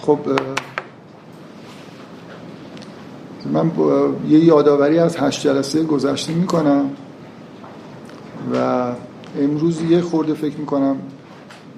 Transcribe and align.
خب 0.00 0.18
من 3.52 3.70
یه 4.28 4.44
یادآوری 4.44 4.98
از 4.98 5.16
هشت 5.16 5.42
جلسه 5.42 5.84
گذشته 5.84 6.32
می‌کنم 6.32 6.90
و 8.54 8.92
امروز 9.40 9.82
یه 9.82 10.00
خورده 10.00 10.34
فکر 10.34 10.56
می‌کنم 10.56 10.96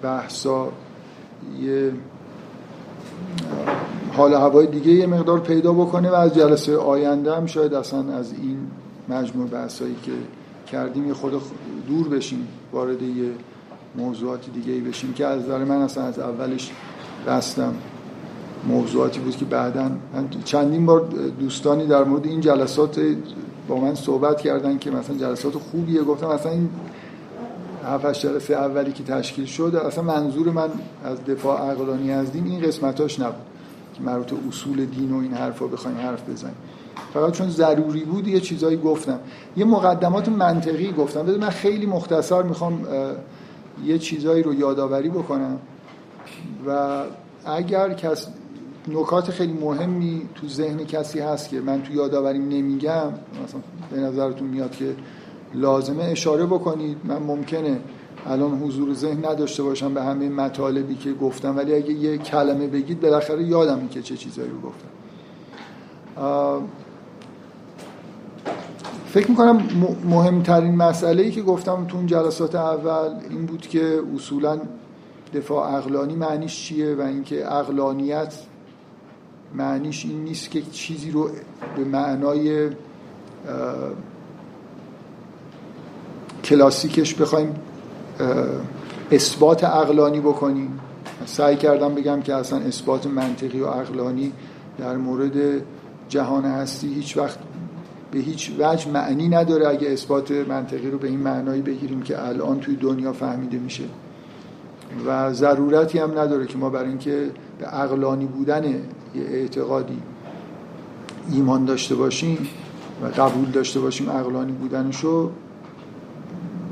بحثا 0.03 0.69
یه 1.63 1.93
حال 4.13 4.35
هوای 4.35 4.67
دیگه 4.67 4.93
یه 4.93 5.07
مقدار 5.07 5.41
پیدا 5.41 5.73
بکنه 5.73 6.11
و 6.11 6.15
از 6.15 6.35
جلسه 6.35 6.77
آینده 6.77 7.37
هم 7.37 7.47
شاید 7.47 7.75
اصلا 7.75 8.15
از 8.15 8.33
این 8.33 8.59
مجموع 9.09 9.49
بحثایی 9.49 9.97
که 10.03 10.13
کردیم 10.73 11.09
یه 11.09 11.15
خود 11.15 11.43
دور 11.89 12.09
بشیم 12.09 12.49
وارد 12.73 13.03
یه 13.03 13.31
موضوعاتی 13.97 14.51
دیگه 14.51 14.73
ای 14.73 14.81
بشیم 14.81 15.13
که 15.13 15.27
از 15.27 15.43
نظر 15.43 15.65
من 15.65 15.77
اصلا 15.77 16.05
از 16.05 16.19
اولش 16.19 16.71
بستم. 17.27 17.75
موضوعاتی 18.69 19.21
بود 19.21 19.37
که 19.37 19.45
بعدا 19.45 19.91
چندین 20.45 20.87
بار 20.87 21.01
دوستانی 21.41 21.87
در 21.87 22.05
مورد 22.05 22.27
این 22.27 22.41
جلسات 22.41 23.01
با 23.69 23.77
من 23.77 23.95
صحبت 23.95 24.41
کردن 24.41 24.79
که 24.79 24.91
مثلا 24.91 25.17
جلسات 25.17 25.53
خوبیه. 25.55 26.03
گفتم 26.03 26.29
اصلا 26.29 26.53
این 26.53 26.69
هفتش 27.85 28.23
جلسه 28.23 28.55
اولی 28.55 28.93
که 28.93 29.03
تشکیل 29.03 29.45
شد 29.45 29.83
اصلا 29.87 30.05
منظور 30.05 30.51
من 30.51 30.69
از 31.05 31.25
دفاع 31.25 31.71
عقلانی 31.71 32.13
از 32.13 32.33
دین 32.33 32.47
این 32.47 32.61
قسمتاش 32.61 33.21
نبود 33.21 33.35
که 33.95 34.03
مربوط 34.03 34.33
اصول 34.49 34.85
دین 34.85 35.13
و 35.13 35.19
این 35.19 35.33
حرفا 35.33 35.67
بخوایم 35.67 35.97
حرف 35.99 36.29
بزنیم. 36.29 36.55
فقط 37.15 37.33
چون 37.33 37.51
ضروری 37.51 38.05
بود 38.05 38.29
یه 38.29 38.41
چیزایی 38.41 38.77
گفتم. 38.77 39.19
یه 39.57 39.65
مقدمات 39.65 40.29
منطقی 40.29 40.93
گفتم. 40.93 41.23
بذار 41.23 41.39
من 41.39 41.51
خیلی 41.51 41.87
مختصر 41.87 42.43
می‌خوام 42.43 42.87
یه 43.85 43.99
چیزایی 43.99 44.43
رو 44.43 44.55
یادآوری 44.55 45.09
بکنم 45.09 45.59
و 46.67 47.03
اگر 47.45 47.93
کس 47.93 48.29
نکات 48.89 49.31
خیلی 49.31 49.53
مهمی 49.53 50.29
تو 50.35 50.49
ذهن 50.49 50.85
کسی 50.85 51.19
هست 51.19 51.49
که 51.49 51.61
من 51.61 51.83
تو 51.83 51.93
یادآوریم 51.93 52.49
نمیگم 52.49 53.07
مثلا 53.45 53.61
به 53.91 53.97
نظرتون 53.97 54.49
میاد 54.49 54.71
که 54.71 54.95
لازمه 55.55 56.05
اشاره 56.05 56.47
بکنید. 56.47 56.97
من 57.05 57.19
ممکنه 57.19 57.81
الان 58.27 58.59
حضور 58.59 58.95
ذهن 58.95 59.27
نداشته 59.27 59.63
باشم 59.63 59.95
به 59.95 60.03
همه 60.03 60.29
مطالبی 60.29 60.95
که 60.95 61.13
گفتم 61.13 61.57
ولی 61.57 61.75
اگه 61.75 61.93
یه 61.93 62.19
کلمه 62.19 62.67
بگید 62.67 63.01
بالاخره 63.01 63.45
یادم 63.45 63.89
که 63.89 64.03
چه 64.03 64.17
چیزایی 64.17 64.51
رو 64.51 64.61
گفتم. 64.61 64.89
فکر 69.15 69.31
می‌کنم 69.31 69.63
مهمترین 70.05 70.77
مسئله 70.77 71.23
ای 71.23 71.31
که 71.31 71.43
گفتم 71.43 71.85
تو 71.89 71.97
اون 71.97 72.07
جلسات 72.07 72.55
اول 72.55 73.15
این 73.31 73.47
بود 73.47 73.61
که 73.61 74.01
اصولا 74.17 74.61
دفاع 75.35 75.75
اقلانی 75.75 76.15
معنیش 76.15 76.65
چیه 76.65 76.95
و 76.95 77.01
اینکه 77.01 77.53
اقلانیت 77.53 78.35
معنیش 79.55 80.05
این 80.05 80.25
نیست 80.25 80.51
که 80.51 80.63
چیزی 80.63 81.11
رو 81.11 81.29
به 81.77 81.85
معنای 81.85 82.71
کلاسیکش 86.45 87.15
بخوایم 87.15 87.55
اثبات 89.13 89.65
اقلانی 89.65 90.21
بکنیم. 90.21 90.81
سعی 91.27 91.57
کردم 91.57 91.95
بگم 91.95 92.21
که 92.21 92.35
اصلا 92.35 92.59
اثبات 92.59 93.07
منطقی 93.07 93.61
و 93.61 93.67
اقلانی 93.67 94.33
در 94.79 94.97
مورد 94.97 95.63
جهان 96.09 96.45
هستی 96.45 96.95
هیچ 96.95 97.17
وقت 97.17 97.39
به 98.15 98.21
هیچ 98.21 98.53
وجه 98.59 98.91
معنی 98.91 99.29
نداره 99.29 99.69
اگه 99.69 99.89
اثبات 99.91 100.31
منطقی 100.31 100.91
رو 100.91 100.99
به 100.99 101.09
این 101.09 101.21
معنایی 101.21 101.63
بگیریم 101.63 102.03
که 102.03 102.27
الان 102.27 102.61
توی 102.61 102.77
دنیا 102.77 103.13
فهمیده 103.13 103.59
میشه. 103.59 103.85
و 105.07 105.33
ضرورتی 105.33 105.99
هم 105.99 106.19
نداره 106.19 106.47
که 106.47 106.59
ما 106.59 106.71
برای 106.71 106.89
اینکه 106.89 107.31
به 107.59 107.81
اقلانی 107.83 108.27
بودن 108.27 108.65
یه 108.65 108.83
اعتقادی 109.15 110.03
ایمان 111.33 111.65
داشته 111.65 111.95
باشیم 111.95 112.49
و 113.03 113.07
قبول 113.07 113.51
داشته 113.51 113.81
باشیم 113.81 114.09
اقلانی 114.09 114.53
بودنشو 114.53 115.31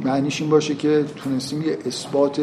معنیش 0.05 0.41
این 0.41 0.51
باشه 0.51 0.75
که 0.75 1.05
تونستیم 1.17 1.63
یه 1.63 1.79
اثبات 1.87 2.41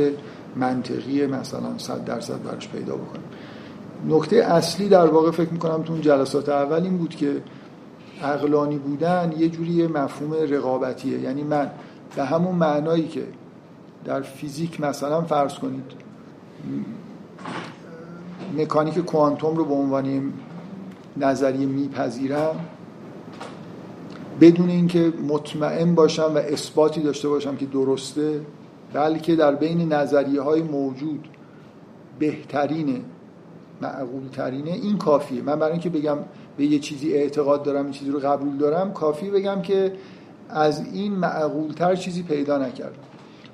منطقی 0.55 1.25
مثلا 1.25 1.77
صد 1.77 2.05
درصد 2.05 2.43
براش 2.43 2.69
پیدا 2.69 2.95
بکنیم. 2.95 3.25
نکته 4.09 4.35
اصلی 4.35 4.89
در 4.89 5.05
واقع 5.05 5.31
فکر 5.31 5.49
می‌کنم 5.49 5.83
تو 5.83 5.93
اون 5.93 6.01
جلسات 6.01 6.49
اول 6.49 6.83
این 6.83 6.97
بود 6.97 7.15
که 7.15 7.41
اقلانی 8.23 8.77
بودن 8.77 9.33
یه 9.37 9.49
جوری 9.49 9.87
مفهوم 9.87 10.33
رقابتیه. 10.33 11.19
یعنی 11.19 11.43
من 11.43 11.71
به 12.15 12.25
همون 12.25 12.55
معنایی 12.55 13.07
که 13.07 13.23
در 14.05 14.21
فیزیک 14.21 14.81
مثلا 14.81 15.21
فرض 15.21 15.53
کنید 15.53 15.91
مکانیک 18.57 18.99
کوانتوم 18.99 19.55
رو 19.55 19.65
به 19.65 19.73
عنوان 19.73 20.33
نظریه 21.17 21.65
میپذیرم 21.65 22.55
بدون 24.41 24.69
اینکه 24.69 25.13
مطمئن 25.27 25.95
باشم 25.95 26.31
و 26.35 26.37
اثباتی 26.37 27.01
داشته 27.01 27.29
باشم 27.29 27.55
که 27.55 27.65
درسته 27.65 28.41
بلکه 28.93 29.35
در 29.35 29.55
بین 29.55 29.93
نظریه 29.93 30.41
های 30.41 30.61
موجود 30.61 31.27
بهترینه 32.19 33.01
معقول 33.81 34.27
ترینه 34.27 34.71
این 34.71 34.97
کافیه. 34.97 35.41
من 35.41 35.59
برای 35.59 35.71
اینکه 35.71 35.89
بگم 35.89 36.17
به 36.59 36.65
یه 36.65 36.79
چیزی 36.79 37.13
اعتقاد 37.13 37.63
دارم 37.63 37.83
این 37.83 37.93
چیزی 37.93 38.11
رو 38.11 38.19
قبول 38.19 38.57
دارم 38.57 38.93
کافی 38.93 39.29
بگم 39.29 39.61
که 39.61 39.93
از 40.49 40.93
این 40.93 41.13
معقول 41.13 41.71
تر 41.71 41.95
چیزی 41.95 42.23
پیدا 42.23 42.57
نکردم 42.57 43.03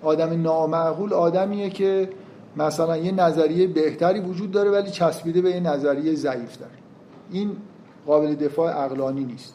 آدم 0.03 0.41
نامعقول 0.41 1.13
آدمیه 1.13 1.69
که 1.69 2.09
مثلا 2.57 2.97
یه 2.97 3.11
نظریه 3.11 3.67
بهتری 3.67 4.19
وجود 4.19 4.51
داره 4.51 4.71
ولی 4.71 4.91
چسبیده 4.91 5.41
به 5.41 5.49
یه 5.49 5.59
نظریه 5.59 6.16
ضعیف 6.16 6.57
داره 6.57 6.71
این 7.31 7.51
قابل 8.05 8.35
دفاع 8.35 8.71
عقلانی 8.71 9.23
نیست. 9.23 9.53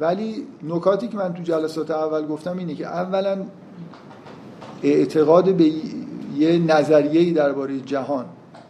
ولی 0.00 0.46
نکاتی 0.62 1.08
که 1.08 1.16
من 1.16 1.34
تو 1.34 1.42
جلسات 1.42 1.90
اول 1.90 2.26
گفتم 2.26 2.58
اینه 2.58 2.74
که 2.74 2.86
اولا 2.86 3.38
اعتقاد 4.82 5.54
به 5.54 5.70
یه 6.36 6.58
نظریه‌ای 6.58 7.32
درباره 7.32 7.80
جهان 7.80 8.24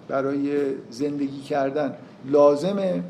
برای 0.09 0.50
زندگی 0.91 1.41
کردن 1.41 1.94
لازمه. 2.25 3.03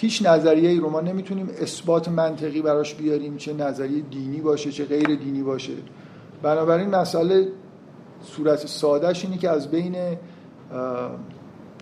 هیچ 0.00 0.26
نظریه 0.26 0.70
ای 0.70 0.80
رو 0.80 0.90
ما 0.90 1.00
نمی‌تونیم 1.00 1.48
اثبات 1.60 2.08
منطقی 2.08 2.62
براش 2.62 2.94
بیاریم 2.94 3.36
چه 3.36 3.52
نظریه 3.52 4.00
دینی 4.00 4.40
باشه 4.40 4.72
چه 4.72 4.84
غیر 4.84 5.16
دینی 5.16 5.42
باشه. 5.42 5.72
بنابراین 6.42 6.90
مسئله 6.90 7.48
صورت 8.22 8.66
سادهش 8.66 9.24
اینه 9.24 9.38
که 9.38 9.50
از 9.50 9.70
بین 9.70 9.96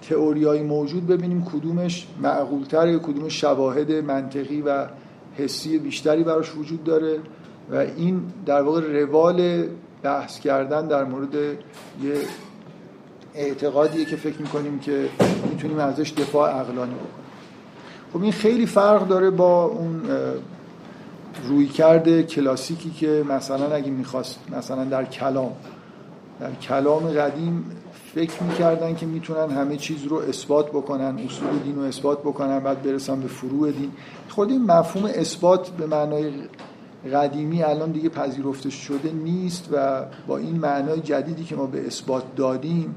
تئوریای 0.08 0.62
موجود 0.62 1.06
ببینیم 1.06 1.44
کدومش 1.44 2.06
معقولتره 2.22 2.98
کدومش 2.98 3.40
شواهد 3.40 3.92
منطقی 3.92 4.62
و 4.62 4.86
حسی 5.34 5.78
بیشتری 5.78 6.24
براش 6.24 6.56
وجود 6.56 6.84
داره 6.84 7.18
و 7.70 7.74
این 7.74 8.22
در 8.46 8.62
واقع 8.62 8.80
روال 8.80 9.66
بحث 10.02 10.40
کردن 10.40 10.86
در 10.86 11.04
مورد 11.04 11.34
یه 11.34 11.56
اعتقادیه 13.34 14.04
که 14.04 14.16
فکر 14.16 14.42
می‌کنیم 14.42 14.78
که 14.78 15.08
می‌تونیم 15.50 15.78
ازش 15.78 16.12
دفاع 16.12 16.50
عقلانی 16.50 16.94
بکنیم. 16.94 17.25
خب 18.12 18.22
این 18.22 18.32
خیلی 18.32 18.66
فرق 18.66 19.08
داره 19.08 19.30
با 19.30 19.64
اون 19.64 20.02
روی 21.48 21.66
کرده 21.66 22.22
کلاسیکی 22.22 22.90
که 22.90 23.24
مثلا 23.28 23.74
اگه 23.74 23.90
می‌خواست 23.90 24.38
مثلا 24.56 24.84
در 24.84 25.04
کلام 25.04 25.52
در 26.40 26.54
کلام 26.54 27.08
قدیم 27.08 27.64
فکر 28.14 28.42
می‌کردن 28.42 28.94
که 28.94 29.06
می‌تونن 29.06 29.50
همه 29.50 29.76
چیز 29.76 30.04
رو 30.04 30.16
اثبات 30.16 30.68
بکنن 30.68 31.18
اصول 31.18 31.58
دین 31.64 31.76
رو 31.76 31.82
اثبات 31.82 32.20
بکنن 32.20 32.58
بعد 32.58 32.82
برسن 32.82 33.20
به 33.20 33.28
فروع 33.28 33.70
دین. 33.70 33.92
خود 34.28 34.50
این 34.50 34.64
مفهوم 34.64 35.04
اثبات 35.04 35.70
به 35.70 35.86
معنای 35.86 36.32
قدیمی 37.14 37.62
الان 37.62 37.90
دیگه 37.90 38.08
پذیرفته 38.08 38.70
شده 38.70 39.12
نیست 39.12 39.68
و 39.72 40.02
با 40.26 40.38
این 40.38 40.56
معنای 40.56 41.00
جدیدی 41.00 41.44
که 41.44 41.56
ما 41.56 41.66
به 41.66 41.86
اثبات 41.86 42.24
دادیم 42.36 42.94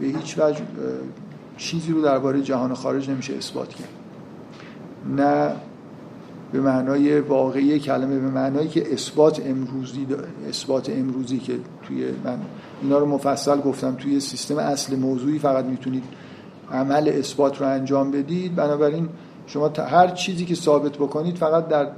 به 0.00 0.06
هیچ 0.06 0.38
وجه 0.38 0.60
چیزی 1.56 1.92
رو 1.92 2.02
درباره 2.02 2.42
جهان 2.42 2.74
خارج 2.74 3.10
نمیشه 3.10 3.34
اثبات 3.34 3.68
کرد. 3.68 3.99
نه 5.06 5.52
به 6.52 6.60
معنای 6.60 7.20
واقعی 7.20 7.78
کلمه 7.78 8.18
به 8.18 8.30
معنایی 8.30 8.68
که 8.68 8.92
اثبات 8.92 9.46
امروزی 9.46 10.06
اثبات 10.48 10.90
امروزی 10.90 11.38
که 11.38 11.52
توی 11.82 12.04
من 12.24 12.38
اینا 12.82 12.98
رو 12.98 13.06
مفصل 13.06 13.60
گفتم. 13.60 13.94
توی 13.94 14.20
سیستم 14.20 14.58
اصل 14.58 14.96
موضوعی 14.96 15.38
فقط 15.38 15.64
می‌تونید 15.64 16.04
عمل 16.72 17.08
اثبات 17.08 17.60
رو 17.60 17.66
انجام 17.66 18.10
بدید. 18.10 18.54
بنابراین 18.54 19.08
شما 19.46 19.68
هر 19.68 20.08
چیزی 20.08 20.44
که 20.44 20.54
ثابت 20.54 20.92
بکنید 20.92 21.36
فقط 21.36 21.68
در 21.68 21.88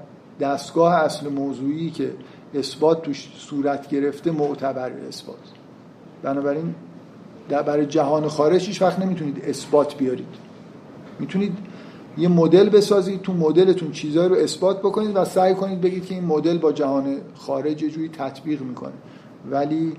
دستگاه 0.40 0.94
اصل 0.94 1.28
موضوعی 1.28 1.90
که 1.90 2.12
اثبات 2.54 3.02
توش 3.02 3.28
صورت 3.38 3.88
گرفته 3.88 4.31
معتبر 4.31 4.90
اثبات. 5.08 5.37
بنابراین 6.22 6.75
برای 7.49 7.87
جهان 7.87 8.28
خارج 8.28 8.66
هیچ 8.66 8.82
وقت 8.82 8.99
نمی‌تونید 8.99 9.44
اثبات 9.44 9.96
بیارید. 9.96 10.34
می‌تونید 11.19 11.56
یه 12.19 12.29
مدل 12.29 12.69
بسازید 12.69 13.23
تو 13.23 13.32
مدلتون 13.32 13.91
چیزایی 13.93 14.29
رو 14.29 14.37
اثبات 14.37 14.79
بکنید 14.79 15.17
و 15.17 15.25
سعی 15.25 15.55
کنید 15.55 15.81
بگید 15.81 16.06
که 16.06 16.14
این 16.14 16.25
مدل 16.25 16.59
با 16.59 16.73
جهان 16.73 17.17
خارج 17.35 17.76
جوری 17.76 18.09
تطبیق 18.09 18.62
می‌کنه. 18.62 18.93
ولی 19.50 19.93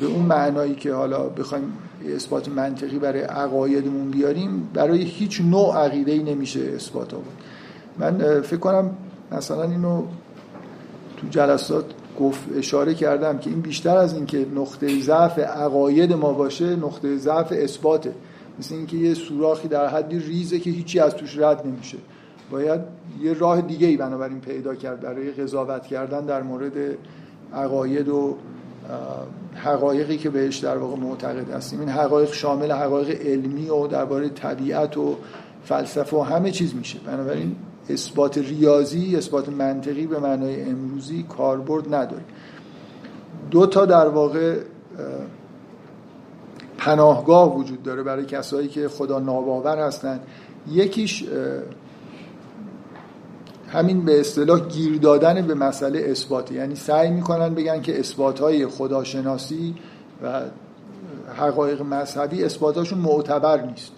به 0.00 0.06
اون 0.06 0.22
معنایی 0.22 0.74
که 0.74 0.92
حالا 0.92 1.28
بخوایم 1.28 1.72
اثبات 2.14 2.48
منطقی 2.48 2.98
برای 2.98 3.20
عقایدمون 3.20 4.10
بیاریم 4.10 4.70
برای 4.74 5.02
هیچ 5.02 5.40
نوع 5.40 5.76
عقیده 5.76 6.12
ای 6.12 6.22
نمیشه 6.22 6.60
اثبات 6.60 7.14
آورد. 7.14 7.36
من 7.98 8.40
فکر 8.40 8.56
کنم 8.56 8.90
مثلا 9.32 9.62
اینو 9.62 10.02
تو 11.16 11.26
جلسات 11.30 11.84
گفت 12.20 12.40
اشاره 12.56 12.94
کردم 12.94 13.38
که 13.38 13.50
این 13.50 13.60
بیشتر 13.60 13.96
از 13.96 14.14
اینکه 14.14 14.46
نقطه 14.54 15.00
ضعف 15.00 15.38
عقاید 15.38 16.12
ما 16.12 16.32
باشه 16.32 16.76
نقطه 16.76 17.16
ضعف 17.16 17.52
اثباته. 17.52 18.12
مثل 18.58 18.74
اینکه 18.74 18.96
یه 18.96 19.14
سوراخی 19.14 19.68
در 19.68 19.86
حدی 19.86 20.18
ریزه 20.18 20.58
که 20.58 20.70
هیچی 20.70 21.00
از 21.00 21.14
توش 21.14 21.38
رد 21.38 21.66
نمیشه. 21.66 21.98
باید 22.50 22.80
یه 23.22 23.32
راه 23.32 23.60
دیگه 23.60 23.86
ای 23.86 23.96
بنابراین 23.96 24.40
پیدا 24.40 24.74
کرد 24.74 25.00
برای 25.00 25.30
قضاوت 25.30 25.86
کردن 25.86 26.26
در 26.26 26.42
مورد 26.42 26.72
عقاید 27.54 28.08
و 28.08 28.36
حقایقی 29.54 30.16
که 30.16 30.30
بهش 30.30 30.56
در 30.56 30.76
واقع 30.76 30.96
معتقد 30.96 31.50
هستیم. 31.50 31.80
این 31.80 31.88
حقایق 31.88 32.32
شامل 32.32 32.72
حقایق 32.72 33.26
علمی 33.26 33.68
و 33.68 33.86
درباره 33.86 34.28
طبیعت 34.28 34.96
و 34.96 35.16
فلسفه 35.64 36.16
و 36.16 36.20
همه 36.20 36.50
چیز 36.50 36.74
میشه. 36.74 36.98
بنابراین 36.98 37.56
اثبات 37.90 38.38
ریاضی 38.38 39.16
اثبات 39.16 39.48
منطقی 39.48 40.06
به 40.06 40.18
معنای 40.18 40.62
امروزی 40.62 41.22
کاربرد 41.22 41.94
نداره. 41.94 42.22
دو 43.50 43.66
تا 43.66 43.86
در 43.86 44.08
واقع 44.08 44.56
پناهگاه 46.86 47.56
وجود 47.56 47.82
داره 47.82 48.02
برای 48.02 48.24
کسایی 48.24 48.68
که 48.68 48.88
خدا 48.88 49.18
ناباور 49.18 49.78
هستن. 49.78 50.20
یکیش 50.70 51.24
همین 53.68 54.04
به 54.04 54.20
اصطلاح 54.20 54.60
گیر 54.68 54.98
دادن 54.98 55.46
به 55.46 55.54
مسئله 55.54 56.00
اثباتی. 56.10 56.54
یعنی 56.54 56.74
سعی 56.74 57.10
می‌کنن 57.10 57.54
بگن 57.54 57.82
که 57.82 58.00
اثبات 58.00 58.40
های 58.40 58.66
خداشناسی 58.66 59.74
و 60.22 60.40
حقایق 61.36 61.82
مذهبی 61.82 62.44
اثباتاشون 62.44 62.98
معتبر 62.98 63.62
نیست. 63.62 63.92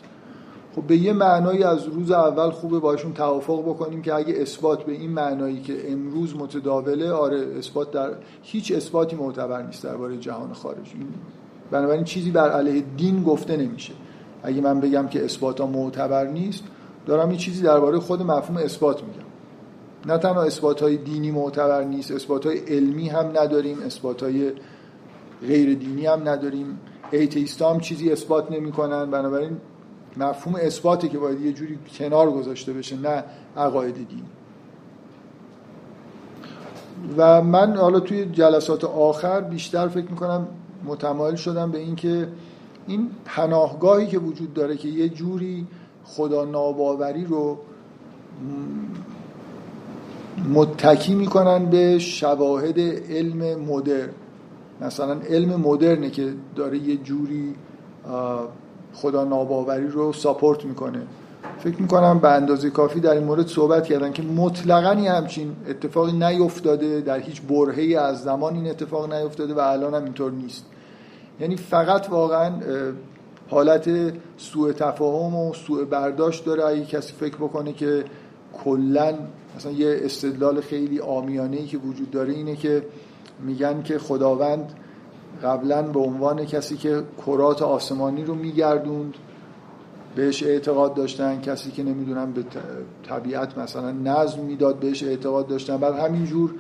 خب 0.76 0.82
به 0.82 0.96
یه 0.96 1.12
معنایی 1.12 1.64
از 1.64 1.84
روز 1.84 2.10
اول 2.10 2.50
خوبه 2.50 2.78
باشون 2.78 3.12
توافق 3.12 3.60
بکنیم 3.62 4.02
که 4.02 4.14
اگه 4.14 4.34
اثبات 4.36 4.84
به 4.84 4.92
این 4.92 5.10
معنایی 5.10 5.60
که 5.60 5.92
امروز 5.92 6.36
متداوله 6.36 7.12
آره 7.12 7.46
اثبات 7.58 7.90
در 7.90 8.10
هیچ 8.42 8.72
اثباتی 8.72 9.16
معتبر 9.16 9.62
نیست 9.62 9.84
درباره 9.84 10.16
جهان 10.16 10.52
خارج 10.52 10.94
بنابراین 11.70 12.04
چیزی 12.04 12.30
بر 12.30 12.50
علیه 12.50 12.84
دین 12.96 13.22
گفته 13.22 13.56
نمیشه. 13.56 13.92
اگه 14.42 14.60
من 14.60 14.80
بگم 14.80 15.08
که 15.08 15.24
اثبات 15.24 15.60
ها 15.60 15.66
معتبر 15.66 16.26
نیست 16.26 16.64
دارم 17.06 17.30
یه 17.30 17.36
چیزی 17.36 17.62
درباره 17.62 17.98
خود 17.98 18.22
مفهوم 18.22 18.56
اثبات 18.56 19.02
میگم. 19.02 19.28
نه 20.06 20.18
تنها 20.18 20.42
اثبات 20.42 20.82
های 20.82 20.96
دینی 20.96 21.30
معتبر 21.30 21.84
نیست 21.84 22.10
اثبات 22.10 22.46
های 22.46 22.58
علمی 22.58 23.08
هم 23.08 23.26
نداریم 23.26 23.82
اثبات 23.82 24.22
های 24.22 24.52
غیر 25.42 25.74
دینی 25.74 26.06
هم 26.06 26.28
نداریم. 26.28 26.78
ایتیست 27.10 27.62
هم 27.62 27.80
چیزی 27.80 28.12
اثبات 28.12 28.52
نمی‌کنن. 28.52 29.10
بنابراین 29.10 29.56
مفهوم 30.16 30.56
اثباتی 30.62 31.08
که 31.08 31.18
باید 31.18 31.40
یه 31.40 31.52
جوری 31.52 31.78
کنار 31.98 32.30
گذاشته 32.30 32.72
بشه 32.72 32.96
نه 32.96 33.24
عقاید 33.56 33.94
دینی. 33.94 34.24
و 37.16 37.42
من 37.42 37.76
حالا 37.76 38.00
توی 38.00 38.26
جلسات 38.26 38.84
آخر 38.84 39.40
بیشتر 39.40 39.88
فکر 39.88 40.10
می‌کنم 40.10 40.48
متمایل 40.84 41.34
شدم 41.34 41.70
به 41.70 41.78
اینکه 41.78 42.28
این 42.86 43.10
پناهگاهی 43.24 44.06
که 44.06 44.18
وجود 44.18 44.54
داره 44.54 44.76
که 44.76 44.88
یه 44.88 45.08
جوری 45.08 45.66
خدا 46.04 46.44
ناباوری 46.44 47.24
رو 47.24 47.58
متکی 50.54 51.14
می‌کنن 51.14 51.66
به 51.66 51.98
شواهد 51.98 52.80
علم 53.10 53.60
مدرن. 53.60 54.10
مثلا 54.80 55.20
علم 55.20 55.60
مدرنه 55.60 56.10
که 56.10 56.34
داره 56.56 56.78
یه 56.78 56.96
جوری 56.96 57.54
خدا 58.94 59.24
ناباوری 59.24 59.86
رو 59.86 60.12
ساپورت 60.12 60.64
می‌کنه. 60.64 61.02
فکر 61.58 61.82
می‌کنم 61.82 62.18
به 62.18 62.28
اندازه 62.28 62.70
کافی 62.70 63.00
در 63.00 63.10
این 63.10 63.24
مورد 63.24 63.46
صحبت 63.46 63.86
کردن 63.86 64.12
که 64.12 64.22
مطلقا 64.22 64.90
همچین 64.90 65.56
اتفاقی 65.68 66.12
نیفتاده 66.12 67.00
در 67.00 67.18
هیچ 67.18 67.42
برهی 67.42 67.96
از 67.96 68.22
زمان 68.22 68.54
این 68.54 68.70
اتفاق 68.70 69.12
نیفتاده 69.12 69.54
و 69.54 69.58
الان 69.58 69.94
هم 69.94 70.04
اینطور 70.04 70.32
نیست. 70.32 70.66
یعنی 71.40 71.56
فقط 71.56 72.10
واقعا 72.10 72.52
حالت 73.50 73.90
سوء 74.36 74.72
تفاهم 74.72 75.34
و 75.34 75.54
سوء 75.54 75.84
برداشت 75.84 76.44
داره. 76.44 76.64
اگه 76.64 76.84
کسی 76.84 77.12
فکر 77.12 77.36
بکنه 77.36 77.72
که 77.72 78.04
کلا 78.64 79.14
مثلا 79.56 79.72
یه 79.72 80.00
استدلال 80.02 80.60
خیلی 80.60 81.00
آمیانه 81.00 81.56
ای 81.56 81.66
که 81.66 81.78
وجود 81.78 82.10
داره 82.10 82.32
اینه 82.32 82.56
که 82.56 82.82
میگن 83.40 83.82
که 83.82 83.98
خداوند 83.98 84.72
قبلا 85.42 85.82
به 85.82 86.00
عنوان 86.00 86.44
کسی 86.44 86.76
که 86.76 87.02
کرات 87.26 87.62
آسمانی 87.62 88.24
رو 88.24 88.34
میگردوند 88.34 89.14
بهش 90.18 90.42
اعتقاد 90.42 90.94
داشتن 90.94 91.40
کسی 91.40 91.70
که 91.70 91.82
نمی‌دونم 91.82 92.32
به 92.32 92.44
طبیعت 93.08 93.58
مثلا 93.58 93.92
نظم 93.92 94.40
می‌داد 94.40 94.76
بهش 94.76 95.02
اعتقاد 95.02 95.46
داشتن. 95.46 95.76
بعد 95.76 95.94
همینجور 95.94 96.54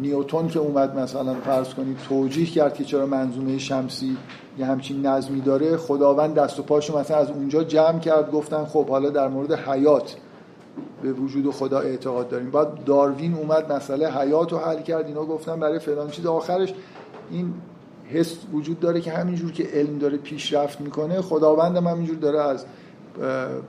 نیوتون 0.00 0.48
که 0.48 0.58
اومد 0.58 0.98
مثلا 0.98 1.34
فرض 1.34 1.74
کنید 1.74 1.96
توجیه 2.08 2.46
کرد 2.46 2.74
که 2.74 2.84
چرا 2.84 3.06
منظومه 3.06 3.58
شمسی 3.58 4.16
یه 4.58 4.66
همچین 4.66 5.06
نظمی 5.06 5.40
داره 5.40 5.76
خداوند 5.76 6.34
دست 6.34 6.58
و 6.58 6.62
پاشو 6.62 6.98
مثلا 6.98 7.16
از 7.16 7.30
اونجا 7.30 7.64
جمع 7.64 7.98
کرد 7.98 8.30
گفتن 8.30 8.64
خب 8.64 8.88
حالا 8.88 9.10
در 9.10 9.28
مورد 9.28 9.52
حیات 9.52 10.16
به 11.02 11.12
وجود 11.12 11.50
خدا 11.50 11.78
اعتقاد 11.78 12.28
داریم. 12.28 12.50
بعد 12.50 12.84
داروین 12.84 13.34
اومد 13.34 13.72
مسئله 13.72 14.10
حیات 14.10 14.52
رو 14.52 14.58
حل 14.58 14.82
کرد 14.82 15.06
اینا 15.06 15.24
گفتن 15.24 15.60
برای 15.60 15.78
فلان 15.78 16.10
چیز. 16.10 16.26
آخرش 16.26 16.74
این 17.30 17.54
حس 18.08 18.36
وجود 18.52 18.80
داره 18.80 19.00
که 19.00 19.12
همینجور 19.12 19.52
که 19.52 19.68
علم 19.72 19.98
داره 19.98 20.16
پیشرفت 20.16 20.80
می‌کنه 20.80 21.20
خداوند 21.20 21.76
هم 21.76 21.86
همینجور 21.86 22.16
داره 22.16 22.40
از 22.40 22.64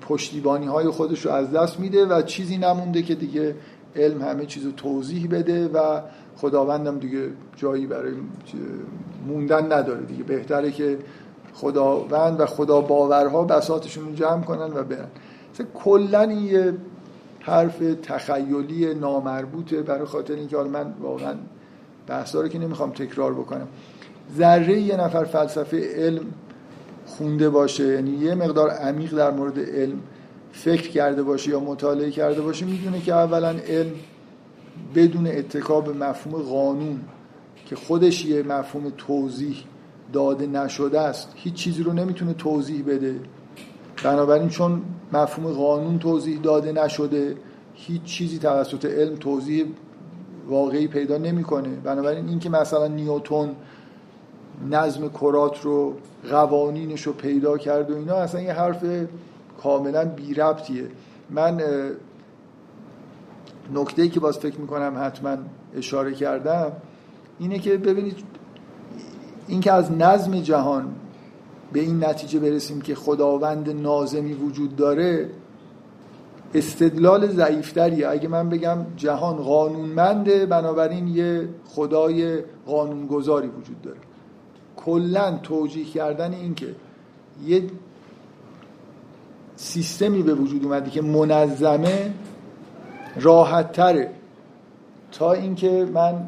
پشتیبانی 0.01 0.65
های 0.65 0.87
خودش 0.87 1.25
رو 1.25 1.31
از 1.31 1.51
دست 1.51 1.79
میده 1.79 2.05
و 2.05 2.21
چیزی 2.21 2.57
نمونده 2.57 3.01
که 3.01 3.15
دیگه 3.15 3.55
علم 3.95 4.21
همه 4.21 4.45
چیز 4.45 4.65
رو 4.65 4.71
توضیح 4.71 5.27
بده 5.31 5.67
و 5.67 6.01
خداوندم 6.37 6.99
دیگه 6.99 7.29
جایی 7.55 7.85
برای 7.85 8.13
موندن 9.27 9.73
نداره 9.73 10.05
دیگه. 10.05 10.23
بهتره 10.23 10.71
که 10.71 10.97
خداوند 11.53 12.39
و 12.39 12.45
خدا 12.45 12.81
باورها 12.81 13.43
بساتشون 13.43 14.05
رو 14.05 14.15
جمع 14.15 14.41
کنن 14.41 14.73
و 14.73 14.83
برن. 14.83 15.07
کلا 15.73 16.21
این 16.21 16.45
یه 16.45 16.73
حرف 17.39 17.79
تخیلی 18.03 18.93
نامربوطه 18.93 19.81
برای 19.81 20.05
خاطر 20.05 20.33
اینکه 20.33 20.57
حالا 20.57 20.69
من 20.69 20.93
واقعا 21.01 21.33
بحثا 22.07 22.41
رو 22.41 22.47
که 22.47 22.59
نمی‌خوام 22.59 22.91
تکرار 22.91 23.33
بکنم. 23.33 23.67
ذره 24.37 24.79
یه 24.79 24.97
نفر 24.97 25.23
فلسفه 25.23 25.95
علم 25.95 26.25
خونده 27.05 27.49
باشه 27.49 27.87
یعنی 27.87 28.11
یه 28.11 28.35
مقدار 28.35 28.69
عمیق 28.69 29.15
در 29.17 29.31
مورد 29.31 29.59
علم 29.59 29.99
فکر 30.51 30.89
کرده 30.89 31.23
باشه 31.23 31.51
یا 31.51 31.59
مطالعه 31.59 32.11
کرده 32.11 32.41
باشه 32.41 32.65
می‌دونه 32.65 33.01
که 33.01 33.13
اولا 33.13 33.49
علم 33.49 33.91
بدون 34.95 35.27
اتکا 35.27 35.81
به 35.81 35.93
مفهوم 35.93 36.41
قانون 36.41 36.99
که 37.65 37.75
خودش 37.75 38.25
یه 38.25 38.43
مفهوم 38.43 38.91
توضیح 38.97 39.63
داده 40.13 40.47
نشده 40.47 40.99
است 40.99 41.31
هیچ 41.35 41.53
چیزی 41.53 41.83
رو 41.83 41.93
نمی‌تونه 41.93 42.33
توضیح 42.33 42.83
بده. 42.83 43.15
بنابراین 44.03 44.49
چون 44.49 44.81
مفهوم 45.13 45.53
قانون 45.53 45.99
توضیح 45.99 46.39
داده 46.41 46.71
نشده 46.71 47.35
هیچ 47.73 48.03
چیزی 48.03 48.39
توسط 48.39 48.85
علم 48.85 49.15
توضیح 49.15 49.65
واقعی 50.47 50.87
پیدا 50.87 51.17
نمی‌کنه. 51.17 51.69
بنابراین 51.69 52.29
اینکه 52.29 52.49
مثلا 52.49 52.87
نیوتون 52.87 53.49
نظم 54.67 55.09
کرات 55.09 55.61
رو 55.61 55.93
قوانینش 56.29 57.01
رو 57.01 57.13
پیدا 57.13 57.57
کرد 57.57 57.91
و 57.91 57.95
اینا 57.95 58.15
اصلا 58.15 58.41
یه 58.41 58.53
حرف 58.53 58.85
کاملا 59.63 60.05
بی 60.05 60.33
ربطیه. 60.33 60.87
من 61.29 61.61
نکته 63.73 64.07
که 64.07 64.19
باز 64.19 64.37
فکر 64.37 64.59
می‌کنم 64.59 64.93
حتما 64.97 65.37
اشاره 65.75 66.13
کردم 66.13 66.71
اینه 67.39 67.59
که 67.59 67.77
ببینید 67.77 68.15
اینکه 69.47 69.71
از 69.71 69.91
نظم 69.91 70.39
جهان 70.39 70.95
به 71.73 71.79
این 71.79 72.03
نتیجه 72.03 72.39
برسیم 72.39 72.81
که 72.81 72.95
خداوند 72.95 73.69
نازمی 73.69 74.33
وجود 74.33 74.75
داره 74.75 75.29
استدلال 76.53 77.27
ضعیفتریه. 77.27 78.07
اگه 78.07 78.27
من 78.27 78.49
بگم 78.49 78.77
جهان 78.95 79.35
قانونمنده 79.35 80.45
بنابراین 80.45 81.07
یه 81.07 81.49
خدای 81.65 82.39
قانونگذاری 82.65 83.47
وجود 83.47 83.81
داره. 83.81 83.97
کلا 84.85 85.39
توجیه 85.43 85.85
کردن 85.85 86.33
این 86.33 86.55
که 86.55 86.75
یه 87.45 87.63
سیستمی 89.55 90.23
به 90.23 90.33
وجود 90.33 90.65
اومده 90.65 90.89
که 90.89 91.01
منظمه 91.01 92.13
راحت 93.15 93.71
تره 93.71 94.11
تا 95.11 95.33
اینکه 95.33 95.87
من 95.93 96.25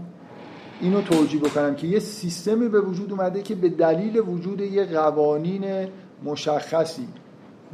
اینو 0.81 1.01
توجیه 1.01 1.41
بکنم 1.41 1.75
که 1.75 1.87
یه 1.87 1.99
سیستمی 1.99 2.69
به 2.69 2.81
وجود 2.81 3.11
اومده 3.11 3.41
که 3.41 3.55
به 3.55 3.69
دلیل 3.69 4.19
وجود 4.19 4.61
یه 4.61 4.85
قوانین 4.85 5.87
مشخصی 6.23 7.07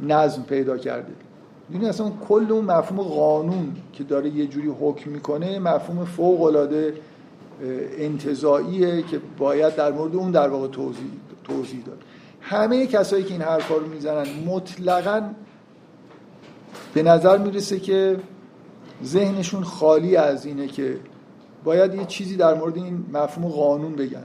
نظم 0.00 0.42
پیدا 0.42 0.78
کرده. 0.78 1.12
یعنی 1.72 1.88
اصلا 1.88 2.12
کل 2.28 2.46
اون 2.50 2.64
مفهوم 2.64 3.02
قانون 3.02 3.76
که 3.92 4.04
داره 4.04 4.30
یه 4.30 4.46
جوری 4.46 4.68
حکم 4.80 5.10
می‌کنه 5.10 5.58
مفهوم 5.58 6.04
فوق 6.04 6.42
العاده 6.42 6.94
انتظاییه 7.98 9.02
که 9.02 9.20
باید 9.38 9.76
در 9.76 9.92
مورد 9.92 10.14
اون 10.16 10.30
در 10.30 10.48
واقع 10.48 10.68
توضیح, 10.68 11.10
توضیح 11.44 11.82
داد. 11.84 12.02
همه 12.40 12.86
کسایی 12.86 13.24
که 13.24 13.32
این 13.32 13.42
حرفا 13.42 13.76
رو 13.76 13.86
می‌زنن 13.86 14.26
مطلقا 14.46 15.30
به 16.94 17.02
نظر 17.02 17.38
می‌رسه 17.38 17.80
که 17.80 18.16
ذهنشون 19.04 19.62
خالی 19.62 20.16
از 20.16 20.46
اینه 20.46 20.66
که 20.66 20.96
باید 21.64 21.94
یه 21.94 22.04
چیزی 22.04 22.36
در 22.36 22.54
مورد 22.54 22.76
این 22.76 23.04
مفهوم 23.12 23.48
قانون 23.48 23.96
بگن. 23.96 24.24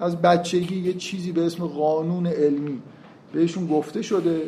از 0.00 0.16
بچگی 0.16 0.80
یه 0.80 0.92
چیزی 0.92 1.32
به 1.32 1.46
اسم 1.46 1.66
قانون 1.66 2.26
علمی 2.26 2.82
بهشون 3.32 3.66
گفته 3.66 4.02
شده. 4.02 4.42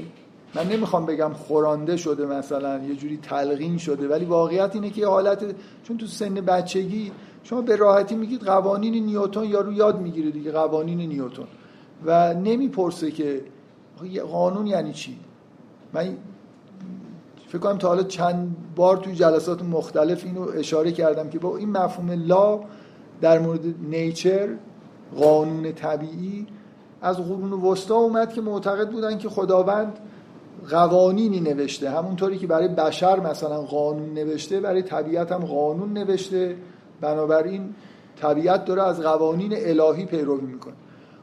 من 0.55 0.69
نمی‌خوام 0.69 1.07
بگم 1.07 1.33
خورانده 1.33 1.97
شده 1.97 2.27
مثلا 2.27 2.85
یه 2.85 2.95
جوری 2.95 3.19
تلقین 3.23 3.79
شده 3.79 4.09
ولی 4.09 4.25
واقعیت 4.25 4.71
اینه 4.75 4.91
که 4.91 5.07
حالت 5.07 5.45
چون 5.85 5.97
تو 5.99 6.07
سن 6.07 6.35
بچگی 6.35 7.13
شما 7.47 7.61
به 7.61 7.77
راحتی 7.77 8.15
میگید 8.15 8.43
قوانین 8.43 9.05
نیوتن 9.05 9.45
یارو 9.45 9.73
یاد 9.73 10.01
می‌گیره 10.01 10.31
دیگه 10.31 10.53
قوانین 10.53 10.99
نیوتن. 10.99 11.47
و 12.07 12.35
نمی‌پرسه 12.35 13.11
که 13.11 13.43
قانون 14.33 14.67
یعنی 14.67 14.93
چی؟ 14.93 15.19
من 15.93 16.17
فکر 17.49 17.59
کنم 17.59 17.79
تا 17.79 17.89
حالا 17.89 18.03
چند 18.03 18.57
بار 18.77 18.97
توی 18.97 19.15
جلسات 19.15 19.63
مختلف 19.63 20.25
اینو 20.25 20.41
اشاره 20.41 20.93
کردم 20.93 21.29
که 21.29 21.39
با 21.39 21.57
این 21.57 21.71
مفهوم 21.71 22.11
لا 22.11 22.61
در 23.21 23.39
مورد 23.39 23.65
نیچر 23.91 24.49
قانون 25.17 25.73
طبیعی 25.73 26.47
از 27.03 27.17
قرون 27.17 27.53
وسطا 27.53 27.95
اومد 27.95 28.33
که 28.33 28.41
معتقد 28.41 28.91
بودن 28.91 29.19
که 29.19 29.29
خداوند 29.29 29.99
قوانینی 30.71 31.41
نوشته. 31.41 31.91
همونطوری 31.91 32.39
که 32.39 32.47
برای 32.47 32.69
بشر 32.69 33.21
مثلا 33.21 33.61
قانون 33.61 34.15
نوشته 34.15 34.61
برای 34.61 34.83
طبیعت 34.83 35.33
هم 35.33 35.45
قانون 35.45 35.93
نوشته. 35.93 36.57
بنابراین 37.01 37.75
طبیعت 38.17 38.65
داره 38.65 38.83
از 38.83 39.01
قوانین 39.01 39.53
الهی 39.57 40.05
پیروی 40.05 40.47
می‌کنه. 40.47 40.75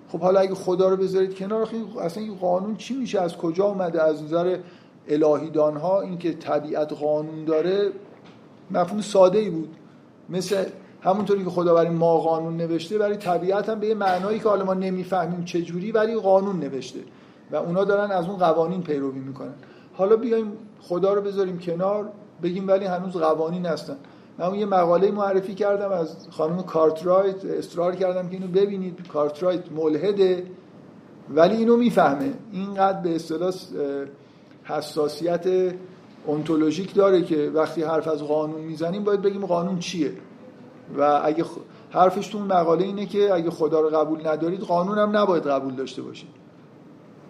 خب 0.10 0.20
حالا 0.20 0.39
اگه 0.39 0.56
خدا 0.56 0.89
رو 0.89 0.98
بذارید 0.98 1.36
کنار 1.36 1.68
اصلا 2.01 2.24
این 2.24 2.36
قانون 2.36 2.75
چی 2.75 2.94
میشه؟ 2.94 3.22
از 3.22 3.38
کجا 3.38 3.65
اومده؟ 3.65 4.03
از 4.03 4.24
نظر 4.24 4.58
الهیدان 5.08 5.77
ها 5.77 6.01
اینکه 6.01 6.34
طبیعت 6.34 6.94
قانون 6.94 7.46
داره 7.46 7.92
مفهوم 8.72 9.01
ساده 9.01 9.39
ای 9.39 9.50
بود. 9.50 9.75
مثل 10.30 10.63
همونطوری 11.01 11.44
که 11.44 11.50
خدا 11.50 11.74
برای 11.74 11.89
ما 11.89 12.18
قانون 12.18 12.58
نوشته 12.58 12.98
برای 12.98 13.18
طبیعت 13.18 13.70
هم 13.70 13.80
به 13.80 13.88
یه 13.88 13.96
معنایی 13.96 14.39
که 14.39 14.50
حالا 14.50 14.65
ما 14.65 14.74
نمی‌فهمیم 14.74 15.44
چجوری 15.44 15.92
ولی 15.92 16.15
قانون 16.15 16.60
نوشته 16.60 17.00
و 17.51 17.56
اونا 17.56 17.84
دارن 17.84 18.12
از 18.12 18.27
اون 18.27 18.38
قوانین 18.38 18.82
پیروی 18.82 19.20
می‌کنن. 19.20 19.53
حالا 19.94 20.15
بیایم 20.15 20.51
خدا 20.82 21.13
رو 21.13 21.22
بذاریم 21.22 21.60
کنار 21.60 22.10
بگیم 22.44 22.68
ولی 22.68 22.86
هنوز 22.86 23.13
قوانین 23.13 23.65
هستن. 23.65 23.98
من 24.37 24.45
اون 24.45 24.59
یه 24.59 24.65
مقاله 24.65 25.11
معرفی 25.11 25.55
کردم 25.55 25.91
از 25.91 26.27
خانم 26.31 26.63
کارترایت 26.63 27.45
اصرار 27.45 27.95
کردم 27.95 28.29
که 28.29 28.33
اینو 28.33 28.47
ببینید. 28.47 29.07
کارترایت 29.07 29.71
ملحده 29.71 30.45
ولی 31.29 31.55
اینو 31.55 31.77
می‌فهمه. 31.77 32.33
اینقدر 32.51 33.01
به 33.01 33.15
اصطلاح 33.15 33.53
حساسیت 34.63 35.73
اونتولوژیک 36.25 36.95
داره 36.95 37.21
که 37.21 37.51
وقتی 37.53 37.83
حرف 37.83 38.07
از 38.07 38.23
قانون 38.23 38.61
می‌زنیم 38.61 39.03
باید 39.03 39.21
بگیم 39.21 39.45
قانون 39.45 39.79
چیه. 39.79 40.11
و 40.97 41.21
اگه 41.23 41.45
حرفش 41.91 42.27
تو 42.27 42.39
مقاله 42.39 42.83
اینه 42.83 43.05
که 43.05 43.33
اگه 43.33 43.49
خدا 43.49 43.79
رو 43.79 43.89
قبول 43.89 44.27
ندارید 44.27 44.59
قانون 44.59 44.97
هم 44.97 45.17
نباید 45.17 45.47
قبول 45.47 45.75
داشته 45.75 46.01
باشید 46.01 46.29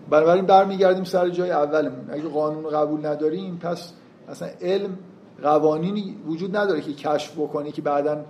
بنابراین 0.10 0.45
برمیگردیم 0.45 1.03
سر 1.03 1.29
جای 1.29 1.51
اولمون. 1.51 2.10
اگه 2.12 2.29
قانون 2.29 2.63
رو 2.63 2.69
قبول 2.69 3.05
نداریم 3.05 3.57
پس 3.57 3.93
اصلا 4.29 4.48
علم 4.62 4.98
قوانینی 5.42 6.16
وجود 6.28 6.58
نداره 6.58 6.82
که 6.82 6.94
کشف 6.94 7.32
بکنه 7.38 7.72
که 7.72 7.82
بعدا 7.82 8.25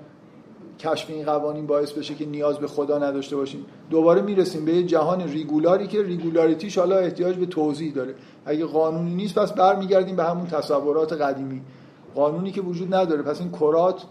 کشف 0.79 1.09
این 1.09 1.25
قوانین 1.25 1.67
باعث 1.67 1.91
بشه 1.91 2.15
که 2.15 2.25
نیاز 2.25 2.57
به 2.57 2.67
خدا 2.67 2.97
نداشته 2.97 3.35
باشیم. 3.35 3.65
دوباره 3.89 4.21
می‌رسیم 4.21 4.65
به 4.65 4.75
یه 4.75 4.83
جهان 4.83 5.21
ریگولاری 5.21 5.87
که 5.87 6.03
ریگولاریتیش 6.03 6.77
حالا 6.77 6.97
احتیاج 6.97 7.35
به 7.35 7.45
توضیح 7.45 7.93
داره. 7.93 8.15
اگه 8.45 8.65
قانونی 8.65 9.15
نیست 9.15 9.35
پس 9.39 9.53
برمیگردیم 9.53 10.15
به 10.15 10.23
همون 10.23 10.45
تصورات 10.45 11.13
قدیمی. 11.13 11.61
قانونی 12.15 12.51
که 12.51 12.61
وجود 12.61 12.93
نداره. 12.93 13.21
پس 13.21 13.41
این 13.41 13.51
کرات 13.51 14.03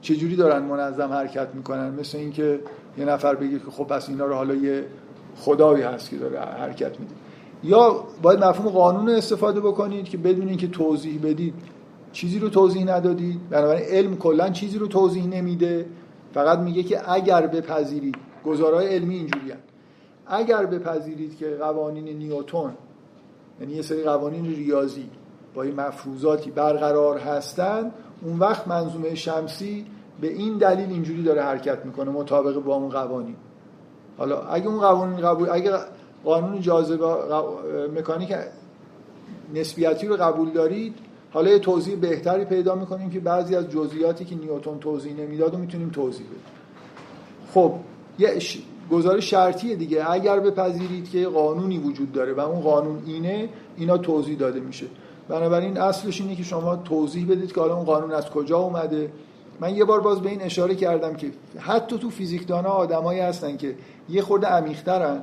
چجوری 0.00 0.36
دارن 0.36 0.62
منظم 0.62 1.08
حرکت 1.08 1.48
می‌کنن؟ 1.54 1.94
مثل 1.94 2.18
اینکه 2.18 2.60
یه 2.98 3.04
نفر 3.04 3.34
بگه 3.34 3.58
که 3.58 3.70
خب 3.70 3.84
پس 3.84 4.08
اینا 4.08 4.26
رو 4.26 4.34
حالا 4.34 4.54
یه 4.54 4.84
خدایی 5.36 5.82
هست 5.82 6.10
که 6.10 6.16
داره 6.16 6.40
حرکت 6.40 7.00
میده. 7.00 7.14
یا 7.64 8.04
باید 8.22 8.44
مفهوم 8.44 8.68
قانون 8.72 9.08
استفاده 9.08 9.60
بکنید 9.60 10.04
که 10.04 10.18
بدون 10.18 10.48
اینکه 10.48 10.66
توضیح 10.66 11.20
بدید 11.22 11.54
چیزی 12.12 12.38
رو 12.38 12.48
توضیح 12.48 12.84
ندادید 12.84 13.48
بنابراین 13.50 13.84
علم 13.84 14.16
کلا 14.16 14.50
چیزی 14.50 14.78
رو 14.78 14.86
توضیح 14.86 15.26
نمیده. 15.26 15.86
فقط 16.34 16.58
میگه 16.58 16.82
که 16.82 17.12
اگر 17.12 17.46
بپذیرید 17.46 18.16
گزارهای 18.44 18.86
علمی 18.86 19.14
اینجوریان 19.14 19.58
اگر 20.26 20.66
بپذیرید 20.66 21.36
که 21.36 21.56
قوانین 21.60 22.16
نیوتن 22.18 22.76
یعنی 23.60 23.72
یه 23.72 23.82
سری 23.82 24.02
قوانین 24.02 24.46
ریاضی 24.46 25.10
با 25.54 25.62
این 25.62 25.74
مفروضاتی 25.74 26.50
برقرار 26.50 27.18
هستند 27.18 27.92
اون 28.22 28.38
وقت 28.38 28.68
منظومه 28.68 29.14
شمسی 29.14 29.86
به 30.20 30.32
این 30.32 30.58
دلیل 30.58 30.90
اینجوری 30.90 31.22
داره 31.22 31.42
حرکت 31.42 31.86
می‌کنه 31.86 32.10
مطابق 32.10 32.58
با 32.58 32.74
اون 32.76 32.88
قوانین. 32.88 33.36
حالا 34.18 34.42
اگه 34.42 34.66
اون 34.66 34.80
قوانین 34.80 35.20
قبول 35.20 35.48
اگه 35.52 35.72
قانون 36.24 36.60
جاذبه 36.60 37.06
مکانیک 37.96 38.34
نسبیتی 39.54 40.06
رو 40.06 40.16
قبول 40.16 40.50
دارید 40.50 40.94
حالا 41.32 41.50
یه 41.50 41.58
توضیح 41.58 41.96
بهتری 41.96 42.44
پیدا 42.44 42.74
می‌کنیم 42.74 43.10
که 43.10 43.20
بعضی 43.20 43.56
از 43.56 43.70
جزئیاتی 43.70 44.24
که 44.24 44.34
نیوتن 44.34 44.78
توضیح 44.78 45.12
نمی‌داد 45.16 45.54
و 45.54 45.58
می‌تونیم 45.58 45.90
توضیح 45.90 46.26
بدیم. 46.26 46.40
خب 47.54 47.72
یه 48.18 48.38
گزارش 48.90 49.30
شرطیه 49.30 49.76
دیگه. 49.76 50.10
اگر 50.10 50.40
بپذیرید 50.40 51.10
که 51.10 51.26
قانونی 51.26 51.78
وجود 51.78 52.12
داره 52.12 52.32
و 52.32 52.40
اون 52.40 52.60
قانون 52.60 53.02
اینه 53.06 53.48
اینا 53.76 53.98
توضیح 53.98 54.38
داده 54.38 54.60
میشه. 54.60 54.86
بنابراین 55.28 55.78
اصلش 55.78 56.20
اینه 56.20 56.34
که 56.34 56.42
شما 56.42 56.76
توضیح 56.76 57.26
بدید 57.30 57.52
که 57.52 57.60
حالا 57.60 57.76
اون 57.76 57.84
قانون 57.84 58.12
از 58.12 58.30
کجا 58.30 58.58
اومده. 58.58 59.12
من 59.60 59.76
یه 59.76 59.84
بار 59.84 60.00
باز 60.00 60.20
به 60.20 60.30
این 60.30 60.42
اشاره 60.42 60.74
کردم 60.74 61.14
که 61.14 61.30
حتی 61.58 61.98
تو 61.98 62.10
فیزیکدانا 62.10 62.68
آدمایی 62.68 63.20
هستن 63.20 63.56
که 63.56 63.74
یه 64.08 64.22
خورده 64.22 64.46
عمیق‌ترن. 64.46 65.22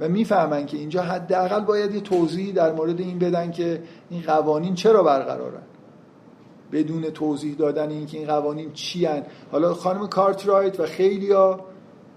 و 0.00 0.08
می‌فهمن 0.08 0.66
که 0.66 0.76
اینجا 0.76 1.02
حداقل 1.02 1.60
باید 1.60 1.94
یه 1.94 2.00
توضیحی 2.00 2.52
در 2.52 2.72
مورد 2.72 3.00
این 3.00 3.18
بدن 3.18 3.50
که 3.50 3.82
این 4.10 4.22
قوانین 4.22 4.74
چرا 4.74 5.02
برقرارن 5.02 5.62
بدون 6.72 7.02
توضیح 7.02 7.54
دادن 7.54 7.90
اینکه 7.90 8.18
این 8.18 8.26
قوانین 8.26 8.72
چی 8.72 9.04
هن. 9.04 9.22
حالا 9.52 9.74
خانم 9.74 10.06
کارترایت 10.06 10.80
و 10.80 10.86
خیلیا 10.86 11.60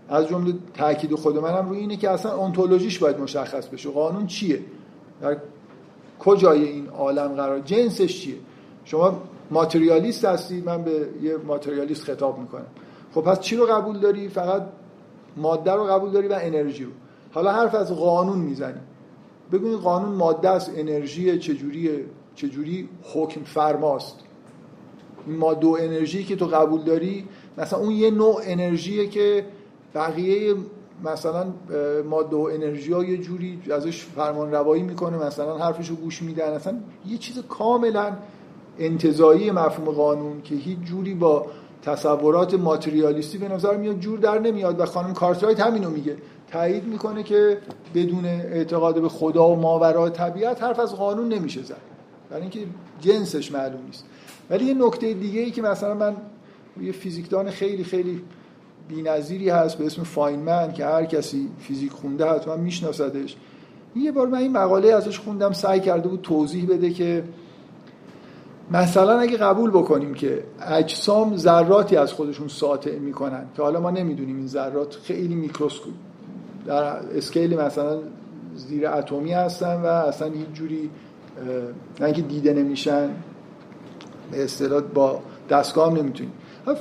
از 0.09 0.27
جمله 0.27 0.53
تاکید 0.73 1.15
خود 1.15 1.37
منم 1.37 1.69
روی 1.69 1.79
اینه 1.79 1.97
که 1.97 2.09
اصلا 2.09 2.35
اونتولوژیش 2.35 2.99
باید 2.99 3.19
مشخص 3.19 3.67
بشه. 3.67 3.89
قانون 3.89 4.27
چیه؟ 4.27 4.59
در 5.21 5.37
کجای 6.19 6.63
این 6.63 6.87
عالم 6.87 7.27
قرار؟ 7.27 7.59
جنسش 7.59 8.21
چیه؟ 8.21 8.35
شما 8.85 9.21
ماتریالیست 9.51 10.25
هستید 10.25 10.65
من 10.65 10.83
به 10.83 11.09
یه 11.21 11.37
ماتریالیست 11.37 12.03
خطاب 12.03 12.39
می‌کنم. 12.39 12.67
خب 13.13 13.21
پس 13.21 13.39
چی 13.39 13.55
رو 13.55 13.65
قبول 13.65 13.99
داری؟ 13.99 14.29
فقط 14.29 14.65
ماده 15.37 15.71
رو 15.71 15.83
قبول 15.83 16.11
داری 16.11 16.27
و 16.27 16.39
انرژی 16.41 16.83
رو. 16.83 16.91
حالا 17.31 17.51
حرف 17.51 17.75
از 17.75 17.93
قانون 17.93 18.39
می‌زنی 18.39 18.79
بگو 19.51 19.77
قانون 19.77 20.15
ماده 20.15 20.49
است 20.49 20.71
انرژی 20.75 21.39
چجوریه 21.39 22.05
چجوری 22.35 22.89
حکم 23.13 23.43
فرماست. 23.43 24.19
این 25.27 25.35
ماده 25.37 25.67
و 25.67 25.77
انرژی 25.79 26.23
که 26.23 26.35
تو 26.35 26.45
قبول 26.45 26.81
داری 26.81 27.25
مثلا 27.57 27.79
اون 27.79 27.91
یه 27.91 28.11
نوع 28.11 28.41
انرژیه 28.43 29.07
که 29.07 29.45
بقیه 29.95 30.55
مثلا 31.03 31.45
ماده 32.09 32.35
و 32.35 32.49
انرژی 32.53 32.93
ها 32.93 33.03
یه 33.03 33.17
جوری 33.17 33.61
ازش 33.71 34.03
فرمان 34.03 34.51
روایی 34.51 34.83
می‌کنه 34.83 35.17
مثلا 35.17 35.57
حرفشو 35.57 35.95
گوش 35.95 36.21
میدن. 36.21 36.53
اصلا 36.53 36.77
یه 37.07 37.17
چیز 37.17 37.39
کاملا 37.49 38.17
انتظایی 38.79 39.51
مفهوم 39.51 39.95
قانون 39.95 40.41
که 40.41 40.55
هیچ 40.55 40.79
جوری 40.79 41.13
با 41.13 41.45
تصورات 41.81 42.53
ماتریالیستی 42.53 43.37
به 43.37 43.47
نظر 43.47 43.77
میاد 43.77 43.99
جور 43.99 44.19
در 44.19 44.39
نمیاد 44.39 44.79
و 44.79 44.85
خانم 44.85 45.13
کارترایت 45.13 45.59
همینو 45.59 45.89
میگه. 45.89 46.17
تایید 46.51 46.83
می‌کنه 46.83 47.23
که 47.23 47.57
بدون 47.95 48.25
اعتقاد 48.25 49.01
به 49.01 49.09
خدا 49.09 49.49
و 49.49 49.55
ماورای 49.55 50.09
طبیعت 50.09 50.63
حرف 50.63 50.79
از 50.79 50.95
قانون 50.95 51.33
نمیشه 51.33 51.63
زد. 51.63 51.81
برای 52.29 52.41
اینکه 52.41 52.59
جنسش 53.01 53.51
معلوم 53.51 53.85
نیست. 53.85 54.05
ولی 54.49 54.65
یه 54.65 54.73
نکته 54.73 55.13
دیگه 55.13 55.39
ای 55.39 55.51
که 55.51 55.61
مثلا 55.61 55.93
من 55.93 56.15
یه 56.81 56.91
فیزیکدان 56.91 57.49
خیلی 57.49 57.83
خیلی 57.83 58.21
بی‌نظیری 58.87 59.49
هست 59.49 59.77
به 59.77 59.85
اسم 59.85 60.03
فاینمن 60.03 60.73
که 60.73 60.85
هر 60.85 61.05
کسی 61.05 61.49
فیزیک 61.59 61.91
خونده 61.91 62.25
حتما 62.25 62.55
میشناسدش. 62.55 63.35
یه 63.95 64.11
بار 64.11 64.27
من 64.27 64.37
این 64.37 64.51
مقاله 64.51 64.93
ازش 64.93 65.19
خوندم 65.19 65.51
سعی 65.51 65.79
کرده 65.79 66.09
بود 66.09 66.21
توضیح 66.21 66.69
بده 66.69 66.89
که 66.89 67.23
مثلا 68.71 69.19
اگه 69.19 69.37
قبول 69.37 69.69
بکنیم 69.69 70.13
که 70.13 70.43
اجسام 70.61 71.37
ذراتی 71.37 71.95
از 71.95 72.13
خودشون 72.13 72.47
ساطع 72.47 72.97
می‌کنن 72.97 73.45
که 73.55 73.61
حالا 73.61 73.79
ما 73.79 73.91
نمی‌دونیم 73.91 74.37
این 74.37 74.47
ذرات 74.47 74.95
خیلی 74.95 75.35
میکروسکوپیک 75.35 75.93
در 76.65 76.83
scale 77.17 77.57
مثلا 77.57 77.99
زیر 78.55 78.87
اتمی 78.87 79.31
هستن 79.31 79.81
و 79.81 79.85
اصلا 79.85 80.27
هیچ 80.27 80.47
جوری 80.53 80.89
نه 81.99 82.05
اینکه 82.05 82.21
دیده 82.21 82.53
نمیشن 82.53 83.09
به 84.31 84.43
اصطلاح 84.43 84.81
با 84.81 85.19
دستگاه 85.49 85.91
هم 85.91 85.97
نمی‌تونیم 85.97 86.33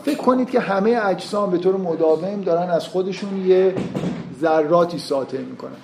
فکر 0.05 0.19
کنید 0.19 0.51
که 0.51 0.61
همه 0.61 1.01
اجسام 1.05 1.51
به 1.51 1.59
طور 1.59 1.77
مداوم 1.77 2.41
دارن 2.41 2.71
از 2.71 2.89
خودشون 2.89 3.47
یه 3.47 3.75
ذراتی 4.41 4.99
ساطع 4.99 5.39
می‌کنن 5.39 5.77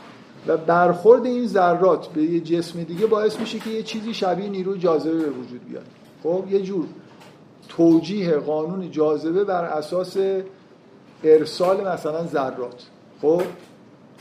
و 0.47 0.57
برخورد 0.57 1.27
این 1.27 1.47
ذرات 1.47 2.07
به 2.07 2.23
یه 2.23 2.41
جسم 2.41 2.83
دیگه 2.83 3.07
باعث 3.07 3.41
میشه 3.41 3.59
که 3.59 3.71
یه 3.71 3.83
چیزی 3.83 4.15
شبیه 4.15 4.49
نیروی 4.49 4.79
جاذبه 4.79 5.15
به 5.15 5.31
وجود 5.31 5.69
بیاد. 5.69 5.85
خب 6.23 6.45
یه 6.51 6.63
جور 6.63 6.85
توجیه 7.69 8.31
قانون 8.31 8.91
جاذبه 8.91 9.45
بر 9.45 9.65
اساس 9.65 10.17
ارسال 11.25 11.89
مثلا 11.89 12.27
ذرات. 12.27 12.87
خب 13.23 13.43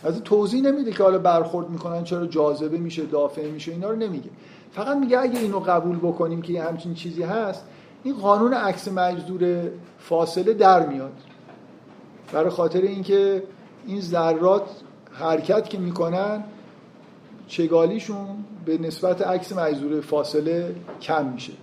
از 0.03 0.21
توضیح 0.23 0.61
نمیده 0.61 0.91
که 0.91 1.03
حالا 1.03 1.17
برخورد 1.17 1.69
می‌کنن 1.69 2.03
چرا 2.03 2.25
جاذبه 2.25 2.77
میشه 2.77 3.05
دافع 3.05 3.49
میشه 3.51 3.71
اینا 3.71 3.89
رو 3.89 3.95
نمیگه. 3.95 4.29
فقط 4.71 4.97
میگه 4.97 5.19
اگه 5.19 5.39
اینو 5.39 5.59
قبول 5.59 5.97
بکنیم 5.97 6.41
که 6.41 6.63
همچین 6.63 6.93
چیزی 6.93 7.23
هست 7.23 7.65
این 8.03 8.15
قانون 8.15 8.53
عکس 8.53 8.87
مجذور 8.87 9.69
فاصله 9.99 10.53
در 10.53 10.87
میاد. 10.87 11.13
برای 12.33 12.49
خاطر 12.49 12.81
اینکه 12.81 13.43
این 13.85 14.01
ذرات 14.01 14.69
حرکت 15.11 15.69
که 15.69 15.77
می‌کنن 15.77 16.43
چگالیشون 17.47 18.27
به 18.65 18.77
نسبت 18.77 19.21
عکس 19.21 19.53
مجذور 19.53 20.01
فاصله 20.01 20.75
کم 21.01 21.25
میشه. 21.25 21.53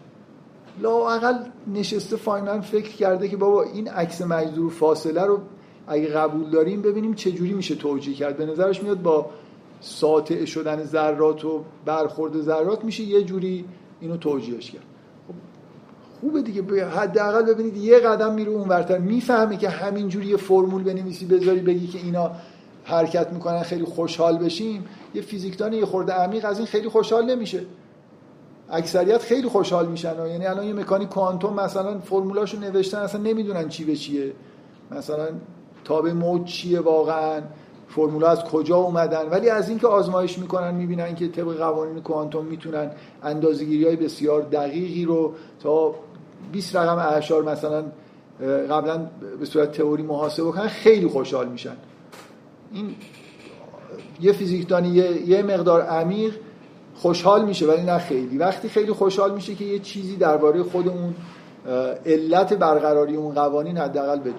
لااقل 0.81 1.35
نشسته 1.75 2.17
فاینان 2.17 2.61
فکر 2.61 2.97
کرده 2.97 3.29
که 3.29 3.37
بابا 3.37 3.63
این 3.63 3.89
عکس 3.89 4.23
مجذور 4.23 4.71
فاصله 4.71 5.23
رو 5.23 5.41
اگه 5.91 6.09
قبول 6.09 6.51
داریم 6.51 6.83
ببینیم 6.83 7.15
چه 7.15 7.33
جوری 7.33 7.53
میشه 7.53 7.75
توجیه 7.75 8.15
کرد. 8.15 8.37
به 8.37 8.47
نظرش 8.47 8.83
میاد 8.83 9.03
با 9.03 9.31
ساطع 9.81 10.45
شدن 10.45 10.85
ذرات 10.85 11.45
و 11.45 11.65
برخورد 11.85 12.41
ذرات 12.41 12.85
میشه 12.85 13.03
یه 13.03 13.23
جوری 13.23 13.65
اینو 14.01 14.17
توجیهش 14.17 14.71
کرد. 14.71 14.83
خب 15.29 15.35
خوبه 16.21 16.43
دیگه. 16.43 16.87
حداقل 16.87 17.43
ببینید 17.43 17.77
یه 17.77 17.99
قدم 17.99 18.35
میره 18.35 18.51
اونورتر 18.51 18.99
می‌فهمه 18.99 19.57
که 19.57 19.69
همین 19.69 20.09
جوری 20.09 20.27
یه 20.27 20.37
فرمول 20.37 20.83
بنویسی 20.83 21.27
بذاری 21.27 21.61
بگی 21.61 21.87
که 21.87 21.99
اینا 21.99 22.31
حرکت 22.85 23.33
می‌کنن 23.33 23.63
خیلی 23.63 23.85
خوشحال 23.85 24.39
بشیم. 24.39 24.85
یه 25.15 25.23
فیزیکدان 25.23 25.73
یه 25.73 25.87
خورده 25.87 26.13
عمیق 26.13 26.45
از 26.45 26.59
این 26.59 26.67
خیلی 26.67 26.89
خوشحال 26.89 27.25
نمیشه. 27.25 27.61
اکثریت 28.71 29.23
خیلی 29.23 29.49
خوشحال 29.49 29.89
میشن. 29.89 30.27
یعنی 30.27 30.47
الان 30.47 30.67
یه 30.67 30.73
مکانیک 30.73 31.09
کوانتوم 31.09 31.61
مثلا 31.61 31.99
فرمولاشو 31.99 32.59
نوشتن 32.59 32.99
اصلا 32.99 33.21
نمی‌دونن 33.21 33.69
چی 33.69 33.85
به 33.85 33.97
چیه. 33.97 34.33
مثلا 34.91 35.29
تابع 35.85 36.13
موج 36.13 36.45
چیه 36.45 36.81
واقعا 36.81 37.41
فرمولا 37.89 38.29
از 38.29 38.45
کجا 38.45 38.77
اومدن؟ 38.77 39.29
ولی 39.29 39.49
از 39.49 39.69
اینکه 39.69 39.87
آزمایش 39.87 40.39
می‌کنن 40.39 40.75
می‌بینن 40.75 41.15
که 41.15 41.29
طبق 41.29 41.57
قوانین 41.57 42.03
کوانتوم 42.03 42.45
می‌تونن 42.45 42.91
اندازه‌گیری 43.23 43.85
های 43.85 43.97
بسیار 43.97 44.43
دقیقی 44.43 45.05
رو 45.05 45.35
تا 45.63 45.95
20 46.53 46.77
رقم 46.77 46.99
اعشار 46.99 47.43
مثلا 47.43 47.85
قبلا 48.71 49.07
به 49.41 49.47
صورت 49.47 49.73
تئوری 49.73 50.03
محاسبه 50.03 50.51
کنن 50.51 50.69
خیلی 50.69 51.07
خوشحال 51.07 51.49
میشن. 51.49 51.77
این 52.73 52.95
یه 54.21 54.33
فیزیکدانی 54.33 54.89
یه, 54.89 55.29
یه 55.29 55.43
مقدار 55.43 55.83
عمیق 55.83 56.35
خوشحال 56.95 57.45
میشه 57.45 57.67
ولی 57.67 57.83
نه 57.83 57.99
خیلی. 57.99 58.39
وقتی 58.39 58.69
خیلی 58.69 58.93
خوشحال 58.93 59.35
میشه 59.35 59.55
که 59.55 59.65
یه 59.65 59.79
چیزی 59.79 60.17
درباره 60.17 60.63
خود 60.63 60.89
اون 60.89 61.15
علت 62.07 62.55
برقراری 62.55 63.17
اون 63.17 63.35
قوانین 63.35 63.79
حداقل 63.79 64.19
بدون 64.19 64.35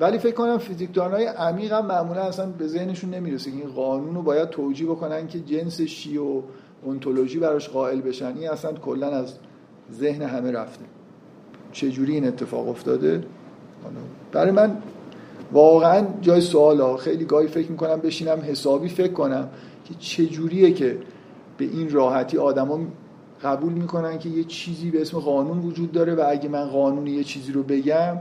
ولی 0.00 0.18
فکر 0.18 0.34
کنم 0.34 0.58
فیزیکدان 0.58 1.12
های 1.12 1.24
عمیق 1.24 1.72
هم 1.72 1.86
معمولا 1.86 2.20
اصلا 2.20 2.46
به 2.46 2.66
ذهنشون 2.66 3.10
نمی‌رسه 3.10 3.50
این 3.50 3.68
قانون 3.68 4.14
رو 4.14 4.22
باید 4.22 4.48
توجیه 4.50 4.86
بکنن 4.86 5.26
که 5.26 5.40
جنس 5.40 5.80
شی 5.80 6.18
و 6.18 6.42
اونتولوژی 6.82 7.38
براش 7.38 7.68
قائل 7.68 8.00
بشن. 8.00 8.36
این 8.36 8.50
اصلا 8.50 8.72
کلا 8.72 9.06
از 9.06 9.34
ذهن 9.92 10.22
همه 10.22 10.52
رفته. 10.52 10.84
چجوری 11.72 12.14
این 12.14 12.26
اتفاق 12.26 12.68
افتاده؟ 12.68 13.24
برای 14.32 14.50
من 14.50 14.76
واقعا 15.52 16.06
جای 16.20 16.40
سوال 16.40 16.96
خیلی 16.96 17.24
گاهی 17.24 17.46
فکر 17.48 17.70
می‌کنم 17.70 17.96
بشینم 17.96 18.38
حسابی 18.42 18.88
فکر 18.88 19.12
کنم 19.12 19.48
که 19.84 19.94
چجوریه 19.98 20.72
که 20.72 20.98
به 21.58 21.64
این 21.64 21.90
راحتی 21.90 22.38
آدما 22.38 22.80
قبول 23.42 23.72
می‌کنن 23.72 24.18
که 24.18 24.28
یه 24.28 24.44
چیزی 24.44 24.90
به 24.90 25.00
اسم 25.00 25.18
قانون 25.18 25.58
وجود 25.58 25.92
داره 25.92 26.14
و 26.14 26.24
اگه 26.28 26.48
من 26.48 26.64
قانونی 26.64 27.10
یه 27.10 27.24
چیزی 27.24 27.52
رو 27.52 27.62
بگم 27.62 28.16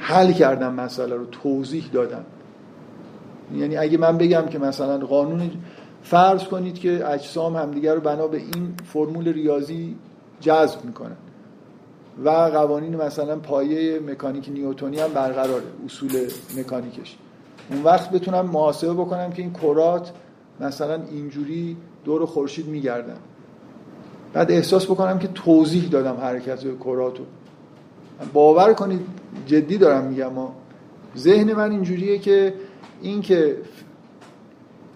حل 0.00 0.32
کردم 0.32 0.74
مسئله 0.74 1.14
رو 1.14 1.26
توضیح 1.26 1.84
دادم. 1.92 2.24
یعنی 3.54 3.76
اگه 3.76 3.98
من 3.98 4.18
بگم 4.18 4.46
که 4.46 4.58
مثلا 4.58 4.98
قانون 4.98 5.50
فرض 6.02 6.44
کنید 6.44 6.78
که 6.78 7.08
اجسام 7.08 7.56
همدیگر 7.56 7.94
رو 7.94 8.00
بنا 8.00 8.26
به 8.26 8.36
این 8.36 8.74
فرمول 8.84 9.32
ریاضی 9.32 9.96
جذب 10.40 10.84
می‌کنن. 10.84 11.16
و 12.24 12.30
قوانین 12.30 12.96
مثلا 12.96 13.36
پایه 13.36 14.00
مکانیک 14.00 14.48
نیوتونی 14.48 15.00
هم 15.00 15.08
برقراره 15.08 15.64
اصول 15.84 16.10
مکانیکش. 16.58 17.16
اون 17.70 17.82
وقت 17.82 18.10
بتونم 18.10 18.46
محاسبه 18.46 18.94
بکنم 18.94 19.32
که 19.32 19.42
این 19.42 19.52
کرات 19.52 20.12
مثلا 20.60 20.98
اینجوری 21.10 21.76
دور 22.04 22.26
خورشید 22.26 22.66
میگردن. 22.66 23.16
بعد 24.32 24.50
احساس 24.50 24.86
بکنم 24.86 25.18
که 25.18 25.28
توضیح 25.28 25.88
دادم 25.88 26.16
حرکت 26.20 26.60
کراتو. 26.84 27.22
باور 28.32 28.72
کنید 28.72 29.00
جدی 29.46 29.78
دارم 29.78 30.04
میگم. 30.04 30.32
ما 30.32 30.54
ذهن 31.16 31.52
من 31.52 31.70
اینجوریه 31.70 32.18
که 32.18 32.54
این 33.02 33.20
که 33.20 33.56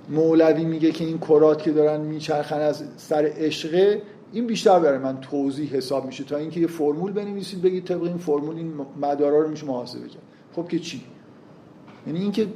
مولوی 0.09 0.65
میگه 0.65 0.91
که 0.91 1.05
این 1.05 1.19
کرات 1.19 1.63
که 1.63 1.73
دارن 1.73 2.01
میچرخن 2.01 2.61
از 2.61 2.85
سر 2.97 3.33
عشقه 3.37 4.03
این 4.33 4.47
بیشتر 4.47 4.79
برای 4.79 4.99
من 4.99 5.21
توضیح 5.21 5.71
حساب 5.71 6.07
میشه. 6.07 6.25
تا 6.25 6.37
اینکه 6.37 6.61
یه 6.61 6.67
فرمول 6.67 7.13
بنویسید 7.13 7.63
بگید 7.63 7.85
طبق 7.85 8.03
این 8.03 8.19
فرمول 8.19 8.57
این 8.57 8.73
مدارا 9.01 9.41
رو 9.41 9.49
میشه 9.49 9.67
محاسبه 9.67 10.09
کرد. 10.09 10.23
خب 10.57 10.69
که 10.69 10.79
چی؟ 10.79 11.03
یعنی 12.07 12.19
اینکه 12.19 12.47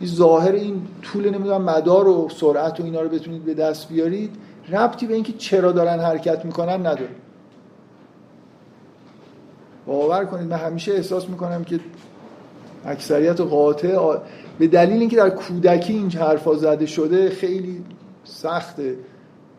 این 0.00 0.10
ظاهر 0.10 0.52
این 0.52 0.82
طول 1.02 1.30
نمی‌دونم 1.30 1.62
مدار 1.62 2.08
و 2.08 2.28
سرعت 2.28 2.80
و 2.80 2.84
اینا 2.84 3.00
رو 3.00 3.08
بتونید 3.08 3.44
به 3.44 3.54
دست 3.54 3.88
بیارید 3.88 4.30
ربطی 4.68 5.06
به 5.06 5.14
اینکه 5.14 5.32
چرا 5.32 5.72
دارن 5.72 6.00
حرکت 6.00 6.44
می‌کنن 6.44 6.86
نداره. 6.86 7.23
باور 9.86 10.24
کنید 10.24 10.50
من 10.50 10.56
همیشه 10.56 10.92
احساس 10.92 11.28
می‌کنم 11.28 11.64
که 11.64 11.80
اکثریت 12.84 13.40
قاطع 13.40 14.18
به 14.58 14.66
دلیل 14.66 15.00
اینکه 15.00 15.16
در 15.16 15.30
کودکی 15.30 15.92
این 15.92 16.10
حرفا 16.10 16.54
زده 16.54 16.86
شده 16.86 17.30
خیلی 17.30 17.84
سخته 18.24 18.96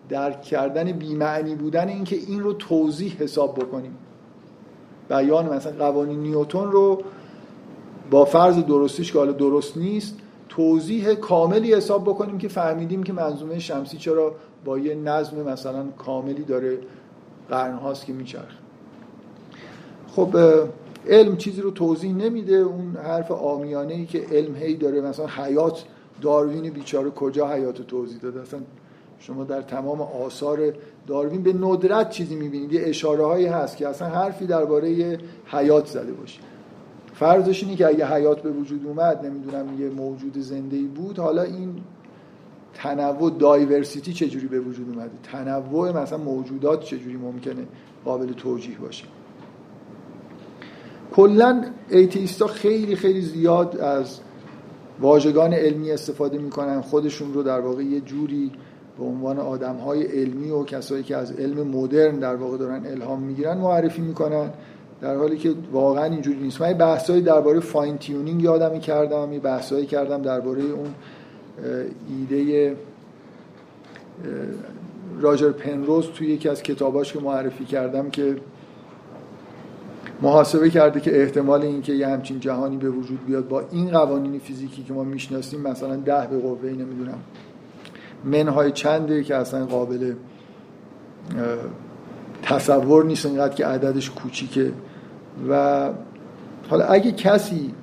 درک 0.09 0.41
کردن 0.41 0.91
بیمعنی 0.91 1.55
بودن 1.55 1.87
اینکه 1.87 2.15
این 2.15 2.39
رو 2.39 2.53
توضیح 2.53 3.15
حساب 3.19 3.55
بکنیم. 3.59 3.97
بیان 5.09 5.53
مثلا 5.53 5.71
قوانین 5.71 6.19
نیوتون 6.19 6.71
رو 6.71 7.01
با 8.11 8.25
فرض 8.25 8.57
درستیش 8.57 9.11
که 9.11 9.17
حالا 9.17 9.31
درست 9.31 9.77
نیست 9.77 10.17
توضیح 10.49 11.13
کاملی 11.13 11.73
حساب 11.73 12.03
بکنیم 12.03 12.37
که 12.37 12.47
فهمیدیم 12.47 13.03
که 13.03 13.13
منظومه 13.13 13.59
شمسی 13.59 13.97
چرا 13.97 14.35
با 14.65 14.79
یه 14.79 14.95
نظم 14.95 15.37
مثلا 15.37 15.85
کاملی 15.97 16.43
داره 16.43 16.77
قرنهاست 17.49 18.05
که 18.05 18.13
میچرخه. 18.13 18.64
خب 20.15 20.37
علم 21.07 21.37
چیزی 21.37 21.61
رو 21.61 21.71
توضیح 21.71 22.13
نمیده. 22.13 22.55
اون 22.55 22.95
حرف 23.03 23.31
آمیانه 23.31 23.93
ای 23.93 24.05
که 24.05 24.25
علم 24.31 24.55
هی 24.55 24.75
داره 24.75 25.01
مثلا 25.01 25.27
حیات 25.27 25.83
داروین 26.21 26.69
بیچاره 26.69 27.09
کجا 27.09 27.53
حیات 27.53 27.81
توضیح 27.81 28.19
داده؟ 28.19 28.41
اصلا 28.41 28.59
شما 29.19 29.43
در 29.43 29.61
تمام 29.61 30.01
آثار 30.01 30.73
داروین 31.07 31.43
به 31.43 31.53
ندرت 31.53 32.09
چیزی 32.09 32.35
می‌بینید. 32.35 32.73
یه 32.73 32.81
اشاره 32.83 33.25
هایی 33.25 33.45
هست 33.45 33.77
که 33.77 33.87
اصلا 33.87 34.07
حرفی 34.07 34.45
درباره 34.45 35.19
حیات 35.45 35.85
زده 35.85 36.11
باشه 36.11 36.39
فرضش 37.13 37.63
اینه 37.63 37.75
که 37.75 37.87
اگه 37.87 38.13
حیات 38.13 38.41
به 38.41 38.51
وجود 38.51 38.87
اومد 38.87 39.25
نمی‌دونم 39.25 39.81
یه 39.81 39.89
موجود 39.89 40.37
زنده 40.37 40.77
بود 40.77 41.19
حالا 41.19 41.41
این 41.41 41.75
تنوع 42.73 43.31
دایورسیتی 43.39 44.13
چجوری 44.13 44.47
به 44.47 44.59
وجود 44.59 44.89
اومده؟ 44.89 45.11
تنوع 45.23 46.01
مثلا 46.01 46.17
موجودات 46.17 46.83
چجوری 46.83 47.17
ممکنه 47.17 47.65
قابل 48.05 48.33
توجیه 48.33 48.77
باشه؟ 48.77 49.05
کلا 51.15 51.63
ایتیستا 51.89 52.47
خیلی 52.47 52.95
خیلی 52.95 53.21
زیاد 53.21 53.77
از 53.77 54.19
واژگان 54.99 55.53
علمی 55.53 55.91
استفاده 55.91 56.37
می‌کنن 56.37 56.81
خودشون 56.81 57.33
رو 57.33 57.43
در 57.43 57.59
واقع 57.59 57.83
یه 57.83 58.01
جوری 58.01 58.51
به 58.97 59.05
عنوان 59.05 59.39
آدم 59.39 59.75
های 59.75 60.03
علمی 60.03 60.49
و 60.51 60.63
کسایی 60.63 61.03
که 61.03 61.15
از 61.15 61.31
علم 61.31 61.67
مدرن 61.67 62.19
در 62.19 62.35
واقع 62.35 62.57
دارن 62.57 62.85
الهام 62.85 63.19
می‌گیرن 63.19 63.57
معرفی 63.57 64.01
می‌کنن 64.01 64.49
در 65.01 65.15
حالی 65.15 65.37
که 65.37 65.53
واقعا 65.71 66.03
اینجوری 66.03 66.39
نیست. 66.39 66.61
من 66.61 66.73
بحثایی 66.73 67.21
درباره 67.21 67.59
فاین 67.59 67.97
تیونینگ 67.97 68.41
یادم 68.41 68.79
کردم 68.79 69.33
یه 69.33 69.39
بحثایی 69.39 69.85
کردم 69.85 70.21
درباره 70.21 70.63
اون 70.63 70.93
ایده 72.09 72.75
راجر 75.21 75.51
پنروز 75.51 76.07
توی 76.07 76.27
یکی 76.27 76.49
از 76.49 76.63
کتاباش 76.63 77.13
که 77.13 77.19
معرفی 77.19 77.65
کردم 77.65 78.09
که 78.09 78.35
محاسبه 80.21 80.69
کرده 80.69 80.99
که 80.99 81.21
احتمال 81.21 81.61
اینکه 81.61 81.93
یه 81.93 82.07
همچین 82.07 82.39
جهانی 82.39 82.77
به 82.77 82.89
وجود 82.89 83.25
بیاد 83.25 83.47
با 83.47 83.63
این 83.71 83.89
قوانین 83.91 84.39
فیزیکی 84.39 84.83
که 84.83 84.93
ما 84.93 85.03
می‌شناسیم 85.03 85.61
مثلا 85.61 85.95
ده 85.95 86.27
به 86.27 86.39
قوه 86.39 86.69
نمی‌دونم. 86.69 87.19
منهای 88.23 88.71
چنده 88.71 89.23
که 89.23 89.35
اصلا 89.35 89.65
قابل 89.65 90.13
تصور 92.43 93.05
نیست 93.05 93.25
اینقدر 93.25 93.53
که 93.53 93.65
عددش 93.65 94.09
کوچیکه. 94.09 94.71
و 95.49 95.89
حالا 96.69 96.85
اگه 96.85 97.11
کسی 97.11 97.73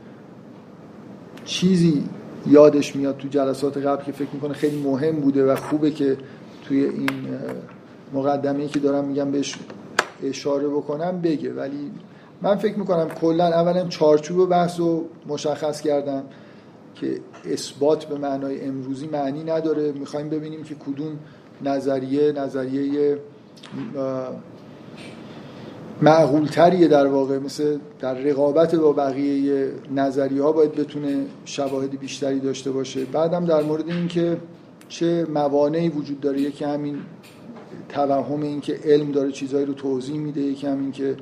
چیزی 1.45 2.05
یادش 2.47 2.97
میاد 2.97 3.17
تو 3.17 3.29
جلسات 3.29 3.77
قبل 3.77 4.05
که 4.05 4.13
فکر 4.13 4.29
می‌کنه 4.33 4.53
خیلی 4.53 4.83
مهم 4.83 5.17
بوده 5.17 5.53
و 5.53 5.57
خوبه 5.57 5.91
که 5.91 6.17
توی 6.65 6.85
این 6.85 7.11
مقدمه 8.13 8.69
که 8.69 8.79
دارم 8.79 9.05
میگم 9.05 9.31
بهش 9.31 9.59
اشاره 10.23 10.69
بکنم 10.69 11.21
بگه. 11.21 11.53
ولی 11.53 11.91
من 12.43 12.57
فکر 12.57 12.79
می‌کنم 12.79 13.09
کلا 13.09 13.45
اولا 13.45 13.89
چارچوب 13.89 14.49
بحث 14.49 14.81
رو 14.81 15.05
مشخص 15.29 15.81
کردم 15.81 16.23
که 16.95 17.21
اثبات 17.53 18.05
به 18.05 18.19
معنای 18.19 18.61
امروزی 18.61 19.07
معنی 19.07 19.45
نداره. 19.45 19.93
می‌خوایم 19.93 20.29
ببینیم 20.29 20.63
که 20.63 20.75
کدوم 20.75 21.19
نظریه 21.65 22.33
نظریه 22.33 23.19
معقول 26.03 26.47
تریه 26.47 26.89
در 26.89 27.07
واقع. 27.07 27.39
مثل 27.39 27.79
در 28.01 28.15
رقابت 28.15 28.75
با 28.75 28.93
بقیه 28.93 29.73
نظریه 29.95 30.43
ها 30.43 30.53
باید 30.53 30.73
بتونه 30.73 31.27
شواهد 31.45 31.99
بیشتری 31.99 32.41
داشته 32.41 32.71
باشه. 32.71 33.05
بعدم 33.05 33.45
در 33.45 33.63
مورد 33.63 33.89
اینکه 33.89 34.37
چه 34.89 35.27
موانعی 35.35 35.89
وجود 35.89 36.21
داره. 36.21 36.41
یکی 36.41 36.65
همین 36.65 36.97
توهم 37.89 38.43
این 38.43 38.61
که 38.61 38.79
علم 38.85 39.13
داره 39.13 39.33
چیزهایی 39.33 39.67
رو 39.67 39.75
توضیح 39.75 40.19
میده 40.19 40.41
یکی 40.41 40.67
همین 40.67 40.93
که 40.93 41.17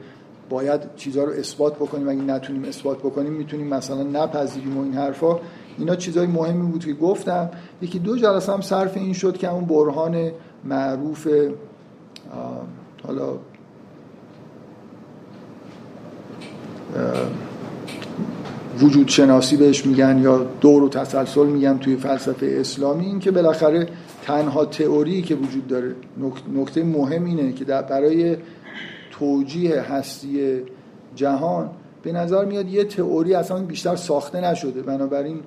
باید 0.51 0.81
چیزها 0.97 1.25
رو 1.25 1.33
اثبات 1.33 1.77
بکنیم. 1.77 2.09
اگه 2.09 2.23
نتونیم 2.23 2.65
اثبات 2.65 2.99
بکنیم 2.99 3.33
می‌تونیم 3.33 3.67
مثلا 3.67 4.03
نپذیریم 4.03 4.79
و 4.79 4.83
این 4.83 4.95
حرفا. 4.95 5.39
اینا 5.79 5.97
چیزهای 5.97 6.27
مهمی 6.27 6.73
بود 6.73 6.85
که 6.85 6.93
گفتم. 6.93 7.51
یکی 7.83 7.99
دو 7.99 8.17
جلسه 8.17 8.53
هم 8.53 8.61
صرف 8.61 8.97
این 8.97 9.13
شد 9.13 9.37
که 9.37 9.53
اون 9.53 9.65
برهان 9.65 10.31
معروف 10.65 11.29
حالا 13.07 13.33
وجود 18.81 19.09
شناسی 19.09 19.57
بهش 19.57 19.87
میگن 19.87 20.19
یا 20.19 20.47
دور 20.61 20.83
و 20.83 20.89
تسلسل 20.89 21.47
میگن 21.47 21.79
توی 21.79 21.97
فلسفه 21.97 22.57
اسلامی. 22.61 23.07
این 23.07 23.19
که 23.19 23.31
بالاخره 23.31 23.89
تنها 24.23 24.65
تئوری 24.65 25.23
که 25.23 25.35
وجود 25.35 25.67
داره 25.67 25.95
نکته 26.55 26.85
مهم 26.85 27.25
اینه 27.25 27.53
که 27.53 27.65
برای 27.65 28.37
توجیه 29.21 29.81
هستی 29.81 30.63
جهان 31.15 31.71
به 32.03 32.13
نظر 32.13 32.45
میاد 32.45 32.69
یه 32.69 32.85
تئوری 32.85 33.35
اصلا 33.35 33.63
بیشتر 33.63 33.97
ساخته 33.97 34.41
نشده. 34.41 34.83
بنابراین 34.83 35.41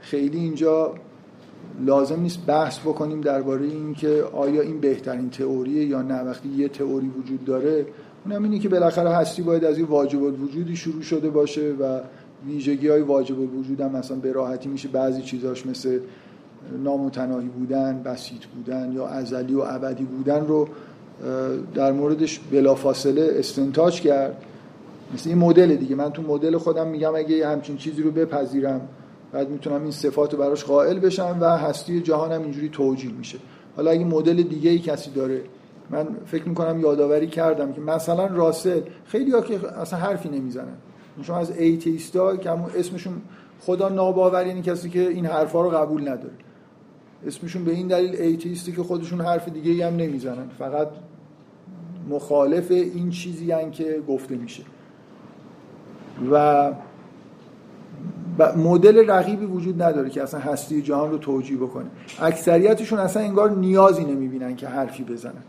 خیلی 0.00 0.38
اینجا 0.38 0.94
لازم 1.84 2.20
نیست 2.20 2.46
بحث 2.46 2.78
بکنیم 2.78 3.20
درباره 3.20 3.64
اینکه 3.64 4.24
آیا 4.32 4.62
این 4.62 4.80
بهترین 4.80 5.30
تئوریه 5.30 5.84
یا 5.84 6.02
نه. 6.02 6.20
وقتی 6.20 6.48
یه 6.48 6.68
تئوری 6.68 7.08
وجود 7.08 7.44
داره 7.44 7.86
اونم 8.24 8.42
اینه 8.42 8.58
که 8.58 8.68
بالاخره 8.68 9.10
هستی 9.10 9.42
باید 9.42 9.64
از 9.64 9.78
این 9.78 9.86
واجب 9.86 10.22
الوجودی 10.22 10.76
شروع 10.76 11.02
شده 11.02 11.30
باشه 11.30 11.72
و 11.80 12.00
ویژگی 12.46 12.88
های 12.88 13.02
واجب 13.02 13.40
الوجود 13.40 13.80
هم 13.80 13.96
مثلا 13.96 14.16
به 14.16 14.32
راحتی 14.32 14.68
میشه. 14.68 14.88
بعضی 14.88 15.22
چیزاش 15.22 15.66
مثل 15.66 16.00
نامتناهی 16.84 17.48
بودن 17.48 18.02
بسیط 18.02 18.44
بودن 18.44 18.92
یا 18.92 19.06
ازلی 19.06 19.54
و 19.54 19.60
ابدی 19.60 20.04
بودن 20.04 20.46
رو 20.46 20.68
در 21.74 21.92
موردش 21.92 22.40
بلافاصله 22.52 23.28
استنتاج 23.38 24.00
کرد. 24.00 24.36
مثل 25.14 25.28
این 25.30 25.38
مدل 25.38 25.76
دیگه. 25.76 25.96
من 25.96 26.12
تو 26.12 26.22
مدل 26.22 26.56
خودم 26.56 26.86
میگم 26.86 27.14
اگه 27.14 27.48
همچین 27.48 27.76
چیزی 27.76 28.02
رو 28.02 28.10
بپذیرم 28.10 28.80
بعد 29.32 29.50
می‌تونم 29.50 29.82
این 29.82 29.90
صفات 29.90 30.32
رو 30.32 30.38
براش 30.38 30.64
قائل 30.64 30.98
بشم 30.98 31.36
و 31.40 31.58
هستی 31.58 32.00
جهانم 32.00 32.42
اینجوری 32.42 32.68
توجیه 32.68 33.12
میشه. 33.12 33.38
حالا 33.76 33.90
اگه 33.90 34.04
مدل 34.04 34.42
دیگه 34.42 34.70
ای 34.70 34.78
کسی 34.78 35.10
داره 35.10 35.42
من 35.90 36.06
فکر 36.26 36.48
می‌کنم 36.48 36.80
یادآوری 36.80 37.26
کردم 37.26 37.72
که 37.72 37.80
مثلا 37.80 38.26
راسل 38.26 38.80
خیلی 39.06 39.32
ها 39.32 39.40
که 39.40 39.68
اصلا 39.80 39.98
حرفی 39.98 40.28
نمی‌زنن. 40.28 40.76
شما 41.22 41.36
از 41.36 41.58
ایتیستا 41.58 42.36
که 42.36 42.50
همون 42.50 42.70
اسمشون 42.76 43.12
خدا 43.60 43.88
ناباور 43.88 44.46
یعنی 44.46 44.62
کسی 44.62 44.90
که 44.90 45.08
این 45.08 45.26
حرفا 45.26 45.62
رو 45.62 45.70
قبول 45.70 46.02
نداره. 46.02 46.34
اسمشون 47.26 47.64
به 47.64 47.70
این 47.70 47.86
دلیل 47.86 48.16
ایتیستی 48.16 48.72
که 48.72 48.82
خودشون 48.82 49.20
حرف 49.20 49.48
دیگه 49.48 49.86
هم 49.86 49.96
نمی‌زنن. 49.96 50.48
فقط 50.58 50.88
مخالف 52.10 52.70
این 52.70 53.10
چیزی 53.10 53.52
هن 53.52 53.70
که 53.70 54.02
گفته 54.08 54.34
میشه. 54.34 54.62
و 56.32 56.72
مدل 58.56 59.10
رقیبی 59.10 59.46
وجود 59.46 59.82
نداره 59.82 60.10
که 60.10 60.22
اصلا 60.22 60.40
هستی 60.40 60.82
جهان 60.82 61.10
رو 61.10 61.18
توجیه 61.18 61.56
بکنه. 61.56 61.86
اکثریتشون 62.20 62.98
اصلا 62.98 63.22
انگار 63.22 63.50
نیازی 63.50 64.04
نمی‌بینن 64.04 64.56
که 64.56 64.68
حرفی 64.68 65.04
بزنن. 65.04 65.42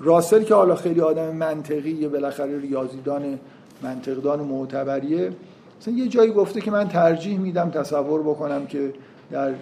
راسل 0.00 0.42
که 0.42 0.54
حالا 0.54 0.74
خیلی 0.74 1.00
آدم 1.00 1.36
منطقی 1.36 1.90
یه 1.90 2.08
بالاخره 2.08 2.60
ریاضیدان 2.60 3.38
منطقدان 3.82 4.40
و 4.40 4.44
معتبریه 4.44 5.32
مثلا 5.80 5.94
یه 5.94 6.08
جایی 6.08 6.32
گفته 6.32 6.60
که 6.60 6.70
من 6.70 6.88
ترجیح 6.88 7.38
میدم 7.38 7.70
تصور 7.70 8.22
بکنم 8.22 8.66
که 8.66 8.92
در 9.30 9.52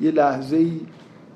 یه 0.00 0.10
لحظه 0.10 0.56
ای 0.56 0.80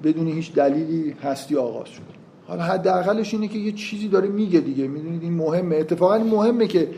بدون 0.04 0.26
هیچ 0.26 0.54
دلیلی 0.54 1.10
هستی 1.22 1.56
آغاز 1.56 1.88
شد. 1.88 2.02
حالا 2.46 2.62
حداقلش 2.62 3.34
اینه 3.34 3.48
که 3.48 3.58
یه 3.58 3.72
چیزی 3.72 4.08
داره 4.08 4.28
میگه 4.28 4.60
دیگه. 4.60 4.88
می‌دونید 4.88 5.22
این 5.22 5.32
مهمه. 5.32 5.76
اتفاقا 5.76 6.18
مهمه 6.18 6.66
که 6.66 6.88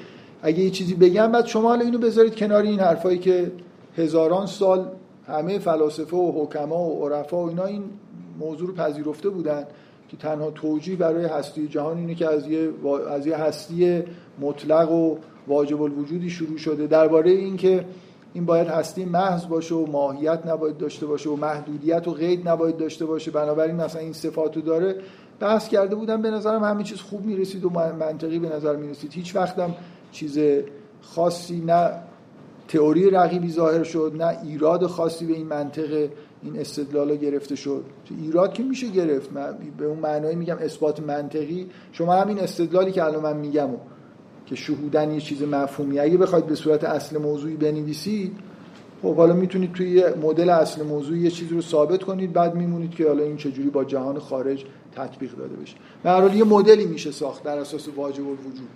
اگه 0.42 0.58
یه 0.58 0.70
چیزی 0.70 0.94
بگم 0.94 1.32
بعد 1.32 1.46
شما 1.46 1.68
حالا 1.68 1.84
اینو 1.84 1.98
بذارید 1.98 2.36
کنار 2.36 2.62
این 2.62 2.80
حرفایی 2.80 3.18
که 3.18 3.52
هزاران 3.96 4.46
سال 4.46 4.88
همه 5.26 5.58
فلاسفه 5.58 6.16
و 6.16 6.44
حکما 6.44 6.78
و 6.78 7.08
عرفا 7.08 7.44
و 7.44 7.48
اینا 7.48 7.64
این 7.64 7.82
موضوع 8.40 8.68
رو 8.68 8.74
پذیرفته 8.74 9.28
بودن 9.28 9.64
که 10.08 10.16
تنها 10.16 10.50
توجیه 10.50 10.96
برای 10.96 11.24
هستی 11.24 11.68
جهان 11.68 11.98
اینه 11.98 12.14
که 12.14 12.26
از 12.26 12.46
یه, 12.46 12.70
از 13.10 13.26
یه 13.26 13.36
هستی 13.36 14.02
مطلق 14.40 14.92
و 14.92 15.16
واجب 15.46 15.82
الوجودی 15.82 16.30
شروع 16.30 16.58
شده. 16.58 16.86
درباره 16.86 17.30
اینکه 17.30 17.84
این 18.36 18.46
باید 18.46 18.68
هستی 18.68 19.04
محض 19.04 19.46
باشه 19.46 19.74
و 19.74 19.86
ماهیت 19.86 20.46
نباید 20.46 20.78
داشته 20.78 21.06
باشه 21.06 21.30
و 21.30 21.36
محدودیت 21.36 22.08
و 22.08 22.12
قید 22.12 22.48
نباید 22.48 22.76
داشته 22.76 23.06
باشه. 23.06 23.30
بنابراین 23.30 23.76
مثلا 23.76 24.00
این 24.00 24.12
صفاتو 24.12 24.60
داره. 24.60 24.96
بحث 25.40 25.68
کرده 25.68 25.94
بودم 25.94 26.22
به 26.22 26.30
نظرم 26.30 26.64
همه 26.64 26.82
چیز 26.82 27.00
خوب 27.00 27.24
می‌رسید 27.24 27.64
و 27.64 27.70
منطقی 27.70 28.38
به 28.38 28.48
نظر 28.48 28.76
می‌رسید. 28.76 29.12
هیچ 29.12 29.36
وقتم 29.36 29.74
چیز 30.12 30.38
خاصی 31.02 31.62
نه 31.66 31.90
تئوری 32.68 33.10
رقیبی 33.10 33.50
ظاهر 33.50 33.82
شد 33.82 34.12
نه 34.18 34.38
ایراد 34.44 34.86
خاصی 34.86 35.26
به 35.26 35.34
این 35.34 35.46
منطق 35.46 36.08
این 36.42 36.58
استدلال 36.60 37.16
گرفته 37.16 37.56
شد. 37.56 37.84
ایراد 38.22 38.52
که 38.52 38.62
میشه 38.62 38.88
گرفت. 38.88 39.32
من 39.32 39.58
به 39.78 39.86
اون 39.86 39.98
معنایی 39.98 40.36
میگم 40.36 40.56
اثبات 40.60 41.00
منطقی. 41.00 41.66
شما 41.92 42.14
همین 42.14 42.38
استدلالی 42.38 42.92
که 42.92 43.04
الان 43.04 43.22
من 43.22 43.36
میگم 43.36 43.70
و 43.70 43.76
که 44.46 44.54
شهودن 44.54 45.10
یه 45.10 45.20
چیز 45.20 45.42
مفهومی 45.42 45.98
اگه 45.98 46.16
بخواید 46.16 46.46
به 46.46 46.54
صورت 46.54 46.84
اصل 46.84 47.18
موضوعی 47.18 47.56
بنویسید 47.56 48.32
خب 49.02 49.16
حالا 49.16 49.34
می‌تونید 49.34 49.72
توی 49.72 50.04
مودل 50.22 50.50
اصل 50.50 50.82
موضوعی 50.82 51.20
یه 51.20 51.30
چیزی 51.30 51.54
رو 51.54 51.62
ثابت 51.62 52.02
کنید 52.02 52.32
بعد 52.32 52.54
میمونید 52.54 52.90
که 52.90 53.06
حالا 53.06 53.22
این 53.22 53.36
چجوری 53.36 53.70
با 53.70 53.84
جهان 53.84 54.18
خارج 54.18 54.64
تطبیق 54.96 55.36
داده 55.36 55.56
بشه. 55.56 55.76
به 56.02 56.36
یه 56.36 56.44
مدلی 56.44 56.86
میشه 56.86 57.10
ساخت 57.10 57.42
در 57.42 57.58
اساس 57.58 57.88
واجب 57.96 58.22
الوجود 58.22 58.68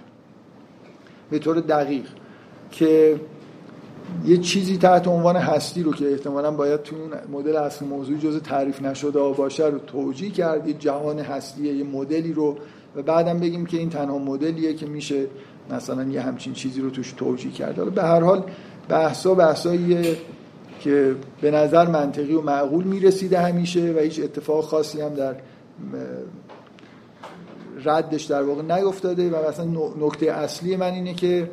به 1.31 1.39
طور 1.39 1.61
دقیق 1.61 2.07
که 2.71 3.21
یه 4.25 4.37
چیزی 4.37 4.79
تحت 4.79 5.09
عنوان 5.09 5.37
هستی 5.37 5.83
رو 5.83 5.93
که 5.93 6.13
احتمالا 6.13 6.51
باید 6.51 6.83
تو 6.83 6.97
اون 6.97 7.39
مدل 7.41 7.57
اصل 7.57 7.85
موضوعی 7.85 8.19
جز 8.19 8.43
تعریف 8.43 8.83
نشده 8.83 9.21
باشه 9.21 9.67
رو 9.67 9.79
توجیه 9.79 10.31
کرد 10.31 10.69
یه 10.69 10.75
جهان 10.75 11.19
هستیه 11.19 11.75
یه 11.75 11.85
مدلی 11.85 12.33
رو. 12.33 12.57
و 12.97 13.03
بعدم 13.03 13.39
بگیم 13.39 13.67
که 13.67 13.77
این 13.79 13.91
تنها 13.91 14.19
مدلیه 14.19 14.75
که 14.75 14.87
میشه 14.87 15.27
مثلا 15.73 16.05
یه 16.05 16.21
همچین 16.21 16.53
چیزی 16.53 16.81
رو 16.81 16.91
توش 16.91 17.13
توجیه 17.13 17.53
کرد 17.53 17.79
حالا 17.79 17.91
به 17.91 18.03
هر 18.03 18.21
حال 18.21 18.45
بحثا 18.89 19.35
بحثاییه 19.35 20.17
که 20.81 21.17
به 21.41 21.51
نظر 21.51 21.87
منطقی 21.87 22.35
و 22.35 22.41
معقول 22.41 22.85
می‌رسیده 22.85 23.39
همیشه 23.39 23.95
و 23.97 23.99
هیچ 23.99 24.21
اتفاق 24.21 24.65
خاصی 24.65 25.01
هم 25.01 25.15
در 25.15 25.35
ردش 27.85 28.25
در 28.25 28.43
واقع 28.43 28.63
نیفتاده 28.63 29.31
و 29.31 29.49
مثلا 29.49 29.67
نکته 30.01 30.27
اصلی 30.27 30.77
من 30.77 30.93
اینه 30.93 31.15
که 31.15 31.51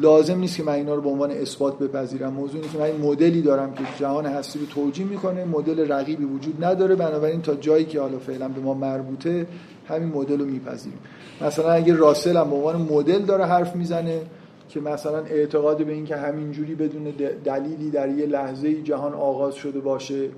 لازم 0.00 0.38
نیست 0.38 0.56
که 0.56 0.62
من 0.62 0.72
اینا 0.72 0.94
رو 0.94 1.02
به 1.02 1.08
عنوان 1.08 1.30
اثبات 1.30 1.78
بپذیرم. 1.78 2.32
موضوع 2.32 2.60
اینه 2.60 2.72
که 2.72 2.78
من 2.78 2.84
این 2.84 3.00
مدلی 3.00 3.42
دارم 3.42 3.74
که 3.74 3.84
جهان 3.98 4.26
هستی 4.26 4.58
رو 4.58 4.66
توجیه 4.66 5.06
می‌کنه. 5.06 5.44
مدل 5.44 5.92
رقیبی 5.92 6.24
وجود 6.24 6.64
نداره. 6.64 6.94
بنابراین 6.94 7.42
تا 7.42 7.54
جایی 7.54 7.84
که 7.84 8.00
حالا 8.00 8.18
فعلا 8.18 8.48
به 8.48 8.60
ما 8.60 8.74
مربوطه 8.74 9.46
همین 9.88 10.08
مدل 10.08 10.38
رو 10.38 10.44
میپذیریم. 10.44 10.98
مثلا 11.40 11.70
اگه 11.70 11.96
راسل 11.96 12.36
هم 12.36 12.50
به 12.50 12.56
عنوان 12.56 12.82
مدل 12.82 13.18
داره 13.18 13.44
حرف 13.44 13.76
می‌زنه 13.76 14.20
که 14.68 14.80
مثلا 14.80 15.18
اعتقاد 15.18 15.84
به 15.84 15.92
این 15.92 16.04
که 16.04 16.16
همینجوری 16.16 16.74
بدون 16.74 17.12
دلیلی 17.44 17.90
در 17.90 18.08
یه 18.08 18.26
لحظه 18.26 18.82
جهان 18.82 19.14
آغاز 19.14 19.54
شده 19.54 19.80
باشه 19.80 20.28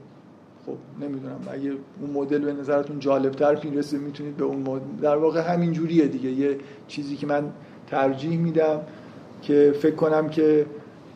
خب 0.67 1.05
نمی‌دونم. 1.05 1.41
اگه 1.51 1.73
اون 2.01 2.11
مدل 2.11 2.39
به 2.39 2.53
نظرتون 2.53 2.99
جالبتر 2.99 3.65
می‌رسه 3.65 3.99
می‌تونید 3.99 4.37
به 4.37 4.45
اون 4.45 4.59
مدل 4.59 4.85
در 5.03 5.17
واقع 5.17 5.41
همین 5.41 5.73
جوریه 5.73 6.07
دیگه. 6.07 6.31
یه 6.31 6.59
چیزی 6.89 7.17
که 7.17 7.27
من 7.27 7.51
ترجیح 7.87 8.39
میدم 8.39 8.81
که 9.43 9.75
فکر 9.81 9.95
کنم 9.95 10.29
که 10.29 10.67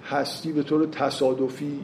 هستی 0.05 0.53
به 0.53 0.62
طور 0.62 0.87
تصادفی 0.87 1.81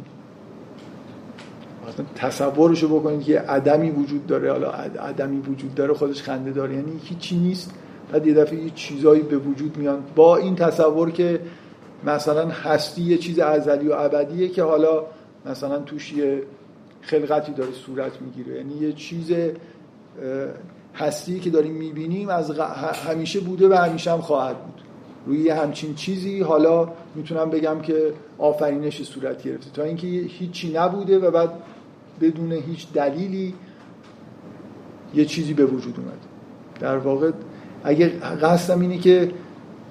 مثلا 1.88 2.06
تصورشو 2.14 3.00
بکنید 3.00 3.22
که 3.22 3.40
عدمی 3.40 3.90
وجود 3.90 4.26
داره 4.26 4.52
حالا 4.52 4.70
عدمی 4.70 5.40
وجود 5.40 5.74
داره 5.74 5.94
خودش 5.94 6.22
خنده 6.22 6.52
داره. 6.52 6.74
یعنی 6.74 7.00
هیچی 7.04 7.36
نیست. 7.36 7.74
بعد 8.12 8.26
یه 8.26 8.34
دفعه 8.34 8.64
یه 8.64 8.70
چیزایی 8.74 9.22
به 9.22 9.36
وجود 9.36 9.76
میان. 9.76 9.98
با 10.16 10.36
این 10.36 10.54
تصور 10.54 11.10
که 11.10 11.40
مثلا 12.04 12.48
هستی 12.48 13.02
یه 13.02 13.18
چیز 13.18 13.38
ازلی 13.38 13.88
و 13.88 13.92
ابدیه 13.92 14.48
که 14.48 14.62
حالا 14.62 15.02
مثلا 15.46 15.78
توش 15.78 16.12
یه 16.12 16.42
خلقتی 17.00 17.52
داره 17.52 17.72
صورت 17.72 18.12
می‌گیره. 18.20 18.56
یعنی 18.56 18.74
یه 18.74 18.92
چیز 18.92 19.32
هستی 20.94 21.40
که 21.40 21.50
داریم 21.50 21.72
می‌بینیم 21.72 22.28
از 22.28 22.50
همیشه 23.08 23.40
بوده 23.40 23.68
و 23.68 23.74
همیشه 23.74 24.12
هم 24.12 24.20
خواهد 24.20 24.56
بود. 24.58 24.80
روی 25.26 25.50
همچین 25.50 25.94
چیزی 25.94 26.40
حالا 26.40 26.88
می‌تونم 27.14 27.50
بگم 27.50 27.80
که 27.80 28.12
آفرینش 28.38 29.02
صورت 29.02 29.42
گرفته. 29.42 29.70
تا 29.70 29.82
اینکه 29.82 30.06
هیچی 30.06 30.72
نبوده 30.72 31.18
و 31.18 31.30
بعد 31.30 31.50
بدون 32.20 32.52
هیچ 32.52 32.92
دلیلی 32.92 33.54
یه 35.14 35.24
چیزی 35.24 35.54
به 35.54 35.64
وجود 35.64 36.00
اومد. 36.00 36.18
در 36.80 36.98
واقع 36.98 37.30
اگه 37.84 38.08
قصدم 38.42 38.80
اینه 38.80 38.98
که 38.98 39.30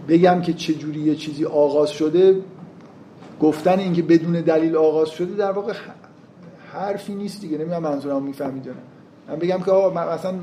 بگم 0.07 0.41
که 0.41 0.53
چجوری 0.53 0.99
یه 0.99 1.15
چیزی 1.15 1.45
آغاز 1.45 1.89
شده 1.89 2.41
گفتن 3.41 3.79
اینکه 3.79 4.01
بدون 4.01 4.41
دلیل 4.41 4.75
آغاز 4.75 5.09
شده 5.09 5.36
در 5.36 5.51
واقع 5.51 5.73
حرفی 6.73 7.15
نیست 7.15 7.41
دیگه. 7.41 7.57
نمی‌دونم 7.57 7.83
منظورم 7.83 8.23
می‌فهمید 8.23 8.69
من 9.27 9.36
بگم 9.36 9.59
که 9.59 9.71
آقا 9.71 10.13
مثلا 10.15 10.33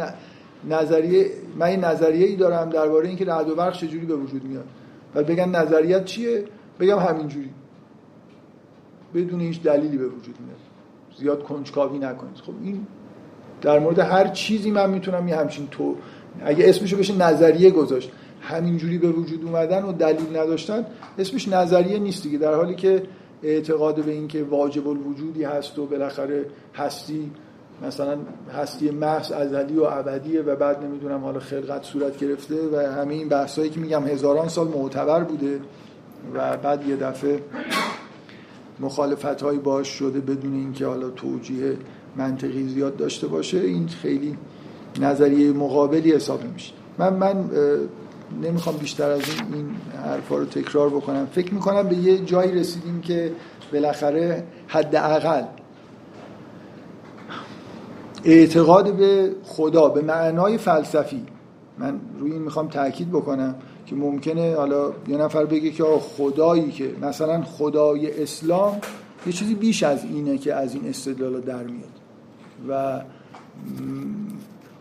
نظریه 0.68 1.30
من 1.58 1.70
یه 1.70 1.76
نظریه 1.76 2.26
ای 2.26 2.36
دارم 2.36 2.70
درباره 2.70 3.08
اینکه 3.08 3.24
رعد 3.24 3.48
و 3.48 3.54
برق 3.54 3.72
چجوری 3.72 4.06
به 4.06 4.14
وجود 4.16 4.44
میاد. 4.44 4.66
و 5.14 5.22
بگن 5.22 5.48
نظریت 5.48 6.04
چیه؟ 6.04 6.44
بگم 6.80 6.98
همینجوری. 6.98 7.50
بدون 9.14 9.40
هیچ 9.40 9.62
دلیلی 9.62 9.98
به 9.98 10.06
وجود 10.06 10.36
میاد. 10.40 10.59
زیاد 11.20 11.42
کنجکاوی 11.42 11.98
نکنید. 11.98 12.36
خب 12.36 12.52
این 12.62 12.86
در 13.62 13.78
مورد 13.78 13.98
هر 13.98 14.28
چیزی 14.28 14.70
من 14.70 14.90
می‌تونم 14.90 15.28
یه 15.28 15.36
همچین 15.36 15.68
تو 15.70 15.94
اگه 16.44 16.68
اسمشو 16.68 16.96
بشه 16.96 17.16
نظریه 17.16 17.70
گذاشت. 17.70 18.12
همینجوری 18.40 18.98
به 18.98 19.08
وجود 19.08 19.44
اومدن 19.44 19.82
و 19.82 19.92
دلیل 19.92 20.36
نداشتن 20.36 20.86
اسمش 21.18 21.48
نظریه 21.48 21.98
نیست 21.98 22.22
دیگه. 22.22 22.38
در 22.38 22.54
حالی 22.54 22.74
که 22.74 23.02
اعتقاد 23.42 24.04
به 24.04 24.10
اینکه 24.10 24.44
واجب 24.44 24.88
الوجودی 24.88 25.44
هست 25.44 25.78
و 25.78 25.86
بالاخره 25.86 26.46
هستی 26.74 27.30
مثلا 27.86 28.18
هستی 28.54 28.90
محض 28.90 29.32
ازلی 29.32 29.76
و 29.76 29.82
ابدیه 29.82 30.42
و 30.42 30.56
بعد 30.56 30.84
نمی‌دونم 30.84 31.20
حالا 31.20 31.40
خلقت 31.40 31.84
صورت 31.84 32.18
گرفته 32.18 32.54
و 32.72 32.76
همه 32.76 33.14
این 33.14 33.28
بحثایی 33.28 33.70
که 33.70 33.80
میگم 33.80 34.06
هزاران 34.06 34.48
سال 34.48 34.68
معتبر 34.68 35.24
بوده 35.24 35.60
و 36.34 36.56
بعد 36.56 36.88
یه 36.88 36.96
دفعه 36.96 37.40
مخالفت 38.80 39.42
هایی 39.42 39.58
باش 39.58 39.88
شده 39.88 40.20
بدون 40.20 40.54
اینکه 40.54 40.86
حالا 40.86 41.10
توجیه 41.10 41.76
منطقی 42.16 42.68
زیاد 42.68 42.96
داشته 42.96 43.26
باشه 43.26 43.58
این 43.58 43.88
خیلی 43.88 44.36
نظریه 45.00 45.52
مقابلی 45.52 46.12
حساب 46.12 46.44
میشه 46.54 46.72
من 46.98 47.14
من 47.14 47.44
نمی‌خوام 48.42 48.76
بیشتر 48.76 49.10
از 49.10 49.20
این 49.20 49.54
این 49.54 49.66
حرفا 50.04 50.36
رو 50.36 50.44
تکرار 50.44 50.88
بکنم. 50.88 51.26
فکر 51.32 51.54
می‌کنم 51.54 51.88
به 51.88 51.96
یه 51.96 52.18
جایی 52.18 52.52
رسیدیم 52.52 53.00
که 53.00 53.32
بالاخره 53.72 54.44
حداقل 54.68 55.42
اعتقاد 58.24 58.96
به 58.96 59.32
خدا 59.44 59.88
به 59.88 60.02
معنای 60.02 60.58
فلسفی. 60.58 61.26
من 61.78 62.00
روی 62.18 62.32
این 62.32 62.42
می‌خوام 62.42 62.68
تاکید 62.68 63.10
بکنم. 63.10 63.54
که 63.90 63.96
ممکنه 63.96 64.54
حالا 64.54 64.92
یه 65.08 65.16
نفر 65.16 65.44
بگه 65.44 65.70
که 65.70 65.84
خدایی 65.84 66.70
که 66.70 66.94
مثلا 67.02 67.42
خدای 67.42 68.22
اسلام 68.22 68.78
یه 69.26 69.32
چیزی 69.32 69.54
بیش 69.54 69.82
از 69.82 70.04
اینه 70.04 70.38
که 70.38 70.54
از 70.54 70.74
این 70.74 70.88
استدلال 70.88 71.40
در 71.40 71.62
میاد 71.62 72.00
و 72.68 73.02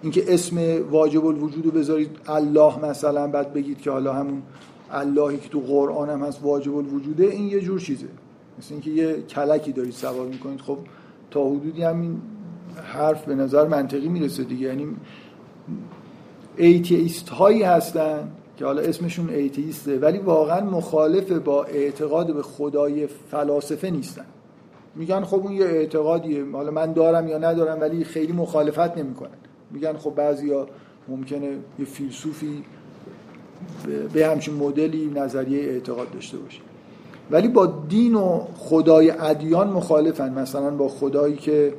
اینکه 0.01 0.33
اسم 0.33 0.57
واجب 0.89 1.25
الوجود 1.25 1.65
رو 1.65 1.71
بذارید 1.71 2.17
الله 2.27 2.85
مثلا 2.85 3.27
بعد 3.27 3.53
بگید 3.53 3.81
که 3.81 3.91
حالا 3.91 4.13
همون 4.13 4.41
اللهی 4.91 5.37
که 5.37 5.49
تو 5.49 5.59
قرآن 5.59 6.09
هم 6.09 6.23
هست 6.23 6.39
واجب 6.43 6.75
الوجوده 6.75 7.25
این 7.25 7.47
یه 7.47 7.61
جور 7.61 7.79
چیزه 7.79 8.07
مثل 8.59 8.73
اینکه 8.73 8.89
یه 8.89 9.21
کلکی 9.21 9.71
دارید 9.71 9.93
سوار 9.93 10.27
می‌کنید 10.27 10.61
خب 10.61 10.77
تا 11.31 11.49
حدودی 11.49 11.83
همین 11.83 12.21
حرف 12.83 13.25
به 13.25 13.35
نظر 13.35 13.67
منطقی 13.67 14.07
می‌رسه 14.07 14.43
دیگه 14.43 14.67
یعنی 14.67 14.87
atheist 16.57 17.29
هایی 17.29 17.63
هستن 17.63 18.31
که 18.59 18.65
حالا 18.65 18.81
اسمشون 18.81 19.29
atheist 19.29 19.91
ه 19.91 19.99
ولی 19.99 20.17
واقعا 20.17 20.65
مخالف 20.65 21.31
با 21.31 21.63
اعتقاد 21.63 22.33
به 22.33 22.41
خدای 22.41 23.07
فلاسفه 23.07 23.89
نیستن. 23.89 24.25
میگن 24.95 25.23
خب 25.23 25.35
اون 25.35 25.51
یه 25.51 25.65
اعتقادیه 25.65 26.45
حالا 26.51 26.71
من 26.71 26.93
دارم 26.93 27.27
یا 27.27 27.37
ندارم 27.37 27.81
ولی 27.81 28.03
خیلی 28.03 28.33
مخالفت 28.33 28.97
نمی‌کنن. 28.97 29.29
میگن 29.71 29.93
خب 29.93 30.15
بعضیا 30.15 30.67
ممکنه 31.07 31.57
یه 31.79 31.85
فیلسوفی 31.85 32.63
به 34.13 34.27
همچین 34.27 34.53
مدلی 34.53 35.11
نظریه 35.15 35.63
اعتقاد 35.63 36.11
داشته 36.11 36.37
باشه. 36.37 36.59
ولی 37.31 37.47
با 37.47 37.65
دین 37.89 38.15
و 38.15 38.45
خدای 38.57 39.11
ادیان 39.11 39.69
مخالفن. 39.69 40.33
مثلا 40.33 40.69
با 40.69 40.87
خدایی 40.87 41.35
که 41.35 41.73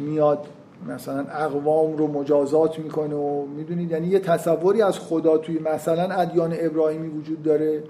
میاد 0.00 0.46
مثلا 0.86 1.26
اقوام 1.30 1.96
رو 1.96 2.06
مجازات 2.06 2.78
می‌کنه 2.78 3.14
و 3.14 3.46
می‌دونید؟ 3.46 3.90
یعنی 3.90 4.06
یه 4.06 4.18
تصوری 4.18 4.82
از 4.82 4.98
خدا 4.98 5.38
توی 5.38 5.58
مثلا 5.58 6.14
ادیان 6.14 6.54
ابراهیمی 6.60 7.08
وجود 7.08 7.42
داره 7.42 7.82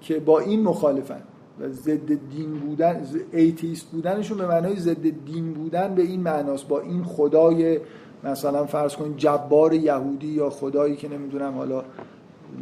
که 0.00 0.20
با 0.20 0.40
این 0.40 0.62
مخالفن 0.62 1.22
و 1.60 1.68
ضد 1.68 2.06
دین 2.30 2.52
بودن 2.52 3.06
ایتیست 3.32 3.86
بودنشون 3.86 4.38
به 4.38 4.46
معنای 4.46 4.76
ضد 4.76 5.24
دین 5.26 5.52
بودن 5.52 5.94
به 5.94 6.02
این 6.02 6.20
معناست. 6.20 6.68
با 6.68 6.80
این 6.80 7.04
خدای 7.04 7.80
مثلا 8.24 8.64
فرض 8.64 8.96
کنید 8.96 9.16
جبار 9.16 9.74
یهودی 9.74 10.26
یا 10.26 10.50
خدایی 10.50 10.96
که 10.96 11.08
نمی‌دونم 11.08 11.54
حالا 11.54 11.84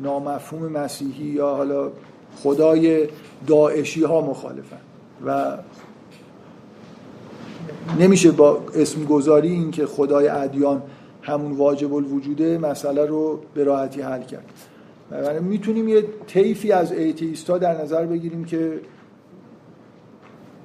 نامفهوم 0.02 0.72
مسیحی 0.72 1.24
یا 1.24 1.54
حالا 1.54 1.90
خدای 2.42 3.08
داعشی 3.46 4.04
ها 4.04 4.20
مخالفن 4.20 4.80
و 5.26 5.58
نمیشه 8.01 8.31
با 8.31 8.61
اسم 8.75 9.05
گذاری 9.05 9.48
این 9.48 9.70
که 9.70 9.87
خدای 9.87 10.29
ادیان 10.29 10.83
همون 11.22 11.53
واجب 11.53 11.94
الوجوده 11.94 12.59
مسئله 12.59 13.07
رو 13.07 13.40
به 13.55 13.64
راحتی 13.64 14.01
حل 14.01 14.22
کرد. 14.22 14.44
می‌تونیم 15.42 15.88
یه 15.88 16.05
طیفی 16.27 16.72
از 16.72 16.92
ایتیست 16.92 17.51
ها 17.51 17.59
در 17.59 17.83
نظر 17.83 18.07
بگیریم 18.07 18.44
که 18.44 18.81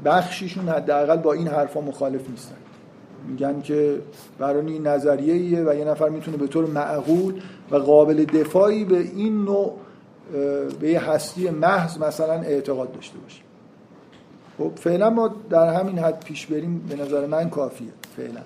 بخشیشون 0.06 0.70
حداقل 0.70 1.18
با 1.18 1.34
این 1.34 1.48
حرفا 1.48 1.82
مخالف 1.82 2.30
نیستن. 2.30 2.56
میگن 3.28 3.62
که 3.62 4.02
برای 4.40 4.72
این 4.72 4.88
نظریه 4.88 5.34
ایه 5.34 5.64
و 5.68 5.76
یه 5.76 5.86
نفر 5.86 6.10
می‌تونه 6.10 6.38
به 6.38 6.48
طور 6.48 6.66
معقول 6.66 7.42
و 7.72 7.76
قابل 7.76 8.26
دفاعی 8.26 8.86
به 8.86 8.98
این 8.98 9.46
نوع 9.46 9.78
به 10.80 11.00
هستی 11.00 11.50
محض 11.50 11.98
مثلا 11.98 12.34
اعتقاد 12.34 12.92
داشته 12.92 13.18
باشه. 13.18 13.42
خب 14.58 14.72
فعلا 14.76 15.10
ما 15.10 15.36
در 15.50 15.74
همین 15.74 16.00
حد 16.00 16.24
پیش 16.26 16.46
بریم 16.46 16.86
به 16.90 16.96
نظر 16.96 17.26
من 17.26 17.50
کافیه 17.50 17.90
فعلا. 18.18 18.42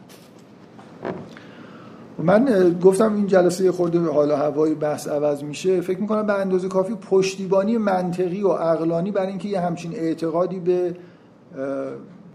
من 2.18 2.76
گفتم 2.82 3.16
این 3.16 3.28
جلسه 3.28 3.72
خورده 3.72 4.00
حالا 4.00 4.38
هوای 4.38 4.76
بحث 4.76 5.08
عوض 5.08 5.44
میشه. 5.44 5.82
فکر 5.82 6.00
می‌کنم 6.00 6.26
به 6.26 6.34
اندازه 6.34 6.68
کافی 6.68 6.96
پشتیبانی 6.96 7.78
منطقی 7.78 8.44
و 8.44 8.52
عقلانی 8.52 9.12
برای 9.12 9.28
اینکه 9.28 9.48
یه 9.48 9.60
همچین 9.60 9.96
اعتقادی 9.96 10.60
به 10.60 10.96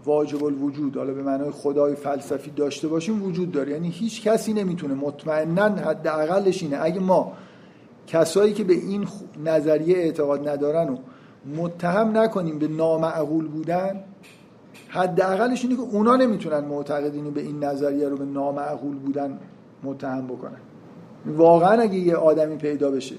واجب 0.05 0.43
الوجود 0.43 0.97
حالا 0.97 1.13
به 1.13 1.23
معنای 1.23 1.51
خدای 1.51 1.95
فلسفی 1.95 2.51
داشته 2.51 2.87
باشیم 2.87 3.23
وجود 3.23 3.51
داره. 3.51 3.71
یعنی 3.71 3.89
هیچ 3.89 4.23
کسی 4.23 4.53
نمی‌تونه 4.53 4.93
مطمئنا 4.93 5.63
حداقلش 5.63 6.63
اینه. 6.63 6.77
اگه 6.81 6.99
ما 6.99 7.33
کسایی 8.07 8.53
که 8.53 8.63
به 8.63 8.73
این 8.73 9.07
نظریه 9.45 9.97
اعتقاد 9.97 10.49
ندارن 10.49 10.89
و 10.89 10.97
متهم 11.55 12.17
نکنیم 12.17 12.59
به 12.59 12.67
نامعقول 12.67 13.47
بودن. 13.47 14.03
حداقلش 14.87 15.63
اینه 15.63 15.75
که 15.75 15.81
اونا 15.81 16.15
نمی‌تونن 16.15 16.59
معتقدین 16.59 17.29
به 17.29 17.41
این 17.41 17.63
نظریه 17.63 18.09
رو 18.09 18.17
به 18.17 18.25
نامعقول 18.25 18.95
بودن 18.95 19.39
متهم 19.83 20.27
بکنن. 20.27 20.57
واقعا 21.25 21.81
اگه 21.81 21.95
یه 21.95 22.15
آدمی 22.15 22.55
پیدا 22.55 22.91
بشه 22.91 23.15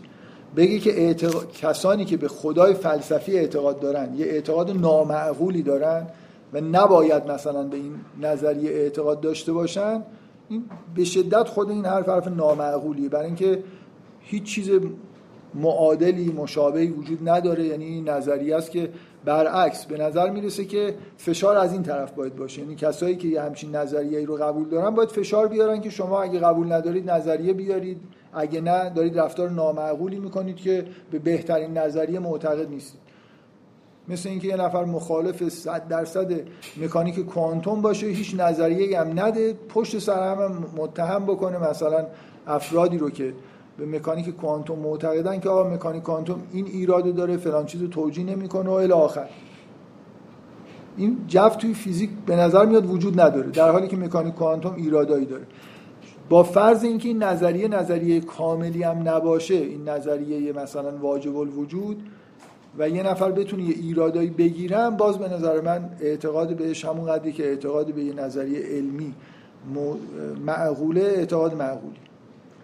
بگی 0.56 0.78
که 0.78 1.14
کسانی 1.60 2.04
که 2.04 2.16
به 2.16 2.28
خدای 2.28 2.74
فلسفی 2.74 3.38
اعتقاد 3.38 3.80
دارن 3.80 4.14
یه 4.14 4.26
اعتقاد 4.26 4.70
نامعقولی 4.70 5.62
دارن 5.62 6.06
و 6.52 6.60
نباید 6.60 7.30
مثلا 7.30 7.62
به 7.62 7.76
این 7.76 7.94
نظریه 8.22 8.70
اعتقاد 8.70 9.20
داشته 9.20 9.52
باشن 9.52 10.02
این 10.48 10.64
به 10.94 11.04
شدت 11.04 11.48
خود 11.48 11.70
این 11.70 11.84
حرف 11.84 12.08
حرف 12.08 12.28
نامعقولیه. 12.28 13.08
برای 13.08 13.26
اینکه 13.26 13.62
هیچ 14.20 14.42
چیز 14.42 14.70
معادلی 15.54 16.32
مشابهی 16.32 16.86
وجود 16.86 17.28
نداره. 17.28 17.64
یعنی 17.64 18.00
نظریه 18.00 18.56
است 18.56 18.70
که 18.70 18.90
برعکس 19.24 19.86
به 19.86 19.98
نظر 19.98 20.30
می‌رسه 20.30 20.64
که 20.64 20.94
فشار 21.16 21.56
از 21.56 21.72
این 21.72 21.82
طرف 21.82 22.12
باید 22.12 22.36
باشه. 22.36 22.60
یعنی 22.60 22.74
کسایی 22.74 23.16
که 23.16 23.28
یه 23.28 23.42
همچین 23.42 23.76
نظریه 23.76 24.26
رو 24.26 24.36
قبول 24.36 24.68
دارن 24.68 24.90
باید 24.90 25.08
فشار 25.08 25.48
بیارن 25.48 25.80
که 25.80 25.90
شما 25.90 26.22
اگه 26.22 26.38
قبول 26.38 26.72
ندارید 26.72 27.10
نظریه 27.10 27.52
بیارید. 27.52 28.00
اگه 28.32 28.60
نه 28.60 28.90
دارید 28.90 29.18
رفتار 29.18 29.50
نامعقولی 29.50 30.18
می‌کنید 30.18 30.56
که 30.56 30.84
به 31.10 31.18
بهترین 31.18 31.78
نظریه 31.78 32.18
معتقد 32.18 32.68
نیستید. 32.70 33.00
مثل 34.08 34.28
اینکه 34.28 34.48
یه 34.48 34.56
نفر 34.56 34.84
مخالف 34.84 35.48
100 35.48 35.88
درصد 35.88 36.32
مکانیک 36.82 37.20
کوانتوم 37.20 37.82
باشه 37.82 38.06
هیچ 38.06 38.34
نظریه 38.38 39.00
هم 39.00 39.20
نده 39.20 39.54
پشت 39.68 39.98
سر 39.98 40.34
هم 40.34 40.64
متهم 40.76 41.24
بکنه 41.24 41.70
مثلا 41.70 42.06
افرادی 42.46 42.98
رو 42.98 43.10
که 43.10 43.32
به 43.78 43.86
مکانیک 43.86 44.28
کوانتوم 44.30 44.78
معتقدن 44.78 45.40
که 45.40 45.48
آقا 45.48 45.70
مکانیک 45.70 46.02
کوانتوم 46.02 46.42
این 46.52 46.66
ایراد 46.66 47.14
داره 47.14 47.36
فلان 47.36 47.66
چیز 47.66 47.82
رو 47.82 47.88
توجیه 47.88 48.24
نمی‌کنه 48.24 48.70
و 48.70 48.72
الی 48.72 48.92
آخر. 48.92 49.28
این 50.96 51.16
جو 51.28 51.48
توی 51.48 51.74
فیزیک 51.74 52.10
به 52.26 52.36
نظر 52.36 52.66
میاد 52.66 52.90
وجود 52.90 53.20
نداره 53.20 53.50
در 53.50 53.70
حالی 53.70 53.88
که 53.88 53.96
مکانیک 53.96 54.34
کوانتوم 54.34 54.74
ایرادایی 54.74 55.26
داره. 55.26 55.44
با 56.28 56.42
فرض 56.42 56.84
اینکه 56.84 57.08
این 57.08 57.22
نظریه 57.22 57.68
نظریه 57.68 58.20
کاملی 58.20 58.82
هم 58.82 59.08
نباشه 59.08 59.54
این 59.54 59.88
نظریه 59.88 60.52
مثلا 60.52 60.96
واجب 60.96 61.36
الوجود 61.36 62.02
و 62.78 62.88
یه 62.88 63.02
نفر 63.02 63.30
بتونه 63.30 63.62
یه 63.62 63.74
ایرادایی 63.74 64.30
بگیرم 64.30 64.96
باز 64.96 65.18
به 65.18 65.28
نظر 65.28 65.60
من 65.60 65.90
اعتقاد 66.00 66.56
بهش 66.56 66.84
همون 66.84 67.06
قدری 67.06 67.32
که 67.32 67.44
اعتقاد 67.44 67.94
به 67.94 68.04
یه 68.04 68.14
نظریه 68.14 68.58
علمی 68.58 69.14
معقوله 70.46 71.00
اعتقاد 71.00 71.54
معقولی. 71.54 72.07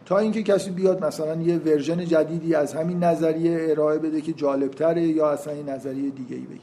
تا 0.05 0.19
اینکه 0.19 0.43
کسی 0.43 0.71
بیاد 0.71 1.05
مثلا 1.05 1.43
یه 1.43 1.59
ورژن 1.59 2.05
جدیدی 2.05 2.55
از 2.55 2.75
همین 2.75 3.05
نظریه 3.05 3.67
ارائه 3.71 3.99
بده 3.99 4.21
که 4.21 4.33
جالبتره 4.33 5.03
یا 5.03 5.31
اصلا 5.31 5.55
یه 5.55 5.63
نظریه 5.63 6.11
دیگه 6.11 6.37
ای 6.37 6.43
بگه. 6.43 6.61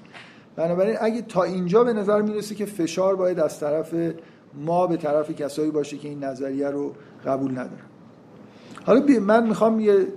بنابراین 0.55 0.97
اگه 1.01 1.21
تا 1.21 1.43
اینجا 1.43 1.83
به 1.83 1.93
نظر 1.93 2.21
می‌رسه 2.21 2.55
که 2.55 2.65
فشار 2.65 3.15
باید 3.15 3.39
از 3.39 3.59
طرف 3.59 3.93
ما 4.65 4.87
به 4.87 4.97
طرف 4.97 5.31
کسایی 5.31 5.71
باشه 5.71 5.97
که 5.97 6.07
این 6.07 6.23
نظریه 6.23 6.69
رو 6.69 6.93
قبول 7.25 7.51
ندارن. 7.51 7.85
حالا 8.85 9.01
من 9.21 9.47
می‌خوام 9.47 9.79
یه 9.79 10.07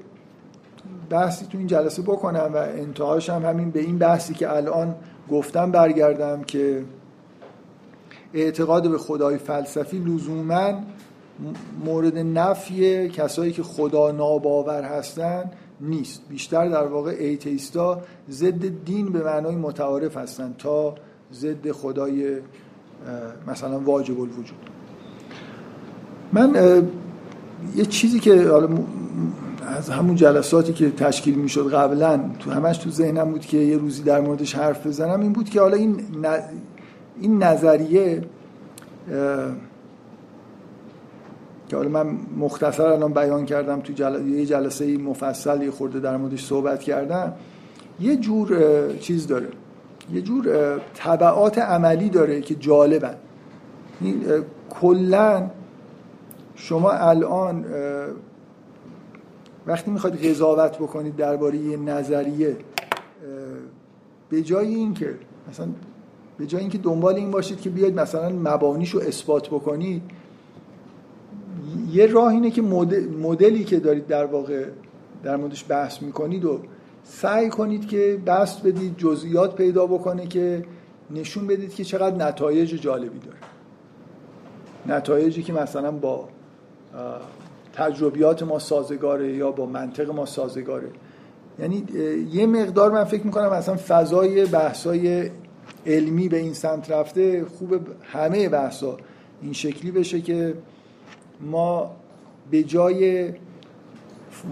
بحثی 1.11 1.47
تو 1.47 1.59
این 1.59 1.67
جلسه 1.67 2.03
بکنم 2.03 2.51
و 2.55 2.57
انتهاش 2.57 3.31
هم 3.31 3.45
همین 3.45 3.71
به 3.71 3.81
این 3.81 3.99
بحثی 3.99 4.35
که 4.35 4.57
الان 4.57 4.95
گفتم 5.31 5.71
برگردم 5.71 6.43
که 6.43 6.85
اعتقاد 8.35 8.91
به 8.91 8.99
خدای 8.99 9.39
فلسفی 9.39 9.99
لزوما 9.99 10.73
مورد 11.85 12.19
نفی 12.19 13.09
کسایی 13.09 13.53
که 13.53 13.63
خدا 13.63 14.11
ناباور 14.11 14.83
هستن 14.83 15.51
نیست. 15.81 16.23
بیشتر 16.29 16.69
در 16.69 16.87
واقع 16.87 17.17
ایتیستا 17.19 18.01
ضد 18.31 18.85
دین 18.85 19.13
به 19.13 19.25
معنای 19.25 19.57
متعارف 19.57 20.17
هستن 20.17 20.55
تا 20.59 20.95
ضد 21.33 21.71
خدای 21.71 22.37
مثلا 23.47 23.81
واجب 23.81 24.21
الوجود. 24.21 24.57
من 26.33 26.83
یه 27.77 27.85
چیزی 27.85 28.21
که 28.21 28.51
از 29.67 29.91
همون 29.91 30.17
جلساتی 30.17 30.73
که 30.73 30.91
تشکیل 30.91 31.35
می‌شد 31.35 31.75
قبلا 31.75 32.21
تو 32.39 32.51
همش 32.51 32.79
تو 32.79 32.91
ذهنم 32.91 33.31
بود 33.31 33.47
که 33.47 33.57
یه 33.57 33.77
روزی 33.77 34.03
در 34.03 34.21
موردش 34.21 34.55
حرف 34.55 34.87
بزنم 34.87 35.21
این 35.21 35.33
بود 35.33 35.49
که 35.49 35.61
حالا 35.61 35.77
این 35.77 36.01
این 37.21 37.43
نظریه 37.43 38.23
که 41.69 41.77
حالا 41.77 41.89
من 41.89 42.19
مختصر 42.39 42.87
الان 42.87 43.13
بیان 43.13 43.47
کردم 43.47 43.81
تو 43.81 43.93
جل... 43.93 44.29
یه 44.29 44.47
جلسه 44.47 44.99
مفصل 44.99 45.63
یه 45.63 45.71
خورده 45.71 46.01
در 46.01 46.17
موردش 46.17 46.47
صحبت 46.47 46.81
کردم. 46.81 47.33
یه 48.01 48.17
جور 48.17 48.59
چیز 48.97 49.27
داره. 49.27 49.49
یه 50.13 50.23
جور 50.23 50.79
طبعات 50.95 51.59
عملی 51.59 52.09
داره 52.09 52.41
که 52.41 52.55
جالبن. 52.55 53.15
کلا 54.71 55.51
شما 56.55 56.91
الان 56.91 57.65
وقتی 59.67 59.91
می‌خواید 59.91 60.27
قضاوت 60.27 60.79
بکنید 60.79 61.17
درباره 61.17 61.57
یه 61.57 61.77
نظریه 61.77 62.57
به 64.29 64.43
جای 64.43 64.75
اینکه 64.75 65.15
مثلا 65.51 65.69
به 66.39 66.47
جای 66.47 66.61
اینکه 66.61 66.79
دنبال 66.79 67.15
این 67.15 67.31
باشید 67.31 67.61
که 67.61 67.71
بیاید 67.71 68.01
مثلا 68.01 68.29
مبانیش 68.29 68.91
رو 68.91 69.01
اثبات 69.01 69.49
بکنید 69.49 70.03
یه 71.95 72.07
راه 72.07 72.29
اینه 72.29 72.51
که 72.51 72.63
مدلی 73.23 73.65
که 73.65 73.81
دارید 73.81 74.07
در 74.07 74.25
واقع 74.25 74.65
در 75.23 75.37
موردش 75.37 75.65
بحث 75.69 76.03
می‌کنید 76.03 76.45
و 76.45 76.61
سعی 77.05 77.49
کنید 77.49 77.89
که 77.89 78.19
بحث 78.27 78.61
بدید 78.61 78.97
جزئیات 78.97 79.57
پیدا 79.57 79.87
بکنه 79.87 80.27
که 80.27 80.65
نشون 81.11 81.47
بدید 81.47 81.75
که 81.75 81.85
چقدر 81.85 82.17
نتایج 82.17 82.75
جالبی 82.75 83.19
داره. 83.19 83.39
نتایجی 84.87 85.43
که 85.43 85.53
مثلا 85.53 85.91
با 85.91 86.29
تجربیات 87.73 88.43
ما 88.43 88.59
سازگاره 88.59 89.37
یا 89.37 89.51
با 89.51 89.67
منطق 89.67 90.11
ما 90.11 90.27
سازگاره. 90.27 90.89
یعنی 91.59 91.85
یه 92.33 92.47
مقدار 92.47 92.91
من 92.91 93.05
فکر 93.05 93.25
می‌کنم 93.25 93.53
مثلا 93.53 93.77
فضای 93.89 94.47
بحثای 94.47 95.31
علمی 95.87 96.29
به 96.29 96.37
این 96.37 96.55
سمت 96.55 96.91
رفته 96.91 97.45
خوب 97.45 97.75
همه 98.03 98.49
بحثا 98.49 98.97
این 99.43 99.53
شکلی 99.53 99.91
بشه 99.91 100.21
که 100.21 100.55
ما 101.45 101.91
به 102.51 102.63
جای 102.63 103.33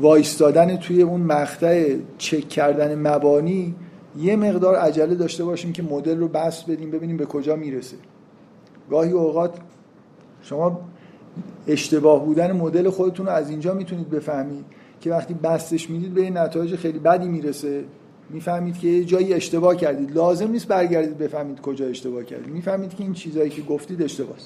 وایستادن 0.00 0.76
توی 0.76 1.02
اون 1.02 1.20
مقطع 1.20 1.96
چک 2.18 2.48
کردن 2.48 3.08
مبانی 3.08 3.74
یه 4.18 4.36
مقدار 4.36 4.76
عجله 4.76 5.14
داشته 5.14 5.44
باشیم 5.44 5.72
که 5.72 5.82
مدل 5.82 6.18
رو 6.18 6.28
بس 6.28 6.62
بدیم 6.62 6.90
ببینیم 6.90 7.16
به 7.16 7.26
کجا 7.26 7.56
می‌رسه. 7.56 7.96
گاهی 8.90 9.12
اوقات 9.12 9.54
شما 10.42 10.80
اشتباه 11.66 12.24
بودن 12.24 12.52
مدل 12.52 12.90
خودتون 12.90 13.26
رو 13.26 13.32
از 13.32 13.50
اینجا 13.50 13.74
می‌تونید 13.74 14.10
بفهمید 14.10 14.64
که 15.00 15.10
وقتی 15.10 15.34
بستش 15.34 15.90
می‌دید 15.90 16.14
به 16.14 16.30
نتایج 16.30 16.76
خیلی 16.76 16.98
بدی 16.98 17.28
می‌رسه. 17.28 17.84
می‌فهمید 18.30 18.78
که 18.78 18.88
یه 18.88 19.04
جایی 19.04 19.34
اشتباه 19.34 19.76
کردید. 19.76 20.16
لازم 20.16 20.50
نیست 20.50 20.68
برگردید 20.68 21.18
بفهمید 21.18 21.60
کجا 21.60 21.86
اشتباه 21.86 22.24
کردید. 22.24 22.54
می‌فهمید 22.54 22.94
که 22.94 23.04
این 23.04 23.12
چیزایی 23.12 23.50
که 23.50 23.62
گفتید 23.62 24.02
اشتباهه 24.02 24.38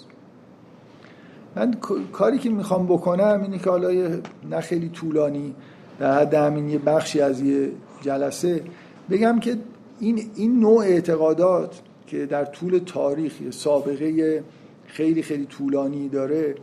من 1.56 1.74
کاری 2.12 2.38
که 2.38 2.50
می‌خوام 2.50 2.86
بکنم 2.86 3.40
اینه 3.42 3.58
که 3.58 3.70
حالا 3.70 4.20
نه 4.50 4.60
خیلی 4.60 4.88
طولانی 4.88 5.54
در 5.98 6.20
حد 6.20 6.34
همین 6.34 6.68
یه 6.68 6.78
بخشی 6.78 7.20
از 7.20 7.40
یه 7.40 7.70
جلسه 8.02 8.62
بگم 9.10 9.40
که 9.40 9.56
این, 10.00 10.30
این 10.34 10.60
نوع 10.60 10.84
اعتقادات 10.84 11.82
که 12.06 12.26
در 12.26 12.44
طول 12.44 12.78
تاریخ 12.86 13.32
سابقه 13.50 14.44
خیلی 14.86 15.22
خیلی 15.22 15.46
طولانی 15.46 16.08
داره 16.08 16.54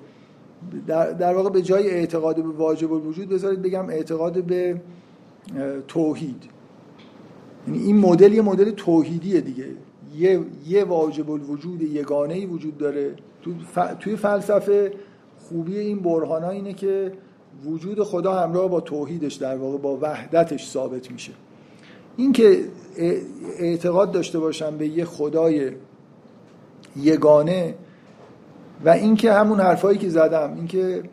در, 0.87 1.11
در 1.11 1.33
واقع 1.33 1.49
به 1.49 1.61
جای 1.61 1.89
اعتقاد 1.89 2.35
به 2.35 2.41
واجب 2.41 2.93
الوجود 2.93 3.29
بذارید 3.29 3.61
بگم 3.61 3.89
اعتقاد 3.89 4.43
به 4.43 4.81
توحید. 5.87 6.43
یعنی 7.67 7.83
این 7.83 7.97
مدل 7.97 8.33
یه 8.33 8.41
مدل 8.41 8.71
توحیدیه 8.71 9.41
دیگه. 9.41 9.67
یه, 10.17 10.39
یه 10.67 10.83
واجب 10.83 11.31
الوجود 11.31 11.81
یگانه 11.81 12.33
ای 12.33 12.45
وجود 12.45 12.77
داره. 12.77 13.15
توی 13.99 14.15
فلسفه 14.15 14.93
خوبی 15.39 15.77
این 15.77 15.99
برهان 15.99 16.43
اینه 16.43 16.73
که 16.73 17.11
وجود 17.65 18.03
خدا 18.03 18.33
همراه 18.33 18.69
با 18.69 18.81
توحیدش 18.81 19.33
در 19.33 19.57
واقع 19.57 19.77
با 19.77 19.97
وحدتش 20.01 20.67
ثابت 20.69 21.11
میشه. 21.11 21.31
اینکه 22.17 22.59
اعتقاد 23.59 24.11
داشته 24.11 24.39
باشم 24.39 24.77
به 24.77 24.87
یه 24.87 25.05
خدای 25.05 25.71
یگانه 26.95 27.75
و 28.85 28.89
اینکه 28.89 29.33
همون 29.33 29.59
حرفایی 29.59 29.97
که 29.97 30.09
زدم 30.09 30.53
اینکه 30.55 31.03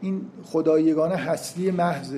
این 0.00 0.20
خدای 0.44 0.82
یگانه 0.82 1.16
هستی 1.16 1.70
محض 1.70 2.14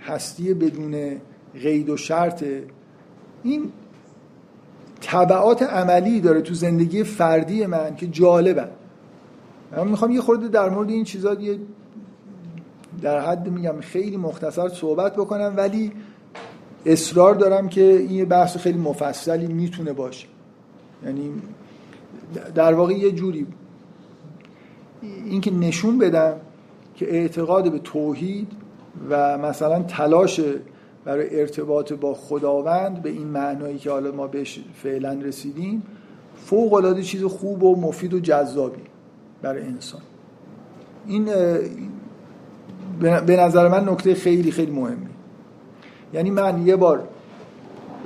هستی 0.00 0.54
بدون 0.54 1.20
قید 1.62 1.90
و 1.90 1.96
شرط 1.96 2.44
این 3.42 3.72
طبعات 5.00 5.62
عملی 5.62 6.20
داره 6.20 6.40
تو 6.40 6.54
زندگی 6.54 7.04
فردی 7.04 7.66
من 7.66 7.96
که 7.96 8.06
جالبن 8.06 8.68
من 9.76 9.88
می‌خوام 9.88 10.10
یه 10.10 10.20
خورده 10.20 10.48
در 10.48 10.68
مورد 10.68 10.90
این 10.90 11.04
چیزا 11.04 11.34
یه 11.34 11.58
در 13.02 13.20
حد 13.20 13.48
میگم 13.50 13.80
خیلی 13.80 14.16
مختصر 14.16 14.68
صحبت 14.68 15.16
بکنم 15.16 15.54
ولی 15.56 15.92
اصرار 16.86 17.34
دارم 17.34 17.68
که 17.68 17.82
این 17.82 18.24
بحث 18.24 18.56
خیلی 18.56 18.78
مفصلی 18.78 19.46
می‌تونه 19.46 19.92
باشه. 19.92 20.26
یعنی 21.04 21.30
در 22.54 22.74
واقع 22.74 22.92
یه 22.92 23.12
جوری 23.12 23.46
اینکه 25.24 25.50
نشون 25.50 25.98
بدم 25.98 26.36
که 26.94 27.14
اعتقاد 27.14 27.72
به 27.72 27.78
توحید 27.78 28.52
و 29.10 29.38
مثلا 29.38 29.82
تلاش 29.82 30.40
برای 31.06 31.40
ارتباط 31.40 31.92
با 31.92 32.14
خداوند 32.14 33.02
به 33.02 33.10
این 33.10 33.26
معنایی 33.26 33.78
که 33.78 33.90
حالا 33.90 34.12
ما 34.12 34.26
بهش 34.26 34.60
فعلا 34.82 35.12
رسیدیم 35.12 35.82
فوق 36.36 36.74
العاده 36.74 37.02
چیز 37.02 37.24
خوب 37.24 37.62
و 37.62 37.76
مفید 37.76 38.14
و 38.14 38.20
جذابی 38.20 38.82
برای 39.42 39.62
انسان. 39.62 40.00
این 41.06 41.24
به 43.26 43.36
نظر 43.36 43.68
من 43.68 43.88
نکته 43.88 44.14
خیلی 44.14 44.50
خیلی 44.50 44.72
مهمه 44.72 44.96
یعنی 46.14 46.30
من 46.30 46.66
یه 46.66 46.76
بار 46.76 47.08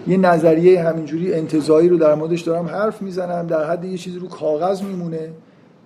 یه 0.06 0.16
نظریه 0.16 0.82
همینجوری 0.82 1.34
انتظایی 1.34 1.88
رو 1.88 1.96
در 1.96 2.14
موردش 2.14 2.40
دارم 2.40 2.66
حرف 2.66 3.02
می‌زنم 3.02 3.46
در 3.46 3.70
حد 3.70 3.84
یه 3.84 3.98
چیزی 3.98 4.18
رو 4.18 4.28
کاغذ 4.28 4.82
میمونه. 4.82 5.32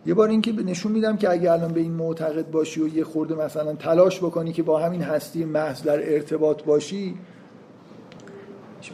یه 0.07 0.15
بار 0.15 0.29
اینکه 0.29 0.53
نشون 0.53 0.93
میدم 0.93 1.17
که 1.17 1.31
اگه 1.31 1.53
الان 1.53 1.73
به 1.73 1.81
این 1.81 1.93
معتقد 1.93 2.51
باشی 2.51 2.81
و 2.81 2.89
یه 2.89 3.05
خورده 3.05 3.35
مثلا 3.35 3.75
تلاش 3.75 4.19
بکنی 4.19 4.53
که 4.53 4.63
با 4.63 4.79
همین 4.79 5.03
هستی 5.03 5.45
محض 5.45 5.83
در 5.83 6.13
ارتباط 6.15 6.63
باشی 6.63 7.15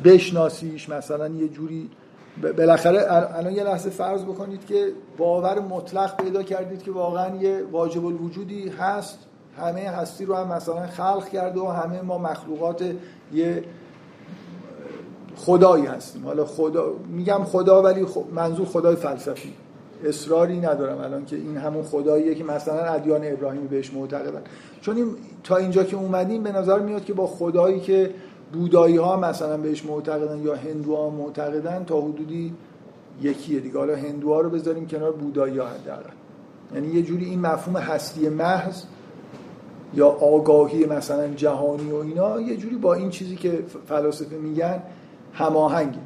بشناسیش 0.05 0.89
مثلا 0.89 1.29
یه 1.29 1.49
جوری 1.49 1.91
بالاخره 2.57 3.07
الان 3.37 3.53
یه 3.53 3.65
لحظه 3.65 3.91
فرض 3.91 4.25
بکنید 4.25 4.67
که 4.67 4.93
باور 5.19 5.59
مطلق 5.59 6.17
پیدا 6.23 6.43
کردید 6.43 6.83
که 6.83 6.91
واقعا 6.91 7.37
یه 7.37 7.63
واجب 7.73 8.07
الوجودی 8.07 8.69
هست. 8.69 9.19
همه 9.59 9.81
هستی 9.81 10.25
رو 10.25 10.35
هم 10.35 10.49
مثلا 10.49 10.87
خلق 10.87 11.29
کرده 11.29 11.61
و 11.61 11.67
همه 11.67 12.03
ما 12.03 12.19
مخلوقات 12.19 12.85
یه 13.33 13.65
خدایی 15.37 15.87
هستیم. 15.87 16.25
حالا 16.25 16.45
خدا 16.45 16.93
میگم 17.09 17.45
خدا 17.45 17.83
ولی 17.83 18.07
منظور 18.33 18.67
خدای 18.67 18.97
فلسفی. 18.97 19.55
اصراری 20.05 20.61
ندارم 20.61 20.99
الان 20.99 21.25
که 21.25 21.37
این 21.37 21.57
همون 21.57 21.83
خداییه 21.83 22.35
که 22.35 22.45
مثلا 22.45 22.85
ادیان 22.85 23.21
ابراهیمی 23.25 23.69
بهش 23.69 23.95
معتقدن. 23.95 24.43
چون 24.81 24.97
این 24.97 25.07
تا 25.45 25.57
اینجا 25.57 25.85
که 25.85 25.97
اومدیم 25.97 26.43
به 26.43 26.53
نظر 26.53 26.79
میاد 26.79 27.05
که 27.05 27.13
با 27.13 27.27
خدایی 27.27 27.81
که 27.81 28.11
بودایی 28.53 28.97
ها 28.97 29.17
مثلا 29.17 29.57
بهش 29.57 29.85
معتقدن 29.85 30.43
یا 30.43 30.55
هندوها 30.55 31.11
معتقدن 31.11 31.85
تا 31.85 32.01
حدودی 32.01 32.55
یکیه 33.23 33.61
دیگه. 33.61 33.79
حالا 33.79 33.97
هندوها 33.97 34.41
رو 34.41 34.51
بذاریم 34.51 34.87
کنار 34.87 35.13
بودایی 35.13 35.59
ها 35.59 35.67
حداقل. 35.67 36.11
یعنی 36.75 36.89
یه 36.89 37.03
جوری 37.03 37.25
این 37.25 37.41
مفهوم 37.41 37.77
هستی 37.77 38.29
محض 38.29 38.83
یا 39.95 40.09
آگاهی 40.09 40.87
مثلا 40.87 41.29
جهانی 41.29 41.91
و 41.91 41.97
اینا 41.97 42.41
یه 42.41 42.57
جوری 42.57 42.77
با 42.77 42.95
این 42.95 43.11
چیزی 43.11 43.37
که 43.37 43.63
فلاسفه 43.87 44.37
میگن 44.37 44.83
هماهنگه. 45.33 45.99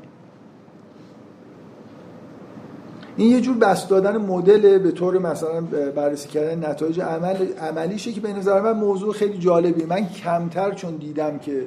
این 3.16 3.30
یه 3.30 3.40
جور 3.40 3.56
بست 3.56 3.88
دادن 3.88 4.16
مدل 4.16 4.78
به 4.78 4.90
طور 4.90 5.18
مثلا 5.18 5.60
بررسی 5.96 6.28
کردن 6.28 6.70
نتایج 6.70 7.00
عمل 7.00 7.52
عملیشه 7.52 8.12
که 8.12 8.20
به 8.20 8.32
نظر 8.32 8.60
من 8.60 8.72
موضوع 8.72 9.12
خیلی 9.12 9.38
جالبیه. 9.38 9.86
من 9.86 10.06
کمتر 10.06 10.70
چون 10.70 10.96
دیدم 10.96 11.38
که 11.38 11.66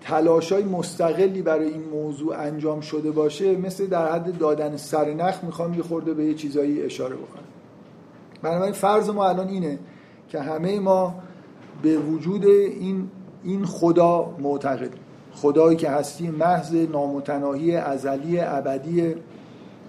تلاشای 0.00 0.64
مستقلی 0.64 1.42
برای 1.42 1.68
این 1.68 1.84
موضوع 1.84 2.38
انجام 2.38 2.80
شده 2.80 3.10
باشه 3.10 3.56
مثل 3.56 3.86
در 3.86 4.12
حد 4.12 4.38
دادن 4.38 4.76
سرنخ 4.76 5.44
می‌خوام 5.44 5.74
یه 5.74 5.82
خورده 5.82 6.14
به 6.14 6.24
یه 6.24 6.34
چیزایی 6.34 6.82
اشاره 6.82 7.16
بکنم. 7.16 7.42
بنابراین 8.42 8.72
فرض 8.72 9.10
ما 9.10 9.28
الان 9.28 9.48
اینه 9.48 9.78
که 10.28 10.40
همه 10.40 10.80
ما 10.80 11.14
به 11.82 11.98
وجود 11.98 12.44
این 12.44 13.08
این 13.44 13.64
خدا 13.64 14.34
معتقدیم. 14.38 15.00
خدایی 15.34 15.76
که 15.76 15.90
هستی 15.90 16.30
محض 16.30 16.74
نامتناهی 16.74 17.76
ازلی 17.76 18.40
ابدی. 18.40 19.14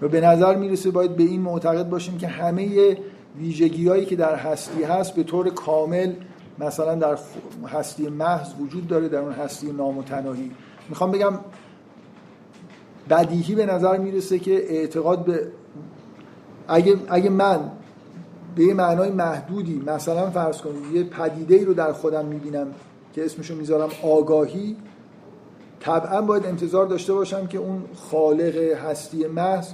و 0.02 0.08
به 0.08 0.20
نظر 0.20 0.56
می‌رسه 0.56 0.90
باید 0.90 1.16
به 1.16 1.22
این 1.22 1.40
معتقد 1.40 1.88
باشیم 1.88 2.18
که 2.18 2.28
همه 2.28 2.96
ویژگی 3.38 3.88
هایی 3.88 4.04
که 4.04 4.16
در 4.16 4.34
هستی 4.34 4.82
هست 4.82 5.14
به 5.14 5.22
طور 5.22 5.50
کامل 5.50 6.12
مثلا 6.58 6.94
در 6.94 7.18
هستی 7.66 8.08
محض 8.08 8.48
وجود 8.60 8.88
داره 8.88 9.08
در 9.08 9.18
اون 9.18 9.32
هستی 9.32 9.72
نامتناهی. 9.72 10.50
می‌خوام 10.88 11.10
بگم 11.10 11.32
بدیهی 13.10 13.54
به 13.54 13.66
نظر 13.66 13.96
می‌رسه 13.98 14.38
که 14.38 14.52
اعتقاد 14.52 15.24
به 15.24 15.46
اگه, 16.68 16.96
اگه 17.08 17.30
من 17.30 17.60
به 18.56 18.74
معنای 18.74 19.10
محدودی 19.10 19.82
مثلا 19.86 20.30
فرض 20.30 20.60
کنید 20.60 20.94
یه 20.94 21.04
پدیده 21.04 21.54
ای 21.54 21.64
رو 21.64 21.74
در 21.74 21.92
خودم 21.92 22.24
می‌بینم 22.24 22.66
که 23.14 23.24
اسمشو 23.24 23.54
می‌ذارم 23.54 23.90
آگاهی 24.02 24.76
طبعا 25.84 26.22
باید 26.22 26.46
انتظار 26.46 26.86
داشته 26.86 27.12
باشم 27.12 27.46
که 27.46 27.58
اون 27.58 27.84
خالق 27.94 28.56
هستی 28.56 29.26
محض 29.26 29.68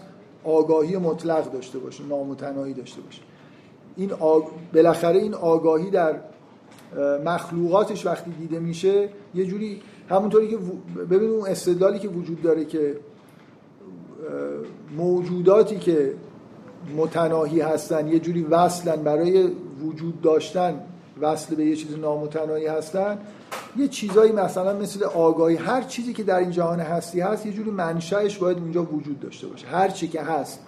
آگاهی 0.44 0.96
مطلق 0.96 1.52
داشته 1.52 1.78
باشه 1.78 2.04
نامتناهی 2.04 2.74
داشته 2.74 3.00
باشه. 3.00 3.22
این 3.96 4.12
آگ... 4.12 4.44
بالاخره 4.74 5.18
این 5.18 5.34
آگاهی 5.34 5.90
در 5.90 6.20
مخلوقاتش 7.24 8.06
وقتی 8.06 8.30
دیده 8.30 8.58
میشه 8.58 9.08
یه 9.34 9.46
جوری 9.46 9.82
همونطوری 10.08 10.48
که 10.48 10.58
ببین 11.10 11.30
اون 11.30 11.48
استدلالی 11.48 11.98
که 11.98 12.08
وجود 12.08 12.42
داره 12.42 12.64
که 12.64 12.96
موجوداتی 14.96 15.78
که 15.78 16.14
متناهی 16.96 17.60
هستن 17.60 18.08
یه 18.08 18.18
جوری 18.18 18.42
وصلن 18.42 19.02
برای 19.02 19.50
وجود 19.82 20.20
داشتن 20.20 20.80
وصل 21.20 21.54
به 21.54 21.64
یه 21.64 21.76
چیز 21.76 21.98
نامتناهی 21.98 22.66
هستن. 22.66 23.18
یه 23.76 23.88
چیزایی 23.88 24.32
مثلا 24.32 24.78
مثل 24.78 25.04
آگاهی 25.04 25.56
هر 25.56 25.82
چیزی 25.82 26.12
که 26.12 26.22
در 26.22 26.38
این 26.38 26.50
جهان 26.50 26.80
هستی 26.80 27.20
هست 27.20 27.46
یه 27.46 27.52
جوری 27.52 27.70
منشأش 27.70 28.38
باید 28.38 28.58
اونجا 28.58 28.82
وجود 28.82 29.20
داشته 29.20 29.46
باشه. 29.46 29.66
هر 29.66 29.88
چی 29.88 30.08
که 30.08 30.22
هست 30.22 30.60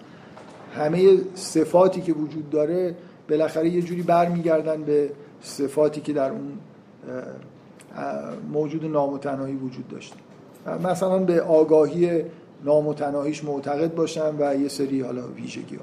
همه 0.75 1.17
صفاتی 1.35 2.01
که 2.01 2.13
وجود 2.13 2.49
داره 2.49 2.95
بالاخره 3.29 3.69
یه 3.69 3.81
جوری 3.81 4.01
برمیگردن 4.01 4.83
به 4.83 5.09
صفاتی 5.41 6.01
که 6.01 6.13
در 6.13 6.31
اون 6.31 6.57
موجود 8.51 8.85
نامتناهی 8.85 9.55
وجود 9.55 9.87
داشته. 9.87 10.15
مثلا 10.83 11.19
به 11.19 11.41
آگاهی 11.41 12.23
نامتناهیش 12.65 13.43
معتقد 13.43 13.95
باشم 13.95 14.35
و 14.39 14.55
یه 14.55 14.67
سری 14.67 15.01
حالا 15.01 15.27
ویژگی 15.27 15.75
ها 15.75 15.81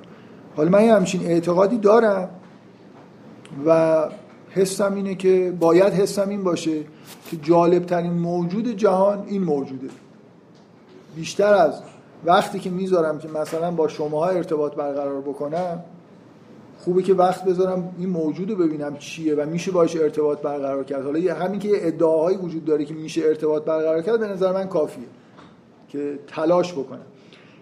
حالا 0.56 0.70
من 0.70 0.78
همچین 0.78 1.26
اعتقادی 1.26 1.78
دارم 1.78 2.28
و 3.66 4.04
حسم 4.50 4.94
اینه 4.94 5.14
که 5.14 5.54
باید 5.60 5.92
حسم 5.92 6.28
این 6.28 6.44
باشه 6.44 6.80
که 7.30 7.36
جالب 7.36 7.86
ترین 7.86 8.12
موجود 8.12 8.68
جهان 8.68 9.24
این 9.26 9.42
موجوده. 9.42 9.88
بیشتر 11.16 11.54
از 11.54 11.82
وقتی 12.24 12.58
که 12.58 12.70
می‌ذارم 12.70 13.18
که 13.18 13.28
مثلا 13.28 13.70
با 13.70 13.88
شماها 13.88 14.28
ارتباط 14.28 14.74
برقرار 14.74 15.20
بکنم 15.20 15.84
خوبه 16.78 17.02
که 17.02 17.14
وقت 17.14 17.44
بذارم 17.44 17.94
این 17.98 18.08
موجود 18.08 18.58
ببینم 18.58 18.96
چیه 18.96 19.34
و 19.34 19.46
میشه 19.46 19.70
باش 19.70 19.96
ارتباط 19.96 20.38
برقرار 20.38 20.84
کرد. 20.84 21.04
حالا 21.04 21.34
همین 21.34 21.60
که 21.60 21.86
ادعاهایی 21.86 22.36
وجود 22.36 22.64
داره 22.64 22.84
که 22.84 22.94
میشه 22.94 23.22
ارتباط 23.24 23.64
برقرار 23.64 24.02
کرد 24.02 24.20
به 24.20 24.26
نظر 24.26 24.52
من 24.52 24.68
کافیه 24.68 25.04
که 25.88 26.18
تلاش 26.26 26.72
بکنم. 26.72 27.06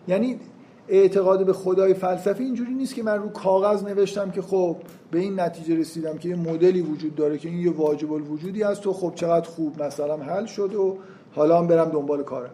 یعنی 0.08 0.40
اعتقاد 0.88 1.46
به 1.46 1.52
خدای 1.52 1.94
فلسفی 1.94 2.44
اینجوری 2.44 2.74
نیست 2.74 2.94
که 2.94 3.02
من 3.02 3.18
رو 3.18 3.28
کاغذ 3.28 3.84
نوشتم 3.84 4.30
که 4.30 4.42
خب 4.42 4.76
به 5.10 5.18
این 5.18 5.40
نتیجه 5.40 5.76
رسیدم 5.80 6.18
که 6.18 6.28
یه 6.28 6.36
مدلی 6.36 6.80
وجود 6.80 7.14
داره 7.14 7.38
که 7.38 7.48
این 7.48 7.58
یه 7.58 7.72
واجب 7.72 8.12
الوجودی 8.12 8.62
هست 8.62 8.86
و 8.86 8.92
خب 8.92 9.12
چقدر 9.14 9.48
خوب 9.48 9.82
مثلا 9.82 10.16
حل 10.16 10.46
شد 10.46 10.74
و 10.74 10.98
حالا 11.34 11.58
هم 11.58 11.66
برم 11.66 11.88
دنبال 11.88 12.22
کارم. 12.22 12.50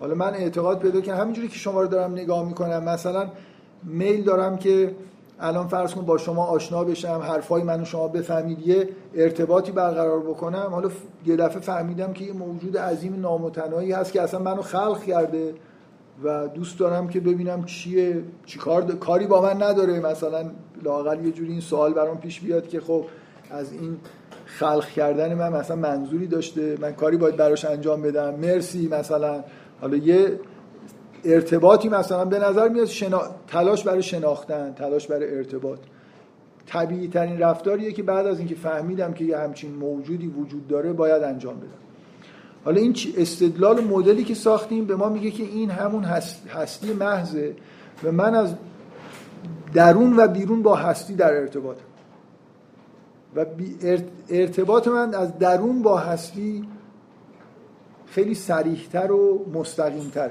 حالا 0.00 0.14
من 0.14 0.34
اعتقاد 0.34 0.78
پیدا 0.78 1.00
کنم 1.00 1.16
همینجوری 1.16 1.48
که 1.48 1.56
شما 1.56 1.80
رو 1.80 1.88
دارم 1.88 2.12
نگاه 2.12 2.48
می‌کنم 2.48 2.84
مثلا 2.84 3.28
میل 3.82 4.24
دارم 4.24 4.56
که 4.56 4.94
الان 5.40 5.68
فرض 5.68 5.94
کن 5.94 6.04
با 6.04 6.18
شما 6.18 6.44
آشنا 6.44 6.84
بشم 6.84 7.20
حرفای 7.22 7.62
منو 7.62 7.84
شما 7.84 8.08
بفهمید 8.08 8.66
یه 8.66 8.88
ارتباطی 9.14 9.72
برقرار 9.72 10.20
بکنم. 10.20 10.68
حالا 10.70 10.90
یه 11.26 11.36
دفعه 11.36 11.60
فهمیدم 11.60 12.12
که 12.12 12.24
یه 12.24 12.32
موجود 12.32 12.78
عظیم 12.78 13.20
نامتناهی 13.20 13.92
هست 13.92 14.12
که 14.12 14.22
اصلا 14.22 14.40
منو 14.40 14.62
خلق 14.62 15.02
کرده. 15.02 15.54
و 16.24 16.48
دوست 16.48 16.78
دارم 16.78 17.08
که 17.08 17.20
ببینم 17.20 17.64
چیه 17.64 18.22
چی 18.46 18.58
کار 18.58 18.82
کاری 18.82 19.26
با 19.26 19.42
من 19.42 19.62
نداره. 19.62 20.00
مثلا 20.00 20.50
لاقل 20.82 21.24
یه 21.24 21.32
جوری 21.32 21.52
این 21.52 21.60
سوال 21.60 21.92
برام 21.92 22.18
پیش 22.18 22.40
بیاد 22.40 22.68
که 22.68 22.80
خب 22.80 23.04
از 23.50 23.72
این 23.72 23.96
خلق 24.46 24.88
کردن 24.88 25.34
من 25.34 25.52
مثلا 25.52 25.76
منظوری 25.76 26.26
داشته 26.26 26.76
من 26.80 26.92
کاری 26.92 27.16
باید 27.16 27.36
براش 27.36 27.64
انجام 27.64 28.02
بدم. 28.02 28.34
مرسی 28.34 28.88
مثلا. 28.88 29.44
حالا 29.80 29.96
یه 29.96 30.40
ارتباطی 31.24 31.88
مثلا 31.88 32.24
به 32.24 32.38
نظر 32.38 32.68
میاد 32.68 32.86
شنا... 32.86 33.22
تلاش 33.46 33.84
برای 33.84 34.02
شناختن 34.02 34.72
تلاش 34.72 35.06
برای 35.06 35.36
ارتباط. 35.36 35.78
طبیعی 36.66 37.08
ترین 37.08 37.38
رفتاریه 37.38 37.92
که 37.92 38.02
بعد 38.02 38.26
از 38.26 38.38
اینکه 38.38 38.54
فهمیدم 38.54 39.12
که 39.12 39.24
یه 39.24 39.38
همچین 39.38 39.74
موجودی 39.74 40.26
وجود 40.26 40.68
داره 40.68 40.92
باید 40.92 41.22
انجام 41.22 41.56
بدم. 41.56 41.85
حالا 42.66 42.80
این 42.80 42.96
استدلال 43.16 43.84
مدلی 43.84 44.24
که 44.24 44.34
ساختیم 44.34 44.84
به 44.84 44.96
ما 44.96 45.08
میگه 45.08 45.30
که 45.30 45.42
این 45.42 45.70
همون 45.70 46.04
هستی 46.54 46.92
محضه 46.92 47.54
و 48.04 48.12
من 48.12 48.34
از 48.34 48.54
درون 49.74 50.16
و 50.16 50.28
بیرون 50.28 50.62
با 50.62 50.74
هستی 50.74 51.14
در 51.14 51.32
ارتباط 51.32 51.76
و 53.36 53.46
ارتباط 54.30 54.88
من 54.88 55.14
از 55.14 55.38
درون 55.38 55.82
با 55.82 55.98
هستی 55.98 56.64
خیلی 58.06 58.34
سریحتر 58.34 59.12
و 59.12 59.46
مستقیمتر. 59.54 60.30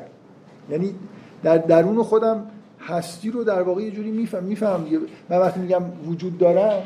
یعنی 0.69 0.95
در 1.43 1.57
درون 1.57 2.03
خودم 2.03 2.45
هستی 2.79 3.31
رو 3.31 3.43
در 3.43 3.61
واقع 3.61 3.81
یه 3.81 3.91
جوری 3.91 4.11
میفهم 4.11 4.43
میفهم 4.43 4.85
من 5.29 5.37
وقتی 5.37 5.59
میگم 5.59 5.83
وجود 6.07 6.37
دارم 6.37 6.83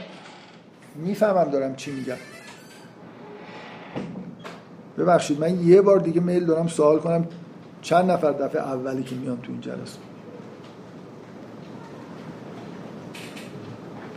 می‌فهمم 0.95 1.51
دارم 1.51 1.75
چی 1.75 1.91
میگم. 1.91 2.17
ببخشید 4.99 5.39
من 5.39 5.67
یه 5.67 5.81
بار 5.81 5.99
دیگه 5.99 6.21
میل 6.21 6.45
دارم 6.45 6.67
سوال 6.67 6.99
کنم 6.99 7.27
چند 7.81 8.11
نفر 8.11 8.31
دفعه 8.31 8.61
اولی 8.61 9.03
که 9.03 9.15
میان 9.15 9.37
تو 9.41 9.51
این 9.51 9.61
جلسه؟ 9.61 9.97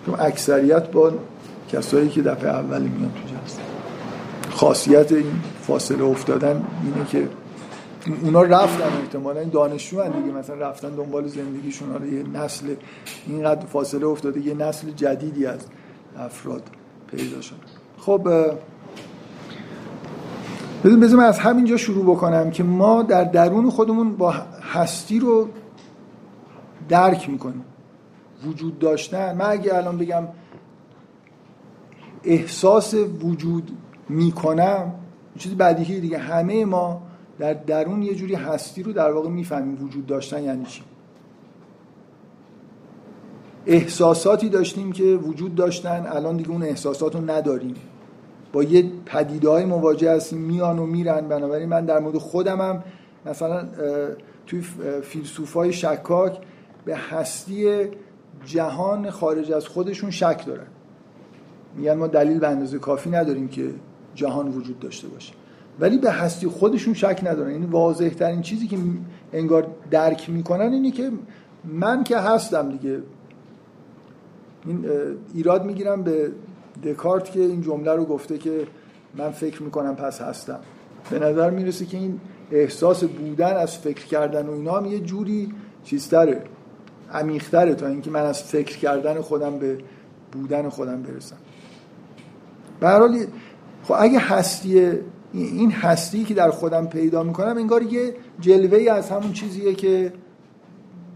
چون 0.07 0.15
اکثریت 0.19 0.91
با 0.91 1.13
کسایی 1.69 2.09
که 2.09 2.23
دفعه 2.23 2.51
اولی 2.51 2.89
میان 2.89 3.13
تو 3.13 3.21
جلسه. 3.29 3.61
خاصیت 4.51 5.13
این 5.13 5.41
فاصله 5.63 6.05
افتادن 6.05 6.65
اینه 6.85 7.07
که 7.09 7.29
اونا 8.23 8.43
رفتن 8.43 8.99
احتمالا 9.03 9.41
این 9.41 9.49
دانشجو 9.49 10.03
دیگه 10.03 10.39
مثلا 10.39 10.57
رفتن 10.57 10.91
دنبال 10.91 11.27
زندگیشون 11.27 11.91
حالا 11.91 12.07
یه 12.07 12.23
نسل 12.23 12.75
اینقدر 13.27 13.67
فاصله 13.67 14.07
افتاده 14.07 14.41
یه 14.41 14.55
نسل 14.55 14.91
جدیدی 14.91 15.47
از 15.47 15.61
افراد 16.19 16.63
پیدا 17.11 17.41
شد 17.41 17.57
خب 17.99 18.29
بذار 20.83 21.19
من 21.19 21.25
از 21.25 21.39
همینجا 21.39 21.77
شروع 21.77 22.05
بکنم 22.05 22.51
که 22.51 22.63
ما 22.63 23.03
در 23.03 23.25
درون 23.25 23.71
خودمون 23.71 24.17
با 24.17 24.31
هستی 24.73 25.19
رو 25.19 25.49
درک 26.89 27.31
می‌کنیم. 27.31 27.65
وجود 28.47 28.79
داشتن. 28.79 29.37
من 29.37 29.45
اگه 29.51 29.75
الان 29.75 29.99
بگم 29.99 30.23
احساس 32.25 32.95
وجود 32.95 33.71
می‌کنم 34.09 34.93
چیزی 35.39 35.55
بدیهی 35.55 36.01
دیگه. 36.01 36.19
همه 36.19 36.65
ما 36.65 37.03
در 37.39 37.55
درون 37.55 38.03
یه 38.03 38.15
جوری 38.15 38.35
هستی 38.35 38.83
رو 38.83 38.93
در 38.93 39.13
واقع 39.13 39.29
می‌فهمیم 39.29 39.85
وجود 39.85 40.07
داشتن 40.07 40.43
یعنی 40.43 40.65
چی. 40.65 40.83
احساساتی 43.67 44.49
داشتیم 44.49 44.93
که 44.93 45.05
وجود 45.05 45.55
داشتن 45.55 46.07
الان 46.07 46.37
دیگه 46.37 46.51
اون 46.51 46.63
احساسات 46.63 47.15
رو 47.15 47.31
نداریم. 47.31 47.75
با 48.53 48.63
یه 48.63 48.91
پدیده 49.07 49.49
های 49.49 49.65
مواجه 49.65 50.13
هستیم 50.13 50.39
میان 50.39 50.79
و 50.79 50.87
میرن. 50.87 51.29
بنابراین 51.29 51.69
من 51.69 51.85
در 51.85 51.99
مورد 51.99 52.19
خودمم 52.19 52.85
مثلا 53.27 53.69
توی 54.47 54.61
فیلسوفای 55.03 55.73
شکاک 55.73 56.39
به 56.85 56.97
هستی 56.97 57.87
جهان 58.45 59.11
خارج 59.11 59.53
از 59.53 59.67
خودشون 59.67 60.11
شک 60.11 60.47
دارن. 60.47 60.67
میگن 61.77 61.95
ما 61.95 62.07
دلیل 62.07 62.39
به 62.39 62.49
اندازه 62.49 62.79
کافی 62.79 63.11
نداریم 63.11 63.49
که 63.49 63.71
جهان 64.15 64.49
وجود 64.49 64.79
داشته 64.79 65.09
باشه. 65.09 65.33
ولی 65.81 65.99
به 65.99 66.11
هستی 66.11 66.47
خودشون 66.47 66.95
شک 66.95 67.21
ندارن. 67.23 67.49
این 67.51 67.61
یعنی 67.61 67.73
واضح 67.73 68.09
ترین 68.09 68.43
چیزی 68.43 68.67
که 68.67 68.79
انگار 69.33 69.67
درک 69.91 70.31
می‌کنن 70.31 70.73
اینه 70.73 70.91
که 70.91 71.11
من 71.65 72.05
که 72.05 72.19
هستم 72.19 72.71
دیگه. 72.71 73.03
این 74.67 74.87
ایراد 75.35 75.65
می‌گیرم 75.65 76.03
به 76.03 76.31
دکارت 76.85 77.33
که 77.33 77.41
این 77.41 77.63
جمله 77.63 77.93
رو 77.93 78.05
گفته 78.05 78.39
که 78.39 78.67
من 79.15 79.31
فکر 79.31 79.63
می‌کنم 79.63 79.97
پس 79.97 80.21
هستم. 80.21 80.59
به 81.11 81.19
نظر 81.19 81.51
می‌رسه 81.51 81.87
که 81.87 81.97
این 81.97 82.21
احساس 82.53 83.05
بودن 83.05 83.57
از 83.57 83.79
فکر 83.79 84.07
کردن 84.07 84.47
و 84.47 84.53
اینا 84.53 84.73
هم 84.73 84.87
یه 84.87 85.01
جوری 85.01 85.53
چیزتره 85.85 86.45
عمیقتره 87.13 87.75
تا 87.75 87.87
اینکه 87.87 88.11
من 88.11 88.23
از 88.23 88.43
فکر 88.43 88.79
کردن 88.79 89.21
خودم 89.21 89.59
به 89.59 89.79
بودن 90.33 90.69
خودم 90.69 91.03
برسم. 91.03 91.37
به 92.81 93.29
خب 93.83 93.95
اگه 93.99 94.19
هستی 94.19 94.93
این 95.33 95.71
هستی 95.71 96.25
که 96.25 96.35
در 96.35 96.51
خودم 96.51 96.87
پیدا 96.87 97.23
می‌کنم 97.23 97.57
انگار 97.57 97.83
یه 97.83 98.15
جلوه 98.41 98.93
از 98.93 99.11
همون 99.11 99.33
چیزیه 99.33 99.75
که 99.75 100.13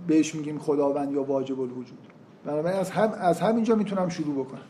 بهش 0.06 0.34
میگیم 0.34 0.58
خداوند 0.58 1.12
یا 1.12 1.22
واجب 1.22 1.60
الوجود. 1.60 1.98
بنابراین 2.44 2.78
از 2.78 2.90
هم 2.90 3.12
از 3.12 3.40
همینجا 3.40 3.74
می‌تونم 3.74 4.08
شروع 4.08 4.44
بکنم. 4.44 4.60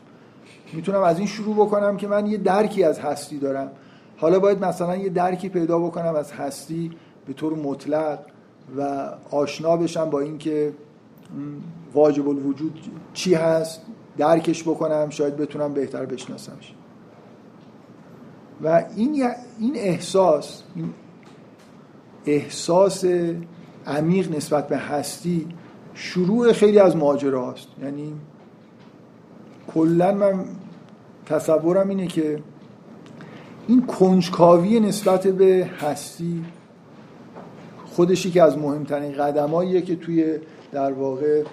می‌تونم 0.73 1.01
از 1.01 1.17
این 1.17 1.27
شروع 1.27 1.55
بکنم 1.55 1.97
که 1.97 2.07
من 2.07 2.25
یه 2.25 2.37
درکی 2.37 2.83
از 2.83 2.99
هستی 2.99 3.37
دارم. 3.37 3.71
حالا 4.17 4.39
باید 4.39 4.65
مثلا 4.65 4.95
یه 4.95 5.09
درکی 5.09 5.49
پیدا 5.49 5.79
بکنم 5.79 6.15
از 6.15 6.31
هستی 6.31 6.91
به 7.25 7.33
طور 7.33 7.53
مطلق 7.53 8.19
و 8.77 9.09
آشنا 9.31 9.77
بشم 9.77 10.09
با 10.09 10.19
اینکه 10.19 10.73
واجب 11.93 12.29
الوجود 12.29 12.79
چی 13.13 13.33
هست 13.33 13.81
درکش 14.17 14.63
بکنم 14.63 15.09
شاید 15.09 15.37
بتونم 15.37 15.73
بهتر 15.73 16.05
بشناسمش. 16.05 16.73
و 18.63 18.83
این 18.95 19.31
این 19.59 19.75
احساس 19.75 20.63
این 20.75 20.93
احساس 22.25 23.05
عمیق 23.87 24.35
نسبت 24.35 24.67
به 24.67 24.77
هستی 24.77 25.47
شروع 25.93 26.53
خیلی 26.53 26.79
از 26.79 26.95
ماجراست. 26.95 27.67
یعنی 27.83 28.13
کلا 29.67 30.11
من 30.11 30.45
تصورم 31.25 31.89
اینه 31.89 32.07
که 32.07 32.39
این 33.67 33.85
کنجکاوی 33.85 34.79
نسبت 34.79 35.27
به 35.27 35.69
هستی 35.81 36.45
خودشی 37.85 38.31
که 38.31 38.43
از 38.43 38.57
مهمترین 38.57 39.11
قدماییه 39.11 39.81
که 39.81 39.95
توی 39.95 40.37
در 40.71 40.91
واقع 40.91 41.43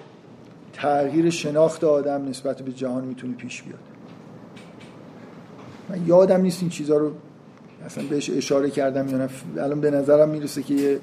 تغییر 0.73 1.29
شناخت 1.29 1.83
آدم 1.83 2.25
نسبت 2.29 2.61
به 2.61 2.71
جهان 2.71 3.03
می‌تونه 3.03 3.33
پیش 3.33 3.63
بیاد. 3.63 3.79
من 5.89 6.07
یادم 6.07 6.41
نیست 6.41 6.61
این 6.61 6.69
چیزها 6.69 6.97
رو 6.97 7.11
اصلا 7.85 8.03
بهش 8.09 8.29
اشاره 8.29 8.69
کردم 8.69 9.07
یا 9.07 9.29
الان 9.63 9.81
به 9.81 9.91
نظرم 9.91 10.29
می‌رسه 10.29 10.63
که 10.63 10.73
یه 10.73 10.99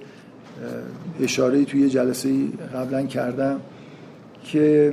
اشاره 1.20 1.64
توی 1.64 1.90
جلسه 1.90 2.46
قبلا 2.74 3.02
کردم 3.02 3.60
که 4.44 4.92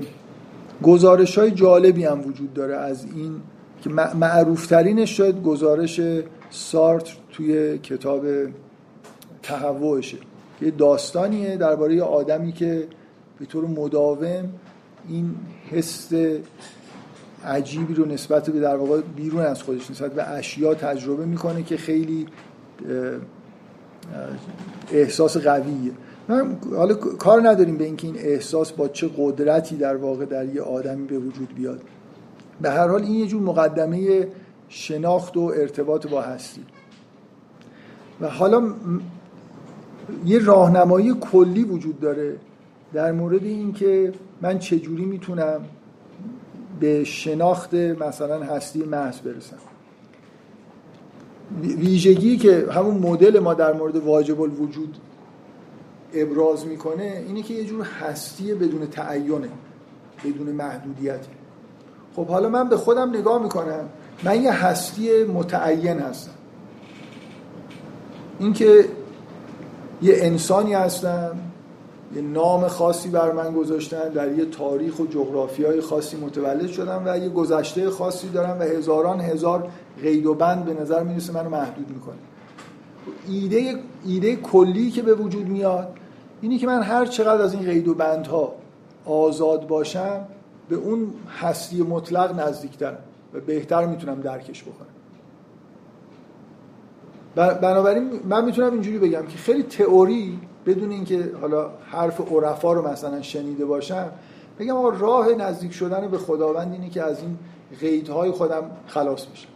گزارش 0.83 1.37
های 1.37 1.51
جالبی 1.51 2.05
هم 2.05 2.27
وجود 2.27 2.53
داره 2.53 2.75
از 2.75 3.05
این 3.15 3.41
که 3.83 3.89
معروفترینش 3.89 5.17
شاید 5.17 5.43
گزارش 5.43 6.01
سارت 6.49 7.07
توی 7.31 7.77
کتاب 7.77 8.25
تهوعشه. 9.43 10.17
یه 10.61 10.71
داستانیه 10.71 11.57
درباره 11.57 12.01
آدمی 12.01 12.51
که 12.51 12.87
به 13.39 13.45
طور 13.45 13.65
مداوم 13.65 14.49
این 15.09 15.35
حس 15.71 16.09
عجیبی 17.45 17.93
رو 17.93 18.05
نسبت 18.05 18.49
به 18.49 18.59
در 18.59 18.75
واقع 18.75 19.01
بیرون 19.01 19.41
از 19.41 19.63
خودش 19.63 19.91
نسبت 19.91 20.13
به 20.13 20.29
اشیا 20.29 20.73
تجربه 20.73 21.25
می‌کنه 21.25 21.63
که 21.63 21.77
خیلی 21.77 22.27
احساس 24.91 25.37
قویه. 25.37 25.91
حالا 26.75 26.93
کار 26.93 27.49
نداریم 27.49 27.77
به 27.77 27.83
اینکه 27.83 28.07
این 28.07 28.15
احساس 28.19 28.71
با 28.71 28.87
چه 28.87 29.09
قدرتی 29.17 29.75
در 29.75 29.95
واقع 29.95 30.25
در 30.25 30.45
یه 30.45 30.61
آدمی 30.61 31.07
به 31.07 31.19
وجود 31.19 31.55
بیاد. 31.55 31.81
به 32.61 32.69
هر 32.69 32.87
حال 32.87 33.01
این 33.03 33.13
یه 33.13 33.27
جور 33.27 33.41
مقدمه 33.41 34.27
شناخت 34.69 35.37
و 35.37 35.41
ارتباط 35.41 36.07
با 36.07 36.21
هستی. 36.21 36.61
و 38.21 38.29
حالا 38.29 38.73
یه 40.25 40.39
راهنمایی 40.39 41.13
کلی 41.13 41.63
وجود 41.63 41.99
داره 41.99 42.35
در 42.93 43.11
مورد 43.11 43.43
اینکه 43.43 44.13
من 44.41 44.59
چجوری 44.59 45.05
می‌تونم 45.05 45.61
به 46.79 47.03
شناخت 47.03 47.73
مثلا 47.73 48.43
هستی 48.43 48.83
محض 48.83 49.19
برسم. 49.19 49.57
ویژگی 51.61 52.37
که 52.37 52.67
همون 52.71 52.97
مدل 52.97 53.39
ما 53.39 53.53
در 53.53 53.73
مورد 53.73 53.95
واجب 53.95 54.41
الوجود 54.41 54.97
ابراز 56.13 56.65
می‌کنه 56.65 57.23
اینه 57.27 57.41
که 57.41 57.53
یه 57.53 57.65
جور 57.65 57.85
هستی 57.85 58.53
بدون 58.53 58.87
تعینه 58.87 59.49
بدون 60.25 60.47
محدودیت. 60.47 61.25
خب 62.15 62.27
حالا 62.27 62.49
من 62.49 62.69
به 62.69 62.77
خودم 62.77 63.09
نگاه 63.09 63.43
می‌کنم. 63.43 63.89
من 64.23 64.41
یه 64.41 64.65
هستی 64.65 65.23
متعین 65.23 65.99
هستم. 65.99 66.31
اینکه 68.39 68.85
یه 70.01 70.13
انسانی 70.17 70.73
هستم 70.73 71.37
یه 72.15 72.21
نام 72.21 72.67
خاصی 72.67 73.09
بر 73.09 73.31
من 73.31 73.53
گذاشتن 73.53 74.09
در 74.09 74.31
یه 74.31 74.45
تاریخ 74.45 74.99
و 74.99 75.05
جغرافی 75.05 75.65
های 75.65 75.81
خاصی 75.81 76.17
متولد 76.17 76.67
شدم 76.67 77.03
و 77.05 77.17
یه 77.17 77.29
گذشته 77.29 77.89
خاصی 77.89 78.29
دارم 78.29 78.59
و 78.59 78.63
هزاران 78.63 79.21
هزار 79.21 79.69
قید 80.01 80.25
و 80.25 80.33
بند 80.33 80.65
به 80.65 80.81
نظر 80.81 81.03
می‌رسه 81.03 81.33
منو 81.33 81.49
محدود 81.49 81.89
می‌کنه. 81.89 82.15
ایده 83.27 83.75
ایده 84.05 84.35
کلی 84.35 84.91
که 84.91 85.01
به 85.01 85.13
وجود 85.13 85.47
میاد 85.47 85.97
اینی 86.41 86.57
که 86.57 86.67
من 86.67 86.83
هر 86.83 87.05
چقدر 87.05 87.41
از 87.41 87.53
این 87.53 87.63
قید 87.63 87.87
و 87.87 87.93
بندها 87.93 88.55
آزاد 89.05 89.67
باشم 89.67 90.25
به 90.69 90.75
اون 90.75 91.13
هستی 91.39 91.81
مطلق 91.81 92.39
نزدیکترم 92.39 92.97
و 93.33 93.39
بهتر 93.39 93.85
می‌تونم 93.85 94.21
درکش 94.21 94.63
بکنم. 94.63 94.87
بنابراین 97.35 98.09
من 98.25 98.45
می‌تونم 98.45 98.73
اینجوری 98.73 98.97
بگم 98.97 99.25
که 99.25 99.37
خیلی 99.37 99.63
تئوری 99.63 100.39
بدون 100.65 100.91
اینکه 100.91 101.31
حالا 101.41 101.69
حرف 101.85 102.31
عرفا 102.31 102.73
رو 102.73 102.87
مثلا 102.87 103.21
شنیده 103.21 103.65
باشم 103.65 104.11
بگم 104.59 104.75
آقا 104.75 104.89
راه 104.89 105.29
نزدیک 105.29 105.73
شدن 105.73 106.07
به 106.07 106.17
خداوند 106.17 106.73
اینه 106.73 106.89
که 106.89 107.03
از 107.03 107.19
این 107.19 107.37
قیدهای 107.79 108.31
خودم 108.31 108.63
خلاص 108.87 109.25
بشم. 109.25 109.49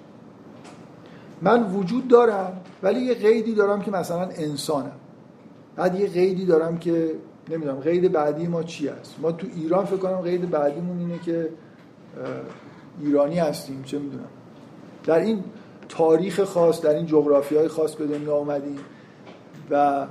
من 1.43 1.63
وجود 1.73 2.07
دارم 2.07 2.61
ولی 2.83 2.99
یه 2.99 3.13
قیدی 3.13 3.53
دارم 3.53 3.81
که 3.81 3.91
مثلا 3.91 4.21
انسانم. 4.21 4.91
بعد 5.75 5.99
یه 5.99 6.07
قیدی 6.07 6.45
دارم 6.45 6.77
که 6.77 7.11
نمی‌دونم 7.49 7.79
قید 7.79 8.11
بعدی 8.11 8.47
ما 8.47 8.63
چی 8.63 8.87
است 8.87 9.15
ما 9.21 9.31
تو 9.31 9.47
ایران 9.55 9.85
فکر 9.85 9.97
کنم 9.97 10.21
قید 10.21 10.49
بعدیمون 10.49 10.99
اینه 10.99 11.19
که 11.19 11.49
ایرانی 13.01 13.39
هستیم 13.39 13.83
چه 13.83 13.99
می‌دونم. 13.99 14.27
در 15.05 15.19
این 15.19 15.43
تاریخ 15.89 16.43
خاص 16.43 16.81
در 16.81 16.95
این 16.95 17.05
جغرافی 17.05 17.55
های 17.55 17.67
خاص 17.67 17.95
به 17.95 18.07
دنیا 18.07 18.35
آمدیم 18.35 18.79
و 19.69 20.07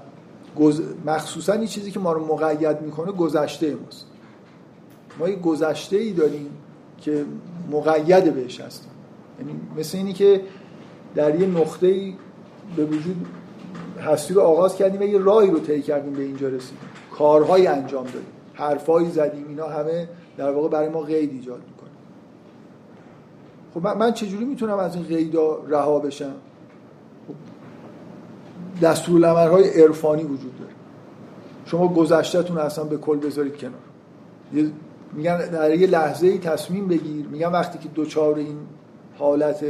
مخصوصا 1.07 1.53
این 1.53 1.67
چیزی 1.67 1.91
که 1.91 2.01
ما 2.01 2.13
رو 2.13 2.35
مقید 2.35 2.81
می‌کنه 2.81 3.13
گذشته 3.13 3.75
ماست. 3.75 4.07
ما 5.19 5.29
یه 5.29 5.37
گذشته 5.37 5.97
ای 5.97 6.13
داریم 6.13 6.51
که 7.01 7.25
مقید 7.71 8.35
بهش 8.35 8.61
هستیم. 8.61 8.91
یعنی 9.39 9.61
مثل 9.79 9.99
اینی 9.99 10.13
که 10.13 10.41
در 11.15 11.41
یه 11.41 11.47
نقطه 11.47 11.87
ای 11.87 12.15
به 12.77 12.85
وجود 12.85 13.27
هستی 14.01 14.35
رو 14.35 14.41
آغاز 14.41 14.77
کردیم 14.77 15.01
و 15.01 15.05
یه 15.05 15.19
راهی 15.19 15.51
رو 15.51 15.59
طی 15.59 15.83
کردیم 15.83 16.13
به 16.13 16.23
اینجا 16.23 16.49
رسیدیم 16.49 16.79
کارهایی 17.13 17.67
انجام 17.67 18.05
دادیم. 18.05 18.27
حرفایی 18.55 19.11
زدیم. 19.11 19.49
اینا 19.49 19.67
همه 19.67 20.09
در 20.37 20.51
واقع 20.51 20.69
برای 20.69 20.89
ما 20.89 21.01
قید 21.01 21.33
ایجاد 21.33 21.61
می‌کنه. 21.69 21.91
خب 23.75 23.99
من 23.99 24.13
چجوری 24.13 24.45
می‌تونم 24.45 24.79
از 24.79 24.95
این 24.95 25.05
قیدا 25.05 25.59
رها 25.69 25.99
بشم؟ 25.99 26.35
خب 27.29 27.35
دستورالعمل‌های 28.83 29.83
عرفانی 29.83 30.23
وجود 30.23 30.59
داره. 30.59 30.73
شما 31.67 31.89
گذشتهتون 31.89 32.59
اصلا 32.59 32.85
به 32.85 32.97
کل 32.97 33.19
بذارید 33.19 33.57
کنار. 33.57 34.73
میگن 35.13 35.39
در 35.39 35.75
یه 35.75 35.87
لحظه 35.87 36.27
ای 36.27 36.39
تصمیم 36.39 36.89
بگیر. 36.89 37.27
میگن 37.27 37.53
وقتی 37.53 37.79
که 37.79 37.89
دوچار 37.89 38.35
این 38.35 38.57
حالت 39.19 39.65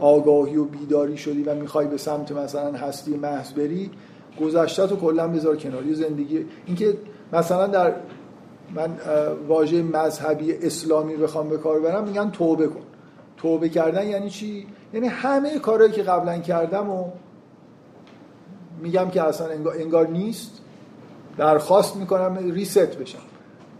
آگاهی 0.00 0.56
و 0.56 0.64
بیداری 0.64 1.16
شدی 1.16 1.42
و 1.42 1.54
می‌خوای 1.54 1.86
به 1.86 1.96
سمت 1.96 2.32
مثلا 2.32 2.72
هستی 2.72 3.16
محض 3.16 3.52
بری 3.52 3.90
گذشته 4.40 4.86
تو 4.86 4.96
کلا 4.96 5.28
بذار 5.28 5.56
کنار 5.56 5.86
یه 5.86 5.94
زندگی. 5.94 6.46
اینکه 6.66 6.96
مثلا 7.32 7.66
در 7.66 7.94
من 8.74 8.96
واژه 9.48 9.82
مذهبی 9.82 10.52
اسلامی 10.52 11.16
بخوام 11.16 11.48
به 11.48 11.58
کار 11.58 11.80
برم 11.80 12.04
میگن 12.04 12.30
توبه 12.30 12.66
کن. 12.66 12.82
توبه 13.36 13.68
کردن 13.68 14.06
یعنی 14.06 14.30
چی؟ 14.30 14.66
یعنی 14.92 15.06
همه 15.06 15.58
کارهایی 15.58 15.92
که 15.92 16.02
قبلا 16.02 16.38
کردم 16.38 16.90
و 16.90 17.10
میگم 18.82 19.10
که 19.10 19.22
اصلا 19.22 19.46
انگار, 19.46 19.74
انگار 19.78 20.08
نیست 20.08 20.60
درخواست 21.36 21.96
می‌کنم 21.96 22.38
ریست 22.52 22.96
بشم. 22.98 23.18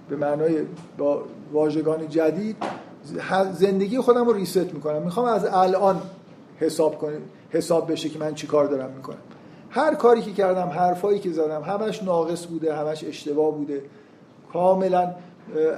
به 0.09 0.17
معنای 0.17 0.63
با 0.99 1.23
واژگان 1.53 2.09
جدید 2.09 2.57
زندگی 3.53 3.99
خودم 3.99 4.25
رو 4.25 4.33
ریست 4.33 4.75
می‌کنم. 4.75 5.03
می‌خوام 5.03 5.27
از 5.27 5.45
الان 5.45 6.03
حساب 6.61 6.99
کنم 6.99 7.21
حساب 7.51 7.93
بشه 7.93 8.09
که 8.09 8.19
من 8.19 8.35
چی 8.35 8.47
کار 8.47 8.67
دارم 8.67 8.91
می‌کنم. 8.91 9.19
هر 9.71 9.95
کاری 9.95 10.23
که 10.23 10.33
کردم 10.33 10.69
حرفایی 10.69 11.19
که 11.19 11.33
زدم 11.33 11.63
همش 11.63 12.03
ناقص 12.03 12.47
بوده 12.47 12.77
همش 12.77 13.05
اشتباه 13.05 13.55
بوده. 13.55 13.83
کاملا 14.53 15.15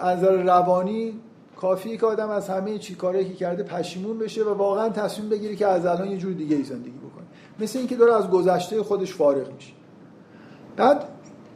از 0.00 0.24
روانی 0.24 1.20
کافیه 1.56 1.96
که 1.96 2.06
آدم 2.06 2.30
از 2.30 2.48
همه 2.48 2.78
چی 2.78 2.94
کاری 2.94 3.24
که 3.24 3.34
کرده 3.34 3.62
پشیمون 3.62 4.18
بشه 4.18 4.44
و 4.44 4.54
واقعا 4.54 4.88
تصمیم 4.88 5.28
بگیره 5.28 5.56
که 5.56 5.66
از 5.66 5.86
الان 5.86 6.10
یه 6.10 6.16
جور 6.16 6.32
دیگه 6.32 6.56
ای 6.56 6.62
زندگی 6.62 6.90
بکنه. 6.90 7.24
مثل 7.60 7.78
اینکه 7.78 7.96
داره 7.96 8.14
از 8.14 8.30
گذشته 8.30 8.82
خودش 8.82 9.14
فارغ 9.14 9.52
میشه. 9.54 9.72
بعد 10.76 11.04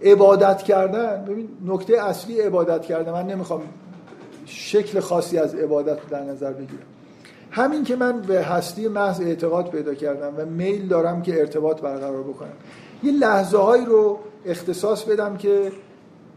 عبادت 0.02 0.62
کردن 0.62 1.24
ببین 1.24 1.48
نکته 1.66 2.04
اصلی 2.04 2.40
عبادت 2.40 2.82
کردن 2.82 3.12
من 3.12 3.26
نمی‌خوام 3.26 3.60
شکل 4.50 5.00
خاصی 5.00 5.38
از 5.38 5.54
عبادت 5.54 6.00
رو 6.00 6.08
در 6.10 6.22
نظر 6.22 6.52
بگیرم. 6.52 6.86
همین 7.50 7.84
که 7.84 7.96
من 7.96 8.20
به 8.20 8.42
هستی 8.42 8.88
محض 8.88 9.20
اعتقاد 9.20 9.70
پیدا 9.70 9.94
کردم 9.94 10.34
و 10.36 10.44
میل 10.44 10.88
دارم 10.88 11.22
که 11.22 11.40
ارتباط 11.40 11.80
برقرار 11.80 12.22
بکنم. 12.22 12.52
یه 13.02 13.12
لحظه 13.12 13.58
هایی 13.58 13.84
رو 13.84 14.18
اختصاص 14.46 15.04
بدم 15.04 15.36
که 15.36 15.72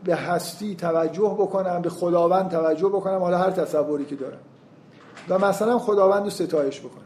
به 0.04 0.16
هستی 0.16 0.76
توجه 0.76 1.36
بکنم 1.40 1.82
به 1.82 1.90
خداوند 1.90 2.50
توجه 2.50 2.90
بکنم 2.90 3.20
حالا 3.20 3.38
هر 3.38 3.52
تصوری 3.52 4.06
که 4.06 4.16
دارم. 4.16 4.40
و 5.30 5.40
مثلا 5.40 5.80
خداوند 5.80 6.24
رو 6.24 6.30
ستایش 6.30 6.80
بکنم. 6.80 7.04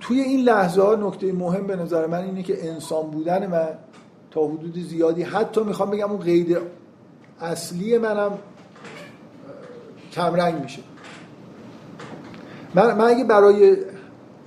توی 0.00 0.20
این 0.20 0.40
لحظه 0.40 0.82
ها 0.82 0.94
نکته 0.94 1.32
مهم 1.32 1.66
به 1.66 1.76
نظر 1.76 2.06
من 2.06 2.24
اینه 2.24 2.42
که 2.42 2.68
انسان 2.68 3.10
بودن 3.10 3.46
من 3.46 3.68
تا 4.30 4.46
حدود 4.46 4.78
زیادی 4.78 5.22
حتی 5.22 5.60
می‌خوام 5.60 5.90
بگم 5.90 6.10
اون 6.10 6.20
قید 6.20 6.58
اصلی 7.40 7.98
منم 7.98 8.38
کمرنگ 10.12 10.62
میشه. 10.62 10.82
من, 12.74 12.94
من 12.94 13.04
اگه 13.04 13.24
برای 13.24 13.76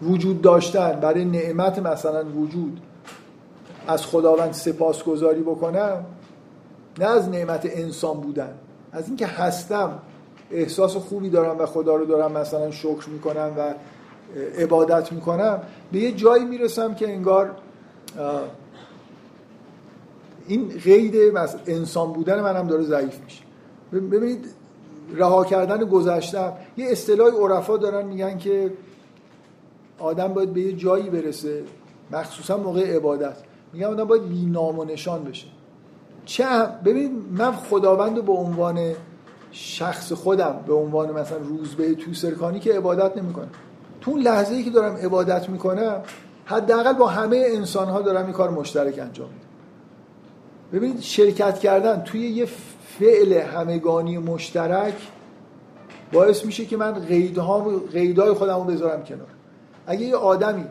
وجود 0.01 0.41
داشتن 0.41 0.99
برای 0.99 1.25
نعمت 1.25 1.79
مثلا 1.79 2.25
وجود 2.25 2.81
از 3.87 4.05
خداوند 4.05 4.51
سپاسگزاری 4.51 5.41
بکنم 5.41 6.05
نه 6.99 7.05
از 7.05 7.29
نعمت 7.29 7.65
انسان 7.65 8.19
بودن 8.19 8.53
از 8.91 9.07
اینکه 9.07 9.27
هستم 9.27 9.99
احساس 10.51 10.95
خوبی 10.95 11.29
دارم 11.29 11.59
و 11.59 11.65
خدا 11.65 11.95
رو 11.95 12.05
دارم 12.05 12.31
مثلا 12.31 12.71
شکر 12.71 13.09
می‌کنم 13.09 13.51
و 13.57 13.73
عبادت 14.57 15.11
می‌کنم 15.11 15.61
به 15.91 15.99
یه 15.99 16.11
جایی 16.11 16.45
می‌رسم 16.45 16.93
که 16.93 17.09
انگار 17.09 17.51
این 20.47 20.69
قید 20.83 21.15
انسان 21.67 22.13
بودن 22.13 22.41
منم 22.41 22.67
داره 22.67 22.83
ضعیف 22.83 23.19
میشه. 23.23 23.43
ببینید 23.91 24.45
رها 25.15 25.45
کردن 25.45 25.85
گذشتم 25.85 26.53
یه 26.77 26.85
اصطلاحی 26.89 27.37
عرفا 27.37 27.77
دارن 27.77 28.05
میگن 28.05 28.37
که 28.37 28.73
آدم 29.99 30.27
باید 30.27 30.53
به 30.53 30.61
یه 30.61 30.73
جایی 30.73 31.09
برسه. 31.09 31.63
مخصوصا 32.11 32.57
موقع 32.57 32.95
عبادت. 32.95 33.35
میگن 33.73 33.85
آدم 33.85 34.05
باید 34.05 34.21
نام 34.51 34.79
و 34.79 34.83
نشان 34.83 35.23
بشه. 35.23 35.47
چه 36.25 36.45
ببین 36.85 37.23
من 37.31 37.51
خداوند 37.51 38.17
رو 38.17 38.23
به 38.23 38.33
عنوان 38.33 38.93
شخص 39.51 40.13
خودم 40.13 40.59
به 40.67 40.73
عنوان 40.73 41.11
مثلا 41.11 41.37
روزبه 41.37 41.95
تو 41.95 42.13
سرکانی 42.13 42.59
که 42.59 42.73
عبادت 42.73 43.17
نمی‌کنم. 43.17 43.49
تو 44.01 44.11
اون 44.11 44.21
لحظه 44.21 44.55
ای 44.55 44.63
که 44.63 44.69
دارم 44.69 44.95
عبادت 44.95 45.49
می‌کنم 45.49 46.01
حداقل 46.45 46.93
با 46.93 47.07
همه 47.07 47.43
انسان 47.47 47.87
ها 47.87 48.01
دارم 48.01 48.23
این 48.23 48.33
کار 48.33 48.49
مشترک 48.49 48.99
انجام 48.99 49.29
میدم. 49.29 49.47
ببینید 50.73 51.01
شرکت 51.01 51.59
کردن 51.59 52.01
توی 52.01 52.27
یه 52.27 52.45
فعل 52.99 53.33
همگانی 53.33 54.17
مشترک 54.17 54.95
باعث 56.13 56.45
میشه 56.45 56.65
که 56.65 56.77
من 56.77 56.91
قیدها 56.91 57.59
قیدهای 57.93 58.33
خودم 58.33 58.55
رو 58.55 58.63
بذارم 58.63 59.03
کنار. 59.03 59.27
اگه 59.87 60.05
یه 60.05 60.15
آدمی 60.15 60.65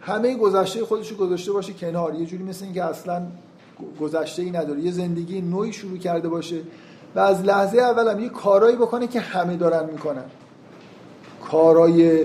همه 0.00 0.36
گذشته 0.36 0.84
خودش 0.84 1.10
رو 1.10 1.16
گذاشته 1.16 1.52
باشه 1.52 1.72
کنار 1.72 2.14
یه 2.14 2.26
جوری 2.26 2.42
مثل 2.42 2.64
اینکه 2.64 2.84
اصلا 2.84 3.22
گذشته 4.00 4.42
ای 4.42 4.50
نداره 4.50 4.80
یه 4.80 4.92
زندگی 4.92 5.40
نوعی 5.40 5.72
شروع 5.72 5.98
کرده 5.98 6.28
باشه 6.28 6.60
و 7.14 7.20
از 7.20 7.44
لحظه 7.44 7.78
اولم 7.78 8.20
یه 8.20 8.28
کارایی 8.28 8.76
بکنه 8.76 9.06
که 9.06 9.20
همه 9.20 9.56
دارن 9.56 9.90
می‌کنن. 9.90 10.24
کارای 11.50 12.24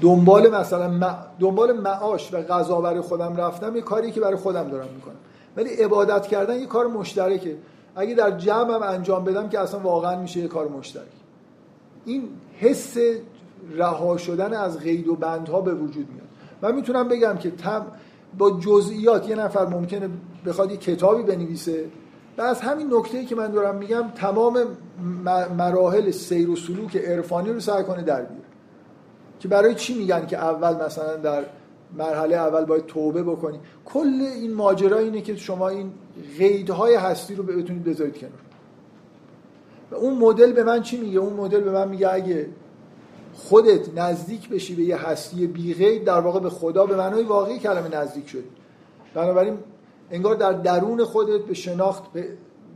دنبال 0.00 0.50
مثلا 0.50 1.14
دنبال 1.40 1.72
معاش 1.72 2.34
و 2.34 2.42
غذا 2.42 2.80
برای 2.80 3.00
خودم 3.00 3.36
رفتم 3.36 3.76
یه 3.76 3.82
کاری 3.82 4.10
که 4.10 4.20
برای 4.20 4.36
خودم 4.36 4.68
دارم 4.68 4.88
می‌کنم. 4.94 5.14
ولی 5.56 5.70
عبادت 5.70 6.26
کردن 6.26 6.60
یه 6.60 6.66
کار 6.66 6.86
مشترکه. 6.86 7.56
اگه 7.94 8.14
در 8.14 8.30
جمعم 8.30 8.82
انجام 8.82 9.24
بدم 9.24 9.48
که 9.48 9.58
اصلا 9.58 9.80
واقعا 9.80 10.20
میشه 10.20 10.40
یه 10.40 10.48
کار 10.48 10.68
مشترک. 10.68 11.04
این 12.04 12.28
حس 12.58 12.96
رها 13.76 14.16
شدن 14.16 14.54
از 14.54 14.78
قید 14.78 15.08
و 15.08 15.16
بندها 15.16 15.60
به 15.60 15.74
وجود 15.74 16.08
میاد. 16.10 16.28
من 16.62 16.74
می‌تونم 16.74 17.08
بگم 17.08 17.36
که 17.36 17.50
تم 17.50 17.86
با 18.38 18.50
جزئیات 18.50 19.28
یه 19.28 19.36
نفر 19.36 19.66
ممکنه 19.66 20.08
بخواد 20.46 20.70
یه 20.70 20.76
کتابی 20.76 21.22
بنویسه. 21.22 21.84
و 22.38 22.42
از 22.42 22.60
همین 22.60 22.94
نکته 22.94 23.24
که 23.24 23.34
من 23.34 23.50
دارم 23.50 23.76
میگم 23.76 24.04
تمام 24.14 24.58
مراحل 25.58 26.10
سیر 26.10 26.50
و 26.50 26.56
سلوک 26.56 26.96
عرفانی 26.96 27.52
رو 27.52 27.60
سعی 27.60 27.84
کنه 27.84 28.02
در 28.02 28.22
بیاره. 28.22 28.44
که 29.40 29.48
برای 29.48 29.74
چی 29.74 29.94
میگن 29.98 30.26
که 30.26 30.38
اول 30.38 30.84
مثلا 30.84 31.16
در 31.16 31.44
مرحله 31.98 32.36
اول 32.36 32.64
باید 32.64 32.86
توبه 32.86 33.22
بکنی؟ 33.22 33.60
کل 33.84 34.20
این 34.34 34.54
ماجرا 34.54 34.98
اینه 34.98 35.20
که 35.20 35.36
شما 35.36 35.68
این 35.68 35.92
قیدهای 36.38 36.94
هستی 36.94 37.34
رو 37.34 37.42
بتونید 37.42 37.84
بذارید 37.84 38.18
کنار. 38.18 38.32
و 39.90 39.94
اون 39.94 40.18
مدل 40.18 40.52
به 40.52 40.64
من 40.64 40.82
چی 40.82 41.00
میگه؟ 41.00 41.18
اون 41.18 41.32
مدل 41.32 41.60
به 41.60 41.70
من 41.70 41.88
میگه 41.88 42.14
اگه 42.14 42.48
خودت 43.34 43.98
نزدیک 43.98 44.48
بشی 44.48 44.74
به 44.74 44.82
یه 44.82 44.96
هستی 44.96 45.46
بی 45.46 45.74
قید 45.74 46.04
در 46.04 46.20
واقع 46.20 46.40
به 46.40 46.50
خدا 46.50 46.86
به 46.86 46.96
معنای 46.96 47.22
واقعی 47.22 47.58
کلمه 47.58 47.88
نزدیک 47.96 48.28
شدی. 48.28 48.48
بنابراین 49.14 49.58
انگار 50.10 50.34
در 50.34 50.52
درون 50.52 51.04
خودت 51.04 51.40
به 51.40 51.54
شناخت 51.54 52.12
به 52.12 52.28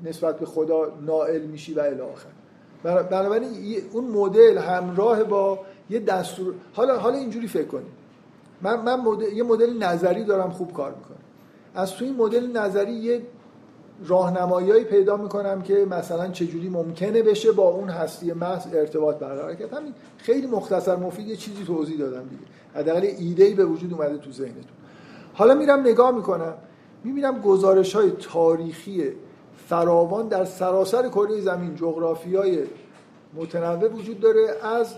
نسبت 0.05 0.38
به 0.38 0.47
خدا 0.47 0.92
نائل 1.07 1.42
میشی 1.42 1.74
و 1.74 1.80
الی 1.80 2.01
آخر. 2.01 2.28
بنابراین 3.03 3.51
اون 3.92 4.05
مدل 4.05 4.59
همراه 4.59 5.24
با 5.24 5.59
یه 5.90 5.99
دستور 5.99 6.55
حالا 6.72 6.99
حالا 6.99 7.16
اینجوری 7.16 7.49
فکر 7.49 7.66
کنید. 7.66 8.05
من, 8.62 8.80
من 8.80 9.01
مدل... 9.01 9.32
یه 9.32 9.42
مدل 9.42 9.82
نظری 9.82 10.24
دارم 10.24 10.51
خوب 10.51 10.72
کار 10.72 10.95
می‌کنم. 10.95 11.16
از 11.74 11.92
توی 11.92 12.07
این 12.07 12.16
مدل 12.16 12.57
نظری 12.57 12.92
یه 12.92 13.22
راهنمایی 14.07 14.84
پیدا 14.84 15.16
می‌کنم 15.16 15.62
که 15.62 15.86
مثلا 15.90 16.28
چجوری 16.28 16.68
ممکنه 16.68 17.22
بشه 17.22 17.53
با 17.53 17.62
اون 17.62 17.88
هستی 17.88 18.32
محض 18.32 18.66
ارتباط 18.74 19.16
برقرار 19.16 19.55
کرد. 19.55 19.72
همین 19.72 19.95
خیلی 20.18 20.47
مختصر 20.47 20.97
مفید 20.97 21.28
یه 21.28 21.36
چیزی 21.36 21.64
توضیح 21.64 21.99
دادم 21.99 22.22
دیگه. 22.28 22.42
حداقل 22.74 23.07
ایده 23.18 23.55
به 23.55 23.64
وجود 23.64 23.92
اومده 23.92 24.18
تو 24.18 24.32
ذهنتون. 24.32 24.62
حالا 25.34 25.55
میرم 25.55 25.80
نگاه 25.80 26.11
می‌کنم. 26.11 26.55
می‌بینم 27.05 27.40
گزارش 27.40 27.97
های 27.97 28.11
تاریخی 28.11 29.03
فراوان 29.68 30.28
در 30.28 30.45
سراسر 30.45 31.09
کره 31.09 31.40
زمین 31.40 31.74
جغرافی 31.76 32.36
های 32.36 32.59
متنوع 33.34 33.88
وجود 33.88 34.20
داره 34.20 34.55
از 34.62 34.95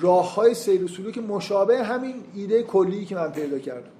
راه 0.00 0.34
های 0.34 0.54
سیر 0.54 0.84
و 0.84 0.88
سلوک 0.88 1.18
مشابه 1.18 1.82
همین 1.82 2.14
ایده 2.34 2.62
کلی 2.62 3.04
که 3.04 3.14
من 3.14 3.32
پیدا 3.32 3.58
کردم. 3.58 3.90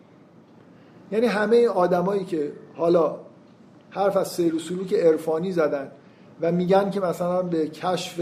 یعنی 1.12 1.26
همه 1.26 1.68
آدمایی 1.68 2.24
که 2.24 2.52
حالا 2.76 3.16
حرف 3.94 4.16
از 4.16 4.28
سیر 4.32 4.54
و 4.54 4.58
سلوک 4.58 4.94
عرفانی 4.94 5.52
زدن 5.52 5.88
و 6.40 6.52
میگن 6.52 6.90
که 6.90 7.00
مثلا 7.00 7.42
به 7.42 7.68
کشف 7.68 8.20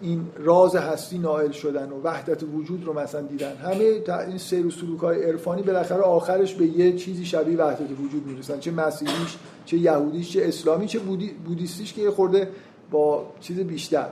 این 0.00 0.26
راز 0.36 0.76
هستی 0.76 1.18
نائل 1.18 1.50
شدن 1.50 1.90
و 1.90 2.00
وحدت 2.02 2.42
وجود 2.42 2.84
رو 2.84 2.92
مثلا 2.92 3.20
دیدن. 3.20 3.56
همه 3.56 4.02
این 4.28 4.38
سیر 4.38 4.66
و 4.66 4.70
سلوک 4.70 5.00
های 5.00 5.24
عرفانی 5.24 5.62
بالاخره 5.62 6.00
آخرش 6.00 6.54
به 6.54 6.66
یه 6.66 6.92
چیزی 6.92 7.24
شبیه 7.24 7.56
وحدت 7.56 7.90
وجود 8.04 8.26
می‌رسن. 8.26 8.58
چه 8.58 8.70
مسیحیش 8.70 9.36
چه 9.64 9.76
یهودیش 9.76 10.32
چه 10.32 10.44
اسلامی 10.44 10.86
چه 10.86 10.98
بودی، 10.98 11.30
بودیستیش 11.46 11.92
که 11.92 12.02
یه 12.02 12.10
خورده 12.10 12.48
با 12.90 13.26
چیز 13.40 13.60
بیشتر. 13.60 14.08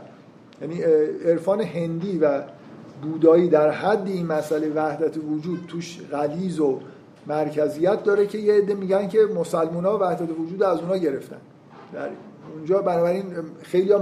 یعنی 0.62 0.82
عرفان 1.24 1.60
هندی 1.60 2.18
و 2.18 2.42
بودایی 3.02 3.48
در 3.48 3.70
حد 3.70 4.06
این 4.06 4.26
مسئله 4.26 4.68
وحدت 4.68 5.16
وجود 5.16 5.64
توش 5.68 5.98
غلیز 6.12 6.60
و 6.60 6.80
مرکزیت 7.26 8.02
داره 8.04 8.26
که 8.26 8.38
یه 8.38 8.54
عده 8.54 8.74
میگن 8.74 9.08
که 9.08 9.18
مسلمان 9.34 9.84
ها 9.84 9.98
وحدت 9.98 10.28
وجود 10.38 10.62
از 10.62 10.78
اونها 10.78 10.96
گرفتن. 10.96 11.36
در 11.92 12.08
اونجا 12.56 12.82
بنابراین 12.82 13.24
خیلی 13.62 13.92
ها 13.92 13.98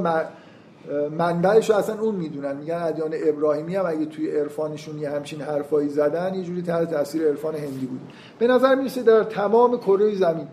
منبعش 1.18 1.70
اصلا 1.70 2.00
اون 2.00 2.14
می‌دونن. 2.14 2.56
میگن 2.56 2.74
ادیان 2.74 3.10
ابراهیمی 3.14 3.76
هم 3.76 3.86
اگه 3.86 4.06
توی 4.06 4.30
عرفانشون 4.30 4.98
یه 4.98 5.10
همچین 5.10 5.40
حرفایی 5.40 5.88
زدن 5.88 6.34
یه 6.34 6.42
جوری 6.42 6.62
تحت 6.62 6.90
تاثیر 6.90 7.28
عرفان 7.28 7.54
هندی 7.54 7.86
بود. 7.86 8.00
به 8.38 8.46
نظر 8.46 8.74
می‌رسه 8.74 9.02
در 9.02 9.22
تمام 9.22 9.78
کره 9.78 10.14
زمین 10.14 10.46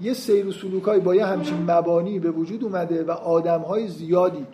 یه 0.00 0.12
سیر 0.12 0.46
و 0.46 0.52
سلوکای 0.52 1.00
با 1.00 1.14
یه 1.14 1.26
همچین 1.26 1.70
مبانی 1.70 2.18
به 2.18 2.30
وجود 2.30 2.64
اومده 2.64 3.04
و 3.04 3.10
آدمهای 3.10 3.88
زیادی 3.88 4.46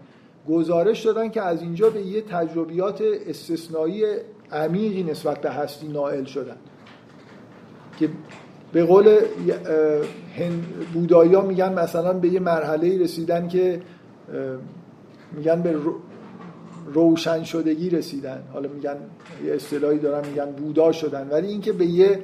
گزارش 0.49 1.07
دادن 1.07 1.29
که 1.31 1.43
از 1.43 1.63
اینجا 1.63 1.91
به 1.91 2.03
یه 2.03 2.23
تجربیات 2.23 3.03
استثنایی 3.27 4.05
عمیقی 4.53 5.03
نسبت 5.03 5.41
به 5.41 5.51
هستی 5.51 5.89
نائل 5.89 6.25
شدن. 6.25 6.57
که 7.99 8.09
به 8.73 8.85
قول 8.85 9.19
بودایی 10.95 11.37
میگن 11.37 11.73
مثلا 11.73 12.13
به 12.13 12.29
یه 12.29 12.41
مرحله 12.41 12.99
رسیدن 13.03 13.49
که 13.49 13.81
میگن 15.33 15.63
به 15.63 15.77
روشن 16.95 17.45
شدگی 17.45 17.91
رسیدن. 17.91 18.43
حالا 18.53 18.69
میگن 18.69 18.97
یه 19.47 19.55
اصطلاحی 19.55 19.99
دارن 19.99 20.29
میگن 20.29 20.51
بودا 20.51 20.93
شدن. 20.93 21.29
ولی 21.31 21.49
اینکه 21.49 21.73
به 21.73 21.87
یه 21.87 22.21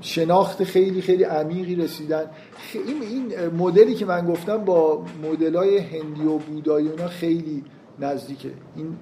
شناخت 0.00 0.64
خیلی 0.64 1.00
خیلی 1.00 1.24
عمیقی 1.24 1.76
رسیدن. 1.76 2.24
این 2.72 3.02
این 3.02 3.48
مدلی 3.58 3.94
که 3.94 4.06
من 4.06 4.26
گفتم 4.26 4.56
با 4.56 5.04
مدلای 5.22 5.78
هندی 5.78 6.24
و 6.24 6.38
بودایی 6.38 6.88
اونا 6.88 7.08
خیلی 7.08 7.64
نزدیکه. 8.00 8.50
این 8.76 8.96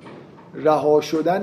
رها 0.54 1.00
شدن 1.00 1.42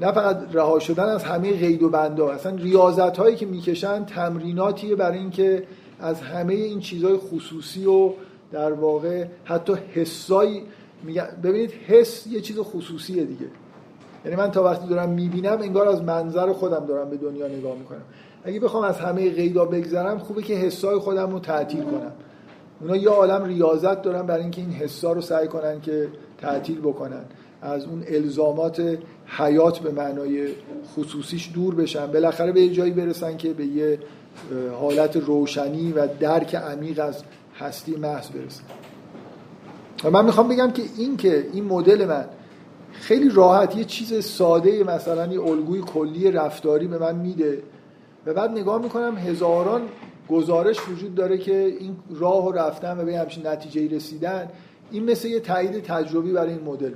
نه 0.00 0.12
فقط 0.12 0.40
رها 0.52 0.78
شدن 0.78 1.04
از 1.04 1.24
همه 1.24 1.52
قید 1.52 1.82
و 1.82 1.88
بنده 1.88 2.24
اصلا 2.24 2.56
ریاضت 2.56 3.16
هایی 3.16 3.36
که 3.36 3.46
می‌کشن 3.46 4.04
تمریناتیه 4.04 4.96
برای 4.96 5.18
اینکه 5.18 5.62
از 6.00 6.20
همه 6.20 6.54
این 6.54 6.80
چیزهای 6.80 7.16
خصوصی 7.16 7.86
و 7.86 8.10
در 8.52 8.72
واقع 8.72 9.24
حتی 9.44 9.74
حسایی 9.94 10.62
ببینید 11.42 11.70
حس 11.86 12.26
یه 12.26 12.40
چیز 12.40 12.58
خصوصیه 12.58 13.24
دیگه. 13.24 13.46
یعنی 14.24 14.36
من 14.36 14.50
تا 14.50 14.64
وقتی 14.64 14.88
دارم 14.88 15.08
می‌بینم 15.08 15.58
انگار 15.60 15.88
از 15.88 16.02
منظر 16.02 16.52
خودم 16.52 16.86
دارم 16.86 17.10
به 17.10 17.16
دنیا 17.16 17.48
نگاه 17.48 17.78
می‌کنم. 17.78 18.02
اگه 18.44 18.60
بخوام 18.60 18.84
از 18.84 18.98
همه 18.98 19.30
قیدا 19.30 19.64
بگذرم 19.64 20.18
خوبه 20.18 20.42
که 20.42 20.54
حسای 20.54 20.98
خودم 20.98 21.30
رو 21.30 21.38
تعطیل 21.38 21.82
کنم. 21.82 22.12
اونا 22.80 22.96
یه 22.96 23.08
عالم 23.08 23.44
ریاضت 23.44 24.02
دارن 24.02 24.26
برای 24.26 24.42
اینکه 24.42 24.60
این 24.60 24.70
حسا 24.70 25.12
رو 25.12 25.20
سعی 25.20 25.48
کنن 25.48 25.80
که 25.80 26.08
تعطیل 26.38 26.80
بکنن. 26.80 27.24
از 27.62 27.84
اون 27.84 28.04
الزامات 28.06 28.98
حیات 29.26 29.78
به 29.78 29.90
معنای 29.90 30.48
خصوصیش 30.94 31.50
دور 31.54 31.74
بشن. 31.74 32.06
بالاخره 32.06 32.52
به 32.52 32.60
یه 32.60 32.72
جایی 32.72 32.92
برسن 32.92 33.36
که 33.36 33.52
به 33.52 33.66
یه 33.66 33.98
حالت 34.80 35.16
روشنی 35.16 35.92
و 35.92 36.08
درک 36.20 36.54
عمیق 36.54 37.00
از 37.00 37.22
هستی 37.58 37.96
محض 37.96 38.28
برسن. 38.30 38.64
و 40.04 40.10
من 40.10 40.24
می‌خوام 40.24 40.48
بگم 40.48 40.70
که 40.70 40.82
این 40.96 41.16
که 41.16 41.46
این 41.52 41.64
مدل 41.64 42.04
من 42.04 42.24
خیلی 42.92 43.28
راحت 43.28 43.76
یه 43.76 43.84
چیز 43.84 44.24
ساده 44.24 44.84
مثلا 44.84 45.32
یه 45.32 45.40
الگوی 45.40 45.80
کلی 45.80 46.30
رفتاری 46.30 46.86
به 46.86 46.98
من 46.98 47.14
میده 47.14 47.62
و 48.26 48.34
بعد 48.34 48.50
نگاه 48.50 48.82
می‌کنم 48.82 49.16
هزاران 49.16 49.82
گزارش 50.28 50.88
وجود 50.88 51.14
داره 51.14 51.38
که 51.38 51.76
این 51.80 51.96
راه 52.10 52.54
رفتن 52.54 53.00
و 53.00 53.04
به 53.04 53.18
همچین 53.18 53.46
نتیجه 53.46 53.96
رسیدن. 53.96 54.48
این 54.90 55.10
مثل 55.10 55.28
یه 55.28 55.40
تایید 55.40 55.82
تجربی 55.82 56.32
برای 56.32 56.52
این 56.52 56.64
مدل 56.64 56.94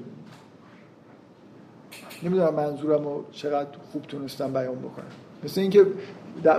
نمی‌دونم 2.22 2.54
منظورم 2.54 3.04
رو 3.04 3.24
چقدر 3.32 3.68
خوب 3.92 4.02
تونستم 4.02 4.52
بیان 4.52 4.78
بکنم. 4.78 5.06
مثل 5.44 5.60
اینکه 5.60 5.86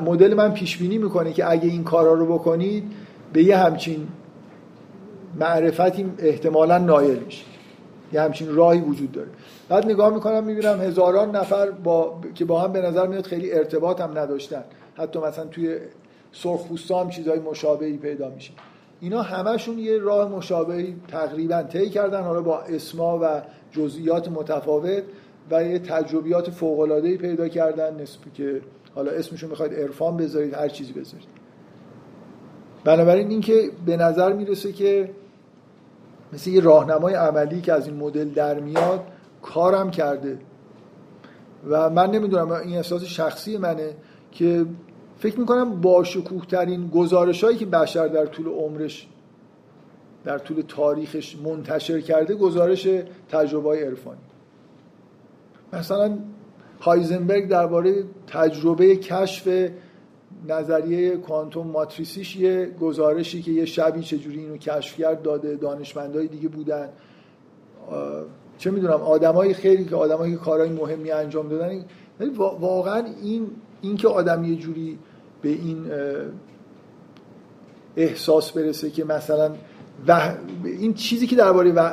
مدل 0.05 0.33
من 0.33 0.53
پیش 0.53 0.77
بینی 0.77 0.97
می‌کنه 0.97 1.33
که 1.33 1.51
اگه 1.51 1.69
این 1.69 1.83
کارا 1.83 2.13
رو 2.13 2.33
بکنید 2.33 2.91
به 3.33 3.43
یه 3.43 3.57
همچین 3.57 4.07
معرفتی 5.39 6.13
احتمالا 6.17 6.77
نایل 6.77 7.19
میشه 7.19 7.45
یه 8.13 8.21
همچین 8.21 8.55
راهی 8.55 8.81
وجود 8.81 9.11
داره. 9.11 9.29
بعد 9.69 9.85
نگاه 9.85 10.13
می‌کنم 10.13 10.43
می‌بینم 10.43 10.81
هزاران 10.81 11.35
نفر 11.35 11.71
با... 11.71 12.21
که 12.35 12.45
با 12.45 12.61
هم 12.61 12.71
به 12.71 12.81
نظر 12.81 13.07
میاد 13.07 13.25
خیلی 13.25 13.53
ارتباط 13.53 14.01
هم 14.01 14.17
نداشتن. 14.17 14.63
حتی 14.95 15.19
مثلا 15.19 15.45
توی 15.45 15.77
سرخپوستا 16.31 17.01
هم 17.01 17.09
چیزهای 17.09 17.39
مشابهی 17.39 17.97
پیدا 17.97 18.29
میشه. 18.29 18.51
اینا 19.01 19.21
همشون 19.21 19.79
یه 19.79 19.99
راه 19.99 20.31
مشابهی 20.31 20.95
تقریبا 21.07 21.63
طی 21.63 21.89
کردن. 21.89 22.21
حالا 22.23 22.41
با 22.41 22.59
اسما 22.59 23.19
و 23.21 23.41
جزئیات 23.71 24.27
متفاوت. 24.27 25.03
و 25.51 25.63
یه 25.63 25.79
تجربیات 25.79 26.49
فوق 26.49 26.79
العاده 26.79 27.17
پیدا 27.17 27.47
کردن 27.47 28.01
نسبی 28.01 28.31
که 28.31 28.61
حالا 28.95 29.11
اسمشون 29.11 29.49
می‌خواید 29.49 29.73
عرفان 29.73 30.17
بذارید 30.17 30.53
هر 30.53 30.67
چیزی 30.67 30.93
بذارید. 30.93 31.27
بنابراین 32.83 33.29
اینکه 33.29 33.71
به 33.85 33.97
نظر 33.97 34.33
می‌رسه 34.33 34.71
که 34.71 35.09
مثل 36.33 36.49
یه 36.49 36.61
راهنمای 36.61 37.13
عملی 37.13 37.61
که 37.61 37.73
از 37.73 37.87
این 37.87 37.95
مدل 37.95 38.29
در 38.29 38.59
میاد 38.59 39.03
کارم 39.41 39.91
کرده. 39.91 40.37
و 41.69 41.89
من 41.89 42.11
نمی‌دونم 42.11 42.51
این 42.51 42.75
احساس 42.75 43.03
شخصی 43.03 43.57
منه 43.57 43.95
که 44.31 44.65
فکر 45.19 45.39
می‌کنم 45.39 45.81
با 45.81 46.03
شکوه 46.03 46.45
ترین 46.45 46.87
گزارش 46.87 47.43
هایی 47.43 47.57
که 47.57 47.65
بشر 47.65 48.07
در 48.07 48.25
طول 48.25 48.47
عمرش 48.47 49.07
در 50.23 50.37
طول 50.37 50.63
تاریخش 50.67 51.37
منتشر 51.37 52.01
کرده 52.01 52.35
گزارش 52.35 52.87
تجربه 53.29 53.69
های 53.69 53.83
عرفانی. 53.83 54.21
مثلا 55.73 56.17
هایزنبرگ 56.79 57.47
درباره 57.47 58.03
تجربه 58.27 58.95
کشف 58.95 59.69
نظریه 60.47 61.17
کوانتوم 61.17 61.67
ماتریسیش 61.67 62.35
یه 62.35 62.65
گزارشی 62.81 63.41
که 63.41 63.51
یه 63.51 63.65
شبی 63.65 64.01
چجوری 64.01 64.39
اینو 64.39 64.57
کشف 64.57 64.97
کرد 64.97 65.21
داده 65.21 65.55
دانشمندای 65.55 66.27
دیگه 66.27 66.47
بودن. 66.47 66.89
چه 68.57 68.71
می‌دونم 68.71 69.01
آدمای 69.01 69.53
خیلی 69.53 69.85
که 69.85 69.95
آدمایی 69.95 70.33
که 70.33 70.39
کارهای 70.39 70.69
مهمی 70.69 71.11
انجام 71.11 71.49
دادن. 71.49 71.85
ولی 72.19 72.29
واقعا 72.59 73.07
این 73.21 73.47
این 73.81 73.97
که 73.97 74.07
آدم 74.07 74.43
یه 74.43 74.55
جوری 74.55 74.99
به 75.41 75.49
این 75.49 75.85
احساس 77.97 78.51
برسه 78.51 78.89
که 78.89 79.03
مثلا 79.05 79.51
و 80.07 80.35
این 80.63 80.93
چیزی 80.93 81.27
که 81.27 81.35
درباره 81.35 81.71
و... 81.71 81.91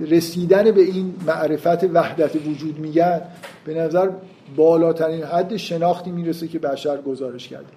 رسیدن 0.00 0.70
به 0.70 0.80
این 0.80 1.14
معرفت 1.26 1.84
وحدت 1.84 2.36
وجود 2.36 2.78
میگن 2.78 3.20
به 3.64 3.74
نظر 3.74 4.10
بالاترین 4.56 5.22
حد 5.22 5.56
شناختی 5.56 6.10
می‌رسه 6.10 6.48
که 6.48 6.58
بشر 6.58 7.00
گزارش 7.00 7.48
کرده. 7.48 7.72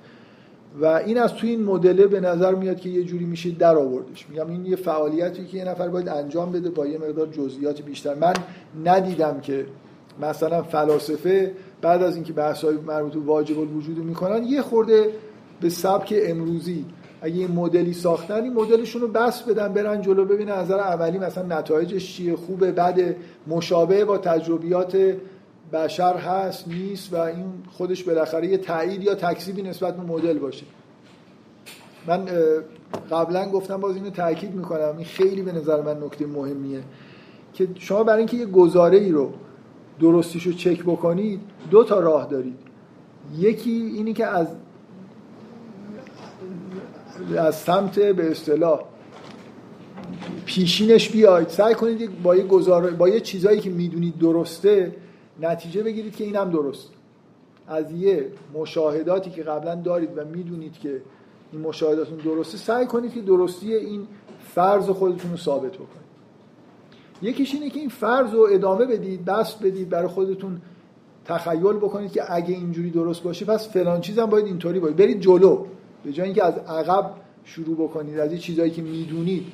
و 0.81 0.85
این 0.85 1.17
از 1.17 1.33
توی 1.33 1.49
این 1.49 1.63
مدله 1.63 2.07
به 2.07 2.19
نظر 2.19 2.55
میاد 2.55 2.79
که 2.79 2.89
یه 2.89 3.03
جوری 3.03 3.25
میشه 3.25 3.51
در 3.51 3.75
آوردش. 3.75 4.29
میگم 4.29 4.49
این 4.49 4.65
یه 4.65 4.75
فعالیتی 4.75 5.45
که 5.45 5.57
یه 5.57 5.65
نفر 5.65 5.87
باید 5.87 6.09
انجام 6.09 6.51
بده 6.51 6.69
با 6.69 6.85
یه 6.85 6.97
مقدار 6.97 7.27
جزئیات 7.27 7.81
بیشتر. 7.81 8.15
من 8.15 8.33
ندیدم 8.85 9.39
که 9.39 9.65
مثلا 10.21 10.63
فلاسفه 10.63 11.51
بعد 11.81 12.03
از 12.03 12.15
اینکه 12.15 12.33
بحث‌های 12.33 12.75
مربوط 12.87 13.13
به 13.13 13.19
واجب 13.19 13.59
الوجود 13.59 13.97
می‌کنن 13.97 14.43
یه 14.43 14.61
خورده 14.61 15.09
به 15.61 15.69
سبک 15.69 16.15
امروزی 16.25 16.85
اگه 17.21 17.35
یه 17.35 17.47
مدلی 17.47 17.93
ساختن 17.93 18.43
این 18.43 18.53
مدلشون 18.53 19.01
رو 19.01 19.07
بس 19.07 19.41
بدن 19.41 19.73
برن 19.73 20.01
جلو 20.01 20.25
ببینن 20.25 20.51
نظر 20.51 20.79
اولی 20.79 21.17
مثلا 21.17 21.59
نتایجش 21.59 22.13
چیه 22.13 22.35
خوبه 22.35 22.71
بعد 22.71 23.15
مشابه 23.47 24.05
با 24.05 24.17
تجربیات 24.17 25.15
بشر 25.73 26.17
هست 26.17 26.67
نیست 26.67 27.13
و 27.13 27.17
این 27.17 27.45
خودش 27.71 28.03
بالاخره 28.03 28.47
یه 28.47 28.57
تایید 28.57 29.03
یا 29.03 29.15
تکذیبی 29.15 29.61
نسبت 29.61 29.97
به 29.97 30.03
مدل 30.03 30.39
باشه. 30.39 30.65
من 32.07 32.25
قبلا 33.11 33.49
گفتم 33.49 33.77
باز 33.77 33.95
اینو 33.95 34.09
تاکید 34.09 34.53
می‌کنم. 34.55 34.93
این 34.97 35.05
خیلی 35.05 35.41
به 35.41 35.51
نظر 35.51 35.81
من 35.81 36.03
نکته 36.03 36.25
مهمیه 36.25 36.83
که 37.53 37.67
شما 37.75 38.03
برای 38.03 38.17
اینکه 38.17 38.37
یه 38.37 38.45
گزاره 38.45 38.97
ای 38.97 39.11
رو 39.11 39.33
درستیش 39.99 40.43
رو 40.47 40.53
چک 40.53 40.83
بکنید 40.83 41.39
دو 41.71 41.83
تا 41.83 41.99
راه 41.99 42.27
دارید. 42.27 42.57
یکی 43.37 43.71
اینی 43.71 44.13
که 44.13 44.25
از 44.25 44.47
از 47.35 47.55
سمت 47.55 47.99
به 47.99 48.31
اصطلاح 48.31 48.83
پیشینش 50.45 51.09
بیاید. 51.09 51.47
سعی 51.47 51.75
کنید 51.75 52.21
با 52.21 52.35
یه 52.35 52.43
گزار... 52.43 52.91
با 52.91 53.09
یه 53.09 53.19
چیزایی 53.19 53.59
که 53.59 53.69
می‌دونید 53.69 54.17
درسته 54.17 54.95
نتیجه 55.41 55.83
بگیرید 55.83 56.15
که 56.15 56.23
اینم 56.23 56.49
درست. 56.49 56.89
از 57.67 57.91
یه 57.91 58.31
مشاهداتی 58.53 59.29
که 59.29 59.43
قبلا 59.43 59.75
دارید 59.75 60.17
و 60.17 60.25
می‌دونید 60.25 60.73
که 60.73 61.01
این 61.51 61.61
مشاهداتون 61.61 62.17
درسته 62.17 62.57
سعی 62.57 62.85
کنید 62.85 63.13
که 63.13 63.21
درستی 63.21 63.73
این 63.73 64.07
فرض 64.55 64.89
خودتون 64.89 65.31
رو 65.31 65.37
ثابت 65.37 65.71
بکنید. 65.71 66.07
یکیش 67.21 67.53
اینه 67.53 67.69
که 67.69 67.79
این 67.79 67.89
فرض 67.89 68.33
رو 68.33 68.47
ادامه 68.51 68.85
بدید 68.85 69.25
دست 69.25 69.63
بدید 69.63 69.89
برای 69.89 70.07
خودتون 70.07 70.61
تخیل 71.25 71.73
بکنید 71.73 72.11
که 72.11 72.33
اگه 72.33 72.53
اینجوری 72.53 72.89
درست 72.89 73.23
باشه 73.23 73.45
پس 73.45 73.69
فلان 73.69 74.01
چیزم 74.01 74.25
باید 74.25 74.45
اینطوری 74.45 74.79
باید 74.79 74.95
برید 74.95 75.19
جلو. 75.19 75.65
به 76.07 76.13
جای 76.13 76.25
اینکه 76.25 76.45
از 76.45 76.57
عقب 76.57 77.11
شروع 77.43 77.75
بکنید 77.75 78.19
از 78.19 78.31
این 78.31 78.39
چیزهایی 78.39 78.71
که 78.71 78.81
می‌دونید 78.81 79.45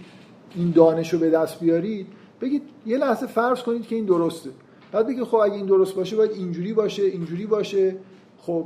این 0.55 0.71
دانش 0.71 1.13
رو 1.13 1.19
به 1.19 1.29
دست 1.29 1.59
بیارید 1.59 2.07
بگید 2.41 2.61
یه 2.85 2.97
لحظه 2.97 3.27
فرض 3.27 3.61
کنید 3.61 3.87
که 3.87 3.95
این 3.95 4.05
درسته. 4.05 4.49
بعد 4.91 5.07
بگید 5.07 5.23
خب 5.23 5.35
اگه 5.35 5.55
این 5.55 5.65
درست 5.65 5.95
باشه 5.95 6.15
باید 6.15 6.31
اینجوری 6.31 6.73
باشه 6.73 7.03
اینجوری 7.03 7.45
باشه. 7.45 7.95
خب 8.37 8.65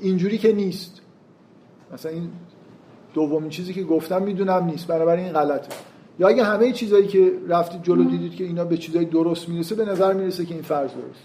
اینجوری 0.00 0.38
که 0.38 0.52
نیست. 0.52 1.00
مثلا 1.92 2.12
این 2.12 2.30
دومین 3.14 3.50
چیزی 3.50 3.72
که 3.74 3.82
گفتم 3.82 4.22
می‌دونم 4.22 4.64
نیست 4.64 4.86
بنابراین 4.86 5.24
این 5.24 5.34
غلطه. 5.34 5.68
یا 6.18 6.28
اگه 6.28 6.44
همه 6.44 6.72
چیزایی 6.72 7.06
که 7.06 7.32
رفتید 7.48 7.82
جلو 7.82 8.04
دیدید 8.04 8.34
که 8.34 8.44
اینا 8.44 8.64
به 8.64 8.76
چیزای 8.76 9.04
درست 9.04 9.48
می‌رسه 9.48 9.74
به 9.74 9.84
نظر 9.84 10.12
می‌رسه 10.12 10.44
که 10.46 10.54
این 10.54 10.62
فرض 10.62 10.90
درست. 10.90 11.22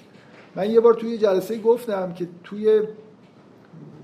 من 0.56 0.72
یه 0.72 0.80
بار 0.80 0.94
توی 0.94 1.18
جلسه 1.18 1.58
گفتم 1.58 2.14
که 2.14 2.28
توی 2.44 2.82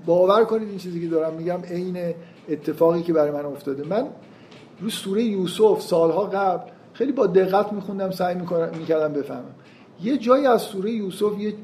باور 0.06 0.44
کنید 0.44 0.68
این 0.68 0.78
چیزی 0.78 1.00
که 1.00 1.06
دارم 1.06 1.34
میگم 1.34 1.60
عین 1.70 2.14
اتفاقی 2.48 3.02
که 3.02 3.12
برای 3.12 3.30
من 3.30 3.44
افتاده. 3.44 3.84
من 3.84 4.06
رو 4.80 4.90
سوره 4.90 5.22
یوسف 5.22 5.80
سالها 5.80 6.22
قبل 6.24 6.70
خیلی 6.92 7.12
با 7.12 7.26
دقت 7.26 7.72
میخوندم 7.72 8.10
سعی 8.10 8.34
می‌کردم 8.78 9.12
بفهمم. 9.12 9.54
یه 10.02 10.18
جایی 10.18 10.46
از 10.46 10.62
سوره 10.62 10.90
یوسف 10.90 11.38
یه 11.38 11.54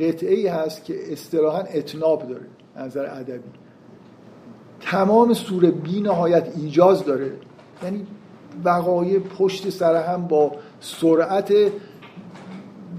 قطعه 0.00 0.34
ای 0.34 0.46
هست 0.46 0.84
که 0.84 1.12
اصطلاحا 1.12 1.58
اتناب 1.58 2.28
داره 2.28 2.46
نظر 2.76 3.06
ادبی. 3.06 3.50
تمام 4.80 5.34
سوره 5.34 5.70
بی 5.70 6.00
نهایت 6.00 6.52
ایجاز 6.56 7.04
داره. 7.04 7.32
یعنی 7.82 8.06
وقایع 8.64 9.18
پشت 9.18 9.70
سر 9.70 10.12
هم 10.12 10.26
با 10.26 10.52
سرعت 10.80 11.52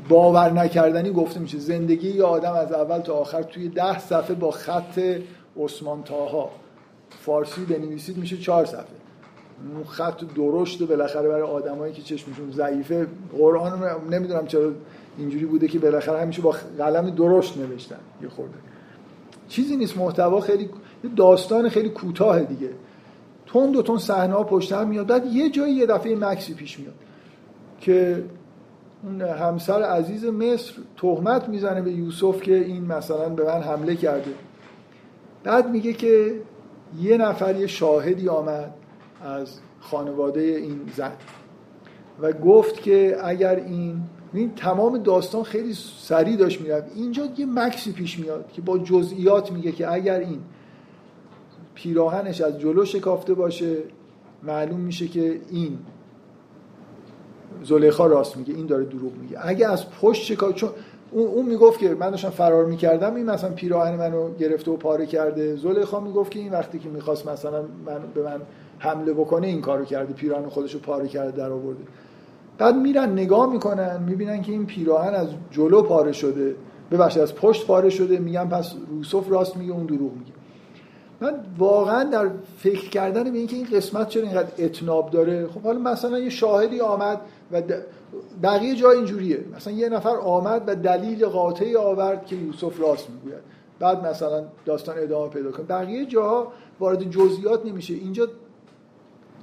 باور 0.10 0.52
نکردنی 0.52 1.12
گفته 1.12 1.40
میشه. 1.40 1.58
زندگی 1.58 2.10
یه 2.10 2.24
آدم 2.24 2.54
از 2.54 2.72
اول 2.72 3.00
تا 3.00 3.14
آخر 3.14 3.44
توی 3.44 3.70
ده 3.70 4.00
صفحه 4.00 4.36
با 4.36 4.52
خط 4.52 5.00
عثمان 5.60 6.04
تاها 6.04 6.50
فارسی 7.10 7.66
بنویسید 7.66 8.18
میشه 8.18 8.38
چهار 8.38 8.66
صفحه. 8.66 8.84
اون 9.76 9.84
خط 9.84 10.24
درشت 10.36 10.84
بالاخره 10.84 11.30
برای 11.30 11.42
آدمایی 11.42 11.94
که 11.94 12.02
چشمشون 12.02 12.52
ضعیفه. 12.52 13.08
قرآن 13.38 13.84
نمی‌دونم 14.10 14.48
چرا 14.48 14.72
اینجوری 15.18 15.46
بوده 15.46 15.68
که 15.68 15.80
بالاخره 15.80 16.22
همیشه 16.22 16.42
با 16.42 16.56
قلم 16.78 17.10
درشت 17.10 17.58
نوشتن 17.58 18.00
یه 18.22 18.30
خورده. 18.30 18.54
چیزی 19.50 19.78
نیست. 19.78 19.98
محتوا 19.98 20.40
خیلی 20.40 20.70
داستان 21.16 21.70
خیلی 21.70 21.90
کوتاه 21.90 22.40
دیگه. 22.40 22.70
تون 23.46 23.72
دو 23.72 23.82
تون 23.82 23.98
صحنه 23.98 24.34
ها 24.34 24.44
پشت 24.44 24.72
هم 24.72 24.88
میاد. 24.88 25.08
بعد 25.08 25.26
یه 25.26 25.50
جایی 25.50 25.74
یه 25.74 25.86
دفعه 25.86 26.16
مکسی 26.16 26.54
پیش 26.54 26.80
میاد 26.80 26.94
که 27.82 28.24
اون 29.04 29.22
همسر 29.22 29.84
عزیز 29.84 30.26
مصر 30.26 30.74
تهمت 30.98 31.50
می‌زنه 31.50 31.82
به 31.82 31.92
یوسف 31.92 32.42
که 32.42 32.56
این 32.56 32.86
مثلا 32.86 33.30
به 33.30 33.46
من 33.46 33.62
حمله 33.62 33.96
کرده. 33.96 34.32
بعد 35.44 35.70
میگه 35.70 35.94
که 35.94 36.36
یه 37.02 37.18
نفر 37.18 37.56
یه 37.56 37.68
شاهدی 37.68 38.30
آمد 38.30 38.74
از 39.24 39.60
خانواده 39.80 40.42
این 40.42 40.82
زن 40.96 41.12
و 42.22 42.32
گفت 42.32 42.82
که 42.82 43.18
اگر 43.24 43.56
این 43.56 44.02
این 44.34 44.56
تمام 44.56 44.98
داستان 44.98 45.44
خیلی 45.44 45.74
سریع 45.98 46.36
داشت 46.36 46.62
می‌رفت. 46.62 46.92
اینجا 46.96 47.24
یه 47.38 47.46
مکسی 47.46 47.92
پیش 47.92 48.20
میاد 48.20 48.52
که 48.52 48.62
با 48.62 48.78
جزئیات 48.78 49.52
میگه 49.52 49.72
که 49.72 49.94
اگر 49.94 50.20
این 50.20 50.40
پیراهنش 51.76 52.42
از 52.42 52.60
جلو 52.60 52.86
شکافته 52.86 53.34
باشه 53.34 53.78
معلوم 54.44 54.80
میشه 54.80 55.08
که 55.08 55.42
این 55.50 55.80
زلیخا 57.64 58.06
راست 58.06 58.38
میگه 58.38 58.54
این 58.54 58.66
داره 58.66 58.86
دروغ 58.86 59.12
میگه. 59.22 59.38
اگه 59.42 59.68
از 59.72 59.86
پشت 60.02 60.24
شکافته 60.24 60.56
چون 60.56 60.70
اون, 61.12 61.28
اون 61.28 61.46
می‌گفت 61.46 61.80
که 61.80 61.96
من 62.00 62.10
داشتم 62.10 62.30
فرار 62.30 62.66
می‌کردم 62.66 63.16
این 63.16 63.26
مثلا 63.26 63.50
پیراهن 63.50 63.96
منو 63.96 64.34
گرفته 64.34 64.72
و 64.72 64.78
پاره 64.78 65.06
کرده. 65.06 65.56
زلیخا 65.56 66.00
می‌گفت 66.00 66.32
که 66.32 66.40
این 66.40 66.52
وقتی 66.52 66.80
که 66.80 66.90
می‌خواست 66.90 67.28
مثلا 67.28 67.62
من 67.62 68.00
به 68.14 68.24
من 68.24 68.42
حمله 68.80 69.14
بکنه 69.14 69.48
این 69.48 69.62
کارو 69.62 69.86
کرده 69.86 70.14
پیراهن 70.14 70.50
خودشو 70.50 70.80
پاره 70.80 71.08
کرده 71.08 71.32
در 71.32 71.50
آورده. 71.50 71.84
بعد 72.58 72.76
میرن 72.76 73.12
نگاه 73.12 73.52
می‌کنن 73.52 74.04
می‌بینن 74.08 74.42
که 74.42 74.52
این 74.52 74.66
پیراهن 74.66 75.14
از 75.14 75.28
جلو 75.52 75.82
پاره 75.82 76.12
شده. 76.12 76.56
ببخشید 76.92 77.22
از 77.22 77.36
پشت 77.36 77.68
پاره 77.68 77.90
شده. 77.90 78.20
میگن 78.20 78.48
پس 78.48 78.74
یوسف 78.98 79.30
راست 79.30 79.58
میگه 79.58 79.74
اون 79.74 79.86
دروغ 79.86 80.12
میگه. 80.14 80.33
من 81.24 81.34
واقعا 81.58 82.04
در 82.04 82.30
فکر 82.58 82.90
کردن 82.90 83.32
به 83.32 83.38
اینکه 83.38 83.56
این 83.56 83.68
قسمت 83.74 84.10
چرا 84.10 84.24
اینقدر 84.24 84.66
اتناب 84.66 85.10
داره 85.10 85.48
خب 85.48 85.62
حالا 85.62 85.80
مثلا 85.80 86.20
یه 86.20 86.30
شاهدی 86.30 86.82
آمد 86.82 87.22
و 87.52 87.62
بقیه 88.44 88.76
جا 88.76 88.92
اینجوریه. 88.92 89.46
مثلا 89.56 89.74
یه 89.74 89.90
نفر 89.90 90.18
آمد 90.18 90.64
و 90.68 90.76
دلیل 90.76 91.26
قاطعی 91.26 91.76
آورد 91.76 92.26
که 92.26 92.36
یوسف 92.36 92.80
راست 92.80 93.10
می‌گوید. 93.10 93.44
بعد 93.80 94.08
مثلا 94.08 94.44
داستان 94.66 94.96
ادامه 94.98 95.30
پیدا 95.30 95.52
کنه. 95.52 95.66
بقیه 95.66 96.06
جاها 96.06 96.52
وارد 96.80 97.10
جزئیات 97.10 97.66
نمیشه. 97.66 97.94
اینجا 97.94 98.28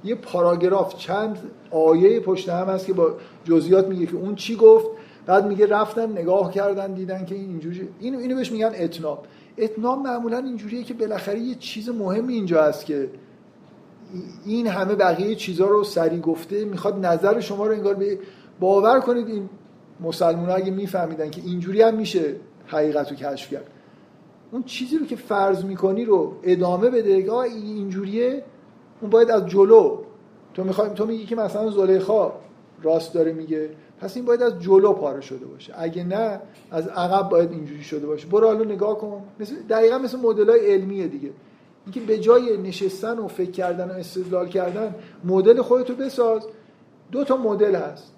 یه 0.03 0.15
پاراگراف 0.15 0.95
چند 0.95 1.37
آیه 1.71 2.19
پشت 2.19 2.49
هم 2.49 2.67
هست 2.67 2.85
که 2.85 2.93
با 2.93 3.11
جزئیات 3.43 3.87
میگه 3.87 4.05
که 4.05 4.15
اون 4.15 4.35
چی 4.35 4.55
گفت. 4.55 4.87
بعد 5.25 5.45
میگه 5.45 5.65
رفتن 5.65 6.11
نگاه 6.11 6.53
کردن 6.53 6.93
دیدن 6.93 7.25
که 7.25 7.35
این 7.35 7.49
اینجوری. 7.49 7.89
اینو 7.99 8.19
اینو 8.19 8.35
بهش 8.35 8.51
میگن 8.51 8.71
اتناب 8.79 9.25
اتناب 9.57 9.99
معمولا 9.99 10.37
اینجوریه 10.37 10.83
که 10.83 10.93
بالاخره 10.93 11.39
یه 11.39 11.55
چیز 11.55 11.89
مهمی 11.89 12.33
اینجا 12.33 12.63
هست 12.63 12.85
که 12.85 13.09
این 14.45 14.67
همه 14.67 14.95
بقیه 14.95 15.35
چیزها 15.35 15.67
رو 15.67 15.83
سری 15.83 16.19
گفته 16.19 16.65
می‌خواد 16.65 17.05
نظر 17.05 17.39
شما 17.39 17.67
رو 17.67 17.73
انگار 17.73 17.93
به 17.93 18.19
باور 18.59 18.99
کنید. 18.99 19.27
این 19.27 19.49
مسلمان 19.99 20.49
اگه 20.49 20.71
میفهمیدن 20.71 21.29
که 21.29 21.41
اینجوری 21.45 21.81
هم 21.81 21.95
میشه 21.95 22.35
حقیقت 22.67 23.09
رو 23.11 23.15
کشف 23.15 23.51
کرد. 23.51 23.67
اون 24.51 24.63
چیزی 24.63 24.97
رو 24.97 25.05
که 25.05 25.15
فرض 25.15 25.65
می‌کنی 25.65 26.05
رو 26.05 26.35
ادامه 26.43 26.89
بده 26.89 27.23
که 27.23 27.33
اینجوریه 27.33 28.43
اون 29.01 29.09
باید 29.09 29.31
از 29.31 29.47
جلو. 29.47 29.97
تو 30.53 30.63
می‌خوای 30.63 30.89
تو 30.89 31.05
میگی 31.05 31.25
که 31.25 31.35
مثلا 31.35 31.71
زلیخا 31.71 32.31
راست 32.83 33.13
داره 33.13 33.33
میگه. 33.33 33.69
پس 34.01 34.15
این 34.15 34.25
باید 34.25 34.41
از 34.41 34.59
جلو 34.59 34.93
پاره 34.93 35.21
شده 35.21 35.45
باشه. 35.45 35.73
اگه 35.77 36.03
نه 36.03 36.41
از 36.71 36.87
عقب 36.87 37.29
باید 37.29 37.51
اینجوری 37.51 37.83
شده 37.83 38.07
باشه. 38.07 38.27
برو 38.27 38.47
حالا 38.47 38.63
نگاه 38.63 38.97
کن. 38.97 39.23
مثل 39.39 39.55
دقیقا 39.69 39.97
مثل 39.97 40.17
های 40.49 40.73
علمیه 40.73 41.07
دیگه. 41.07 41.29
اینکه 41.85 41.99
به 41.99 42.19
جای 42.19 42.57
نشستن 42.57 43.19
و 43.19 43.27
فکر 43.27 43.51
کردن 43.51 43.91
و 43.91 43.93
استدلال 43.93 44.47
کردن 44.47 44.95
مدل 45.23 45.61
خودتو 45.61 45.95
بساز. 45.95 46.47
دو 47.11 47.23
تا 47.23 47.37
مدل 47.37 47.75
هست. 47.75 48.13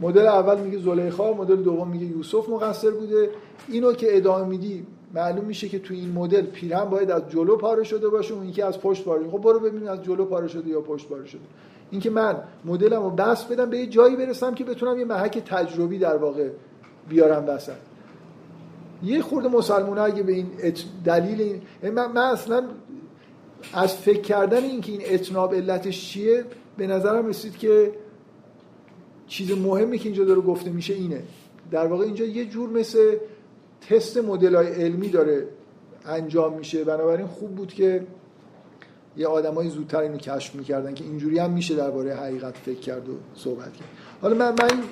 مدل 0.00 0.26
اول 0.26 0.60
میگه 0.60 0.78
زلیخا 0.78 1.32
مدل 1.32 1.56
دوم 1.56 1.88
میگه 1.88 2.06
یوسف 2.06 2.48
مقصر 2.48 2.90
بوده. 2.90 3.30
اینو 3.68 3.92
که 3.92 4.16
ادامه 4.16 4.46
میدی 4.46 4.86
معلوم 5.14 5.44
میشه 5.44 5.68
که 5.68 5.78
تو 5.78 5.94
این 5.94 6.12
مدل 6.12 6.42
پیرهن 6.42 6.84
باید 6.84 7.10
از 7.10 7.22
جلو 7.28 7.56
پاره 7.56 7.84
شده 7.84 8.08
باشه 8.08 8.34
اون 8.34 8.48
یکی 8.48 8.62
از 8.62 8.80
پشت 8.80 9.04
پاره 9.04 9.30
خب 9.30 9.38
برو 9.38 9.60
ببینیم 9.60 9.88
از 9.88 10.02
جلو 10.02 10.24
پاره 10.24 10.48
شده 10.48 10.70
یا 10.70 10.80
پشت 10.80 11.08
پاره 11.08 11.26
شده. 11.26 11.40
اینکه 11.90 12.10
من 12.10 12.36
مدلم 12.64 13.02
رو 13.02 13.10
بس 13.10 13.44
بدم 13.44 13.70
به 13.70 13.78
یه 13.78 13.86
جایی 13.86 14.16
برسم 14.16 14.54
که 14.54 14.64
بتونم 14.64 14.98
یه 14.98 15.04
محک 15.04 15.38
تجربی 15.38 15.98
در 15.98 16.16
واقع 16.16 16.48
بیارم 17.08 17.44
وسط. 17.48 17.72
یه 19.02 19.22
خورده 19.22 19.48
مسلمان 19.48 19.98
اگه 19.98 20.22
به 20.22 20.32
این 20.32 20.46
دلیل 21.04 21.40
این 21.40 21.62
یعنی 21.82 21.94
من, 21.94 22.12
من 22.12 22.22
اصلا 22.22 22.64
از 23.72 23.96
فکر 23.96 24.20
کردن 24.20 24.64
اینکه 24.64 24.92
این 24.92 25.02
اتناب 25.10 25.54
علتش 25.54 26.08
چیه 26.08 26.44
به 26.76 26.86
نظرم 26.86 27.26
رسید 27.26 27.56
که 27.56 27.92
چیز 29.26 29.50
مهمی 29.52 29.98
که 29.98 30.08
اینجا 30.08 30.24
داره 30.24 30.40
گفته 30.40 30.70
میشه 30.70 30.94
اینه. 30.94 31.22
در 31.70 31.86
واقع 31.86 32.04
اینجا 32.04 32.24
یه 32.24 32.44
جور 32.44 32.70
مثل 32.70 33.16
تست 33.88 34.16
مدل 34.16 34.54
های 34.54 34.66
علمی 34.66 35.08
داره 35.08 35.48
انجام 36.06 36.58
میشه. 36.58 36.84
بنابراین 36.84 37.26
خوب 37.26 37.54
بود 37.54 37.72
که 37.72 38.06
یه 39.16 39.26
آدمای 39.26 39.68
زودتر 39.68 39.98
اینو 39.98 40.16
کشف 40.16 40.54
می‌کردن 40.54 40.94
که 40.94 41.04
اینجوری 41.04 41.38
هم 41.38 41.50
میشه 41.50 41.74
درباره 41.74 42.14
حقیقت 42.14 42.54
فکر 42.56 42.80
کرد 42.80 43.08
و 43.08 43.12
صحبت 43.34 43.72
کرد. 43.72 43.88
حالا 44.22 44.34
من, 44.34 44.48
من 44.50 44.82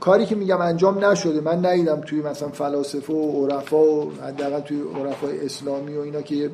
کاری 0.00 0.26
که 0.26 0.34
میگم 0.34 0.60
انجام 0.60 1.04
نشده. 1.04 1.40
من 1.40 1.66
ندیدم 1.66 2.00
توی 2.00 2.22
مثلا 2.22 2.48
فلاسفه 2.48 3.12
و 3.12 3.46
عرفا 3.46 3.84
و 3.84 4.12
حداقل 4.12 4.60
توی 4.60 4.80
عرفای 4.80 5.44
اسلامی 5.44 5.96
و 5.96 6.00
اینا 6.00 6.22
که 6.22 6.34
یه 6.34 6.50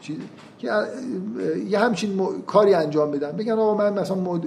چیز 0.00 0.16
یه 1.68 1.78
همچین 1.78 2.20
کاری 2.46 2.74
انجام 2.74 3.10
بدن. 3.10 3.32
بگن 3.32 3.52
آقا 3.52 3.74
من 3.74 3.98
مثلا 3.98 4.16
مد... 4.16 4.44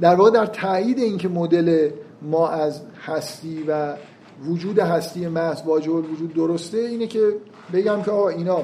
در 0.00 0.14
واقع 0.14 0.30
در 0.30 0.46
تایید 0.46 0.98
اینکه 0.98 1.28
مدل 1.28 1.90
ما 2.22 2.48
از 2.48 2.80
هستی 3.06 3.64
و 3.68 3.94
وجود 4.44 4.78
هستی 4.78 5.26
محض 5.26 5.62
واجب 5.66 5.90
وجود 5.90 6.34
درسته 6.34 6.78
اینه 6.78 7.06
که 7.06 7.32
بگم 7.72 8.02
که 8.02 8.10
آقا 8.10 8.28
اینا 8.28 8.58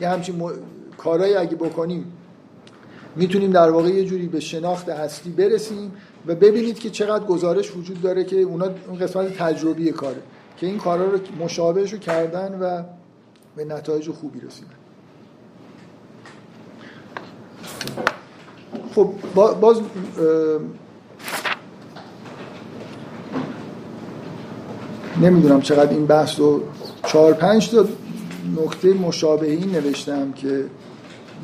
یه 0.00 0.08
همچین 0.08 0.36
م... 0.36 0.52
کارهایی 1.00 1.34
اگه 1.34 1.56
بکنیم 1.56 2.12
می‌تونیم 3.16 3.50
در 3.50 3.70
واقع 3.70 3.88
یه 3.88 4.04
جوری 4.04 4.26
به 4.26 4.40
شناخت 4.40 4.88
هستی 4.88 5.30
برسیم 5.30 5.92
و 6.26 6.34
ببینید 6.34 6.78
که 6.78 6.90
چقدر 6.90 7.24
گزارش 7.24 7.76
وجود 7.76 8.02
داره 8.02 8.24
که 8.24 8.36
اونا 8.36 8.66
اون 8.88 8.98
قسمت 8.98 9.38
تجربی 9.38 9.92
کاره 9.92 10.22
که 10.56 10.66
این 10.66 10.78
کارا 10.78 11.04
رو 11.04 11.18
مشابهش 11.40 11.92
رو 11.92 11.98
کردن 11.98 12.58
و 12.60 12.82
به 13.56 13.64
نتایج 13.64 14.10
خوبی 14.10 14.40
رسیدن. 14.40 14.68
خب 18.94 19.12
باز 19.34 19.80
نمی‌دونم 25.22 25.60
چقدر 25.60 25.90
این 25.90 26.06
بحث 26.06 26.40
رو 26.40 26.62
چهار 27.06 27.32
پنج 27.32 27.70
تا 27.70 27.84
نکته 28.56 28.92
مشابهی 28.92 29.66
نوشتم 29.66 30.32
که 30.32 30.64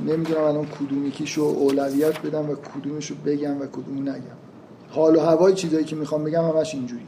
نمی‌دونم 0.05 0.45
الان 0.45 0.67
کدومیکیشو 0.67 1.43
اولویت 1.43 2.23
بدم 2.23 2.51
و 2.51 2.55
کدومشو 2.55 3.15
بگم 3.27 3.61
و 3.61 3.67
کدومو 3.67 4.03
نگم. 4.03 4.37
حال 4.91 5.17
و 5.17 5.21
هوای 5.21 5.55
چیزایی 5.55 5.85
که 5.85 5.97
می‌خوام 5.97 6.25
بگم 6.25 6.45
همش 6.45 6.75
اینجوریه. 6.75 7.07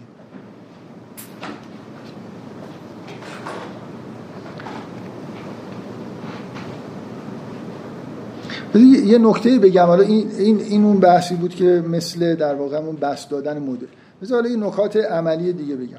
یه 9.05 9.18
نکته 9.18 9.59
بگم. 9.59 9.86
حالا 9.86 10.03
این, 10.03 10.30
این, 10.39 10.61
این 10.61 10.84
اون 10.84 11.01
بحثی 11.01 11.34
بود 11.34 11.55
که 11.55 11.84
مثل 11.89 12.34
در 12.34 12.55
واقع 12.55 12.76
اون 12.76 12.97
بس 12.97 13.28
دادن 13.28 13.59
مدل. 13.59 13.86
بذار 14.22 14.43
حالا 14.43 14.51
یه 14.51 14.57
نکات 14.57 14.97
عملی 14.97 15.53
دیگه 15.53 15.76
بگم. 15.76 15.99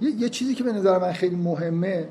یه, 0.00 0.10
یه 0.10 0.28
چیزی 0.28 0.54
که 0.54 0.64
به 0.64 0.72
نظر 0.72 0.98
من 0.98 1.12
خیلی 1.12 1.36
مهمه 1.36 2.08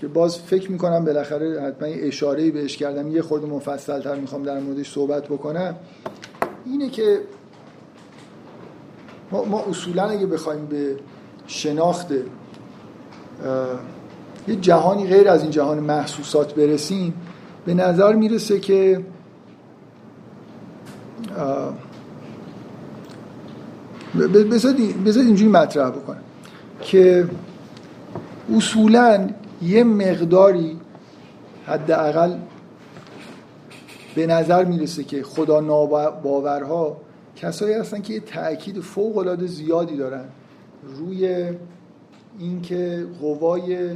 که 0.00 0.06
باز 0.06 0.38
فکر 0.38 0.72
می‌کنم 0.72 1.04
بالاخره 1.04 1.62
حتما 1.62 1.88
اشاره 1.88 2.50
بهش 2.50 2.76
کردم 2.76 3.12
یه 3.12 3.22
خورده 3.22 3.46
مفصل 3.46 4.00
تر 4.00 4.14
می‌خوام 4.14 4.42
در 4.42 4.60
موردش 4.60 4.92
صحبت 4.92 5.24
بکنم. 5.24 5.74
اینه 6.66 6.90
که 6.90 7.20
ما, 9.32 9.44
ما 9.44 9.60
اصولا 9.60 10.04
اگه 10.04 10.26
بخوایم 10.26 10.66
به 10.66 10.96
شناخت 11.46 12.10
یه 14.48 14.56
جهانی 14.60 15.06
غیر 15.06 15.28
از 15.28 15.42
این 15.42 15.50
جهان 15.50 15.78
محسوسات 15.78 16.54
برسیم 16.54 17.14
به 17.66 17.74
نظر 17.74 18.12
می‌رسه 18.12 18.60
که 18.60 19.04
بذار 25.04 25.22
اینجوری 25.22 25.50
مطرح 25.50 25.90
بکنم 25.90 26.22
که 26.80 27.28
اصولا 28.56 29.28
یه 29.62 29.84
مقداری 29.84 30.76
حداقل 31.66 32.36
به 34.14 34.26
نظر 34.26 34.64
می‌رسه 34.64 35.04
که 35.04 35.22
خدا 35.22 35.60
ناباورها 35.60 36.96
کسایی 37.36 37.74
هستن 37.74 38.02
که 38.02 38.14
یه 38.14 38.20
تاکید 38.20 38.80
فوق 38.80 39.16
العاده 39.16 39.46
زیادی 39.46 39.96
دارن 39.96 40.24
روی 40.96 41.50
اینکه 42.38 43.06
قوای 43.20 43.90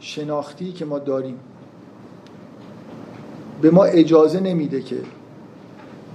شناختی 0.00 0.72
که 0.72 0.84
ما 0.84 0.98
داریم. 0.98 1.38
به 3.62 3.70
ما 3.70 3.84
اجازه 3.84 4.40
نمیده 4.40 4.82
که 4.82 4.96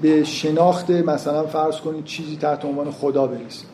به 0.02 0.24
شناخت 0.24 0.92
مثلا 0.92 1.44
فرض 1.44 1.78
کنید 1.78 2.06
چیزی 2.06 2.38
تحت 2.38 2.66
عنوان 2.66 2.92
خدا 2.92 3.28
برسیم. 3.28 3.68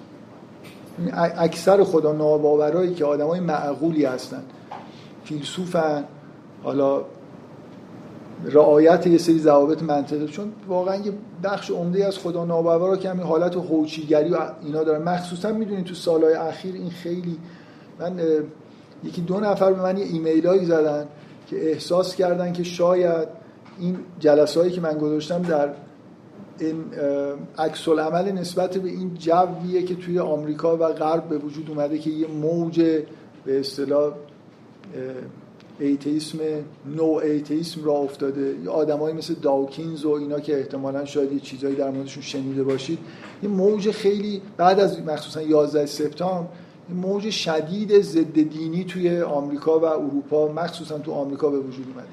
اکثر 1.15 1.83
خدا 1.83 2.11
ناباورایی 2.11 2.93
که 2.93 3.05
آدمای 3.05 3.39
معقولی 3.39 4.05
هستن. 4.05 4.43
فیلسوفن. 5.29 6.03
حالا 6.63 7.01
رعایت 8.45 9.07
یه 9.07 9.17
سری 9.17 9.39
ضوابط 9.39 9.83
منطقی 9.83 10.27
چون 10.27 10.51
واقعا 10.67 10.95
یه 10.95 11.13
بخش 11.43 11.71
عمده 11.71 12.05
از 12.05 12.17
خدا 12.17 12.45
ناباورا 12.45 12.97
که 12.97 13.09
همین 13.09 13.23
حالت 13.23 13.55
هوچیگری 13.55 14.29
و 14.29 14.37
اینا 14.61 14.83
داره. 14.83 14.99
مخصوصا 14.99 15.51
می‌دونید 15.51 15.85
تو 15.85 15.95
سالهای 15.95 16.33
اخیر 16.33 16.75
این 16.75 16.89
خیلی 16.89 17.37
من 17.99 18.19
یکی 19.03 19.21
دو 19.21 19.39
نفر 19.39 19.73
به 19.73 19.81
من 19.81 19.97
یه 19.97 20.05
ایمیل 20.05 20.65
زدن 20.65 21.07
که 21.47 21.71
احساس 21.71 22.15
کردن 22.15 22.53
که 22.53 22.63
شاید 22.63 23.27
این 23.79 23.97
جلسه 24.19 24.69
که 24.69 24.81
من 24.81 24.97
گذاشتم 24.97 25.41
در 25.41 25.69
این 26.59 26.83
عکس 27.57 27.87
عمل 27.87 28.31
نسبت 28.31 28.77
به 28.77 28.89
این 28.89 29.13
جویه 29.13 29.83
که 29.83 29.95
توی 29.95 30.19
آمریکا 30.19 30.77
و 30.77 30.87
غرب 30.87 31.29
به 31.29 31.37
وجود 31.37 31.69
اومده 31.69 31.97
که 31.97 32.09
یه 32.09 32.27
موج 32.27 32.79
به 33.45 33.59
اصطلاح 33.59 34.13
ایتیسم 35.79 36.37
نو 36.85 37.19
ایتیسم 37.23 37.83
را 37.83 37.93
افتاده. 37.93 38.69
آدمایی 38.69 39.15
مثل 39.15 39.33
داوکینز 39.33 40.05
و 40.05 40.11
اینا 40.11 40.39
که 40.39 40.57
احتمالا 40.57 41.05
شاید 41.05 41.31
یه 41.31 41.39
چیزایی 41.39 41.75
در 41.75 41.89
موردشون 41.89 42.23
شنیده 42.23 42.63
باشید 42.63 42.99
یه 43.43 43.49
موج 43.49 43.91
خیلی 43.91 44.41
بعد 44.57 44.79
از 44.79 45.01
مخصوصا 45.01 45.41
11 45.41 45.85
سپتامبر 45.85 46.47
موج 46.89 47.29
شدید 47.29 48.01
ضد 48.01 48.33
دینی 48.33 48.83
توی 48.83 49.21
آمریکا 49.21 49.79
و 49.79 49.85
اروپا 49.85 50.47
مخصوصا 50.47 50.97
تو 50.99 51.11
آمریکا 51.11 51.49
به 51.49 51.59
وجود 51.59 51.85
اومده. 51.87 52.07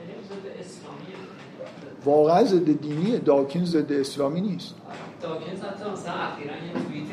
واقعا 2.05 2.45
ضد 2.45 2.81
دینیه 2.81 3.19
داکینز 3.19 3.71
ضد 3.71 3.93
اسلامی 3.93 4.41
نیست. 4.41 4.75
داکینز 5.23 5.61
حتی 5.61 5.91
مثلا 5.91 6.13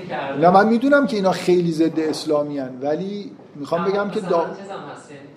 یه 0.01 0.07
کرده. 0.09 0.41
نه 0.41 0.49
من 0.49 0.67
می‌دونم 0.67 1.07
که 1.07 1.15
اینا 1.15 1.31
خیلی 1.31 1.71
ضد 1.71 1.99
اسلامی 1.99 2.59
هن 2.59 2.79
ولی 2.81 3.31
می‌خوام 3.55 3.85
بگم 3.85 4.09
که 4.09 4.19
دا... 4.19 4.45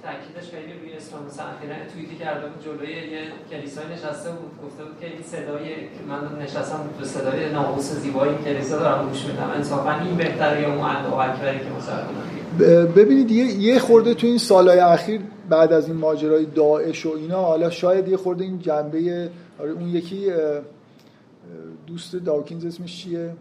تاکیدش 0.07 0.51
خیلی 0.55 0.73
روی 0.81 0.93
اسلام 0.93 1.27
مثلا 1.27 1.47
اخیرا 1.47 1.75
توییتی 1.93 2.17
کرده 2.17 2.47
بود 2.49 2.65
جلوی 2.65 2.93
یه 2.93 3.23
کلیسای 3.51 3.85
نشسته 3.95 4.31
بود 4.31 4.53
گفته 4.65 4.85
بود 4.85 5.01
که 5.01 5.07
این 5.07 5.23
صدای 5.23 5.67
من 6.09 6.43
نشستم 6.43 6.81
به 6.99 7.07
صدای 7.07 7.53
ناموس 7.53 7.93
زیبای 7.93 8.29
این 8.29 8.39
کلیسا 8.39 8.79
دارم 8.79 9.09
گوش 9.09 9.25
میدم. 9.27 9.51
انصافا 9.55 9.95
این 10.01 10.17
بهتره 10.17 10.63
یا 10.63 10.75
اون 10.75 10.85
اکبری 11.21 11.59
که 11.59 11.71
مسلمان 11.79 12.93
ببینید 12.97 13.31
یه 13.31 13.45
یه 13.45 13.79
خورده 13.79 14.15
تو 14.15 14.27
این 14.27 14.39
سالهای 14.39 14.79
اخیر 14.79 15.21
بعد 15.49 15.73
از 15.73 15.89
این 15.89 15.97
ماجرای 15.97 16.47
داعش 16.47 17.07
و 17.07 17.13
اینا 17.17 17.43
حالا 17.43 17.71
شاید 17.71 18.09
یه 18.09 18.17
خورده 18.17 18.45
این 18.45 18.59
جنبه 18.59 19.31
آره 19.59 19.71
اون 19.71 19.89
یکی 19.89 20.33
دوست 21.87 22.17
داکینز 22.17 22.65
اسمش 22.65 23.03
چیه؟ 23.03 23.35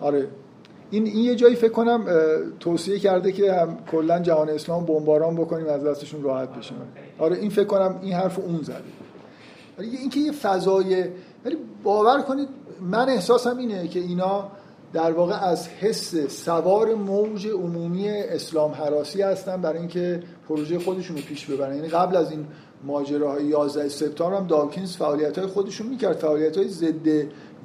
آره. 0.00 0.28
این 0.90 1.06
این 1.06 1.24
یه 1.24 1.34
جایی 1.34 1.54
فکر 1.56 1.72
کنم 1.72 2.06
توصیه 2.60 2.98
کرده 2.98 3.32
که 3.32 3.52
هم 3.52 3.78
کلا 3.90 4.18
جهان 4.18 4.48
اسلام 4.48 4.84
بمباران 4.84 5.36
بکنیم 5.36 5.66
از 5.66 5.84
دستشون 5.84 6.22
راحت 6.22 6.48
بشیم. 6.48 6.76
آره 7.18 7.36
این 7.36 7.50
فکر 7.50 7.64
کنم 7.64 7.98
این 8.02 8.12
حرف 8.12 8.38
اون 8.38 8.62
زده. 8.62 8.76
آره 9.78 9.88
اینکه 9.88 10.20
یه 10.20 10.32
فضای 10.32 11.04
ولی 11.44 11.56
باور 11.82 12.22
کنید 12.22 12.48
من 12.80 13.08
احساسم 13.08 13.58
اینه 13.58 13.88
که 13.88 14.00
اینا 14.00 14.48
در 14.92 15.12
واقع 15.12 15.44
از 15.44 15.68
حس 15.68 16.16
سوار 16.44 16.94
موج 16.94 17.46
عمومی 17.46 18.08
اسلام 18.08 18.72
حراسی 18.72 19.22
هستن 19.22 19.60
برای 19.62 19.78
اینکه 19.78 20.22
پروژه 20.48 20.78
خودشون 20.78 21.16
رو 21.16 21.22
پیش 21.22 21.46
ببرن. 21.46 21.76
یعنی 21.76 21.88
قبل 21.88 22.16
از 22.16 22.30
این 22.30 22.46
ماجراهای 22.84 23.44
11 23.44 23.88
سپتامبر 23.88 24.36
هم 24.36 24.46
داکینز 24.46 24.96
فعالیت 24.96 25.38
های 25.38 25.46
خودشون 25.46 25.86
می‌کرد 25.86 26.16
فعالیت 26.16 26.56
های 26.56 26.68
ضد 26.68 27.08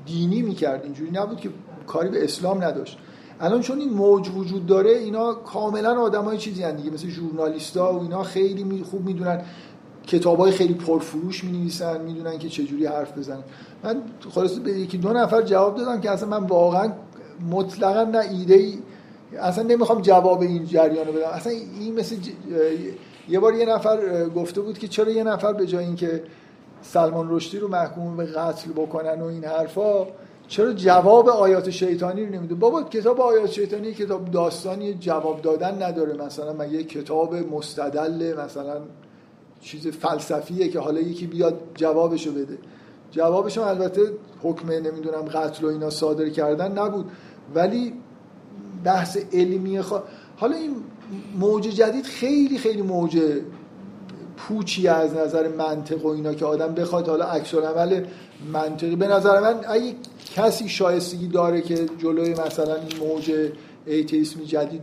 دینی 0.05 0.41
می‌کرد. 0.41 0.83
اینجوری 0.83 1.11
نبود 1.11 1.39
که 1.39 1.49
کاری 1.87 2.09
به 2.09 2.23
اسلام 2.23 2.63
نداشت. 2.63 2.97
الان 3.41 3.61
چون 3.61 3.79
این 3.79 3.89
موج 3.89 4.29
وجود 4.35 4.65
داره 4.65 4.91
اینا 4.91 5.33
کاملا 5.33 6.09
های 6.21 6.37
چیزی 6.37 6.63
هن 6.63 6.75
دیگه 6.75 6.91
مثل 6.91 7.07
ژورنالیستا 7.07 7.93
و 7.93 8.01
اینا 8.01 8.23
خیلی 8.23 8.83
خوب 8.83 9.05
می‌دونن. 9.05 9.41
های 10.25 10.51
خیلی 10.51 10.73
پرفروش 10.73 11.43
می 11.43 11.57
نویسن 11.57 12.01
می‌دونن 12.01 12.37
که 12.37 12.49
چجوری 12.49 12.85
حرف 12.85 13.17
بزنن. 13.17 13.43
من 13.83 14.01
خلاص 14.29 14.51
به 14.51 14.71
یکی 14.71 14.97
دو 14.97 15.13
نفر 15.13 15.41
جواب 15.41 15.77
دادم 15.77 16.01
که 16.01 16.11
اصلا 16.11 16.29
من 16.29 16.47
واقعا 16.47 16.93
مطلقا 17.49 18.03
نه 18.03 18.19
ایده 18.19 18.53
ای 18.53 18.77
اصلا 19.39 19.63
نمی‌خوام 19.63 20.01
جواب 20.01 20.41
این 20.41 20.65
جریان 20.65 21.07
رو 21.07 21.13
بدم. 21.13 21.29
اصلا 21.33 21.53
این 21.79 21.95
مثل 21.95 22.15
یه 23.29 23.39
بار 23.39 23.55
یه 23.55 23.65
نفر 23.65 24.29
گفته 24.29 24.61
بود 24.61 24.77
که 24.77 24.87
چرا 24.87 25.11
یه 25.11 25.23
نفر 25.23 25.53
به 25.53 25.65
جای 25.65 25.85
اینکه 25.85 26.23
سلمان 26.81 27.27
رشدی 27.29 27.59
رو 27.59 27.67
محکوم 27.67 28.17
به 28.17 28.25
قتل 28.25 28.71
بکنن 28.71 29.21
و 29.21 29.25
این 29.25 29.43
حرفا 29.43 30.07
چرا 30.51 30.73
جواب 30.73 31.29
آیات 31.29 31.69
شیطانی 31.69 32.25
رو 32.25 32.35
نمیده 32.35 32.55
بابا 32.55 32.83
کتاب 32.83 33.21
آیات 33.21 33.51
شیطانی 33.51 33.93
کتاب 33.93 34.31
داستانی 34.31 34.93
جواب 34.93 35.41
دادن 35.41 35.83
نداره. 35.83 36.13
مثلا 36.25 36.53
مگه 36.53 36.83
کتاب 36.83 37.35
مستدل 37.35 38.33
مثلا 38.45 38.81
چیز 39.61 39.87
فلسفیه 39.87 40.67
که 40.67 40.79
حالا 40.79 40.99
یکی 40.99 41.27
بیاد 41.27 41.61
جوابشو 41.75 42.31
بده؟ 42.31 42.57
جوابش 43.11 43.57
البته 43.57 44.01
حکم 44.43 44.71
نمی‌دونم 44.71 45.21
قتل 45.21 45.65
و 45.65 45.69
اینا 45.69 45.89
صادر 45.89 46.29
کردن 46.29 46.71
نبود. 46.79 47.05
ولی 47.55 47.93
بحث 48.83 49.17
علمی 49.33 49.81
خوا... 49.81 50.03
حالا 50.37 50.55
این 50.55 50.75
موج 51.39 51.63
جدید 51.63 52.05
خیلی 52.05 52.57
خیلی 52.57 52.81
موج 52.81 53.21
پوچی 54.47 54.87
از 54.87 55.13
نظر 55.15 55.47
منطق 55.47 56.05
و 56.05 56.07
اینا 56.07 56.33
که 56.33 56.45
آدم 56.45 56.73
بخواد 56.73 57.07
حالا 57.07 57.25
عکس 57.25 57.53
عمل 57.53 58.03
منطقی. 58.53 58.95
به 58.95 59.07
نظر 59.07 59.39
من 59.39 59.55
اگه 59.67 59.95
کسی 60.35 60.69
شایستگی 60.69 61.27
داره 61.27 61.61
که 61.61 61.85
جلوی 61.97 62.33
مثلا 62.33 62.75
این 62.75 63.07
موج 63.07 63.31
ایتیسمی 63.85 64.45
جدید 64.45 64.81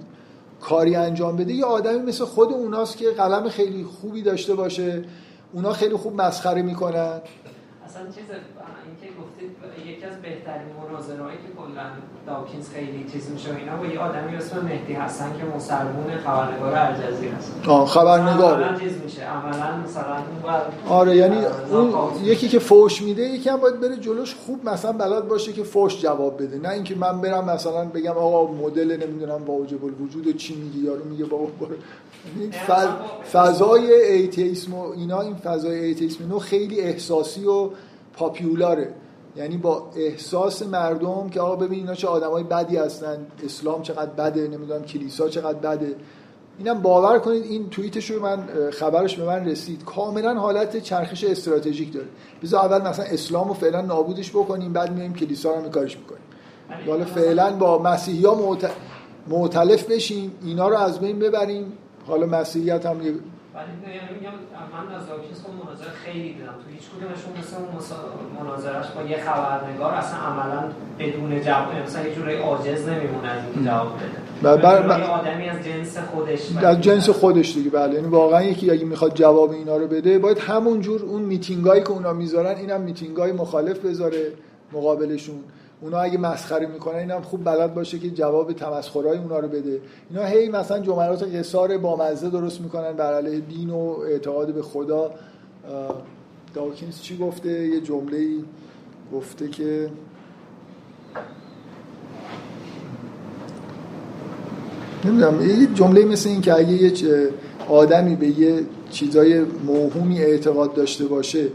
کاری 0.61 0.97
انجام 0.97 1.37
بده 1.37 1.53
یه 1.53 1.65
آدمی 1.65 1.99
مثل 1.99 2.25
خود 2.25 2.53
اوناست 2.53 2.97
که 2.97 3.11
قلم 3.11 3.49
خیلی 3.49 3.85
خوبی 3.85 4.23
داشته 4.23 4.55
باشه 4.55 5.05
اونا 5.53 5.73
خیلی 5.73 5.97
خوب 5.97 6.21
مسخره 6.21 6.63
می‌کنن. 6.63 7.21
اصلا 7.89 8.03
چیز 8.03 8.24
اینکه 8.86 9.09
گفتید 9.20 9.51
یکی 9.91 10.05
از 10.05 10.16
بهترین 10.22 10.68
مناظرهایی 10.80 11.36
که 11.36 11.51
کلا 11.59 11.84
داکینز 12.26 12.70
خیلی 12.70 13.11
چیز 13.12 13.30
میشه 13.30 13.57
اینا 13.57 13.76
با 13.76 13.86
یه 13.86 13.99
آدمی 13.99 14.36
اسم 14.36 14.64
مهدی 14.64 14.93
هستن 14.93 15.32
که 15.39 15.45
مسلمون 15.57 16.16
خبرنگار 16.24 16.74
الجزیره 16.74 17.32
هست 17.34 17.53
آه 17.68 17.89
خبرنگار. 17.89 18.78
چیز 18.80 18.93
میشه 19.05 19.22
عملا 19.22 19.76
مثلا 19.76 20.16
آره 20.89 21.16
یعنی 21.16 21.36
اون 21.70 21.93
یکی 22.24 22.49
که 22.49 22.59
فوش 22.59 23.03
میده 23.03 23.22
یکی 23.22 23.49
هم 23.51 23.57
باید 23.57 23.80
بره 23.80 23.97
جلوش 23.97 24.34
خوب 24.34 24.68
مثلا 24.68 24.93
بلد 24.93 25.28
باشه 25.28 25.53
که 25.53 25.62
فوش 25.62 26.01
جواب 26.01 26.43
بده. 26.43 26.59
نه 26.59 26.68
اینکه 26.68 26.97
من 26.97 27.20
برم 27.20 27.45
مثلا 27.45 27.84
بگم 27.84 28.12
آقا 28.12 28.53
مدل 28.53 28.97
نمی‌دونم 29.03 29.45
واجب 29.45 29.84
الوجود 29.84 30.36
چی 30.36 30.57
میگی 30.57 30.78
یارو 30.78 31.05
میگه 31.05 31.24
بابا 31.24 31.49
این 32.41 32.51
فضای 33.33 33.93
ایتیسم 33.93 34.75
و 34.75 34.93
اینا 34.93 35.21
این 35.21 35.35
فضای 35.35 35.79
ایتیسم 35.85 36.29
نو 36.29 36.39
خیلی 36.39 36.81
احساسی 36.81 37.45
و 37.45 37.71
پاپیولاره. 38.16 38.95
یعنی 39.37 39.57
با 39.57 39.91
احساس 39.97 40.62
مردم 40.62 41.29
که 41.29 41.41
آقا 41.41 41.57
ببین 41.57 41.79
اینا 41.79 41.95
چه 41.95 42.09
آدمای 42.09 42.43
بدی 42.43 42.77
هستن 42.77 43.27
اسلام 43.45 43.83
چقدر 43.83 44.11
بده 44.11 44.49
نمی‌دونم 44.49 44.83
کلیسا 44.83 45.29
چقدر 45.29 45.59
بده. 45.59 45.95
اینم 46.59 46.83
باور 46.83 47.19
کنید 47.19 47.45
این 47.45 47.69
توییتش 47.71 48.11
رو 48.11 48.23
من 48.23 48.49
خبرش 48.71 49.16
به 49.16 49.25
من 49.25 49.49
رسید. 49.49 49.85
کاملا 49.85 50.35
حالت 50.35 50.77
چرخش 50.77 51.25
استراتژیک 51.25 51.93
داره. 51.93 52.07
بذار 52.43 52.64
اول 52.64 52.89
مثلا 52.89 53.05
اسلام 53.05 53.49
رو 53.49 53.55
فعلا 53.55 53.81
نابودش 53.81 54.31
بکنیم 54.31 54.73
بعد 54.73 54.93
میایم 54.93 55.14
کلیسا 55.14 55.55
رو 55.55 55.69
کارش 55.69 55.99
می‌کنیم. 55.99 56.23
حالا 56.87 57.05
فعلا 57.05 57.57
با 57.57 57.79
مسیحی 57.83 58.25
ها 58.25 58.59
معتلف 59.29 59.85
بشیم 59.85 60.33
اینا 60.45 60.69
رو 60.69 60.77
از 60.77 61.01
بین 61.01 61.19
ببریم. 61.19 61.73
حالا 62.09 62.27
مسیحیت 62.27 62.87
هم 62.87 63.01
یه 63.01 63.07
یعنی 63.07 64.15
میگم 64.15 64.31
من 64.73 64.95
از 64.97 65.03
مناظره 65.65 65.91
خیلی 66.05 66.33
دیدم. 66.33 66.47
تو 66.47 66.71
هیچ 66.73 66.83
کدومشون 66.91 67.33
مثل 67.39 67.57
اون 67.57 68.47
مناظرش 68.47 68.87
با 68.97 69.03
یه 69.03 69.17
خبرنگار 69.17 69.95
اصلا 69.95 70.19
عملا 70.19 70.63
بدون 70.99 71.41
جواب 71.41 71.75
مثلا 71.87 72.07
یه 72.07 72.15
جوری 72.15 72.37
عاجز 72.37 72.89
نمیمونه 72.89 73.29
از 73.29 73.45
اینکه 73.45 73.71
جواب 73.71 73.93
بده. 73.97 74.19
بر 74.43 75.03
آدمی 75.03 75.49
از 75.49 75.65
جنس 75.65 75.99
خودش 75.99 76.41
از 76.57 76.81
جنس 76.81 77.11
خودش 77.11 77.55
دیگه 77.55 77.71
بله. 77.71 77.95
یعنی 77.95 78.09
واقعا 78.09 78.43
یکی 78.43 78.71
اگه 78.71 78.85
می‌خواد 78.85 79.15
جواب 79.15 79.51
اینا 79.51 79.77
رو 79.77 79.87
بده 79.87 80.19
باید 80.19 80.39
همون 80.39 80.81
جور 80.81 81.03
اون 81.03 81.23
میتینگایی 81.23 81.83
که 81.83 81.91
اونا 81.91 82.13
می‌ذارن 82.13 82.57
اینم 82.57 82.81
میتینگای 82.81 83.33
مخالف 83.33 83.79
بذاره 83.79 84.33
مقابلشون. 84.73 85.39
اونا 85.81 85.99
اگه 85.99 86.18
مسخره 86.18 86.66
می‌کنن 86.66 86.99
اینم 86.99 87.22
خوب 87.22 87.45
بلد 87.45 87.74
باشه 87.74 87.99
که 87.99 88.11
جواب 88.11 88.53
تمسخرهای 88.53 89.18
اونا 89.18 89.39
رو 89.39 89.49
بده. 89.49 89.81
اینا 90.11 90.24
هی 90.24 90.49
مثلا 90.49 90.79
جملات 90.79 91.35
قصار 91.35 91.79
با 91.79 91.97
مزه 91.97 92.31
درست 92.31 92.61
می‌کنن 92.61 92.93
بر 92.93 93.14
علیه 93.14 93.41
دین 93.41 93.70
و 93.70 93.97
اعتقاد 94.07 94.55
به 94.55 94.62
خدا. 94.62 95.11
داکینز 96.55 97.01
چی 97.01 97.16
گفته؟ 97.16 97.68
یه 97.68 97.81
جمله 97.81 98.29
گفته 99.12 99.49
که 99.49 99.91
نمی‌دونم 105.05 105.41
یه 105.41 105.66
جمله 105.74 106.05
مثل 106.05 106.29
این 106.29 106.41
که 106.41 106.55
اگه 106.55 106.72
یه 106.72 106.93
آدمی 107.68 108.16
به 108.16 108.26
یه 108.26 108.64
چیزای 108.91 109.41
موهومی 109.66 110.20
اعتقاد 110.20 110.74
داشته 110.74 111.05
باشه 111.05 111.49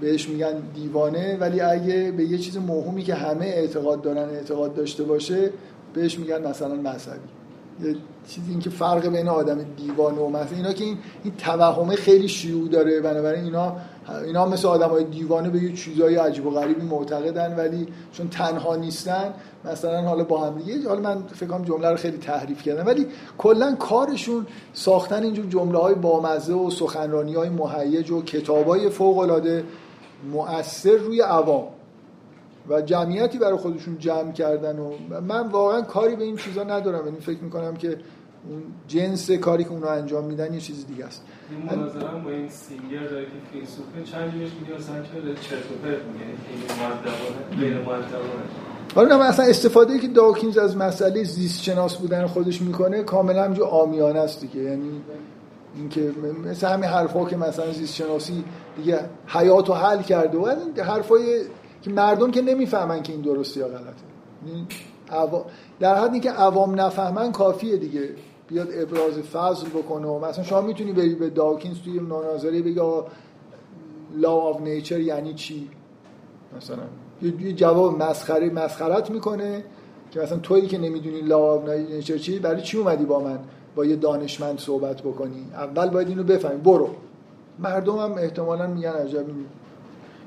بهش 0.00 0.28
میگن 0.28 0.52
دیوانه 0.74 1.36
ولی 1.40 1.60
اگه 1.60 2.12
به 2.16 2.24
یه 2.24 2.38
چیز 2.38 2.56
مهمی 2.56 3.02
که 3.02 3.14
همه 3.14 3.46
اعتقاد 3.46 4.02
دارن 4.02 4.28
اعتقاد 4.30 4.74
داشته 4.74 5.04
باشه 5.04 5.50
بهش 5.94 6.18
میگن 6.18 6.48
مثلا 6.48 6.74
مذهبی. 6.74 7.28
یه 7.82 7.96
چیزی 8.28 8.50
این 8.50 8.60
که 8.60 8.70
فرق 8.70 9.08
بین 9.08 9.28
آدم 9.28 9.58
دیوانه 9.76 10.18
و 10.18 10.28
مثلا 10.28 10.56
اینا 10.56 10.72
که 10.72 10.84
این 10.84 10.98
این 11.24 11.34
توهمه 11.36 11.96
خیلی 11.96 12.28
شیوع 12.28 12.68
داره. 12.68 13.00
بنابراین 13.00 13.44
اینا 13.44 13.76
اینا 14.24 14.46
مثل 14.46 14.68
آدم 14.68 14.88
های 14.88 15.04
دیوانه 15.04 15.48
به 15.48 15.62
یه 15.62 15.72
چیزای 15.72 16.16
عجیب 16.16 16.46
و 16.46 16.50
غریبی 16.50 16.82
معتقدن 16.82 17.56
ولی 17.56 17.88
چون 18.12 18.28
تنها 18.28 18.76
نیستن 18.76 19.34
مثلا 19.64 20.02
حالا 20.02 20.24
با 20.24 20.46
هم 20.46 20.58
دیگه 20.58 20.88
حالا 20.88 21.00
من 21.00 21.22
فکر 21.22 21.46
کنم 21.46 21.64
جمله 21.64 21.90
رو 21.90 21.96
خیلی 21.96 22.18
تحریف 22.18 22.62
کردم. 22.62 22.86
ولی 22.86 23.06
کلا 23.38 23.74
کارشون 23.74 24.46
ساختن 24.72 25.22
اینجور 25.22 25.46
جمله 25.46 25.78
های 25.78 25.94
بامزه 25.94 26.52
و 26.52 26.70
سخنرانی 26.70 27.34
های 27.34 27.48
مهیج 27.48 28.10
و 28.10 28.22
کتاب 28.22 28.66
های 28.66 28.90
فوق 28.90 29.18
العاده 29.18 29.64
مؤثر 30.32 30.96
روی 30.96 31.20
عوام 31.20 31.64
و 32.68 32.82
جمعیتی 32.82 33.38
برای 33.38 33.58
خودشون 33.58 33.98
جمع 33.98 34.32
کردن 34.32 34.78
و 34.78 34.92
من 35.20 35.48
واقعا 35.48 35.82
کاری 35.82 36.16
به 36.16 36.24
این 36.24 36.36
چیزا 36.36 36.64
ندارم. 36.64 37.06
یعنی 37.06 37.20
فکر 37.20 37.38
می‌کنم 37.38 37.76
که 37.76 37.88
اون 38.48 38.62
جنس 38.88 39.30
کاری 39.30 39.64
که 39.64 39.70
اونا 39.70 39.88
انجام 39.88 40.24
میدن 40.24 40.54
یه 40.54 40.60
چیز 40.60 40.86
دیگه 40.86 41.04
است. 41.04 41.22
این 41.50 41.78
مناظرم 41.78 42.24
با 42.24 42.30
این 42.30 42.48
سینگر 42.48 43.06
داره 43.06 43.24
که 43.24 43.30
فیلسوفه 43.52 44.02
چند 44.04 44.32
جوش 44.32 44.50
میگه؟ 44.60 44.74
مثلا 44.78 45.02
که 45.02 45.40
چرت 45.40 45.58
و 45.58 45.74
پرت 45.82 45.98
میگه 46.12 47.66
این 47.66 47.78
حالا 48.94 49.24
اصلا 49.24 49.44
استفاده 49.46 49.98
که 49.98 50.08
داکینز 50.08 50.58
از 50.58 50.76
مسئله 50.76 51.24
زیست 51.24 51.62
شناس 51.62 51.96
بودن 51.96 52.26
خودش 52.26 52.62
می‌کنه 52.62 53.02
کاملا 53.02 53.44
همجور 53.44 53.66
آمیانه 53.66 54.18
است 54.18 54.40
دیگه. 54.40 54.60
یعنی 54.60 55.02
اینکه 55.76 56.12
مثل 56.44 56.66
همین 56.66 56.84
حرفا 56.84 57.24
که 57.24 57.36
مثلا 57.36 57.72
زیست 57.72 57.94
شناسی 57.94 58.44
دیگه 58.76 59.00
حیات 59.26 59.68
رو 59.68 59.74
حل 59.74 60.02
کرده 60.02 60.38
و 60.38 60.54
حرفای 60.82 61.40
که 61.82 61.90
مردم 61.90 62.30
که 62.30 62.42
نمی‌فهمن 62.42 63.02
که 63.02 63.12
این 63.12 63.22
درسته 63.22 63.60
یا 63.60 63.68
غلطه. 63.68 63.86
یعنی 64.46 64.66
در 65.80 65.94
حدی 65.94 66.20
که 66.20 66.30
عوام 66.30 66.80
نفهمن 66.80 67.32
کافیه 67.32 67.76
دیگه 67.76 68.10
بیاد 68.48 68.68
ابراز 68.72 69.18
فضل 69.18 69.68
بکنه. 69.68 70.06
و 70.06 70.24
مثلا 70.24 70.44
شما 70.44 70.60
می‌تونی 70.60 70.92
بری 70.92 71.14
به 71.14 71.30
داکینز 71.30 71.76
توی 71.84 72.00
مناظره 72.00 72.62
بگی 72.62 72.80
law 74.16 74.32
of 74.32 74.60
nature 74.60 75.00
یعنی 75.00 75.34
چی؟ 75.34 75.70
مثلا 76.56 76.82
یه 77.22 77.52
جواب 77.52 78.02
مسخره 78.02 78.50
مسخرت 78.50 79.10
می‌کنه 79.10 79.64
که 80.10 80.20
مثلا 80.20 80.38
تویی 80.38 80.66
که 80.66 80.78
نمی‌دونی 80.78 81.20
law 81.20 81.38
of 81.38 81.68
nature 81.68 82.18
چی 82.18 82.38
برای 82.38 82.62
چی 82.62 82.78
اومدی 82.78 83.04
با 83.04 83.20
من؟ 83.20 83.38
با 83.74 83.84
یه 83.84 83.96
دانشمند 83.96 84.58
صحبت 84.58 85.02
بکنی. 85.02 85.46
اول 85.54 85.88
باید 85.88 86.08
اینو 86.08 86.22
بفهمی. 86.22 86.60
برو. 86.60 86.90
مردم 87.58 87.96
هم 87.98 88.12
احتمالا 88.12 88.66
میگن 88.66 88.90
عجب 88.90 89.24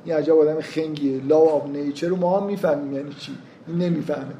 این 0.05 0.15
عجب 0.15 0.37
آدم 0.37 0.61
خنگیه. 0.61 1.21
لا 1.27 1.37
آب 1.37 1.69
نیچر 1.69 2.07
رو 2.07 2.15
ما 2.15 2.39
هم 2.39 2.45
می‌فهمیم. 2.45 2.93
یعنی 2.93 3.13
چی؟ 3.19 3.31
این 3.67 3.77
نمی‌فهمه. 3.77 4.33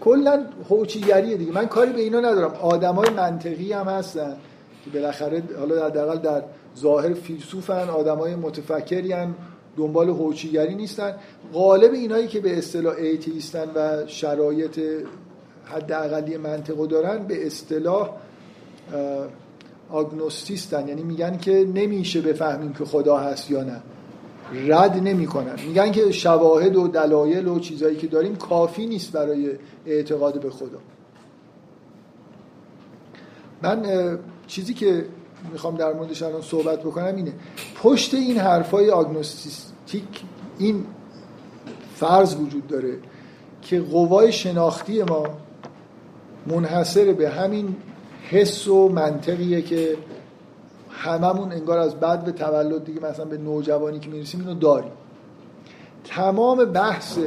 کلا 0.00 0.44
هوچیگریه 0.68 1.36
دیگه. 1.36 1.52
من 1.52 1.66
کاری 1.66 1.92
به 1.92 2.00
اینا 2.00 2.20
ندارم. 2.20 2.54
آدمای 2.60 3.10
منطقی 3.10 3.72
هم 3.72 3.86
هستن 3.88 4.36
که 4.84 4.90
بالاخره 4.90 5.42
حالا 5.58 5.86
حداقل 5.86 6.18
در 6.18 6.42
ظاهر 6.78 7.14
فیلسوفن 7.14 7.88
آدمای 7.88 8.34
متفکری 8.34 9.12
هم 9.12 9.34
دنبال 9.76 10.08
هوچیگری 10.08 10.74
نیستن. 10.74 11.14
غالب 11.54 11.92
اینایی 11.92 12.26
که 12.26 12.40
به 12.40 12.58
اصطلاح 12.58 12.94
ایتیستن 12.94 13.70
و 13.74 14.06
شرایط 14.06 14.80
حداقلی 15.64 16.36
منطقو 16.36 16.86
دارن 16.86 17.18
به 17.18 17.46
اصطلاح 17.46 18.10
آگنوستیستن. 19.90 20.88
یعنی 20.88 21.02
میگن 21.02 21.38
که 21.38 21.68
نمیشه 21.74 22.20
بفهمیم 22.20 22.72
که 22.72 22.84
خدا 22.84 23.16
هست 23.16 23.50
یا 23.50 23.62
نه. 23.62 23.80
رد 24.66 24.96
نمی‌کنن. 24.96 25.54
میگن 25.66 25.92
که 25.92 26.12
شواهد 26.12 26.76
و 26.76 26.88
دلایل 26.88 27.48
و 27.48 27.58
چیزایی 27.58 27.96
که 27.96 28.06
داریم 28.06 28.36
کافی 28.36 28.86
نیست 28.86 29.12
برای 29.12 29.50
اعتقاد 29.86 30.40
به 30.40 30.50
خدا. 30.50 30.78
من 33.62 33.82
چیزی 34.46 34.74
که 34.74 35.04
می‌خوام 35.52 35.76
در 35.76 35.92
موردش 35.92 36.22
الان 36.22 36.42
صحبت 36.42 36.80
بکنم 36.80 37.16
اینه. 37.16 37.32
پشت 37.82 38.14
این 38.14 38.38
حرفای 38.38 38.90
آگنوستیک 38.90 40.04
این 40.58 40.84
فرض 41.94 42.34
وجود 42.34 42.66
داره 42.66 42.98
که 43.62 43.80
قوای 43.80 44.32
شناختی 44.32 45.02
ما 45.02 45.24
منحصر 46.46 47.12
به 47.12 47.30
همین 47.30 47.76
حس 48.30 48.68
و 48.68 48.88
منطقیه 48.88 49.62
که 49.62 49.96
هممون 50.90 51.52
انگار 51.52 51.78
از 51.78 51.94
بعد 51.94 52.24
به 52.24 52.32
تولد 52.32 52.84
دیگه 52.84 53.00
مثلا 53.00 53.24
به 53.24 53.38
نوجوانی 53.38 53.98
که 53.98 54.10
می‌رسیم 54.10 54.40
اینو 54.40 54.54
داریم. 54.54 54.92
تمام 56.04 56.64
بحث 56.64 57.18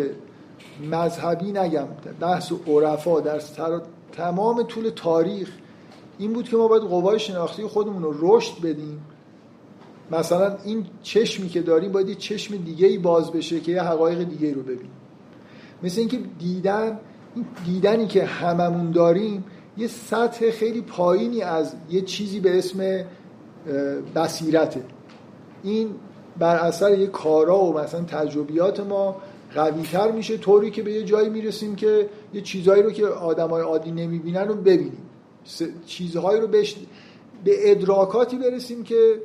مذهبی 0.92 1.52
نگم 1.52 1.88
بحث 2.20 2.52
عرفا 2.68 3.20
در 3.20 3.42
تمام 4.12 4.64
طول 4.64 4.90
تاریخ 4.90 5.50
این 6.18 6.34
بود 6.34 6.50
که 6.50 6.58
ما 6.58 6.68
باید 6.68 6.84
قوای 6.84 7.20
شناختی 7.20 7.64
خودمون 7.64 8.04
رو 8.04 8.16
رشد 8.20 8.62
بدیم. 8.64 9.02
مثلا 10.12 10.56
این 10.66 10.86
چشمی 11.04 11.50
که 11.50 11.62
داریم 11.62 11.92
باید 11.92 12.10
یه 12.10 12.16
چشم 12.16 12.58
دیگه 12.58 12.88
ای 12.88 12.98
باز 12.98 13.32
بشه 13.32 13.60
که 13.60 13.72
یه 13.72 13.82
حقایق 13.82 14.24
دیگه 14.24 14.54
رو 14.54 14.62
ببینیم. 14.62 14.92
مثل 15.84 16.00
اینکه 16.00 16.20
دیدن 16.40 17.00
این 17.36 17.46
دیدنی 17.66 18.08
که 18.08 18.26
هممون 18.26 18.92
داریم 18.92 19.44
یه 19.80 19.88
سطح 19.88 20.52
خیلی 20.52 20.82
پایینی 20.82 21.42
از 21.42 21.74
یه 21.90 22.02
چیزی 22.02 22.40
به 22.40 22.58
اسم 22.58 23.06
بصیرته. 24.16 24.84
این 25.64 25.96
بر 26.38 26.56
اثر 26.56 27.00
یه 27.00 27.08
کارا 27.08 27.60
و 27.60 27.78
مثلا 27.78 28.02
تجربیات 28.02 28.80
ما 28.80 29.16
قویتر 29.56 30.12
میشه 30.12 30.38
طوری 30.38 30.72
که 30.72 30.84
به 30.84 30.92
یه 30.92 31.04
جایی 31.04 31.30
می‌رسیم 31.30 31.76
که 31.76 32.10
یه 32.34 32.42
چیزهایی 32.42 32.84
رو 32.84 32.92
که 32.92 33.08
آدمای 33.08 33.62
عادی 33.62 33.92
نمی‌بینن 33.92 34.48
رو 34.48 34.56
ببینیم. 34.56 35.10
چیزهایی 35.86 36.42
رو 36.42 36.48
بش... 36.48 36.76
به 37.44 37.72
ادراکاتی 37.72 38.38
برسیم 38.38 38.84
که 38.84 39.22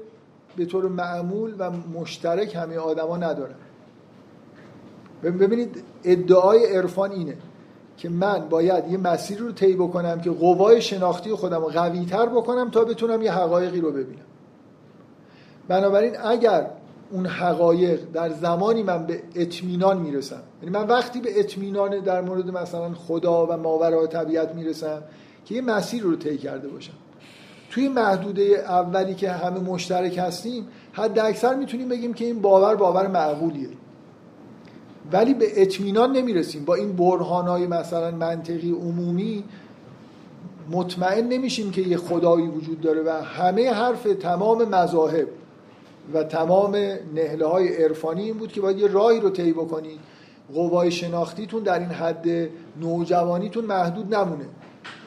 به 0.56 0.64
طور 0.64 0.88
معمول 0.88 1.54
و 1.58 1.70
مشترک 1.70 2.54
همه 2.54 2.76
آدما 2.76 3.16
ندارن. 3.16 3.54
ببینید 5.22 5.82
ادعای 6.04 6.66
عرفان 6.66 7.12
اینه. 7.12 7.36
که 7.96 8.08
من 8.08 8.48
باید 8.48 8.90
یه 8.90 8.96
مسیر 8.96 9.38
رو 9.38 9.52
طی 9.52 9.74
بکنم 9.74 10.20
که 10.20 10.30
قوای 10.30 10.82
شناختی 10.82 11.34
خودم 11.34 11.60
رو 11.60 11.68
قوی 11.68 12.04
تر 12.04 12.26
بکنم 12.26 12.70
تا 12.70 12.84
بتونم 12.84 13.22
یه 13.22 13.32
حقایقی 13.32 13.80
رو 13.80 13.90
ببینم. 13.90 14.24
بنابراین 15.68 16.16
اگر 16.24 16.66
اون 17.10 17.26
حقایق 17.26 18.00
در 18.12 18.30
زمانی 18.30 18.82
من 18.82 19.06
به 19.06 19.22
اطمینان 19.34 19.98
می‌رسم 19.98 20.42
یعنی 20.62 20.74
من 20.74 20.86
وقتی 20.86 21.20
به 21.20 21.40
اطمینان 21.40 22.00
در 22.00 22.20
مورد 22.20 22.50
مثلا 22.50 22.94
خدا 22.94 23.46
و 23.46 23.56
ماورای 23.56 24.06
طبیعت 24.06 24.54
می‌رسم 24.54 25.02
که 25.44 25.54
یه 25.54 25.60
مسیر 25.60 26.02
رو 26.02 26.16
طی 26.16 26.38
کرده 26.38 26.68
باشم. 26.68 26.92
توی 27.70 27.88
محدوده 27.88 28.42
اولی 28.42 29.14
که 29.14 29.30
همه 29.30 29.60
مشترک 29.60 30.18
هستیم 30.18 30.68
حد 30.92 31.18
اکثر 31.18 31.54
می‌تونیم 31.54 31.88
بگیم 31.88 32.14
که 32.14 32.24
این 32.24 32.40
باور 32.42 32.74
باور 32.74 33.06
معقولیه. 33.06 33.68
ولی 35.12 35.34
به 35.34 35.62
اطمینان 35.62 36.12
نمی‌رسیم. 36.12 36.64
با 36.64 36.74
این 36.74 36.92
برهانهای 36.96 37.66
مثلا 37.66 38.10
منطقی 38.10 38.70
عمومی 38.70 39.44
مطمئن 40.70 41.28
نمیشیم 41.28 41.70
که 41.70 41.82
یه 41.82 41.96
خدایی 41.96 42.46
وجود 42.46 42.80
داره 42.80 43.02
و 43.02 43.08
همه 43.08 43.72
حرف 43.72 44.02
تمام 44.02 44.68
مذاهب 44.68 45.28
و 46.14 46.24
تمام 46.24 46.76
نهله 47.14 47.46
های 47.46 47.84
عرفانی 47.84 48.22
این 48.22 48.38
بود 48.38 48.52
که 48.52 48.60
باید 48.60 48.78
یه 48.78 48.86
راهی 48.86 49.20
رو 49.20 49.30
طی 49.30 49.52
بکنید 49.52 50.00
قوای 50.54 50.90
شناختیتون 50.90 51.62
در 51.62 51.78
این 51.78 51.88
حد 51.88 52.50
نوجوانیتون 52.80 53.64
محدود 53.64 54.14
نمونه. 54.14 54.44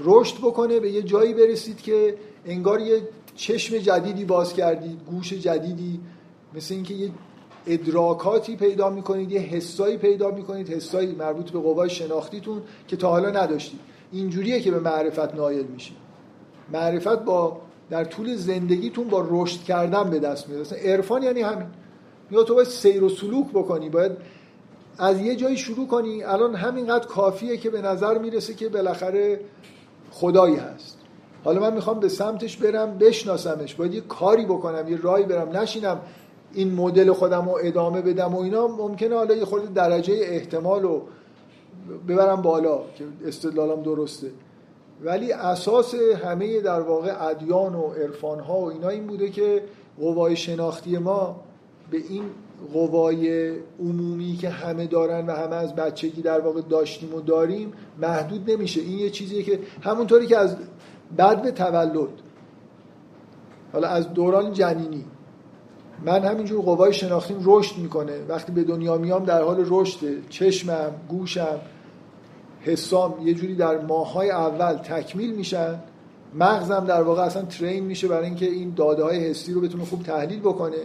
رشد 0.03 0.37
بکنه 0.37 0.79
به 0.79 0.91
یه 0.91 1.01
جایی 1.01 1.33
برسید 1.33 1.81
که 1.81 2.15
انگار 2.45 2.79
یه 2.79 3.01
چشم 3.35 3.77
جدیدی 3.77 4.25
باز 4.25 4.53
کردید 4.53 4.99
گوش 5.11 5.33
جدیدی 5.33 5.99
مثل 6.53 6.73
اینکه 6.73 6.93
یه 6.93 7.09
ادراکاتی 7.67 8.55
پیدا 8.55 8.89
می‌کنید 8.89 9.31
یه 9.31 9.39
حسایی 9.39 9.97
پیدا 9.97 10.31
می‌کنید 10.31 10.69
حسایی 10.69 11.15
مربوط 11.15 11.51
به 11.51 11.59
قوای 11.59 11.89
شناختیتون 11.89 12.61
که 12.87 12.97
تا 12.97 13.09
حالا 13.09 13.29
نداشتید. 13.29 13.79
اینجوریه 14.11 14.59
که 14.59 14.71
به 14.71 14.79
معرفت 14.79 15.35
نایل 15.35 15.65
میشید. 15.65 15.97
معرفت 16.73 17.25
با 17.25 17.57
در 17.89 18.03
طول 18.03 18.35
زندگیتون 18.35 19.07
با 19.07 19.25
رشد 19.29 19.63
کردن 19.63 20.09
به 20.09 20.19
دست 20.19 20.49
میاد. 20.49 20.61
اصلا 20.61 20.79
عرفان 20.79 21.23
یعنی 21.23 21.41
همین. 21.41 21.67
یا 22.31 22.43
تو 22.43 22.55
باید 22.55 22.67
سیر 22.67 23.03
و 23.03 23.09
سلوک 23.09 23.47
بکنی 23.53 23.89
باید 23.89 24.11
از 24.97 25.21
یه 25.21 25.35
جایی 25.35 25.57
شروع 25.57 25.87
کنی. 25.87 26.23
الان 26.23 26.55
همینقدر 26.55 27.07
کافیه 27.07 27.57
که 27.57 27.69
به 27.69 27.81
نظر 27.81 28.17
می‌رسه 28.17 28.53
که 28.53 28.69
بالاخره 28.69 29.39
خدایی 30.11 30.55
هست. 30.55 30.97
حالا 31.43 31.61
من 31.61 31.73
می‌خوام 31.73 31.99
به 31.99 32.09
سمتش 32.09 32.57
برم 32.57 32.97
بشناسمش. 32.97 33.75
باید 33.75 33.93
یه 33.93 34.01
کاری 34.01 34.45
بکنم 34.45 34.91
یه 34.91 35.01
رای 35.01 35.23
برم 35.23 35.57
نشینم. 35.57 36.01
این 36.53 36.73
مدل 36.73 37.13
خودم 37.13 37.49
رو 37.49 37.57
ادامه 37.63 38.01
بدم 38.01 38.35
و 38.35 38.39
اینا 38.39 38.67
ممکنه 38.67 39.15
حالا 39.15 39.35
یه 39.35 39.45
خورده 39.45 39.67
درجه 39.73 40.13
احتمال 40.21 40.81
رو 40.81 41.01
ببرم 42.07 42.41
بالا 42.41 42.79
که 42.95 43.03
استدلالم 43.25 43.83
درسته. 43.83 44.27
ولی 45.03 45.31
اساس 45.31 45.95
همه 45.95 46.61
در 46.61 46.81
واقع 46.81 47.27
ادیان 47.29 47.75
و 47.75 47.87
عرفان 47.87 48.39
ها 48.39 48.59
و 48.59 48.71
اینا 48.71 48.89
این 48.89 49.07
بوده 49.07 49.29
که 49.29 49.63
قوای 49.99 50.35
شناختی 50.35 50.97
ما 50.97 51.35
به 51.91 51.97
این 51.97 52.23
قوای 52.73 53.51
عمومی 53.79 54.37
که 54.41 54.49
همه 54.49 54.87
دارن 54.87 55.25
و 55.25 55.31
همه 55.31 55.55
از 55.55 55.75
بچگی 55.75 56.21
در 56.21 56.39
واقع 56.39 56.61
داشتیم 56.61 57.13
و 57.13 57.21
داریم 57.21 57.73
محدود 58.01 58.51
نمیشه. 58.51 58.81
این 58.81 58.99
یه 58.99 59.09
چیزیه 59.09 59.43
که 59.43 59.59
همونطوری 59.81 60.27
که 60.27 60.37
از 60.37 60.55
بعد 61.17 61.41
به 61.41 61.51
تولد 61.51 62.09
حالا 63.73 63.87
از 63.87 64.13
دوران 64.13 64.53
جنینی 64.53 65.05
من 66.05 66.23
همینجور 66.25 66.61
قوای 66.61 66.93
شناختیم 66.93 67.37
رشد 67.43 67.77
می‌کنه. 67.77 68.13
وقتی 68.29 68.51
به 68.51 68.63
دنیا 68.63 68.97
میام 68.97 69.25
در 69.25 69.41
حال 69.41 69.65
رشده. 69.69 70.17
چشمم 70.29 70.91
گوشم 71.09 71.59
حسام 72.61 73.27
یه 73.27 73.33
جوری 73.33 73.55
در 73.55 73.81
ماهای 73.81 74.31
اول 74.31 74.73
تکمیل 74.73 75.35
میشن. 75.35 75.79
مغزم 76.35 76.85
در 76.87 77.01
واقع 77.01 77.21
اصلا 77.21 77.41
ترین 77.41 77.83
میشه 77.83 78.07
برای 78.07 78.25
اینکه 78.25 78.45
این 78.45 78.73
داده 78.75 79.03
های 79.03 79.29
حسی 79.29 79.53
رو 79.53 79.61
بتونه 79.61 79.85
خوب 79.85 80.03
تحلیل 80.03 80.39
بکنه. 80.39 80.77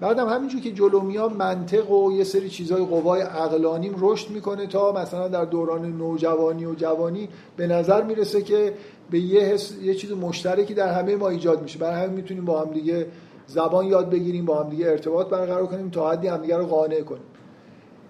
بعدم 0.00 0.28
همینجور 0.28 0.60
که 0.60 0.72
جلو 0.72 1.00
میام 1.00 1.32
منطق 1.32 1.90
و 1.90 2.12
یه 2.12 2.24
سری 2.24 2.48
چیزهای 2.48 2.84
قوای 2.84 3.20
عقلانیم 3.20 3.94
رشد 3.98 4.30
می‌کنه 4.30 4.66
تا 4.66 4.92
مثلا 4.92 5.28
در 5.28 5.44
دوران 5.44 5.98
نوجوانی 5.98 6.64
و 6.64 6.74
جوانی 6.74 7.28
به 7.56 7.66
نظر 7.66 8.02
می‌رسه 8.02 8.42
که 8.42 8.74
به 9.10 9.20
یه, 9.20 9.40
حس، 9.40 9.72
یه 9.82 9.94
چیز 9.94 10.12
مشترکی 10.12 10.74
در 10.74 10.92
همه 10.92 11.16
ما 11.16 11.28
ایجاد 11.28 11.62
میشه. 11.62 11.78
برای 11.78 12.04
همین 12.04 12.16
می‌تونیم 12.16 12.44
با 12.44 12.60
هم 12.60 12.70
دیگه 12.70 13.06
زبان 13.46 13.86
یاد 13.86 14.10
بگیریم 14.10 14.44
با 14.44 14.62
هم 14.62 14.70
دیگه 14.70 14.86
ارتباط 14.86 15.28
برقرار 15.28 15.66
کنیم 15.66 15.90
تا 15.90 16.10
حدی 16.10 16.28
همدیگه 16.28 16.56
رو 16.56 16.66
قانع 16.66 17.00
کنیم. 17.00 17.22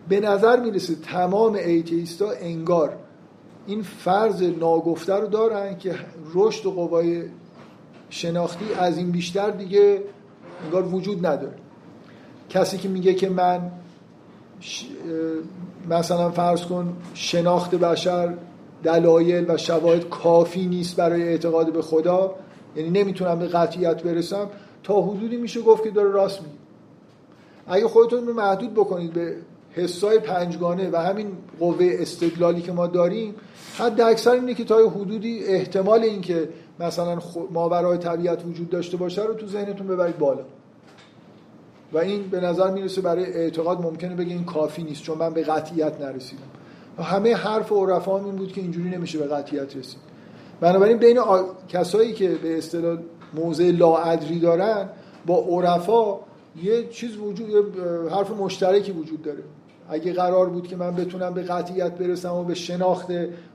به 0.08 0.20
نظر 0.20 0.60
می‌رسه 0.60 0.94
تمام 0.94 1.54
ایتیستا 1.54 2.30
انگار 2.30 2.96
این 3.66 3.82
فرض 3.82 4.42
ناگفته 4.42 5.14
رو 5.14 5.26
دارن 5.26 5.78
که 5.78 5.94
رشد 6.34 6.66
و 6.66 6.70
قوای 6.70 7.22
شناختی 8.10 8.64
از 8.78 8.98
این 8.98 9.10
بیشتر 9.10 9.50
دیگه 9.50 10.02
انگار 10.64 10.94
وجود 10.94 11.26
نداره. 11.26 11.54
کسی 12.48 12.78
که 12.78 12.88
میگه 12.88 13.14
که 13.14 13.28
من 13.28 13.70
مثلا 15.90 16.30
فرض 16.30 16.64
کن 16.64 16.96
شناخت 17.14 17.74
بشر 17.74 18.34
دلایل 18.82 19.50
و 19.50 19.56
شواهد 19.56 20.08
کافی 20.08 20.66
نیست 20.66 20.96
برای 20.96 21.22
اعتقاد 21.22 21.72
به 21.72 21.82
خدا 21.82 22.34
یعنی 22.76 22.90
نمی‌تونم 22.90 23.38
به 23.38 23.46
قطعیت 23.46 24.02
برسم 24.02 24.50
تا 24.84 25.02
حدودی 25.02 25.36
میشه 25.36 25.60
گفت 25.62 25.82
که 25.82 25.90
داره 25.90 26.10
راست 26.10 26.40
میگه. 26.40 26.54
اگه 27.66 27.88
خودتون 27.88 28.26
رو 28.26 28.34
محدود 28.34 28.74
بکنید 28.74 29.12
به 29.12 29.36
حسای 29.70 30.18
پنجگانه 30.18 30.90
و 30.92 30.96
همین 30.96 31.32
قوه 31.60 31.96
استدلالی 31.98 32.62
که 32.62 32.72
ما 32.72 32.86
داریم 32.86 33.34
حد 33.78 34.00
اکثر 34.00 34.30
اینه 34.30 34.54
که 34.54 34.64
تا 34.64 34.88
حدودی 34.88 35.44
احتمال 35.44 36.02
اینکه 36.02 36.48
مثلا 36.80 37.18
ماورای 37.50 37.98
طبیعت 37.98 38.44
وجود 38.46 38.70
داشته 38.70 38.96
باشه 38.96 39.22
رو 39.22 39.34
تو 39.34 39.46
ذهنتون 39.46 39.86
ببرید 39.86 40.18
بالا. 40.18 40.42
و 41.92 41.98
این 41.98 42.22
به 42.22 42.40
نظر 42.40 42.70
می‌رسه 42.70 43.00
برای 43.00 43.24
اعتقاد 43.24 43.80
ممکنه 43.82 44.14
بگه 44.14 44.32
این 44.32 44.44
کافی 44.44 44.82
نیست 44.82 45.02
چون 45.02 45.18
من 45.18 45.34
به 45.34 45.42
قطعیت 45.42 46.00
نرسیدم. 46.00 46.42
و 46.98 47.02
همه 47.02 47.34
حرف 47.34 47.72
عرفا 47.72 48.24
این 48.24 48.36
بود 48.36 48.52
که 48.52 48.60
اینجوری 48.60 48.90
نمیشه 48.90 49.18
به 49.18 49.26
قطعیت 49.26 49.76
رسید. 49.76 50.00
بنابراین 50.60 50.98
بین 50.98 51.20
کسایی 51.68 52.12
که 52.12 52.28
به 52.28 52.58
اصطلاح 52.58 52.98
موضع 53.34 53.70
لاعدری 53.70 54.38
دارن 54.38 54.88
با 55.26 55.36
عرفا 55.36 56.16
یه 56.62 56.88
چیز 56.88 57.16
وجود 57.16 57.48
یه 57.48 57.62
حرف 58.10 58.30
مشترکی 58.30 58.92
وجود 58.92 59.22
داره. 59.22 59.42
اگه 59.88 60.12
قرار 60.12 60.48
بود 60.48 60.68
که 60.68 60.76
من 60.76 60.94
بتونم 60.94 61.34
به 61.34 61.42
قطعیت 61.42 61.92
برسم 61.92 62.32
و 62.34 62.44
به 62.44 62.54
شناخت 62.54 63.06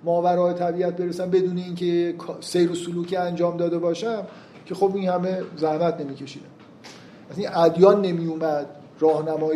ماورای 0.04 0.54
طبیعت 0.54 0.98
برسم 0.98 1.30
بدون 1.30 1.58
اینکه 1.58 2.16
سیر 2.40 2.72
و 2.72 2.76
سلوکی 2.76 3.16
انجام 3.16 3.58
داده 3.58 3.78
باشم 3.78 4.28
که 4.66 4.76
خب 4.76 4.96
این 4.96 5.10
همه 5.10 5.42
زحمت 5.58 6.02
نمیکشیدم. 6.02 6.46
از 7.32 7.38
این 7.38 7.48
ادیان 7.56 8.02
نمی 8.02 8.28
اومد 8.28 8.66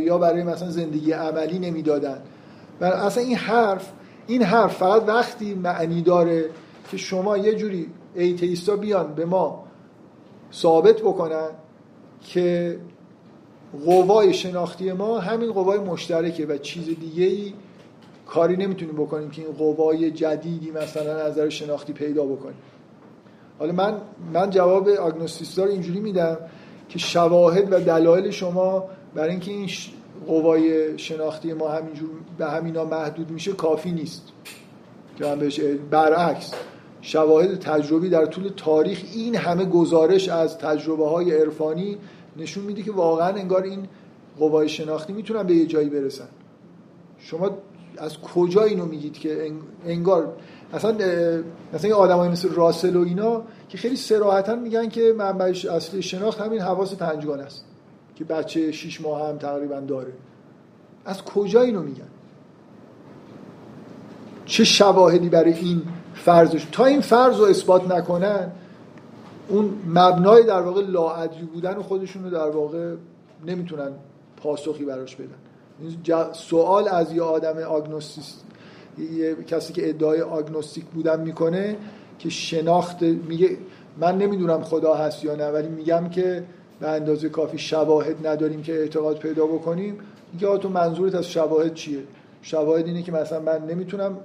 ها 0.10 0.18
برای 0.18 0.44
مثلا 0.44 0.70
زندگی 0.70 1.12
عملی 1.12 1.60
نمی‌دادن. 1.60 2.22
و 2.82 2.86
اصلا 2.86 3.24
این 3.24 3.36
حرف 3.36 3.92
این 4.28 4.44
حرف 4.44 4.76
فقط 4.76 5.04
وقتی 5.08 5.54
معنی 5.54 6.02
داره 6.02 6.50
که 6.92 6.98
شما 6.98 7.38
یه 7.38 7.56
جوری 7.56 7.88
ایتیستا 8.16 8.76
بیان 8.76 9.14
به 9.14 9.26
ما 9.26 9.63
ثابت 10.54 11.02
بکنن 11.02 11.50
که 12.22 12.80
قوای 13.86 14.34
شناختی 14.34 14.92
ما 14.92 15.20
همین 15.20 15.52
قوای 15.52 15.80
مشترکه 15.80 16.46
و 16.46 16.58
چیز 16.58 16.86
دیگه 16.86 17.26
ای 17.26 17.54
کاری 18.28 18.58
نمی‌تونیم 18.58 18.96
بکنیم 18.96 19.30
که 19.30 19.42
این 19.42 19.52
قوای 19.52 20.12
جدیدی 20.12 20.72
مثلا 20.72 21.28
نظر 21.28 21.50
شناختی 21.50 21.94
پیدا 21.94 22.24
بکنیم. 22.24 22.58
حالا 23.60 23.72
من 23.72 23.98
من 24.34 24.50
جواب 24.50 24.90
آگنوستیستا 24.90 25.64
رو 25.64 25.72
اینجوری 25.72 26.00
میدم 26.00 26.38
که 26.90 27.00
شواهد 27.00 27.74
و 27.74 27.80
دلایل 27.80 28.32
شما 28.32 28.90
برای 29.16 29.30
اینکه 29.30 29.52
این 29.52 29.70
قوای 30.28 30.98
شناختی 31.00 31.54
ما 31.54 31.70
همینجور 31.70 32.10
به 32.38 32.46
همینا 32.46 32.86
محدود 32.86 33.32
میشه 33.32 33.52
کافی 33.54 33.92
نیست. 33.92 34.24
که 35.18 35.26
من 35.26 35.40
بهش 35.40 35.60
برعکس. 35.92 36.54
شواهد 37.06 37.60
تجربی 37.60 38.10
در 38.10 38.26
طول 38.26 38.52
تاریخ 38.58 39.04
این 39.14 39.36
همه 39.36 39.66
گزارش 39.66 40.30
از 40.30 40.58
تجربه 40.58 41.10
های 41.10 41.42
عرفانی 41.42 41.98
نشون 42.38 42.64
میده 42.64 42.82
که 42.84 42.92
واقعا 42.92 43.28
انگار 43.28 43.64
این 43.64 43.88
قوای 44.40 44.70
شناختی 44.70 45.14
می‌تونن 45.14 45.44
به 45.44 45.56
یه 45.56 45.66
جایی 45.66 45.90
برسن. 45.90 46.28
شما 47.20 47.50
از 47.98 48.18
کجا 48.18 48.64
اینو 48.64 48.86
میگید 48.86 49.14
که 49.14 49.52
انگار 49.86 50.34
اصلا 50.74 50.92
مثلا 51.74 51.84
این 51.84 51.94
آدمای 51.94 52.30
مثل 52.30 52.50
راسل 52.50 52.96
و 52.96 53.04
اینا 53.04 53.42
که 53.70 53.78
خیلی 53.78 53.96
سراحتا 53.96 54.56
میگن 54.56 54.90
که 54.90 55.14
منبع 55.18 55.46
اصلی 55.46 56.02
شناخت 56.02 56.42
همین 56.42 56.62
حواس 56.62 56.96
پنجگان 56.96 57.40
است 57.40 57.66
که 58.16 58.24
بچه 58.24 58.72
شیش 58.72 59.02
ماه 59.02 59.30
هم 59.30 59.38
تقریبا 59.38 59.80
داره. 59.80 60.14
از 61.06 61.22
کجا 61.22 61.62
اینو 61.62 61.82
میگن؟ 61.82 62.08
چه 64.46 64.64
شواهدی 64.64 65.30
برای 65.30 65.54
این 65.54 65.82
فرضش. 66.14 66.68
تا 66.72 66.86
این 66.86 67.02
فرض 67.02 67.40
رو 67.40 67.46
اثبات 67.46 67.92
نکنن 67.92 68.52
اون 69.48 69.74
مبنای 69.88 70.44
در 70.44 70.62
واقع 70.62 70.82
لاعدری 70.82 71.46
بودن 71.54 71.78
و 71.78 71.84
خودشون 71.84 72.24
رو 72.24 72.30
در 72.30 72.50
واقع 72.50 72.94
نمی‌تونن 73.46 73.92
پاسخی 74.38 74.86
براش 74.86 75.16
بدن. 75.16 76.32
سوال 76.34 76.88
از 76.88 77.14
یه 77.14 77.22
آدم 77.22 77.58
آگنوستیس 77.58 78.34
یه 78.98 79.36
کسی 79.36 79.74
که 79.74 79.90
ادعای 79.90 80.22
آگنوستیک 80.22 80.86
بودن 80.86 81.22
می‌کنه 81.22 81.78
که 82.20 82.30
شناخت 82.30 83.02
میگه 83.02 83.58
من 83.98 84.18
نمی‌دونم 84.18 84.64
خدا 84.64 84.94
هست 84.94 85.24
یا 85.24 85.36
نه 85.36 85.48
ولی 85.48 85.68
میگم 85.68 86.10
که 86.10 86.44
به 86.80 86.90
اندازه 86.90 87.30
کافی 87.30 87.58
شواهد 87.58 88.28
نداریم 88.28 88.62
که 88.62 88.74
اعتقاد 88.74 89.18
پیدا 89.18 89.46
بکنیم. 89.46 89.98
میگه 90.34 90.58
تو 90.58 90.70
منظورت 90.70 91.16
از 91.16 91.26
شواهد 91.26 91.74
چیه؟ 91.74 92.04
شواهد 92.42 92.86
اینه 92.86 93.02
که 93.02 93.12
مثلا 93.12 93.40
من 93.40 93.66
نمی‌تونم 93.66 94.18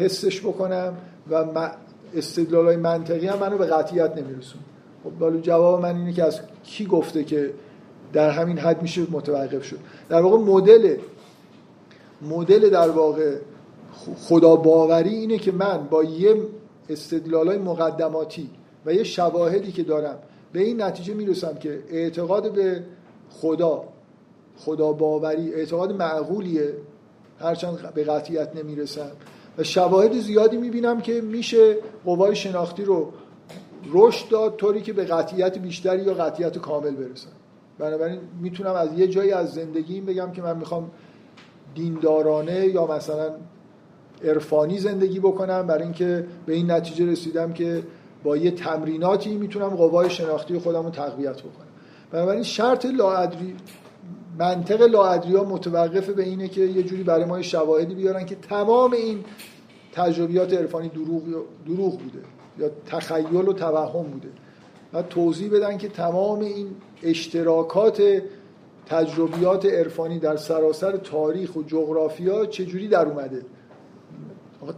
حسش 0.00 0.40
بکنم 0.40 0.96
و 1.30 1.70
استدلال 2.14 2.66
های 2.66 2.76
منطقی 2.76 3.26
هم 3.26 3.38
منو 3.38 3.58
به 3.58 3.66
قطعیت 3.66 4.16
نمیرسون 4.16 4.60
خب 5.04 5.40
جواب 5.40 5.82
من 5.82 5.96
اینه 5.96 6.12
که 6.12 6.24
از 6.24 6.40
کی 6.64 6.86
گفته 6.86 7.24
که 7.24 7.50
در 8.12 8.30
همین 8.30 8.58
حد 8.58 8.82
میشه 8.82 9.02
متوقف 9.10 9.64
شد. 9.64 9.78
در 10.08 10.20
واقع 10.20 10.38
مدل 10.38 10.96
مدل 12.22 12.70
در 12.70 12.90
واقع 12.90 13.36
خدا 14.28 14.56
باوری 14.56 15.14
اینه 15.14 15.38
که 15.38 15.52
من 15.52 15.86
با 15.90 16.04
یه 16.04 16.36
استدلال 16.88 17.48
های 17.48 17.58
مقدماتی 17.58 18.50
و 18.86 18.94
یه 18.94 19.04
شواهدی 19.04 19.72
که 19.72 19.82
دارم 19.82 20.18
به 20.52 20.60
این 20.60 20.82
نتیجه 20.82 21.14
می‌رسم 21.14 21.54
که 21.54 21.82
اعتقاد 21.90 22.52
به 22.52 22.82
خدا 23.30 23.84
خدا 24.56 24.92
باوری 24.92 25.54
اعتقاد 25.54 25.92
معقولیه 25.92 26.74
هرچند 27.40 27.94
به 27.94 28.04
قطعیت 28.04 28.56
نمی‌رسم. 28.56 29.10
شواهد 29.62 30.12
زیادی 30.12 30.56
می‌بینم 30.56 31.00
که 31.00 31.20
میشه 31.20 31.76
قوای 32.04 32.36
شناختی 32.36 32.84
رو 32.84 33.12
رشد 33.92 34.28
داد 34.28 34.56
طوری 34.56 34.80
که 34.80 34.92
به 34.92 35.04
قطعیت 35.04 35.58
بیشتری 35.58 36.02
یا 36.02 36.14
قطعیت 36.14 36.58
کامل 36.58 36.90
برسم 36.90 37.30
بنابراین 37.78 38.18
می‌تونم 38.40 38.74
از 38.74 38.98
یه 38.98 39.08
جایی 39.08 39.32
از 39.32 39.52
زندگیم 39.52 40.04
بگم 40.04 40.32
که 40.32 40.42
من 40.42 40.56
می‌خوام 40.56 40.90
دیندارانه 41.74 42.66
یا 42.66 42.86
مثلا 42.86 43.30
عرفانی 44.24 44.78
زندگی 44.78 45.20
بکنم 45.20 45.66
برای 45.66 45.82
اینکه 45.82 46.26
به 46.46 46.54
این 46.54 46.70
نتیجه 46.70 47.06
رسیدم 47.06 47.52
که 47.52 47.82
با 48.24 48.36
یه 48.36 48.50
تمریناتی 48.50 49.36
می‌تونم 49.36 49.68
قوای 49.68 50.10
شناختی 50.10 50.58
خودم 50.58 50.84
رو 50.84 50.90
تقویت 50.90 51.40
بکنم. 51.40 51.66
بنابراین 52.10 52.42
شرط 52.42 52.86
لاعدری 52.86 53.56
منطق 54.38 54.82
لاعدری 54.82 55.36
ها 55.36 55.44
متوقف 55.44 56.10
به 56.10 56.22
اینه 56.22 56.48
که 56.48 56.60
یه 56.60 56.82
جوری 56.82 57.02
برای 57.02 57.24
ما 57.24 57.42
شواهدی 57.42 57.94
بیارن 57.94 58.26
که 58.26 58.34
تمام 58.34 58.92
این 58.92 59.24
تجربیات 59.92 60.52
عرفانی 60.52 60.88
دروغ, 60.88 61.22
دروغ 61.66 61.98
بوده 61.98 62.18
یا 62.58 62.70
تخیل 62.86 63.48
و 63.48 63.52
توهم 63.52 64.02
بوده. 64.02 64.28
و 64.92 65.02
توضیح 65.02 65.52
بدن 65.52 65.78
که 65.78 65.88
تمام 65.88 66.40
این 66.40 66.68
اشتراکات 67.02 68.02
تجربیات 68.86 69.66
عرفانی 69.66 70.18
در 70.18 70.36
سراسر 70.36 70.96
تاریخ 70.96 71.56
و 71.56 71.62
جغرافیا 71.62 72.46
چجوری 72.46 72.88
در 72.88 73.06
اومده؟ 73.06 73.42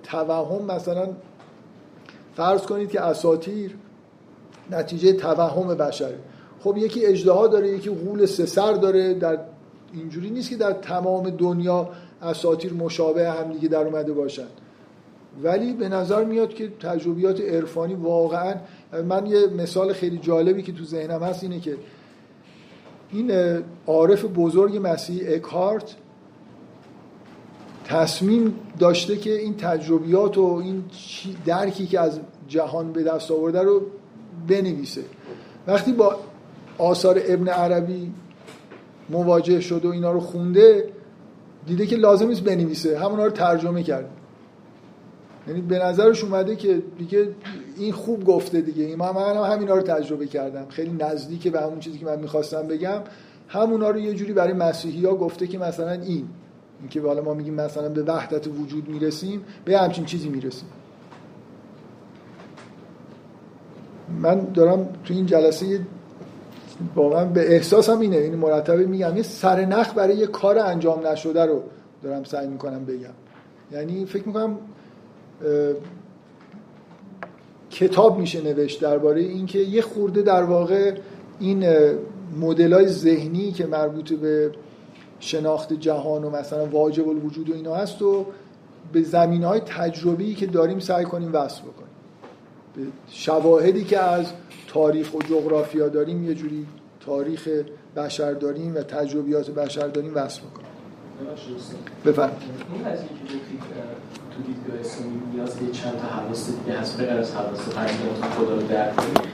توهم 0.03 0.65
مثلا 0.65 1.09
فرض 2.37 2.63
کنید 2.63 2.91
که 2.91 3.01
اساتیر 3.01 3.77
نتیجه 4.71 5.13
توهم 5.13 5.75
بشره 5.75 6.19
خب 6.65 6.77
یکی 6.77 7.07
اجدها 7.07 7.47
داره 7.47 7.69
یکی 7.69 7.91
غول 7.91 8.27
سه 8.27 8.79
داره. 8.79 9.15
در 9.15 9.39
اینجوری 9.93 10.31
نیست 10.31 10.51
که 10.51 10.57
در 10.57 10.73
تمام 10.73 11.31
دنیا 11.31 11.89
اساتیر 12.23 12.73
مشابه 12.73 13.31
هم 13.31 13.53
دیگه 13.53 13.69
در 13.69 13.87
اومده 13.87 14.13
باشن. 14.13 14.47
ولی 15.43 15.73
به 15.73 15.89
نظر 15.89 16.25
میاد 16.25 16.55
که 16.55 16.69
تجربیات 16.69 17.41
عرفانی 17.41 17.95
واقعا 17.95 18.55
من 19.09 19.27
یه 19.27 19.47
مثال 19.47 19.93
خیلی 19.93 20.19
جالبی 20.19 20.63
که 20.63 20.73
تو 20.73 20.85
ذهنم 20.85 21.23
هست 21.23 21.43
اینه 21.43 21.61
که 21.61 21.77
این 23.11 23.33
عارف 23.87 24.25
بزرگ 24.25 24.81
مسیحی 24.83 25.35
اکارت 25.35 25.95
تصمیم 27.85 28.55
داشته 28.79 29.17
که 29.17 29.41
این 29.41 29.57
تجربیات 29.57 30.39
و 30.39 30.61
این 30.65 30.85
درکی 31.47 31.87
که 31.87 32.01
از 32.01 32.21
جهان 32.49 32.93
به 32.93 33.03
دست 33.03 33.31
آورده 33.31 33.63
رو 33.63 33.83
بنویسه. 34.49 35.05
وقتی 35.67 35.93
با 35.93 36.17
آثار 36.79 37.21
ابن 37.27 37.49
عربی 37.49 38.13
مواجه 39.11 39.61
شد 39.61 39.85
و 39.85 39.91
اینا 39.91 40.13
رو 40.13 40.21
خونده 40.21 40.89
دیده 41.67 41.87
که 41.87 41.97
لازم 41.97 42.29
نیست 42.29 42.45
بنویسه 42.45 42.99
همونا 42.99 43.25
رو 43.25 43.31
ترجمه 43.31 43.83
کرد. 43.83 44.11
یعنی 45.49 45.61
به 45.61 45.79
نظرش 45.79 46.25
اومده 46.25 46.57
که 46.57 46.83
دیگه 46.99 47.29
این 47.77 47.93
خوب 47.93 48.25
گفته 48.25 48.61
دیگه. 48.61 48.97
من 48.97 49.07
هم 49.07 49.53
همینا 49.53 49.75
رو 49.75 49.83
تجربه 49.83 50.27
کردم. 50.27 50.67
خیلی 50.69 50.97
نزدیک 51.01 51.49
به 51.49 51.61
همون 51.61 51.79
چیزی 51.79 51.99
که 51.99 52.07
من 52.07 52.19
می‌خواستم 52.19 52.63
بگم. 52.63 53.01
همونا 53.49 53.91
رو 53.91 53.99
یه 53.99 54.15
جوری 54.15 54.33
برای 54.33 54.53
مسیحی 54.53 55.07
ها 55.07 55.15
گفته 55.15 55.47
که 55.47 55.59
مثلا 55.59 55.91
این 55.91 56.29
اینکه 56.81 57.01
حالا 57.01 57.23
ما 57.23 57.35
میگیم 57.35 57.55
مثلا 57.55 57.89
به 57.89 58.03
وحدت 58.03 58.47
وجود 58.47 58.89
می‌رسیم 58.89 59.45
به 59.65 59.79
همچین 59.79 60.05
چیزی 60.05 60.29
می‌رسیم. 60.29 60.69
من 64.23 64.41
دارم 64.55 64.89
تو 65.05 65.15
این 65.15 65.27
جلسه 65.27 65.81
واقعا 66.95 67.25
به 67.25 67.55
احساسم 67.55 68.01
اینه. 68.01 68.17
این 68.17 68.35
مرتبه 68.35 68.87
میگم 68.87 69.17
یه 69.17 69.23
سرنخ 69.23 69.95
برای 69.95 70.17
یه 70.17 70.27
کار 70.27 70.59
انجام 70.59 71.07
نشده 71.07 71.47
رو 71.47 71.63
دارم 72.03 72.25
سعی 72.25 72.47
می‌کنم 72.47 72.85
بگم. 72.85 73.15
یعنی 73.73 74.07
فکر 74.07 74.27
می‌کنم 74.27 74.59
کتاب 77.71 78.19
میشه 78.19 78.41
نوشت 78.41 78.81
درباره 78.81 79.21
اینکه 79.21 79.59
یه 79.59 79.83
خورده 79.83 80.23
در 80.23 80.43
واقع 80.43 80.95
این 81.41 81.67
مدل 82.41 82.73
های 82.73 82.89
ذهنی 82.89 83.53
که 83.53 83.67
مربوط 83.67 84.13
به 84.13 84.53
شناخت 85.21 85.73
جهان 85.73 86.25
و 86.25 86.31
مثلا 86.31 86.67
واجب 86.67 87.09
الوجود 87.09 87.51
و 87.51 87.55
اینا 87.55 87.75
هست 87.75 88.03
و 88.03 88.27
به 88.93 89.03
زمین 89.03 89.45
های 89.45 89.61
تجربی 89.61 90.35
که 90.35 90.47
داریم 90.47 90.79
سعی 90.79 91.05
کنیم 91.05 91.31
وصل 91.33 91.63
بکنیم. 91.63 91.89
به 92.77 92.83
شواهدی 93.09 93.85
که 93.85 93.99
از 93.99 94.27
تاریخ 94.69 95.15
و 95.15 95.23
جغرافیا 95.23 95.89
داریم 95.89 96.25
یه 96.25 96.35
جوری 96.35 96.67
تاریخ 97.01 97.49
بشر 97.97 98.33
داریم 98.33 98.75
و 98.75 98.79
تجربیات 98.79 99.51
بشر 99.51 99.89
داریم 99.89 100.13
وصل 100.15 100.41
بکنیم. 100.41 100.67
بفرمایید. 102.07 102.43
تو 104.33 104.43
دیدگاه 104.49 104.81
اسلامی 104.81 105.21
نیاز 105.35 105.55
به 105.55 105.73
چند 105.73 105.97
تا 106.01 106.09
حواس 106.17 106.47
دیگه 106.47 106.79
هست 106.79 106.97
بغیر 106.97 107.19
از 107.19 107.35
حواس 107.35 107.69
پنج 107.77 107.91
خدا 108.37 108.55
رو 108.55 108.63
درک 108.63 108.97
کنیم 108.97 109.29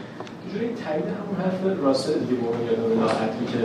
جوری 0.52 0.66
تایید 0.66 1.04
همون 1.18 1.36
حرف 1.42 1.82
راسل 1.82 2.12
دیگه 2.12 2.34
به 2.40 2.48
اون 2.48 2.60
یادم 2.66 3.00
لاحقی 3.00 3.46
که 3.52 3.58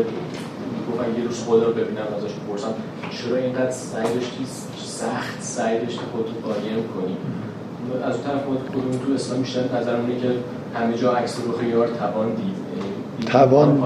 گفتن 0.88 1.20
یه 1.20 1.28
روز 1.28 1.44
خدا 1.44 1.66
رو 1.68 1.74
ببینم 1.74 2.08
ازش 2.18 2.34
بپرسم 2.34 2.74
چرا 3.12 3.38
اینقدر 3.38 3.72
سعی 3.72 4.14
داشتی؟ 4.14 4.46
سخت 4.78 5.42
سعی 5.42 5.80
داشتی 5.80 6.02
خودتو 6.12 6.34
قایم 6.48 6.84
کنی. 6.96 7.18
از 8.04 8.16
اون 8.16 8.24
طرف 8.24 8.44
کدوم 8.46 9.06
تو 9.06 9.14
اسلام 9.14 9.42
بیشتر 9.42 9.80
نظر 9.80 9.96
که 10.22 10.32
همه 10.74 10.98
جا 10.98 11.14
عکس 11.14 11.38
رو 11.46 11.58
خیار 11.58 11.88
توان 11.88 12.30
دید. 12.30 12.38
یعنی 13.18 13.26
توان 13.26 13.84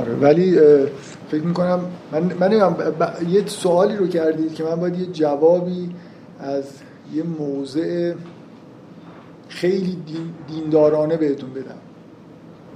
آره 0.00 0.14
ولی 0.20 0.58
فکر 1.30 1.42
می‌کنم 1.42 1.80
من 2.12 2.32
من 2.40 2.52
یه 3.28 3.46
سوالی 3.46 3.96
رو 3.96 4.06
کردید 4.06 4.54
که 4.54 4.64
من 4.64 4.74
باید 4.74 4.98
یه 4.98 5.06
جوابی 5.06 5.90
از 6.42 6.64
یه 7.14 7.22
موضع 7.22 8.14
خیلی 9.48 9.98
دیندارانه 10.48 11.16
بهتون 11.16 11.50
بدم. 11.50 11.74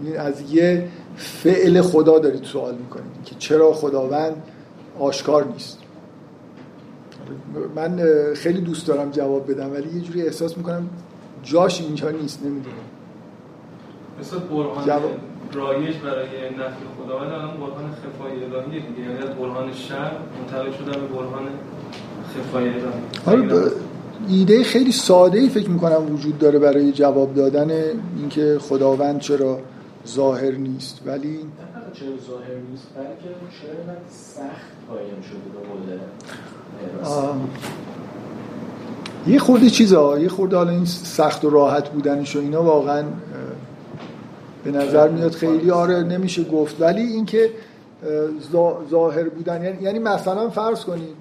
یعنی 0.05 0.17
از 0.17 0.55
یه 0.55 0.89
فعل 1.17 1.81
خدا 1.81 2.19
دارید 2.19 2.45
سوال 2.45 2.75
می‌کنید 2.75 3.25
که 3.25 3.35
چرا 3.35 3.73
خداوند 3.73 4.43
آشکار 4.99 5.45
نیست. 5.45 5.79
من 7.77 8.01
خیلی 8.35 8.61
دوست 8.61 8.87
دارم 8.87 9.11
جواب 9.11 9.51
بدم 9.51 9.73
ولی 9.73 9.97
یه 9.97 10.01
جوری 10.01 10.23
احساس 10.23 10.57
می‌کنم 10.57 10.89
جاش 11.43 11.81
اینجا 11.81 12.11
نیست 12.11 12.43
نمی‌دونم. 12.43 12.77
مثل 14.21 14.39
برهان 14.39 14.87
جواب... 14.87 15.11
رایج 15.53 15.97
برای 15.97 16.27
نفی 16.27 16.85
خداوند 17.05 17.33
الان 17.33 17.57
برهان 17.57 17.93
خفای 17.93 18.45
الهی 18.45 18.81
دیگه 18.81 19.01
یعنی 19.01 19.35
برهان 19.41 19.73
شر 19.73 20.13
منتقل 20.39 20.73
شدن 20.73 21.01
به 21.01 21.07
برهان 21.07 21.47
آره 23.27 23.71
ایده 24.29 24.65
خیلی 24.65 24.93
ساده 24.93 25.39
ای 25.39 25.49
فکر 25.49 25.71
می‌کنم 25.71 26.15
وجود 26.15 26.39
داره 26.39 26.59
برای 26.59 26.93
جواب 26.93 27.35
دادن 27.35 27.71
اینکه 28.19 28.59
خداوند 28.61 29.21
چرا 29.21 29.59
ظاهر 30.09 30.51
نیست. 30.51 31.01
ولی 31.07 31.39
چرا 31.93 32.09
ظاهر 32.27 32.57
نیست؟ 32.71 32.87
بلکه 32.97 33.35
چرا 33.63 33.95
سخت 34.11 34.67
قایم 34.89 35.23
شده 35.23 35.39
به 39.27 39.33
یه 39.33 39.39
خورده 39.39 39.71
چیزا 39.71 40.19
یه 40.19 40.29
خورده 40.29 40.57
حالا 40.57 40.71
این 40.71 40.85
سخت 40.85 41.45
و 41.45 41.51
راحت 41.51 41.89
بودنش 41.89 42.37
و 42.37 42.39
اینا 42.39 42.63
واقعا 42.63 43.05
به 44.65 44.71
نظر 44.71 45.09
میاد 45.09 45.33
خیلی 45.33 45.71
آره 45.71 46.03
نمیشه 46.03 46.45
گفت. 46.45 46.77
ولی 46.81 47.03
اینکه 47.03 47.51
ظاهر 48.91 49.29
بودن 49.29 49.65
یعنی-, 49.65 49.83
یعنی 49.83 49.99
مثلا 49.99 50.51
فرض 50.51 50.85
کنیم 50.85 51.15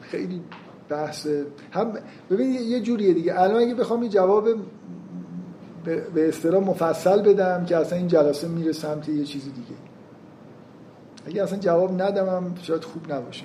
خیلی 0.00 0.40
بحث 0.88 1.26
هم 1.70 1.92
ببین 2.30 2.50
یه 2.52 2.80
جوریه 2.80 3.12
دیگه. 3.12 3.40
الان 3.40 3.62
اگه 3.62 3.74
بخوام 3.74 4.02
یه 4.02 4.08
جواب 4.08 4.48
به 6.14 6.28
اصطلاح 6.28 6.64
مفصل 6.64 7.22
بدم 7.22 7.64
که 7.64 7.76
اصلا 7.76 7.98
این 7.98 8.08
جلسه 8.08 8.48
میره 8.48 8.72
سمت 8.72 9.08
یه 9.08 9.24
چیزی 9.24 9.50
دیگه. 9.50 9.80
اگه 11.26 11.42
اصلا 11.42 11.58
جواب 11.58 12.02
ندمم 12.02 12.54
شاید 12.62 12.84
خوب 12.84 13.12
نباشه. 13.12 13.44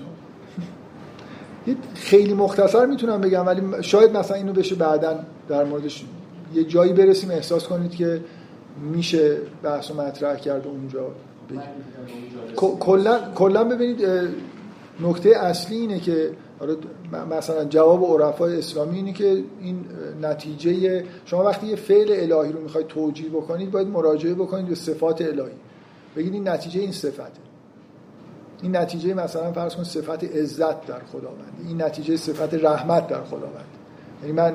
خیلی 1.95 2.33
مختصر 2.33 2.85
می‌تونم 2.85 3.21
بگم 3.21 3.45
ولی 3.45 3.61
شاید 3.83 4.17
مثلا 4.17 4.37
اینو 4.37 4.53
بشه 4.53 4.75
بعدا 4.75 5.19
در 5.49 5.63
موردش 5.63 6.05
یه 6.53 6.63
جایی 6.63 6.93
برسیم 6.93 7.31
احساس 7.31 7.67
کنید 7.67 7.91
که 7.91 8.21
میشه 8.91 9.37
بحث 9.63 9.91
و 9.91 9.93
مطرح 9.93 10.35
کرد 10.35 10.67
اونجا 10.67 11.07
کلا 13.35 13.63
ببینید 13.63 14.01
نکته 14.99 15.29
اصلی 15.29 15.77
اینه 15.77 15.99
که 15.99 16.31
مثلا 17.31 17.65
جواب 17.65 18.21
عرفای 18.21 18.57
اسلامی 18.57 18.95
اینه 18.95 19.13
که 19.13 19.43
این 19.61 19.85
نتیجه 20.21 21.03
شما 21.25 21.43
وقتی 21.43 21.67
یه 21.67 21.75
فعل 21.75 22.11
الهی 22.11 22.51
رو 22.53 22.61
می‌خواید 22.61 22.87
توجیه 22.87 23.29
بکنید 23.29 23.71
باید 23.71 23.87
مراجعه 23.87 24.33
بکنید 24.33 24.67
به 24.67 24.75
صفات 24.75 25.21
الهی. 25.21 25.55
بگید 26.15 26.33
این 26.33 26.47
نتیجه 26.47 26.81
این 26.81 26.91
صفته. 26.91 27.23
این 28.61 28.75
نتیجه 28.75 29.13
مثلا 29.13 29.51
فرض 29.51 29.75
کن 29.75 29.83
صفت 29.83 30.23
عزت 30.23 30.85
در 30.85 30.99
خداوند. 31.11 31.65
این 31.67 31.81
نتیجه 31.81 32.17
صفت 32.17 32.53
رحمت 32.53 33.07
در 33.07 33.23
خداوند. 33.23 33.65
یعنی 34.21 34.33
من 34.33 34.53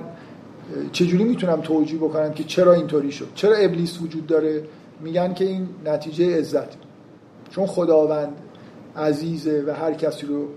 چجوری 0.93 1.25
می‌تونم 1.25 1.61
توجیه 1.61 1.99
بکنم 1.99 2.33
که 2.33 2.45
چرا 2.45 2.73
اینطوری 2.73 3.13
شد؟ 3.13 3.29
چرا 3.35 3.57
ابلیس 3.57 4.03
وجود 4.03 4.27
داره؟ 4.27 4.65
میگن 5.01 5.35
که 5.35 5.45
این 5.45 5.69
نتیجه 5.85 6.39
عزت. 6.39 6.69
چون 7.51 7.67
خداوند 7.67 8.33
عزیزه 8.97 9.65
و 9.67 9.71
هر 9.71 9.95
کسی 9.95 10.27
رو 10.27 10.49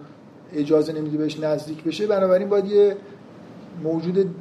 اجازه 0.54 0.94
نمیده 0.94 1.18
بهش 1.18 1.40
نزدیک 1.40 1.84
بشه. 1.84 2.08
بنابراین 2.08 2.50
باید 2.50 2.66
یه 2.66 2.98
موجود 3.84 4.36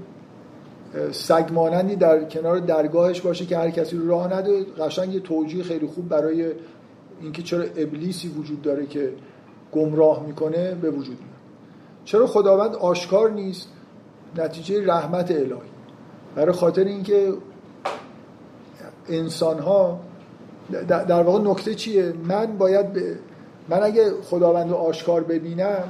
سگمانندی 1.13 1.97
در 1.97 2.25
کنار 2.25 2.59
درگاهش 2.59 3.21
باشه 3.21 3.47
که 3.47 3.59
هر 3.59 3.71
کسی 3.71 3.97
رو 3.97 4.09
راه 4.09 4.37
نده. 4.37 4.65
قشنگ 4.65 5.15
یه 5.15 5.21
توجیه 5.21 5.63
خیلی 5.63 5.87
خوب 5.87 6.09
برای 6.09 6.53
اینکه 7.21 7.43
چرا 7.43 7.63
ابلیسی 7.77 8.29
وجود 8.29 8.63
داره 8.63 8.87
که 8.87 9.13
گمراه 9.73 10.27
می‌کنه 10.27 10.75
به 10.75 10.91
وجود 10.91 11.19
میاد. 11.19 11.33
چرا 12.05 12.27
خداوند 12.27 12.75
آشکار 12.75 13.31
نیست؟ 13.31 13.69
نتیجه 14.37 14.87
رحمت 14.87 15.31
الهی. 15.31 15.73
برای 16.37 16.53
خاطر 16.53 16.85
اینکه 16.85 17.33
انسان 19.09 19.59
ها 19.59 20.01
در 20.89 21.23
واقع 21.23 21.51
نکته 21.51 21.75
چیه؟ 21.75 22.13
من 22.25 22.47
باید 22.47 22.93
به 22.93 23.19
من 23.69 23.83
اگه 23.83 24.13
خداوند 24.23 24.71
رو 24.71 24.77
آشکار 24.77 25.23
ببینم 25.23 25.85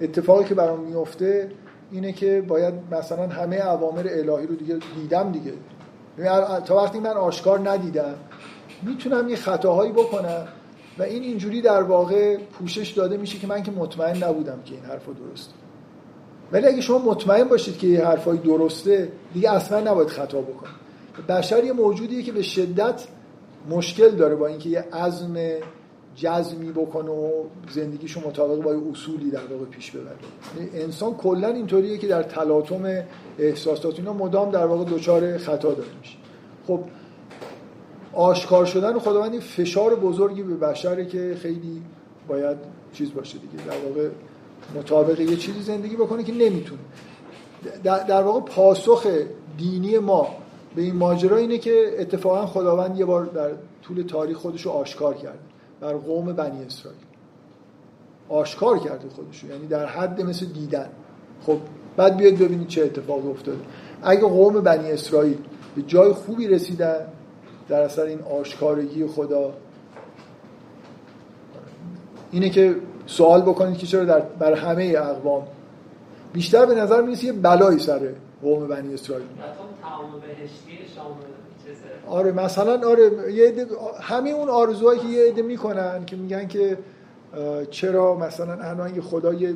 اتفاقی 0.00 0.44
که 0.44 0.54
برام 0.54 0.80
میفته 0.80 1.50
اینه 1.90 2.12
که 2.12 2.44
باید 2.48 2.74
مثلا 2.90 3.26
همه 3.26 3.56
اوامر 3.56 4.06
الهی 4.10 4.46
رو 4.46 4.54
دیگه 4.54 4.78
دیدم 4.96 5.32
دیگه. 5.32 5.52
یعنی 6.18 6.60
تا 6.64 6.76
وقتی 6.76 7.00
من 7.00 7.10
آشکار 7.10 7.70
ندیدم 7.70 8.14
می‌تونم 8.82 9.28
یه 9.28 9.36
خطاهایی 9.36 9.92
بکنم 9.92 10.48
و 10.98 11.02
این 11.02 11.22
اینجوری 11.22 11.62
در 11.62 11.82
واقع 11.82 12.36
پوشش 12.36 12.88
داده 12.90 13.16
میشه 13.16 13.38
که 13.38 13.46
من 13.46 13.62
که 13.62 13.70
مطمئن 13.70 14.24
نبودم 14.24 14.62
که 14.64 14.74
این 14.74 14.84
حرف 14.84 15.06
درسته. 15.06 15.54
ولی 16.52 16.66
اگه 16.66 16.80
شما 16.80 16.98
مطمئن 16.98 17.44
باشید 17.44 17.78
که 17.78 17.86
یه 17.86 18.04
حرفای 18.04 18.38
درسته 18.38 19.12
دیگه 19.34 19.50
اصلا 19.50 19.80
نباید 19.80 20.08
خطا 20.08 20.40
بکنید. 20.40 20.88
بشر 21.28 21.64
یه 21.64 21.72
موجودیه 21.72 22.22
که 22.22 22.32
به 22.32 22.42
شدت 22.42 23.04
مشکل 23.70 24.10
داره 24.10 24.34
با 24.34 24.46
اینکه 24.46 24.68
یه 24.68 24.84
عزم 24.92 25.36
جزمی 26.18 26.72
بکنه 26.72 27.10
و 27.10 27.30
زندگیشو 27.70 28.28
مطابق 28.28 28.62
با 28.62 28.90
اصولی 28.92 29.30
در 29.30 29.46
واقع 29.50 29.64
پیش 29.64 29.90
ببره. 29.90 30.16
یعنی 30.58 30.84
انسان 30.84 31.14
کلا 31.14 31.48
اینطوریه 31.48 31.98
که 31.98 32.06
در 32.06 32.22
تلاطم 32.22 33.04
احساسات 33.38 33.98
اینا 33.98 34.12
مدام 34.12 34.50
در 34.50 34.66
واقع 34.66 34.84
دچار 34.84 35.38
خطا 35.38 35.74
داره 35.74 35.88
میشه. 36.00 36.16
خب 36.66 36.80
آشکار 38.12 38.64
شدن 38.64 38.98
خداوند 38.98 39.38
فشار 39.38 39.94
بزرگی 39.94 40.42
به 40.42 40.54
بشره 40.54 41.06
که 41.06 41.36
خیلی 41.42 41.82
باید 42.28 42.56
چیز 42.92 43.12
باشه 43.12 43.38
دیگه. 43.38 43.64
در 43.64 43.88
واقع 43.88 44.08
مطابق 44.76 45.20
یه 45.20 45.36
چیزی 45.36 45.62
زندگی 45.62 45.96
بکنه 45.96 46.24
که 46.24 46.32
نمی‌تونه. 46.32 46.80
در 47.82 48.22
واقع 48.22 48.40
پاسخ 48.40 49.06
دینی 49.58 49.98
ما 49.98 50.28
به 50.76 50.82
این 50.82 50.96
ماجرا 50.96 51.36
اینه 51.36 51.58
که 51.58 51.96
اتفاقا 51.98 52.46
خداوند 52.46 52.98
یه 52.98 53.04
بار 53.04 53.24
در 53.24 53.50
طول 53.82 54.02
تاریخ 54.02 54.36
خودش 54.36 54.62
رو 54.62 54.70
آشکار 54.70 55.14
کرده. 55.14 55.47
بر 55.80 55.94
قوم 55.94 56.32
بنی 56.32 56.64
اسرائیل. 56.64 57.00
آشکار 58.28 58.78
کرده 58.78 59.08
خودش 59.08 59.44
یعنی 59.44 59.66
در 59.66 59.86
حد 59.86 60.22
مثل 60.22 60.46
دیدن. 60.46 60.88
خب 61.46 61.58
بعد 61.96 62.16
بیاد 62.16 62.34
ببینید 62.34 62.68
چه 62.68 62.84
اتفاق 62.84 63.30
افتاده. 63.30 63.58
اگه 64.02 64.20
قوم 64.20 64.60
بنی 64.60 64.92
اسرائیل 64.92 65.38
به 65.76 65.82
جای 65.82 66.12
خوبی 66.12 66.48
رسیدن 66.48 67.06
در 67.68 67.82
اثر 67.82 68.02
این 68.02 68.20
آشکارگی 68.20 69.06
خدا 69.06 69.52
اینه 72.30 72.50
که 72.50 72.76
سوال 73.06 73.42
بکنید 73.42 73.78
که 73.78 73.86
چرا 73.86 74.04
در 74.04 74.20
بر 74.20 74.54
همه 74.54 74.94
اقوام. 74.96 75.42
بیشتر 76.32 76.66
به 76.66 76.74
نظر 76.74 77.02
می‌رسه 77.02 77.26
یه 77.26 77.32
بلایی 77.32 77.78
سر 77.78 78.00
قوم 78.42 78.66
بنی 78.66 78.94
اسرائیل. 78.94 79.26
آره 82.06 82.32
مثلا 82.32 82.88
آره 82.88 83.34
یه 83.34 83.66
همه 84.00 84.30
اون 84.30 84.48
آرزوهایی 84.48 85.00
که 85.00 85.06
یه 85.06 85.24
عده 85.28 85.42
می‌کنن 85.42 86.04
که 86.04 86.16
میگن 86.16 86.48
که 86.48 86.78
چرا 87.70 88.16
مثلا 88.16 88.52
الان 88.52 89.00
خدای 89.00 89.54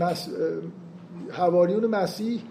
مس... 0.00 0.28
حواریون 1.30 1.86
مسیح 1.86 2.42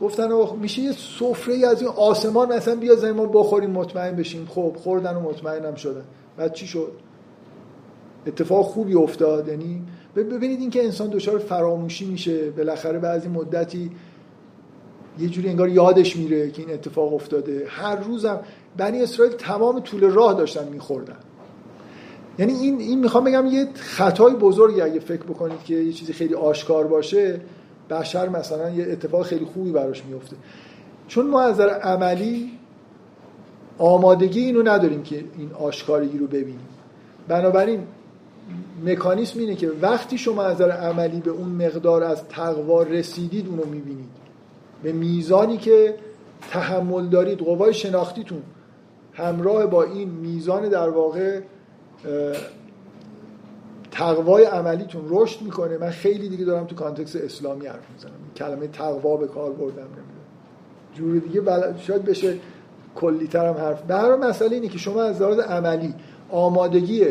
گفتن 0.00 0.28
میشه 0.60 0.82
یه 0.82 0.92
سفره 0.92 1.66
از 1.66 1.82
این 1.82 1.90
آسمان 1.90 2.52
مثلا 2.52 2.76
بیا 2.76 2.94
زمین 2.94 3.12
ما 3.12 3.26
بخوریم 3.26 3.70
مطمئن 3.70 4.16
بشیم. 4.16 4.46
خب 4.50 4.76
خوردن 4.76 5.16
و 5.16 5.20
مطمئنم 5.20 5.74
شدن. 5.74 6.04
بعد 6.36 6.52
چی 6.52 6.66
شد؟ 6.66 6.92
اتفاق 8.26 8.66
خوبی 8.66 8.94
افتاد 8.94 9.48
یعنی 9.48 9.82
ببینید 10.16 10.60
اینکه 10.60 10.84
انسان 10.84 11.10
دچار 11.10 11.38
فراموشی 11.38 12.04
میشه. 12.04 12.50
بالاخره 12.50 12.98
بعضی 12.98 13.28
مدتی 13.28 13.90
یه 15.18 15.28
جوری 15.28 15.48
انگار 15.48 15.68
یادش 15.68 16.16
میره 16.16 16.50
که 16.50 16.62
این 16.62 16.74
اتفاق 16.74 17.14
افتاده. 17.14 17.64
هر 17.68 17.96
روزم 17.96 18.40
بنی 18.76 19.02
اسرائیل 19.02 19.34
تمام 19.34 19.80
طول 19.80 20.00
راه 20.00 20.34
داشتن 20.34 20.68
میخوردن. 20.68 21.16
یعنی 22.38 22.52
این 22.52 22.80
این 22.80 23.00
می‌خوام 23.00 23.24
بگم 23.24 23.46
یه 23.46 23.68
خطای 23.74 24.34
بزرگی 24.34 24.80
اگه 24.80 25.00
فکر 25.00 25.22
بکنید 25.22 25.64
که 25.64 25.74
یه 25.74 25.92
چیزی 25.92 26.12
خیلی 26.12 26.34
آشکار 26.34 26.86
باشه 26.86 27.40
بشر 27.90 28.28
مثلا 28.28 28.70
یه 28.70 28.86
اتفاق 28.92 29.22
خیلی 29.22 29.44
خوبی 29.44 29.72
براش 29.72 30.04
میفته 30.04 30.36
چون 31.08 31.26
ما 31.26 31.40
از 31.40 31.54
نظر 31.54 31.68
عملی 31.68 32.50
آمادگی 33.78 34.40
اینو 34.40 34.62
نداریم 34.62 35.02
که 35.02 35.24
این 35.38 35.50
آشکارگی 35.52 36.18
رو 36.18 36.26
ببینیم. 36.26 36.68
بنابراین 37.28 37.80
مکانیسم 38.84 39.38
اینه 39.38 39.54
که 39.54 39.70
وقتی 39.82 40.18
شما 40.18 40.42
از 40.42 40.54
نظر 40.54 40.70
عملی 40.70 41.20
به 41.20 41.30
اون 41.30 41.48
مقدار 41.48 42.02
از 42.02 42.24
تقوا 42.28 42.82
رسیدید 42.82 43.48
اونو 43.48 43.64
می‌بینید. 43.64 44.21
به 44.82 44.92
میزانی 44.92 45.56
که 45.56 45.94
تحمل 46.50 47.06
دارید 47.06 47.38
قوای 47.38 47.74
شناختیتون 47.74 48.42
همراه 49.12 49.66
با 49.66 49.82
این 49.82 50.08
میزان 50.08 50.68
در 50.68 50.88
واقع 50.88 51.40
تقوای 53.90 54.44
عملیتون 54.44 55.02
رشد 55.08 55.42
می‌کنه. 55.42 55.78
من 55.78 55.90
خیلی 55.90 56.28
دیگه 56.28 56.44
دارم 56.44 56.66
تو 56.66 56.74
کانتکس 56.74 57.16
اسلامی 57.16 57.66
حرف 57.66 57.90
می‌زنم. 57.92 58.12
کلمه 58.36 58.66
تقوا 58.66 59.16
به 59.16 59.26
کار 59.26 59.52
بردم 59.52 59.82
نمی‌دونم. 59.82 60.12
جور 60.94 61.18
دیگه 61.18 61.40
بل... 61.40 61.76
شاید 61.76 62.04
بشه 62.04 62.38
کلی 62.94 63.26
ترم 63.26 63.54
حرف. 63.54 63.82
به 63.82 64.16
مسئله 64.16 64.54
اینه 64.54 64.68
که 64.68 64.78
شما 64.78 65.02
از 65.02 65.22
لحاظ 65.22 65.38
عملی 65.38 65.94
آمادگی 66.30 67.06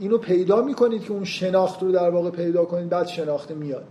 اینو 0.00 0.18
پیدا 0.18 0.62
می‌کنید 0.62 1.02
که 1.02 1.12
اون 1.12 1.24
شناخت 1.24 1.82
رو 1.82 1.92
در 1.92 2.10
واقع 2.10 2.30
پیدا 2.30 2.64
کنید 2.64 2.88
بعد 2.88 3.06
شناخته 3.06 3.54
میاد. 3.54 3.84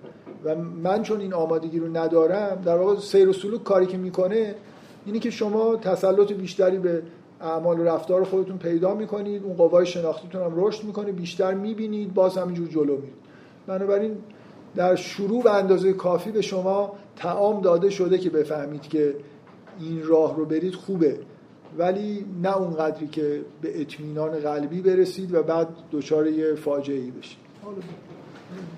و 0.45 0.55
من 0.55 1.03
چون 1.03 1.21
این 1.21 1.33
آمادگی 1.33 1.79
رو 1.79 1.97
ندارم 1.97 2.61
در 2.65 2.77
واقع 2.77 2.99
سیر 2.99 3.29
و 3.29 3.33
سلوک 3.33 3.63
کاری 3.63 3.85
که 3.85 3.97
می‌کنه 3.97 4.55
اینی 5.05 5.19
که 5.19 5.29
شما 5.29 5.75
تسلط 5.75 6.31
بیشتری 6.31 6.77
به 6.77 7.03
اعمال 7.41 7.79
و 7.79 7.83
رفتار 7.83 8.23
خودتون 8.23 8.57
پیدا 8.57 8.93
می‌کنید 8.93 9.43
اون 9.43 9.53
قوای 9.53 9.85
شناختیتون 9.85 10.41
هم 10.41 10.53
رشد 10.55 10.83
می‌کنه 10.83 11.11
بیشتر 11.11 11.53
می‌بینید 11.53 12.13
باز 12.13 12.37
همینجور 12.37 12.67
جلو 12.67 12.95
میرید. 12.95 13.15
بنابراین 13.67 14.17
در 14.75 14.95
شروع 14.95 15.43
به 15.43 15.53
اندازه 15.53 15.93
کافی 15.93 16.31
به 16.31 16.41
شما 16.41 16.93
تعام 17.15 17.61
داده 17.61 17.89
شده 17.89 18.17
که 18.17 18.29
بفهمید 18.29 18.81
که 18.81 19.15
این 19.79 20.03
راه 20.03 20.37
رو 20.37 20.45
برید 20.45 20.75
خوبه. 20.75 21.19
ولی 21.77 22.25
نه 22.43 22.57
اون 22.57 22.73
قدری 22.73 23.07
که 23.07 23.41
به 23.61 23.81
اطمینان 23.81 24.31
قلبی 24.31 24.81
برسید 24.81 25.33
و 25.33 25.43
بعد 25.43 25.67
دچار 25.91 26.27
یه 26.27 26.55
فاجعه 26.55 26.97
ای 26.97 27.11
بشید 27.11 27.37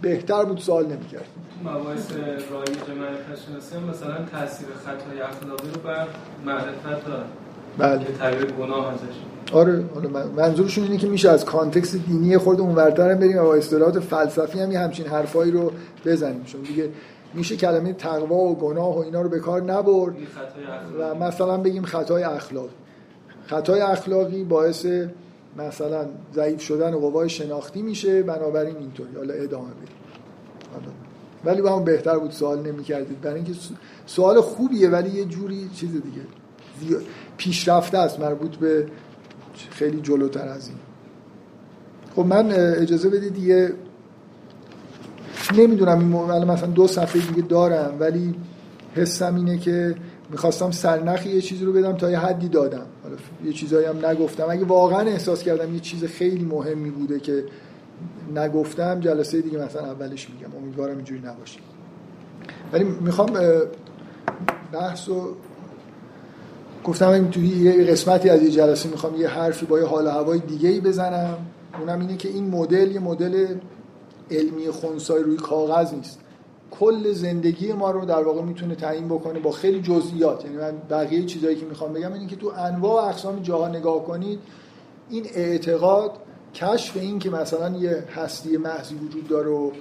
بهتر 0.01 0.45
بود 0.45 0.57
سوال 0.57 0.85
نمی‌کرد. 0.85 1.25
مباحث 1.63 2.11
رایج 2.51 2.99
معرفت 2.99 3.45
شناسی 3.45 3.75
مثلا 3.89 4.25
تاثیر 4.31 4.67
خطای 4.85 5.21
اخلاقی 5.21 5.69
رو 5.73 5.81
بر 5.81 6.07
معرفت 6.45 7.07
داره 7.07 7.23
بله. 7.77 8.05
تعبیر 8.19 8.51
گناه 8.51 8.93
ازش. 8.93 9.15
آره 9.53 9.83
آره 9.95 10.09
منظورشون 10.37 10.83
اینه 10.83 10.97
که 10.97 11.07
میشه 11.07 11.29
از 11.29 11.45
کانتکست 11.45 11.95
دینی 11.95 12.37
خود 12.37 12.59
اونورتر 12.59 13.11
هم 13.11 13.19
بریم 13.19 13.37
و 13.37 13.43
با 13.43 13.55
اصطلاحات 13.55 13.99
فلسفی 13.99 14.59
هم 14.59 14.71
همچین 14.71 15.07
حرفایی 15.07 15.51
رو 15.51 15.71
بزنیم. 16.05 16.43
چون 16.43 16.61
دیگه 16.61 16.89
میشه 17.33 17.57
کلمه 17.57 17.93
تقوا 17.93 18.35
و 18.35 18.55
گناه 18.55 18.95
و 18.95 18.99
اینا 18.99 19.21
رو 19.21 19.29
به 19.29 19.39
کار 19.39 19.61
نبرد 19.61 20.15
و 20.99 21.15
مثلا 21.15 21.57
بگیم 21.57 21.83
خطای 21.83 22.23
اخلاقی. 22.23 22.69
خطای 23.47 23.81
اخلاقی 23.81 24.43
باعث 24.43 24.85
مثلا 25.57 26.05
ضعیف 26.35 26.61
شدن 26.61 26.91
قوای 26.91 27.29
شناختی 27.29 27.81
میشه 27.81 28.23
بنابراین 28.23 28.77
اینطوری. 28.77 29.15
حالا 29.15 29.33
ادامه 29.33 29.69
بدیم. 29.69 29.97
ولی 31.45 31.61
با 31.61 31.75
هم 31.75 31.83
بهتر 31.83 32.17
بود 32.19 32.31
سوال 32.31 32.61
نمی‌کردید. 32.61 33.21
برای 33.21 33.35
اینکه 33.35 33.53
سوال 34.05 34.41
خوبیه 34.41 34.89
ولی 34.89 35.09
یه 35.09 35.25
جوری 35.25 35.69
چیز 35.75 35.91
دیگه. 35.91 37.01
پیشرفته 37.37 37.97
است 37.97 38.19
مربوط 38.19 38.55
به 38.55 38.85
خیلی 39.69 40.01
جلوتر 40.01 40.47
از 40.47 40.67
این. 40.67 40.77
خب 42.15 42.25
من 42.25 42.51
اجازه 42.51 43.09
بدید 43.09 43.33
دیگه. 43.33 43.73
نمی‌دونم 45.57 46.15
این 46.15 46.43
مثلا 46.43 46.69
دو 46.69 46.87
صفحه 46.87 47.21
دیگه 47.21 47.41
دارم 47.41 47.95
ولی 47.99 48.35
حسم 48.95 49.35
اینه 49.35 49.57
که 49.57 49.95
می‌خواستم 50.31 50.71
سرنخی 50.71 51.29
یه 51.29 51.41
چیزی 51.41 51.65
رو 51.65 51.73
بدم 51.73 51.97
تا 51.97 52.11
یه 52.11 52.19
حدی 52.19 52.49
دادم. 52.49 52.85
یه 53.45 53.53
چیزایی 53.53 53.87
هم 53.87 54.05
نگفتم. 54.05 54.45
اگه 54.49 54.65
واقعا 54.65 54.99
احساس 54.99 55.43
کردم 55.43 55.73
یه 55.73 55.79
چیز 55.79 56.03
خیلی 56.03 56.45
مهمی 56.45 56.89
بوده 56.89 57.19
که 57.19 57.43
نگفتم 58.35 58.99
جلسه 58.99 59.41
دیگه 59.41 59.57
مثلا 59.57 59.85
اولش 59.85 60.29
میگم. 60.29 60.57
امیدوارم 60.57 60.95
اینجوری 60.95 61.21
نباشه. 61.21 61.59
ولی 62.73 62.83
می‌خوام 62.83 63.29
بحث 64.73 65.09
و 65.09 65.35
گفتم 66.83 67.27
توی 67.27 67.47
یه 67.47 67.83
قسمتی 67.83 68.29
از 68.29 68.43
یه 68.43 68.51
جلسه 68.51 68.89
می‌خوام 68.89 69.21
یه 69.21 69.27
حرفی 69.27 69.65
با 69.65 69.79
یه 69.79 69.85
حال 69.85 70.07
هوای 70.07 70.39
دیگه 70.39 70.69
ای 70.69 70.81
بزنم. 70.81 71.37
اونم 71.79 71.99
اینه 71.99 72.17
که 72.17 72.29
این 72.29 72.49
مدل 72.49 72.91
یه 72.91 72.99
مدل 72.99 73.55
علمی 74.31 74.67
خونسای 74.71 75.23
روی 75.23 75.37
کاغذ 75.37 75.93
نیست. 75.93 76.19
کل 76.71 77.11
زندگی 77.11 77.73
ما 77.73 77.91
رو 77.91 78.05
در 78.05 78.23
واقع 78.23 78.41
می‌تونه 78.41 78.75
تعیین 78.75 79.07
بکنه 79.07 79.39
با 79.39 79.51
خیلی 79.51 79.81
جزئیات. 79.81 80.45
یعنی 80.45 80.57
من 80.57 80.73
بقیه 80.89 81.25
چیزایی 81.25 81.55
که 81.55 81.65
می‌خوام 81.65 81.93
بگم 81.93 82.13
اینه 82.13 82.27
که 82.27 82.35
تو 82.35 82.51
انواع 82.57 83.03
و 83.03 83.07
اقسام 83.09 83.39
جاها 83.39 83.67
نگاه 83.67 84.03
کنید 84.03 84.39
این 85.09 85.25
اعتقاد 85.33 86.11
کشف 86.53 86.97
این 86.97 87.19
که 87.19 87.29
مثلا 87.29 87.77
یه 87.77 88.03
هستی 88.15 88.57
محضی 88.57 88.95
وجود 88.95 89.27
داره 89.27 89.49
و 89.49 89.71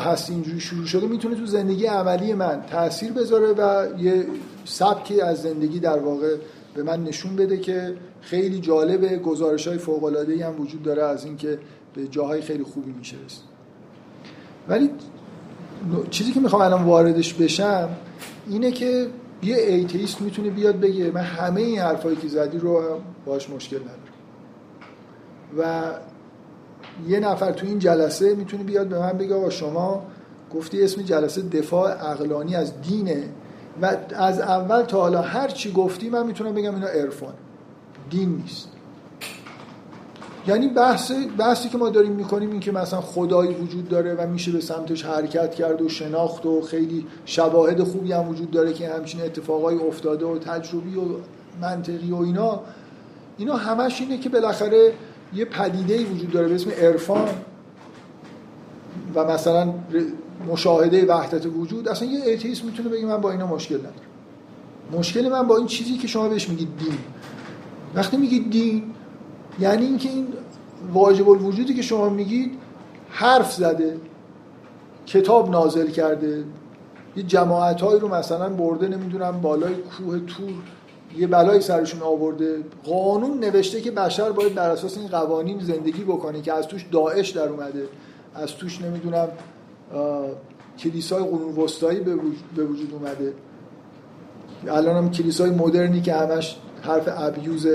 هستی 0.00 0.32
اینجوری 0.32 0.60
شروع 0.60 0.86
شده 0.86 1.06
می‌تونه 1.06 1.34
تو 1.34 1.46
زندگی 1.46 1.86
عملی 1.86 2.34
من 2.34 2.62
تاثیر 2.70 3.12
بذاره 3.12 3.52
و 3.52 3.86
یه 3.98 4.26
سبکی 4.64 5.20
از 5.20 5.42
زندگی 5.42 5.80
در 5.80 5.98
واقع 5.98 6.36
به 6.74 6.82
من 6.82 7.04
نشون 7.04 7.36
بده 7.36 7.56
که 7.56 7.94
خیلی 8.20 8.60
جالبه 8.60 9.18
گزارش 9.18 9.68
های 9.68 9.78
فوق 9.78 10.16
هم 10.42 10.60
وجود 10.60 10.82
داره 10.82 11.02
از 11.02 11.24
اینکه 11.24 11.58
به 11.94 12.08
جاهای 12.08 12.40
خیلی 12.40 12.62
خوبی 12.62 12.92
میشه 12.92 13.16
ولی 14.68 14.90
چیزی 16.10 16.32
که 16.32 16.40
می‌خوام 16.40 16.62
الان 16.62 16.82
واردش 16.82 17.34
بشم 17.34 17.88
اینه 18.48 18.70
که 18.70 19.06
یه 19.42 19.56
ایتیست 19.56 20.20
می‌تونه 20.20 20.50
بیاد 20.50 20.80
بگه 20.80 21.10
من 21.10 21.20
همه 21.20 21.60
این 21.60 21.78
حرفایی 21.78 22.16
که 22.16 22.28
زدی 22.28 22.58
رو 22.58 22.82
باش 23.26 23.50
مشکل 23.50 23.78
ندارم. 23.78 24.00
و 25.58 25.90
یه 27.08 27.20
نفر 27.20 27.52
تو 27.52 27.66
این 27.66 27.78
جلسه 27.78 28.34
می‌تونه 28.34 28.62
بیاد 28.62 28.86
به 28.86 28.98
من 28.98 29.12
بگه 29.12 29.34
آقا 29.34 29.50
شما 29.50 30.02
گفتی 30.54 30.84
اسم 30.84 31.02
جلسه 31.02 31.42
دفاع 31.42 32.10
اقلانی 32.10 32.56
از 32.56 32.82
دینه 32.82 33.28
و 33.82 33.96
از 34.16 34.40
اول 34.40 34.82
تا 34.82 35.00
حالا 35.00 35.22
هر 35.22 35.48
چی 35.48 35.72
گفتی 35.72 36.08
من 36.08 36.26
می‌تونم 36.26 36.54
بگم 36.54 36.74
اینا 36.74 36.86
عرفان. 36.86 37.34
دین 38.10 38.28
نیست. 38.28 38.68
یعنی 40.46 40.68
بحث 40.68 41.12
بحثی 41.38 41.68
که 41.68 41.78
ما 41.78 41.88
داریم 41.88 42.12
می‌کنیم 42.12 42.50
این 42.50 42.60
که 42.60 42.72
مثلا 42.72 43.00
خدایی 43.00 43.54
وجود 43.54 43.88
داره 43.88 44.14
و 44.14 44.26
میشه 44.26 44.52
به 44.52 44.60
سمتش 44.60 45.04
حرکت 45.04 45.54
کرد 45.54 45.82
و 45.82 45.88
شناخت 45.88 46.46
و 46.46 46.60
خیلی 46.62 47.06
شواهد 47.24 47.82
خوبی 47.82 48.12
هم 48.12 48.28
وجود 48.28 48.50
داره 48.50 48.72
که 48.72 48.88
همچین 48.88 49.20
اتفاقای 49.20 49.76
افتاده 49.76 50.26
و 50.26 50.38
تجربی 50.38 50.96
و 50.96 51.02
منطقی 51.62 52.10
و 52.10 52.16
اینا. 52.16 52.60
اینا 53.38 53.56
همش 53.56 54.00
اینه 54.00 54.18
که 54.18 54.28
بالاخره 54.28 54.92
یه 55.34 55.44
پدیده 55.44 56.04
وجود 56.04 56.30
داره 56.30 56.48
به 56.48 56.54
اسم 56.54 56.70
عرفان 56.70 57.28
و 59.14 59.24
مثلا 59.24 59.74
مشاهده 60.48 61.06
وحدت 61.06 61.46
وجود. 61.46 61.88
اصلا 61.88 62.08
یه 62.08 62.24
ایتیست 62.24 62.64
می‌تونه 62.64 62.88
بگه 62.88 63.06
من 63.06 63.16
با 63.16 63.30
اینا 63.30 63.46
مشکل 63.46 63.78
ندارم. 63.78 63.94
مشکل 64.98 65.28
من 65.28 65.46
با 65.46 65.56
این 65.56 65.66
چیزی 65.66 65.96
که 65.96 66.08
شما 66.08 66.28
بهش 66.28 66.48
میگید 66.48 66.68
دین. 66.78 66.98
وقتی 67.94 68.16
میگید 68.16 68.50
دین 68.50 68.82
یعنی 69.60 69.86
اینکه 69.86 70.08
این 70.08 70.26
واجب 70.92 71.28
الوجودی 71.28 71.74
که 71.74 71.82
شما 71.82 72.08
میگید 72.08 72.58
حرف 73.10 73.52
زده 73.52 73.96
کتاب 75.06 75.50
نازل 75.50 75.90
کرده 75.90 76.44
یه 77.16 77.22
جماعت 77.22 77.82
رو 77.82 78.14
مثلا 78.14 78.48
برده 78.48 78.88
نمی‌دونم 78.88 79.40
بالای 79.40 79.74
کوه 79.74 80.18
تور 80.18 80.62
یه 81.18 81.26
بلای 81.26 81.60
سرشون 81.60 82.02
آورده. 82.02 82.56
قانون 82.84 83.40
نوشته 83.40 83.80
که 83.80 83.90
بشر 83.90 84.32
باید 84.32 84.54
بر 84.54 84.70
اساس 84.70 84.98
این 84.98 85.08
قوانین 85.08 85.60
زندگی 85.60 86.04
بکنه 86.04 86.40
که 86.40 86.52
از 86.52 86.66
توش 86.66 86.86
داعش 86.92 87.30
در 87.30 87.48
اومده. 87.48 87.88
از 88.34 88.52
توش 88.52 88.82
نمی‌دونم 88.82 89.28
کلیسای 90.78 91.22
قرون 91.22 91.56
وسطایی 91.56 92.00
به 92.56 92.64
وجود 92.64 92.94
اومده. 92.94 93.34
الان 94.68 94.96
هم 94.96 95.10
کلیسای 95.10 95.50
مدرنی 95.50 96.00
که 96.00 96.14
همش 96.14 96.56
حرف 96.82 97.08
ابیوز 97.16 97.66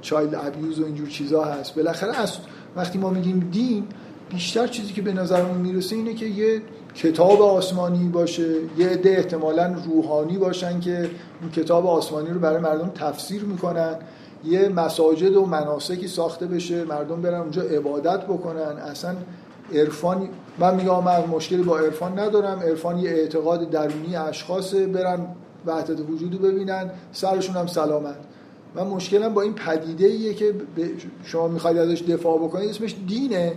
چایلد 0.00 0.34
ابیوز 0.34 0.80
و 0.80 0.84
اینجور 0.84 1.08
چیزا 1.08 1.44
هست. 1.44 1.74
بالاخره 1.74 2.20
از 2.20 2.32
وقتی 2.76 2.98
ما 2.98 3.10
میگیم 3.10 3.48
دین 3.52 3.84
بیشتر 4.30 4.66
چیزی 4.66 4.92
که 4.92 5.02
به 5.02 5.12
نظرمون 5.12 5.58
می‌رسه 5.58 5.96
اینه 5.96 6.14
که 6.14 6.26
یه 6.26 6.62
کتاب 6.94 7.42
آسمانی 7.42 8.08
باشه 8.08 8.54
یه 8.78 8.88
عده 8.88 9.10
احتمالا 9.10 9.74
روحانی 9.86 10.38
باشن 10.38 10.80
که 10.80 11.10
اون 11.40 11.50
کتاب 11.50 11.86
آسمانی 11.86 12.30
رو 12.30 12.40
برای 12.40 12.60
مردم 12.60 12.88
تفسیر 12.94 13.44
می‌کنن. 13.44 13.96
یه 14.44 14.68
مساجد 14.68 15.36
و 15.36 15.46
مناسکی 15.46 16.08
ساخته 16.08 16.46
بشه 16.46 16.84
مردم 16.84 17.22
برن 17.22 17.40
اونجا 17.40 17.62
عبادت 17.62 18.24
بکنن. 18.24 18.78
اصلا 18.90 19.16
عرفان 19.74 20.28
من 20.58 20.74
میگم 20.74 21.04
من 21.04 21.24
مشکلی 21.26 21.62
با 21.62 21.78
عرفان 21.78 22.18
ندارم. 22.18 22.60
عرفان 22.60 22.98
یه 22.98 23.10
اعتقاد 23.10 23.70
درونی 23.70 24.16
اشخاصه 24.16 24.86
برن 24.86 25.26
وحدت 25.66 26.00
وجودو 26.10 26.38
ببینن 26.38 26.90
سرشون 27.12 27.56
هم 27.56 27.66
سلامت. 27.66 28.16
من 28.74 28.86
مشکلم 28.86 29.34
با 29.34 29.42
این 29.42 29.52
پدیده 29.52 30.06
ایه 30.06 30.34
که 30.34 30.54
شما 31.24 31.48
می‌خواید 31.48 31.78
ازش 31.78 32.02
دفاع 32.02 32.38
بکنید 32.38 32.70
اسمش 32.70 32.96
دینه. 33.06 33.52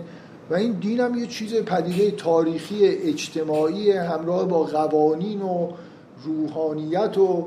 و 0.50 0.54
این 0.56 0.72
دین 0.72 1.00
هم 1.00 1.18
یه 1.18 1.28
چیز 1.28 1.56
پدیده 1.56 2.12
تاریخی 2.12 2.86
اجتماعی 2.86 3.92
همراه 3.92 4.46
با 4.46 4.64
قوانین 4.64 5.42
و 5.42 5.72
روحانیت 6.24 7.18
و 7.18 7.46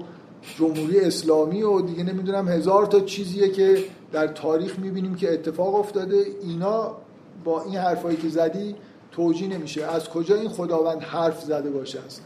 جمهوری 0.58 1.00
اسلامی 1.00 1.62
و 1.62 1.80
دیگه 1.80 2.04
نمی‌دونم 2.04 2.48
هزار 2.48 2.86
تا 2.86 3.00
چیزیه 3.00 3.48
که 3.48 3.84
در 4.12 4.26
تاریخ 4.26 4.78
می‌بینیم 4.78 5.14
که 5.14 5.32
اتفاق 5.32 5.74
افتاده. 5.74 6.24
اینا 6.42 6.96
با 7.44 7.62
این 7.62 7.76
حرفایی 7.76 8.16
که 8.16 8.28
زدی 8.28 8.74
توجیه 9.12 9.48
نمیشه. 9.48 9.84
از 9.84 10.08
کجا 10.08 10.34
این 10.34 10.48
خداوند 10.48 11.02
حرف 11.02 11.42
زده 11.42 11.70
باشه 11.70 11.98
اصلا؟ 12.06 12.24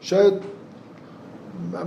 شاید 0.00 0.32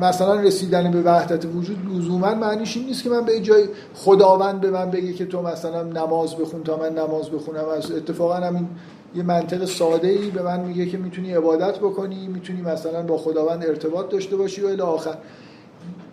مثلا 0.01 0.33
رسیدن 0.33 0.91
به 0.91 1.01
وحدت 1.01 1.45
وجود 1.45 1.77
لزوما 1.95 2.35
معنیش 2.35 2.77
این 2.77 2.85
نیست 2.85 3.03
که 3.03 3.09
من 3.09 3.25
به 3.25 3.39
جای 3.39 3.67
خداوند 3.95 4.61
به 4.61 4.71
من 4.71 4.91
بگه 4.91 5.13
که 5.13 5.25
تو 5.25 5.41
مثلا 5.41 5.83
نماز 5.83 6.35
بخون 6.35 6.63
تا 6.63 6.77
من 6.77 6.93
نماز 6.93 7.29
بخونم. 7.29 7.69
از 7.77 7.91
اتفاقا 7.91 8.33
همین 8.33 8.67
یه 9.15 9.23
منطق 9.23 9.65
ساده 9.65 10.07
ای 10.07 10.31
به 10.31 10.41
من 10.41 10.59
میگه 10.59 10.85
که 10.85 10.97
می‌تونی 10.97 11.33
عبادت 11.33 11.79
بکنی 11.79 12.27
می‌تونی 12.27 12.61
مثلا 12.61 13.01
با 13.01 13.17
خداوند 13.17 13.65
ارتباط 13.65 14.09
داشته 14.09 14.35
باشی 14.35 14.61
و 14.61 14.67
الی 14.67 14.81
آخر. 14.81 15.17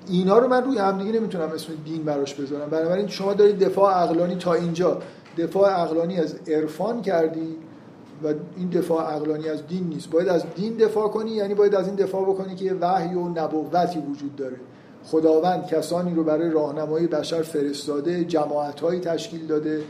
اینا 0.08 0.38
رو 0.38 0.48
من 0.48 0.64
روی 0.64 0.78
همدیگه 0.78 1.12
نمی‌تونم 1.12 1.50
اسم 1.54 1.72
دین 1.84 2.04
براش 2.04 2.34
بذارم. 2.34 2.70
بنابراین 2.70 3.08
شما 3.08 3.32
دارید 3.32 3.58
دفاع 3.58 3.94
عقلانی 3.94 4.34
تا 4.34 4.54
اینجا. 4.54 4.98
دفاع 5.38 5.70
عقلانی 5.70 6.18
از 6.18 6.34
عرفان 6.48 7.02
کردی. 7.02 7.56
و 8.24 8.34
این 8.56 8.68
دفاع 8.68 9.14
عقلانی 9.14 9.48
از 9.48 9.66
دین 9.66 9.84
نیست. 9.88 10.10
باید 10.10 10.28
از 10.28 10.44
دین 10.56 10.76
دفاع 10.76 11.08
کنی 11.08 11.30
یعنی 11.30 11.54
باید 11.54 11.74
از 11.74 11.86
این 11.86 11.96
دفاع 11.96 12.22
بکنی 12.22 12.54
که 12.54 12.74
وحی 12.80 13.14
و 13.14 13.28
نبوتی 13.28 13.98
وجود 13.98 14.36
داره. 14.36 14.56
خداوند 15.04 15.66
کسانی 15.66 16.14
رو 16.14 16.24
برای 16.24 16.50
راهنمایی 16.50 17.06
بشر 17.06 17.42
فرستاده 17.42 18.24
جماعتهایی 18.24 19.00
تشکیل 19.00 19.46
داده 19.46 19.82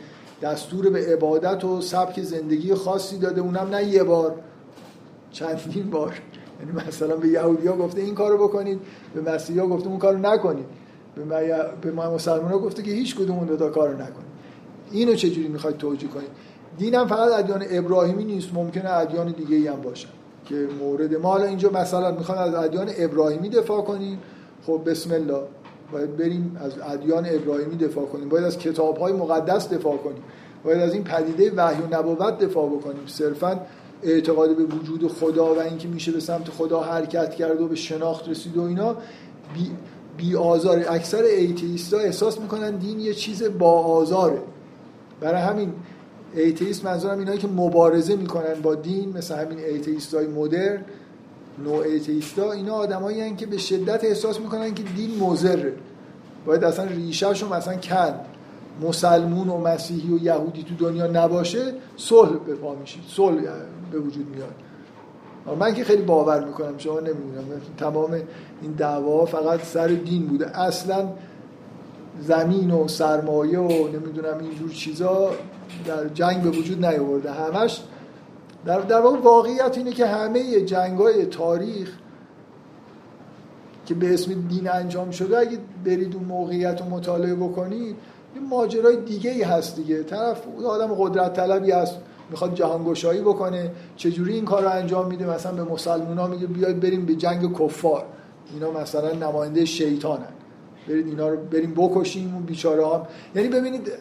دستور 0.42 0.90
به 0.90 1.12
عبادت 1.12 1.64
و 1.64 1.80
سبک 1.80 2.22
زندگی 2.22 2.74
خاصی 2.74 3.18
داده. 3.18 3.40
اونم 3.40 3.68
نه 3.70 3.84
یه 3.84 4.02
بار 4.02 4.34
چندین 5.30 5.90
بار. 5.90 6.20
یعنی 6.60 6.88
مثلا 6.88 7.16
به 7.16 7.28
یهودی 7.28 7.66
ها 7.66 7.76
گفته 7.76 8.00
این 8.00 8.14
کارو 8.14 8.48
بکنید 8.48 8.80
به 9.14 9.34
مسیحی 9.34 9.58
ها 9.58 9.66
گفته 9.66 9.88
اون 9.88 9.98
کارو 9.98 10.18
نکنید. 10.18 10.66
به 11.82 11.92
ما 11.92 12.14
مسلمان 12.14 12.52
ها 12.52 12.58
گفته 12.58 12.82
که 12.82 12.90
هیچ 12.90 13.16
کدوم 13.16 13.38
اون 13.38 13.46
دو 13.46 13.56
تا 13.56 13.68
کارو 13.68 13.94
نکنید. 13.94 14.32
اینو 14.90 15.14
چجوری 15.14 15.48
می‌خواید 15.48 15.76
توجیه 15.76 16.08
کنید؟ 16.08 16.28
دین 16.78 17.06
فقط 17.06 17.32
ادیان 17.32 17.64
ابراهیمی 17.70 18.24
نیست 18.24 18.54
ممکنه 18.54 18.92
ادیان 18.92 19.32
دیگه 19.32 19.56
ای 19.56 19.66
هم 19.66 19.80
باشن 19.80 20.08
که 20.44 20.68
مورد 20.80 21.14
ما. 21.14 21.28
حالا 21.28 21.44
اینجا 21.44 21.70
مثلا 21.70 22.10
می‌خوان 22.10 22.38
از 22.38 22.54
ادیان 22.54 22.90
ابراهیمی 22.98 23.48
دفاع 23.48 23.82
کنیم 23.82 24.18
خب 24.66 24.80
بسم 24.86 25.14
الله. 25.14 25.40
باید 25.92 26.16
بریم 26.16 26.56
از 26.64 26.72
ادیان 26.92 27.26
ابراهیمی 27.30 27.76
دفاع 27.76 28.04
کنیم. 28.04 28.28
باید 28.28 28.44
از 28.44 28.58
کتاب 28.58 28.96
های 28.96 29.12
مقدس 29.12 29.68
دفاع 29.68 29.96
کنیم. 29.96 30.22
باید 30.64 30.80
از 30.80 30.94
این 30.94 31.04
پدیده 31.04 31.52
وحی 31.56 31.82
و 31.82 31.98
نبوت 31.98 32.38
دفاع 32.38 32.68
بکنیم. 32.68 33.06
صرفا 33.06 33.60
اعتقاد 34.02 34.56
به 34.56 34.64
وجود 34.64 35.12
خدا 35.12 35.54
و 35.54 35.60
اینکه 35.60 35.88
میشه 35.88 36.12
به 36.12 36.20
سمت 36.20 36.48
خدا 36.48 36.80
حرکت 36.80 37.34
کرد 37.34 37.60
و 37.60 37.68
به 37.68 37.74
شناخت 37.74 38.28
رسید 38.28 38.56
و 38.56 38.62
اینا 38.62 38.96
بی, 39.54 39.70
بی 40.16 40.36
آزار. 40.36 40.84
اکثر 40.88 41.22
ایتیستا 41.22 41.98
احساس 41.98 42.40
می‌کنن 42.40 42.70
دین 42.70 43.00
یه 43.00 43.14
چیز 43.14 43.42
با 43.58 43.70
آزاره. 43.70 44.42
برای 45.20 45.42
همین 45.42 45.72
atheist 46.34 46.84
منظورم 46.84 47.18
اینایی 47.18 47.38
که 47.38 47.48
مبارزه 47.48 48.16
می‌کنن 48.16 48.54
با 48.62 48.74
دین 48.74 49.16
مثل 49.16 49.34
همین 49.34 49.58
atheist 49.58 50.14
های 50.14 50.26
مدرن 50.26 50.84
نو 51.64 51.78
atheist 51.78 52.38
ها 52.38 52.52
اینا 52.52 52.74
آدمایی 52.74 53.36
که 53.36 53.46
به 53.46 53.58
شدت 53.58 54.04
احساس 54.04 54.40
می‌کنن 54.40 54.74
که 54.74 54.82
دین 54.82 55.18
مضره 55.18 55.72
باید 56.46 56.64
اصلا 56.64 56.84
ریشه‌شون 56.84 57.52
مثلا 57.52 57.76
کند. 57.76 58.20
مسلمون 58.82 59.48
و 59.48 59.58
مسیحی 59.58 60.14
و 60.14 60.22
یهودی 60.22 60.62
تو 60.62 60.74
دنیا 60.74 61.06
نباشه 61.06 61.72
صلح 61.96 62.38
به 62.46 62.54
پا 62.54 62.74
میشه 62.74 62.98
صلح 63.08 63.42
به 63.92 63.98
وجود 63.98 64.26
میاد. 64.28 64.54
من 65.58 65.74
که 65.74 65.84
خیلی 65.84 66.02
باور 66.02 66.44
می‌کنم 66.44 66.78
شما 66.78 67.00
نمی‌دونم. 67.00 67.44
تمام 67.78 68.12
این 68.62 68.72
دعوا 68.72 69.26
فقط 69.26 69.64
سر 69.64 69.86
دین 69.86 70.26
بوده. 70.26 70.60
اصلا 70.60 71.08
زمین 72.20 72.70
و 72.70 72.88
سرمایه 72.88 73.58
و 73.58 73.88
نمی‌دونم 73.88 74.38
اینجور 74.38 74.70
چیزا 74.70 75.30
در 75.86 76.08
جنگ 76.08 76.42
به 76.42 76.50
وجود 76.50 76.84
نیاورده. 76.84 77.32
همش 77.32 77.82
در, 78.64 78.80
در 78.80 79.00
واقع 79.00 79.18
واقعیت 79.18 79.78
اینه 79.78 79.92
که 79.92 80.06
همه 80.06 80.60
جنگ 80.60 80.98
های 80.98 81.26
تاریخ 81.26 81.90
که 83.86 83.94
به 83.94 84.14
اسم 84.14 84.34
دین 84.48 84.70
انجام 84.70 85.10
شده 85.10 85.38
اگه 85.38 85.58
برید 85.84 86.14
اون 86.14 86.24
موقعیت 86.24 86.80
رو 86.80 86.88
مطالعه 86.88 87.34
بکنید 87.34 87.96
یه 88.34 88.42
ماجرای 88.50 88.96
دیگه 88.96 89.30
ای 89.30 89.42
هست 89.42 89.76
دیگه. 89.76 90.02
طرف 90.02 90.42
آدم 90.66 90.94
قدرت 90.94 91.32
طلبی 91.32 91.70
هست 91.70 91.96
می‌خواد 92.30 92.54
جهانگشایی 92.54 93.20
بکنه 93.20 93.70
چجوری 93.96 94.34
این 94.34 94.44
کار 94.44 94.62
رو 94.62 94.70
انجام 94.70 95.06
میده؟ 95.06 95.26
مثلا 95.26 95.52
به 95.52 95.72
مسلمان 95.72 96.30
میگه 96.30 96.46
بیاید 96.46 96.80
بریم 96.80 97.06
به 97.06 97.14
جنگ 97.14 97.58
کفار. 97.58 98.04
اینا 98.54 98.70
مثلا 98.70 99.12
نماینده 99.12 99.64
شیطانن. 99.64 100.41
برید 100.88 101.06
اینا 101.06 101.28
رو 101.28 101.36
بریم 101.36 101.74
بکشیم 101.74 102.34
اون 102.34 102.42
بیچاره 102.42 102.84
ها. 102.84 103.08
یعنی 103.34 103.48
ببینید 103.48 103.92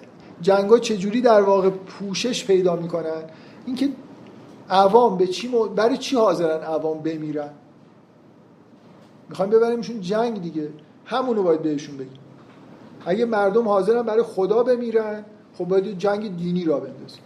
جنگ 0.41 0.70
ها 0.70 0.80
چجوری 0.80 1.22
در 1.22 1.41
واقع 1.41 1.70
پوشش 1.70 2.45
پیدا 2.45 2.76
می‌کنن؟ 2.76 3.24
اینکه 3.66 3.90
عوام 4.70 5.18
به 5.18 5.28
چی 5.28 5.52
برای 5.76 5.98
چی 5.98 6.16
حاضرن 6.16 6.64
عوام 6.64 6.99
بمیرن؟ 6.99 7.49
می‌خوایم 9.30 9.52
ببریمشون 9.52 10.02
جنگ 10.02 10.41
دیگه. 10.41 10.70
همونو 11.06 11.44
باید 11.44 11.62
بهشون 11.62 11.98
بگیم. 11.98 12.20
اگه 13.06 13.26
مردم 13.26 13.68
حاضرن 13.68 14.02
برای 14.02 14.24
خدا 14.24 14.64
بمیرن 14.64 15.26
خب 15.58 15.66
باید 15.66 15.98
جنگ 15.98 16.38
دینی 16.38 16.66
را 16.66 16.80
بندازیم. 16.80 17.22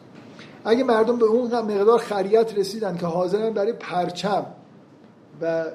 اگه 0.66 0.84
مردم 0.84 1.18
به 1.18 1.26
اون 1.26 1.62
مقدار 1.62 2.00
خریت 2.00 2.58
رسیدن 2.58 2.98
که 2.98 3.06
حاضرن 3.06 3.50
برای 3.50 3.74
پرچم 3.74 4.46
و 5.42 5.66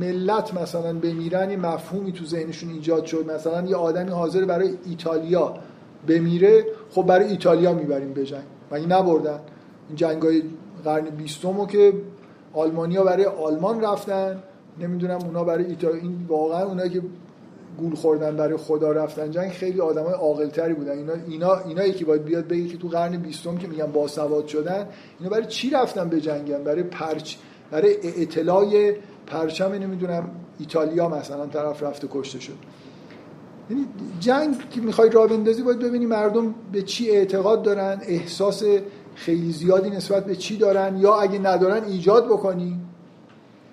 ملت 0.00 0.54
مثلا 0.54 0.92
بمیرن 0.92 1.50
یه 1.50 1.56
مفهومی 1.56 2.12
تو 2.12 2.24
ذهنشون 2.24 2.70
ایجاد 2.70 3.04
شد. 3.04 3.30
مثلا 3.30 3.68
یه 3.68 3.76
آدمی 3.76 4.10
حاضر 4.10 4.44
برای 4.44 4.74
ایتالیا 4.84 5.54
بمیره 6.08 6.64
خب 6.90 7.02
برای 7.02 7.26
ایتالیا 7.26 7.72
می‌بریم 7.72 8.12
به 8.12 8.24
جنگ. 8.24 8.44
مگه 8.72 8.86
نبردن؟ 8.86 9.40
این 9.88 9.96
جنگ 9.96 10.22
های 10.22 10.42
قرن 10.84 11.04
بیستم 11.04 11.66
که 11.66 11.92
آلمانیا 12.52 13.04
برای 13.04 13.24
آلمان 13.24 13.84
رفتن 13.84 14.42
نمی‌دونم 14.80 15.18
اونا 15.24 15.44
برای 15.44 15.64
ایتالیا 15.64 16.02
این 16.02 16.26
واقعا 16.28 16.64
اونا 16.64 16.88
که 16.88 17.02
گول 17.78 17.94
خوردن 17.94 18.36
برای 18.36 18.56
خدا 18.56 18.92
رفتن 18.92 19.30
جنگ 19.30 19.50
خیلی 19.50 19.80
آدمای 19.80 20.12
عاقلتری 20.12 20.74
بودن. 20.74 20.92
اینا 20.92 21.12
اینا 21.28 21.56
اینایی 21.56 21.92
که 21.92 22.04
باید 22.04 22.24
بیاد 22.24 22.48
بگه 22.48 22.66
که 22.66 22.78
تو 22.78 22.88
قرن 22.88 23.16
بیستم 23.16 23.56
که 23.56 23.68
میگن 23.68 23.86
باسواد 23.86 24.46
شدن 24.46 24.86
اینا 25.18 25.30
برای 25.30 25.46
چی 25.46 25.70
رفتن 25.70 26.08
به 26.08 26.20
جنگن؟ 26.20 26.64
برای 26.64 26.82
پرچ 26.82 27.36
برای 27.70 27.96
اطلاع 28.02 28.64
پرچم 29.30 29.72
نمی‌دونم 29.72 30.30
ایتالیا 30.58 31.08
مثلا 31.08 31.46
طرف 31.46 31.82
رفته 31.82 32.08
کشته 32.12 32.40
شد. 32.40 32.58
یعنی 33.70 33.86
جنگ 34.20 34.68
که 34.70 34.80
می‌خوای 34.80 35.10
راه 35.10 35.26
بندازی 35.26 35.62
باید 35.62 35.78
ببینی 35.78 36.06
مردم 36.06 36.54
به 36.72 36.82
چی 36.82 37.10
اعتقاد 37.10 37.62
دارن 37.62 38.00
احساس 38.02 38.64
خیلی 39.14 39.52
زیادی 39.52 39.90
نسبت 39.90 40.24
به 40.24 40.36
چی 40.36 40.56
دارن 40.56 40.96
یا 40.96 41.14
اگه 41.16 41.38
ندارن 41.38 41.84
ایجاد 41.84 42.26
بکنی. 42.26 42.80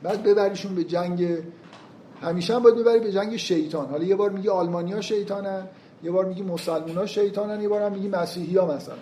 بعد 0.04 0.24
ببریشون 0.24 0.76
به 0.76 0.84
جنگ 0.84 1.28
همیشه 2.22 2.56
هم 2.56 2.64
باید 2.64 2.76
ببری 2.76 3.00
به 3.00 3.12
جنگ 3.12 3.38
شیطان. 3.38 3.86
حالا 3.86 4.04
یه 4.04 4.16
بار 4.16 4.30
میگی 4.30 4.50
آلمانیا 4.50 5.02
شیطانن 5.02 5.68
یه 6.04 6.12
بار 6.12 6.26
میگی 6.26 6.44
مسلمونا 6.44 7.06
شیطانن 7.06 7.62
یه 7.62 7.70
بار 7.70 7.82
هم 7.82 7.92
میگی 7.92 8.08
مسیحی 8.08 8.58
ها 8.58 8.76
مثلا. 8.76 8.96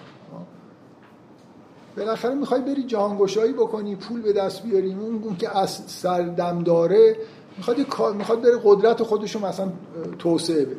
بالاخره 1.97 2.33
می‌خوای 2.33 2.61
بری 2.61 2.83
جهانگشایی 2.83 3.53
بکنی 3.53 3.95
پول 3.95 4.21
به 4.21 4.33
دست 4.33 4.63
بیاری 4.63 4.93
اون 4.93 5.37
که 5.37 5.57
از 5.57 5.69
سردم 5.69 6.63
داره 6.63 7.15
می‌خواد 7.57 7.77
می‌خواد 8.15 8.41
بره 8.41 8.59
قدرت 8.63 9.03
خودشو 9.03 9.39
مثلا 9.39 9.69
توسعه 10.19 10.65
بده. 10.65 10.75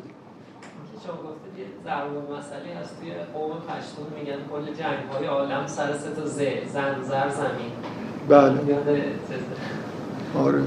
ضرب 1.87 2.37
مسئله 2.37 2.75
هست 2.81 2.99
توی 2.99 3.11
قوم 3.33 3.51
پشتون 3.51 4.19
میگن 4.19 4.35
کل 4.51 4.73
جنگ 4.73 5.11
های 5.13 5.25
عالم 5.25 5.67
سر 5.67 5.93
سه 5.93 6.09
تا 6.15 6.25
ز 6.25 6.37
زن 6.73 7.03
زر 7.03 7.29
زمین. 7.29 7.71
بله. 8.29 8.77
آره. 10.37 10.63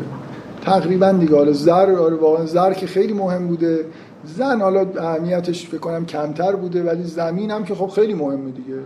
تقریبا 0.63 1.13
دیگه 1.13 1.37
حالا 1.37 1.53
زر 1.53 1.95
آره 1.95 2.17
واقعا 2.17 2.47
زر 2.47 2.73
که 2.73 2.87
خیلی 2.87 3.13
مهم 3.13 3.49
بوده. 3.49 3.87
زن 4.25 4.61
حالا 4.61 4.87
اهمیتش 4.99 5.69
فکر 5.69 5.79
کنم 5.79 6.07
کمتر 6.07 6.57
بوده 6.57 6.83
ولی 6.83 7.05
زمین 7.05 7.51
هم 7.51 7.65
که 7.65 7.75
خب 7.75 7.89
خیلی 7.89 8.15
مهمه 8.15 8.51
دیگه. 8.51 8.79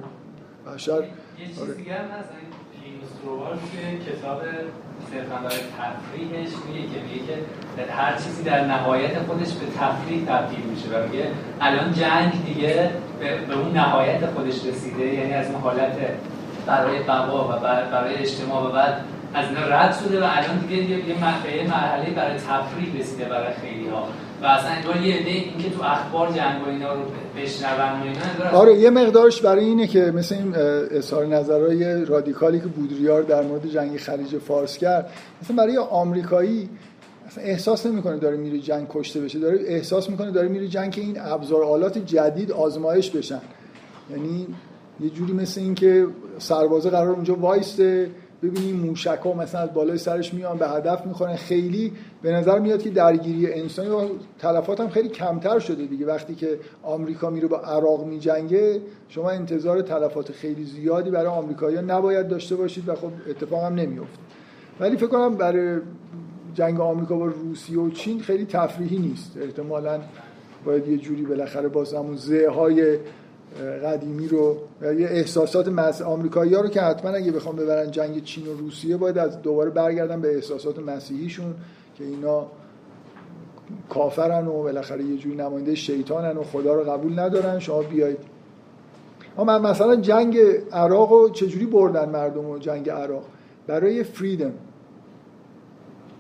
بشر 0.75 1.05
یه 1.39 1.47
چیز 1.47 1.63
آره. 1.63 1.75
دیگه 1.75 1.93
هم 1.93 2.05
هست 2.19 2.31
این 2.85 3.99
کتاب 3.99 4.43
صرفا 5.11 5.37
برای 5.37 5.59
تفریحش 5.79 6.53
میگه 6.67 6.81
که 6.81 7.01
میگه 7.03 7.25
که 7.77 7.93
هر 7.93 8.17
چیزی 8.17 8.43
در 8.43 8.65
نهایت 8.65 9.19
خودش 9.19 9.53
به 9.53 9.67
تفریح 9.67 10.27
تبدیل 10.27 10.61
میشه 10.61 10.89
و 10.89 11.09
میگه 11.09 11.31
الان 11.61 11.93
جنگ 11.93 12.45
دیگه 12.47 12.91
به 13.49 13.55
اون 13.55 13.73
نهایت 13.73 14.27
خودش 14.27 14.67
رسیده 14.67 15.05
یعنی 15.05 15.33
از 15.33 15.51
اون 15.51 15.61
حالت 15.61 15.97
برای 16.67 17.03
بقا 17.03 17.49
و 17.49 17.61
برای 17.91 18.15
اجتماع 18.15 18.69
و 18.69 18.73
بعد 18.73 19.05
از 19.35 19.49
اینا 19.49 19.67
رد 19.67 19.95
شده 20.05 20.21
و 20.21 20.25
الان 20.25 20.59
دیگه 20.59 21.09
یه 21.09 21.21
مرحله 21.71 22.11
برای 22.11 22.39
تفریح 22.39 23.01
رسیده 23.01 23.25
برای 23.25 23.55
خیلی 23.55 23.89
ها 23.89 24.09
و 24.43 24.47
اصلا 24.47 24.71
انگار 24.71 24.97
یه 24.97 25.17
عده 25.17 25.31
این 25.31 25.59
که 25.59 25.71
تو 25.71 25.83
اخبار 25.83 26.33
جنگ 26.33 26.67
و 26.67 26.71
اینا 26.71 26.93
رو 26.93 27.01
بشنون 27.37 27.73
و 27.73 28.03
اینا 28.03 28.59
آره 28.59 28.75
یه 28.75 28.91
مقدارش 28.91 29.41
برای 29.41 29.65
اینه 29.65 29.87
که 29.87 30.01
مثل 30.01 30.35
این 30.35 30.55
اظهار 30.91 31.27
نظرهای 31.27 32.05
رادیکالی 32.05 32.61
که 32.61 32.67
بودریار 32.67 33.23
در 33.23 33.43
مورد 33.43 33.67
جنگ 33.67 33.97
خلیج 33.97 34.39
فارس 34.39 34.79
کرد 34.79 35.11
مثلا 35.43 35.57
برای 35.57 35.77
آمریکایی 35.77 36.69
اصلا 37.27 37.45
احساس 37.45 37.87
نمی‌کنه 37.87 38.17
داره 38.17 38.37
میره 38.37 38.59
جنگ 38.59 38.87
کشته 38.91 39.21
بشه 39.21 39.39
داره 39.39 39.59
احساس 39.67 40.11
می‌کنه 40.11 40.31
داره 40.31 40.49
میره 40.49 40.69
جنگ 40.69 40.91
که 40.93 41.01
این 41.01 41.21
ابزار 41.21 41.65
آلات 41.65 41.99
جدید 41.99 42.53
آزمایش 42.53 43.11
بشن. 43.11 43.41
یعنی 44.11 44.47
یه 45.01 45.11
جوری 45.11 45.33
مثل 45.33 45.61
این 45.61 45.75
که 45.75 46.07
سربازه 46.39 46.91
قرار 46.91 47.11
اونجا 47.11 47.35
وایسته 47.35 48.11
ببینی 48.45 48.73
موشک 48.73 49.21
ها 49.25 49.33
مثلا 49.33 49.61
از 49.61 49.75
بالای 49.75 49.99
سرش 49.99 50.35
میان 50.35 50.59
به 50.59 50.69
هدف 50.69 51.07
می‌خورن. 51.07 51.37
خیلی 51.37 51.93
به 52.23 52.33
نظر 52.33 52.59
میاد 52.59 52.83
که 52.83 52.91
درگیری 52.91 53.53
انسانی 53.53 53.89
و 53.89 54.01
تلفات 54.39 54.81
هم 54.81 54.89
خیلی 54.89 55.09
کمتر 55.09 55.59
شده 55.59 55.87
دیگه. 55.87 56.07
وقتی 56.07 56.35
که 56.35 56.59
آمریکا 56.83 57.31
میره 57.31 57.49
با 57.49 57.59
عراق 57.59 58.07
میجنگه 58.07 58.81
شما 59.09 59.31
انتظار 59.31 59.83
تلفات 59.83 60.33
خیلی 60.33 60.65
زیادی 60.65 61.11
برای 61.11 61.27
آمریکایی‌ها 61.27 61.83
نباید 61.83 62.29
داشته 62.29 62.57
باشید 62.57 62.89
و 62.89 62.95
خب 62.95 63.11
اتفاق 63.29 63.65
هم 63.65 63.75
نمیفته 63.75 64.19
ولی 64.81 64.97
فکر 64.97 65.07
کنم 65.07 65.35
برای 65.35 65.81
جنگ 66.55 66.81
آمریکا 66.81 67.17
با 67.17 67.27
روسیه 67.27 67.79
و 67.79 67.91
چین 67.91 68.21
خیلی 68.21 68.45
تفریحی 68.45 68.99
نیست. 68.99 69.37
احتمالا 69.43 70.01
باید 70.65 70.89
یه 70.89 70.99
جوری 70.99 71.23
بالاخره 71.23 71.69
باز 71.69 71.95
همون 71.95 72.19
های 72.55 72.99
قدیمی 73.85 74.29
رو 74.29 74.57
یه 74.83 75.07
احساسات 75.07 75.69
مس 75.69 76.03
آمریکایی‌ها 76.03 76.61
رو 76.61 76.69
که 76.69 76.81
حتما 76.81 77.11
اگه 77.11 77.33
بخوام 77.33 77.57
ببرن 77.57 77.91
جنگ 77.91 78.25
چین 78.25 78.47
و 78.47 78.53
روسیه 78.53 78.97
باید 78.97 79.19
از 79.19 79.43
دوباره 79.43 79.71
برگردن 79.71 80.21
به 80.21 80.35
احساسات 80.35 80.79
مسیحیشون 80.79 81.55
که 81.99 82.05
اینا 82.05 82.47
کافرن 83.89 84.47
و 84.47 84.63
بالاخره 84.63 85.05
یه 85.05 85.17
جوری 85.17 85.37
نماینده 85.37 85.75
شیطانن 85.75 86.37
و 86.37 86.43
خدا 86.43 86.75
رو 86.75 86.91
قبول 86.91 87.19
ندارن 87.19 87.59
شما 87.59 87.83
بیاید 87.83 88.19
اما 89.39 89.59
مثلا 89.59 89.97
جنگ 89.97 90.39
عراق 90.73 91.13
رو 91.13 91.29
چجوری 91.29 91.67
بردن 91.67 92.09
مردم 92.09 92.51
و 92.51 92.59
جنگ 92.59 92.91
عراق؟ 92.91 93.25
برای 93.67 94.05
فریدم 94.05 94.53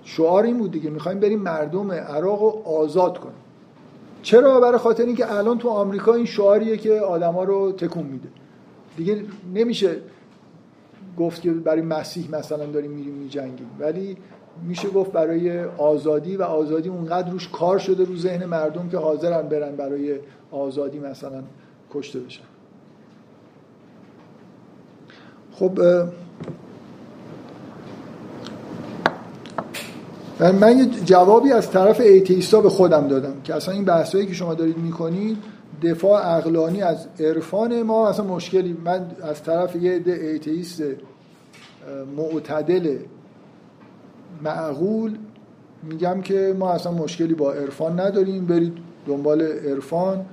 شعار 0.04 0.44
این 0.44 0.58
بود 0.58 0.70
دیگه 0.70 0.90
می‌خوایم 0.90 1.20
بریم 1.20 1.38
مردم 1.38 1.92
عراق 1.92 2.42
رو 2.42 2.62
آزاد 2.64 3.18
کنیم. 3.18 3.43
چرا؟ 4.24 4.60
برای 4.60 4.78
خاطر 4.78 5.04
اینکه 5.04 5.32
الان 5.32 5.58
تو 5.58 5.68
آمریکا 5.68 6.14
این 6.14 6.26
شعاریه 6.26 6.76
که 6.76 7.00
آدما 7.00 7.44
رو 7.44 7.72
تکون 7.72 8.06
میده. 8.06 8.28
دیگه 8.96 9.24
نمیشه 9.54 9.96
گفت 11.18 11.42
که 11.42 11.50
برای 11.50 11.82
مسیح 11.82 12.30
مثلا 12.30 12.66
داریم 12.66 12.90
میریم 12.90 13.14
میجنگیم 13.14 13.70
ولی 13.78 14.16
میشه 14.62 14.88
گفت 14.88 15.12
برای 15.12 15.64
آزادی 15.64 16.36
و 16.36 16.42
آزادی 16.42 16.88
اونقدر 16.88 17.30
روش 17.30 17.48
کار 17.48 17.78
شده 17.78 18.04
رو 18.04 18.16
ذهن 18.16 18.44
مردم 18.44 18.88
که 18.88 18.98
حاضرن 18.98 19.48
برن 19.48 19.76
برای 19.76 20.18
آزادی 20.50 20.98
مثلا 20.98 21.42
کشته 21.94 22.20
بشن. 22.20 22.44
خب 25.52 25.78
من 30.40 30.78
یه 30.78 30.86
جوابی 31.04 31.52
از 31.52 31.70
طرف 31.70 32.00
atheist 32.00 32.53
ا 32.53 32.60
به 32.60 32.68
خودم 32.68 33.08
دادم 33.08 33.34
که 33.44 33.54
اصلا 33.54 33.74
این 33.74 33.84
بحثایی 33.84 34.26
که 34.26 34.34
شما 34.34 34.54
دارید 34.54 34.78
می‌کنید 34.78 35.36
دفاع 35.82 36.36
عقلانی 36.36 36.82
از 36.82 37.06
عرفان 37.20 37.82
ما 37.82 38.08
اصلا 38.08 38.24
مشکلی. 38.24 38.76
من 38.84 39.06
از 39.22 39.42
طرف 39.42 39.76
یه 39.76 39.92
عده 39.92 40.12
atheist 40.12 40.82
معتدل 42.16 42.96
معقول 44.42 45.16
میگم 45.82 46.20
که 46.20 46.56
ما 46.58 46.72
اصلا 46.72 46.92
مشکلی 46.92 47.34
با 47.34 47.52
عرفان 47.52 48.00
نداریم. 48.00 48.46
برید 48.46 48.72
دنبال 49.06 49.42
عرفان. 49.42 50.24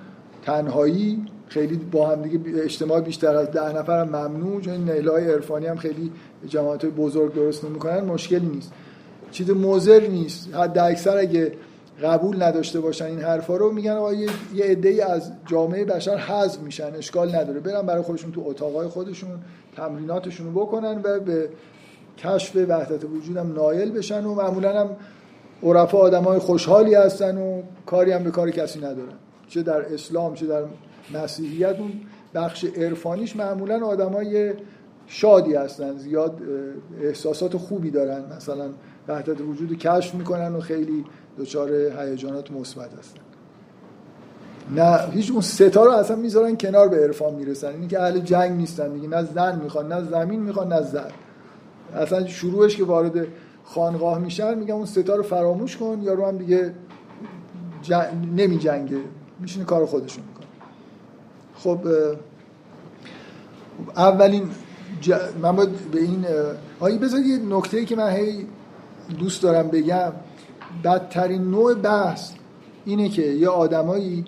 تنهایی 0.43 1.25
خیلی 1.47 1.77
با 1.77 2.09
هم 2.09 2.21
دیگه 2.21 2.63
اجتماع 2.63 3.01
بیشتر 3.01 3.35
از 3.35 3.51
ده 3.51 3.77
نفر 3.77 4.01
هم 4.01 4.07
ممنوع 4.07 4.61
چون 4.61 4.73
نیلای 4.73 5.31
عرفانی 5.31 5.65
هم 5.65 5.75
خیلی 5.75 6.11
جماعت 6.47 6.85
بزرگ 6.85 7.33
درست 7.33 7.65
نمی‌کنن 7.65 7.99
مشکلی 7.99 8.45
نیست. 8.45 8.71
چیز 9.31 9.49
موزر 9.49 10.07
نیست. 10.07 10.55
حد 10.55 10.77
اکثر 10.77 11.17
اگه 11.17 11.51
قبول 12.03 12.43
نداشته 12.43 12.79
باشن 12.79 13.05
این 13.05 13.19
حرفا 13.19 13.55
رو 13.55 13.71
میگن 13.71 13.91
آقا 13.91 14.13
یه, 14.13 14.29
عده 14.63 15.11
از 15.11 15.31
جامعه 15.45 15.85
بشر 15.85 16.17
حذف 16.17 16.59
میشن 16.59 16.95
اشکال 16.95 17.35
نداره. 17.35 17.59
برن 17.59 17.81
برای 17.81 18.01
خودشون 18.01 18.31
تو 18.31 18.43
اتاقای 18.47 18.87
خودشون 18.87 19.29
تمریناتشون 19.75 20.53
رو 20.53 20.61
بکنن 20.61 21.01
و 21.03 21.19
به 21.19 21.49
کشف 22.17 22.55
وحدت 22.55 23.05
وجودم 23.05 23.53
نایل 23.53 23.91
بشن 23.91 24.25
و 24.25 24.35
معمولا 24.35 24.79
هم 24.79 24.89
عرفا 25.63 25.97
آدم 25.97 26.23
های 26.23 26.39
خوشحالی 26.39 26.95
هستن 26.95 27.37
و 27.37 27.61
کاری 27.85 28.11
هم 28.11 28.23
به 28.23 28.31
کار 28.31 28.51
کسی 28.51 28.79
ندارن. 28.79 29.13
چه 29.47 29.63
در 29.63 29.93
اسلام 29.93 30.33
چه 30.33 30.45
در 30.45 30.63
مسیحیت 31.13 31.79
اون 31.79 31.91
بخش 32.33 32.65
عرفانیش 32.65 33.35
معمولا 33.35 33.85
آدمای 33.85 34.53
شادی 35.07 35.55
هستن 35.55 35.97
زیاد 35.97 36.41
احساسات 37.01 37.57
خوبی 37.57 37.91
دارن. 37.91 38.23
مثلا 38.37 38.69
وحدت 39.11 39.41
وجود 39.41 39.77
کشف 39.77 40.15
می‌کنن 40.15 40.55
و 40.55 40.59
خیلی 40.59 41.05
دچار 41.37 41.69
هیجانات 41.71 42.51
مثبت 42.51 42.89
هستن. 42.99 43.21
نه 44.75 44.99
هیچ 45.11 45.31
اون 45.31 45.41
ستا 45.41 45.85
رو 45.85 45.91
اصلا 45.91 46.15
می‌ذارن 46.15 46.57
کنار 46.57 46.87
به 46.87 46.97
عرفان 46.97 47.33
می‌رسن. 47.33 47.67
اینی 47.67 47.87
که 47.87 48.01
اهل 48.01 48.19
جنگ 48.19 48.51
نیستن 48.51 48.93
دیگه 48.93 49.07
نه 49.07 49.23
زن 49.23 49.59
می‌خوان 49.63 49.91
نه 49.91 50.09
زمین 50.09 50.39
می‌خوان 50.39 50.73
نه 50.73 50.81
زن 50.81 51.11
اصلا 51.95 52.27
شروعش 52.27 52.77
که 52.77 52.83
وارد 52.83 53.27
خانقاه 53.63 54.19
میشن 54.19 54.57
میگم 54.57 54.75
اون 54.75 54.85
ستا 54.85 55.15
رو 55.15 55.23
فراموش 55.23 55.77
کن 55.77 55.99
یا 56.01 56.13
رو 56.13 56.25
هم 56.25 56.37
دیگه 56.37 56.73
جن... 57.81 58.07
نمی 58.35 58.57
جنگه. 58.57 58.97
میشینه 59.39 59.65
کار 59.65 59.85
خودشون 59.85 60.23
می‌کنه. 60.27 60.47
خب 61.55 61.79
اولین 63.95 64.49
ج... 65.01 65.13
من 65.41 65.55
باید 65.55 65.69
به 65.91 65.99
این 65.99 66.25
آیه 66.79 66.97
بذارید 66.97 67.25
یه 67.25 67.37
نکته 67.37 67.85
که 67.85 67.95
من 67.95 68.09
هی 68.09 68.47
دوست 69.13 69.43
دارم 69.43 69.67
بگم 69.67 70.11
بدترین 70.83 71.41
نوع 71.41 71.73
بحث 71.73 72.31
اینه 72.85 73.09
که 73.09 73.21
یه 73.21 73.49
آدمایی 73.49 74.25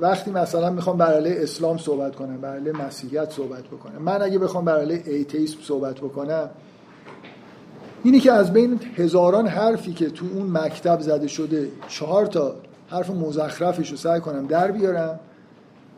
وقتی 0.00 0.30
مثلا 0.30 0.70
می‌خوام 0.70 0.96
بر 0.96 1.14
علیه 1.14 1.42
اسلام 1.42 1.78
صحبت 1.78 2.16
کنم 2.16 2.40
بر 2.40 2.54
علیه 2.54 2.72
مسیحیت 2.72 3.30
صحبت 3.30 3.64
بکنم 3.64 4.02
من 4.02 4.22
اگه 4.22 4.38
بخوام 4.38 4.64
بر 4.64 4.80
علیه 4.80 5.02
ایتیسم 5.06 5.58
صحبت 5.62 5.94
بکنم 5.94 6.50
اینی 8.02 8.20
که 8.20 8.32
از 8.32 8.52
بین 8.52 8.80
هزاران 8.96 9.46
حرفی 9.46 9.92
که 9.92 10.10
تو 10.10 10.26
اون 10.34 10.58
مکتب 10.58 11.00
زده 11.00 11.26
شده 11.26 11.68
چهار 11.88 12.26
تا 12.26 12.54
حرف 12.88 13.10
مزخرفش 13.10 13.90
رو 13.90 13.96
سعی 13.96 14.20
کنم 14.20 14.46
در 14.46 14.70
بیارم 14.70 15.20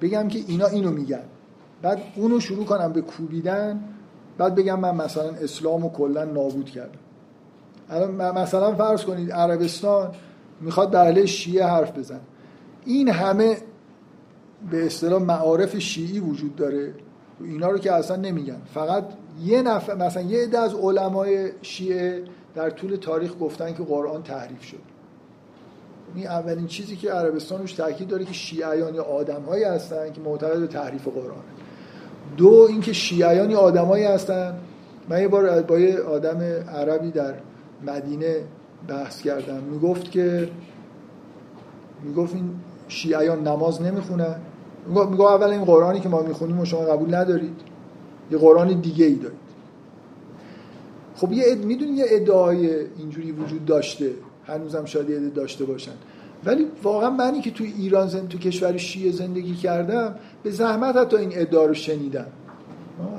بگم 0.00 0.28
که 0.28 0.38
اینا 0.48 0.66
اینو 0.66 0.90
میگن. 0.90 1.24
بعد 1.82 2.02
اونو 2.16 2.40
شروع 2.40 2.64
کنم 2.64 2.92
به 2.92 3.00
کوبیدن 3.00 3.84
بعد 4.38 4.54
بگم 4.54 4.80
من 4.80 4.94
مثلا 4.94 5.30
اسلام 5.30 5.82
رو 5.82 5.88
کلا 5.88 6.24
نابود 6.24 6.70
کردم. 6.70 7.03
الان 7.94 8.38
مثلا 8.38 8.74
فرض 8.74 9.04
کنید 9.04 9.32
عربستان 9.32 10.10
می‌خواد 10.60 10.90
بر 10.90 11.06
علیه 11.06 11.26
شیعه 11.26 11.66
حرف 11.66 11.98
بزن. 11.98 12.20
این 12.84 13.08
همه 13.08 13.56
به 14.70 14.86
اصطلاح 14.86 15.22
معارف 15.22 15.78
شیعی 15.78 16.20
وجود 16.20 16.56
داره. 16.56 16.94
اینا 17.40 17.68
رو 17.68 17.78
که 17.78 17.92
اصلا 17.92 18.16
نمیگن. 18.16 18.62
فقط 18.74 19.04
یه 19.44 19.62
نفر 19.62 19.94
مثلا 19.94 20.22
یه 20.22 20.42
عده 20.42 20.58
از 20.58 20.74
علمای 20.74 21.50
شیعه 21.62 22.24
در 22.54 22.70
طول 22.70 22.96
تاریخ 22.96 23.32
گفتن 23.40 23.74
که 23.74 23.82
قرآن 23.82 24.22
تحریف 24.22 24.62
شد. 24.62 24.94
این 26.14 26.26
اولین 26.26 26.66
چیزی 26.66 26.96
که 26.96 27.10
عربستان 27.10 27.60
روش 27.60 27.72
تاکید 27.72 28.08
داره 28.08 28.24
که 28.24 28.32
شیعیان 28.32 28.94
یا 28.94 29.02
آدمهایی 29.02 29.64
هستن 29.64 30.12
که 30.12 30.20
معتقد 30.20 30.60
به 30.60 30.66
تحریف 30.66 31.08
قرآن. 31.08 31.44
دو 32.36 32.66
اینکه 32.70 32.92
شیعیان 32.92 33.50
یا 33.50 33.58
آدمهایی 33.58 34.04
هستن. 34.04 34.58
من 35.08 35.20
یه 35.20 35.28
بار 35.28 35.62
با 35.62 35.78
یه 35.78 36.00
آدم 36.00 36.40
عربی 36.68 37.10
در 37.10 37.34
مدینه 37.86 38.36
بحث 38.88 39.22
کردم. 39.22 39.62
می‌گفت 39.70 40.10
که 40.10 40.48
می‌گفت 42.02 42.34
این 42.34 42.50
شیعیان 42.88 43.48
نماز 43.48 43.82
نمی‌خونن 43.82 44.36
می‌گفت 44.88 45.20
اول 45.20 45.46
این 45.50 45.64
قرآنی 45.64 46.00
که 46.00 46.08
ما 46.08 46.22
می‌خونیم 46.22 46.60
و 46.60 46.64
شما 46.64 46.80
قبول 46.80 47.14
ندارید. 47.14 47.60
یه 48.30 48.38
قرآن 48.38 48.80
دیگه 48.80 49.04
ای 49.04 49.14
دارید. 49.14 49.38
خب 51.16 51.32
یه 51.32 51.44
اد... 51.46 51.64
می‌دونی 51.64 51.92
یه 51.92 52.04
ادعای 52.08 52.70
اینجوری 52.98 53.32
وجود 53.32 53.64
داشته. 53.64 54.10
هنوزم 54.46 54.84
شاید 54.84 55.10
یه 55.10 55.18
داشته 55.18 55.64
باشن. 55.64 55.92
ولی 56.44 56.66
واقعا 56.82 57.10
منی 57.10 57.40
که 57.40 57.50
توی 57.50 57.74
ایران 57.78 58.08
زن... 58.08 58.26
تو 58.26 58.38
کشور 58.38 58.76
شیعه 58.76 59.12
زندگی 59.12 59.54
کردم 59.54 60.14
به 60.42 60.50
زحمت 60.50 60.96
حتی 60.96 61.16
این 61.16 61.30
ادعا 61.34 61.64
رو 61.66 61.74
شنیدم. 61.74 62.26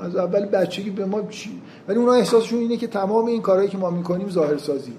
از 0.02 0.16
اول 0.16 0.46
بچگی 0.46 0.90
به 0.90 1.04
ما 1.04 1.22
چی... 1.22 1.62
ولی 1.88 1.98
اونا 1.98 2.12
احساسشون 2.12 2.58
اینه 2.58 2.76
که 2.76 2.86
تمام 2.86 3.26
این 3.26 3.42
کارهایی 3.42 3.68
که 3.68 3.78
ما 3.78 3.90
می‌کنیم 3.90 4.30
ظاهر 4.30 4.56
سازی 4.56 4.92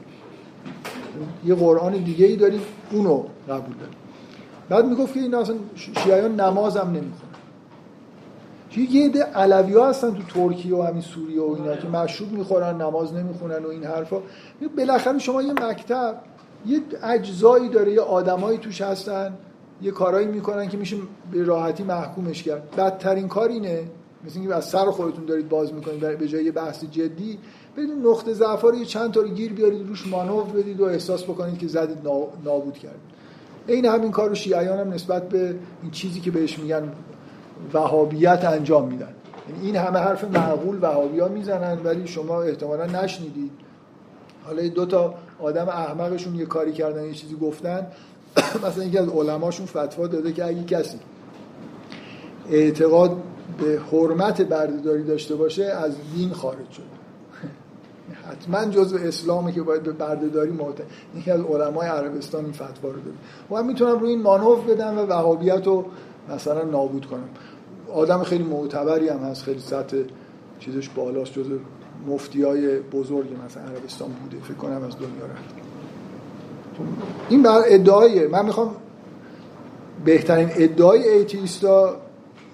یه 1.46 1.56
قرآن 1.56 1.92
دیگه 1.92 2.26
ای 2.26 2.36
داریم 2.36 2.62
اونو 2.92 3.24
قبول 3.50 3.76
داریم. 3.76 3.96
بعد 4.70 4.86
می‌گفت 4.86 5.14
که 5.14 5.20
این 5.20 5.36
اصلا 5.36 5.56
شیعیان 5.76 6.40
نماز 6.40 6.78
هم 6.78 6.88
نمی‌خونن 6.88 7.28
یه 8.78 9.06
عده 9.06 9.24
علوی 9.24 9.74
ها 9.74 9.90
هستن 9.90 10.14
تو 10.14 10.24
ترکیه 10.24 10.76
و 10.76 10.82
همین 10.82 11.02
سوریه 11.02 11.42
و 11.42 11.56
اینا 11.58 11.76
که 11.76 11.88
مشروب 11.88 12.32
می‌خورن 12.32 12.82
نماز 12.82 13.14
نمی‌خونن 13.14 13.66
و 13.66 13.68
این 13.68 13.84
حرفا. 13.84 14.18
بالاخره 14.78 15.20
شما 15.20 15.42
یه 15.42 15.54
مکتب 15.54 16.16
یه 16.66 16.82
اجزایی 17.04 17.70
داره 17.70 17.94
یه 17.94 18.02
آدمایی 18.02 18.58
توش 18.58 18.82
هستن 18.82 19.34
یه 19.82 19.92
کارایی 19.92 20.28
می‌کنن 20.28 20.70
که 20.70 20.78
میشه 20.78 20.98
به 21.32 21.44
راحتی 21.44 21.84
محکومش 21.84 22.44
کرد. 22.44 22.76
بدترین 22.76 23.28
کار 23.28 23.50
اینه 23.50 23.84
مثل 24.26 24.40
اینکه 24.40 24.56
از 24.56 24.66
سر 24.66 24.86
خودتون 24.86 25.26
دارید 25.26 25.50
باز 25.50 25.74
می‌کنید 25.74 26.18
به 26.18 26.28
جای 26.28 26.52
بحث 26.52 26.84
جدی 26.84 27.40
بدون 27.78 28.06
نقطه 28.06 28.34
ضعف 28.34 28.62
رو 28.62 28.86
چند 28.86 29.12
تا 29.12 29.22
رو 29.22 29.28
گیر 29.28 29.54
بیارید 29.54 29.88
روش 29.88 30.08
مانور 30.08 30.44
بدید 30.44 30.82
و 30.82 30.86
احساس 30.86 31.24
بکنید 31.24 31.58
که 31.58 31.68
زدید 31.68 31.98
نابود 32.46 32.78
کردید. 32.78 33.18
این 33.68 33.86
همین 33.86 34.12
کار 34.12 34.30
رو 34.30 34.36
شیعیان 34.36 34.80
هم 34.80 34.94
نسبت 34.94 35.30
به 35.30 35.56
این 35.82 35.92
چیزی 35.92 36.20
که 36.20 36.32
بهش 36.32 36.60
میگن 36.60 36.92
وهابیت 37.74 38.46
انجام 38.46 38.88
میدن. 38.88 39.14
یعنی 39.50 39.66
این 39.66 39.76
همه 39.76 40.00
حرف 40.00 40.24
معقول 40.24 40.78
وهابی 40.82 41.20
ها 41.20 41.28
می‌زنن 41.28 41.80
ولی 41.84 42.08
شما 42.08 42.42
احتمالا 42.42 42.86
نشنیدید. 42.86 43.52
حالا 44.46 44.68
دو 44.68 44.86
تا 44.86 45.14
آدم 45.40 45.70
احمقشون 45.70 46.36
یه 46.36 46.46
کاری 46.46 46.72
کردن 46.72 47.06
یه 47.06 47.14
چیزی 47.14 47.36
گفتن. 47.36 47.88
مثلا 48.68 48.84
یکی 48.84 48.98
از 48.98 49.10
علماشون 49.10 49.66
فتوا 49.66 50.08
داده 50.08 50.34
که 50.34 50.46
اگه 50.46 50.64
کسی 50.64 51.00
اعتقاد 52.50 53.18
به 53.60 53.82
حرمت 53.92 54.42
بردهداری 54.42 55.04
داشته 55.04 55.36
باشه 55.36 55.64
از 55.64 55.92
دین 56.16 56.34
خارج 56.34 56.72
شد. 56.72 56.98
حتما 58.32 58.66
جزء 58.66 58.98
اسلامه 58.98 59.52
که 59.52 59.62
باید 59.62 59.84
به 59.84 59.92
بردهداری 59.92 60.52
معتقد 60.52 60.86
یکی 61.18 61.32
از 61.32 61.42
علمای 61.42 61.88
عربستان 61.88 62.44
این 62.44 62.54
فتوا 62.54 62.90
رو 62.90 62.96
داده 62.96 63.18
من 63.50 63.66
می‌تونم 63.66 64.00
روی 64.00 64.10
این 64.10 64.22
مانوف 64.22 64.66
بدم 64.66 64.98
و 64.98 65.02
وهابیت 65.02 65.68
رو 65.68 65.86
مثلا 66.36 66.64
نابود 66.64 67.06
کنم. 67.06 67.30
آدم 67.94 68.24
خیلی 68.24 68.44
معتبری 68.44 69.10
هم 69.10 69.20
هست 69.20 69.44
خیلی 69.44 69.60
سطح 69.60 69.98
چیزش 70.60 70.90
بالاست 70.90 71.34
جزء 71.34 71.56
مفتی 72.08 72.44
های 72.44 72.80
بزرگ 72.80 73.28
مثلا 73.46 73.64
عربستان 73.64 74.10
بوده. 74.10 74.44
فکر 74.44 74.54
کنم 74.54 74.84
از 74.84 74.96
دنیا 74.96 75.26
رفت. 75.26 75.56
این 77.30 77.44
بر 77.44 77.62
ادعای 77.66 78.28
من 78.28 78.46
می‌خوام 78.46 78.76
بهترین 80.06 80.50
ادعای 80.56 81.10
ایتیستا 81.10 81.96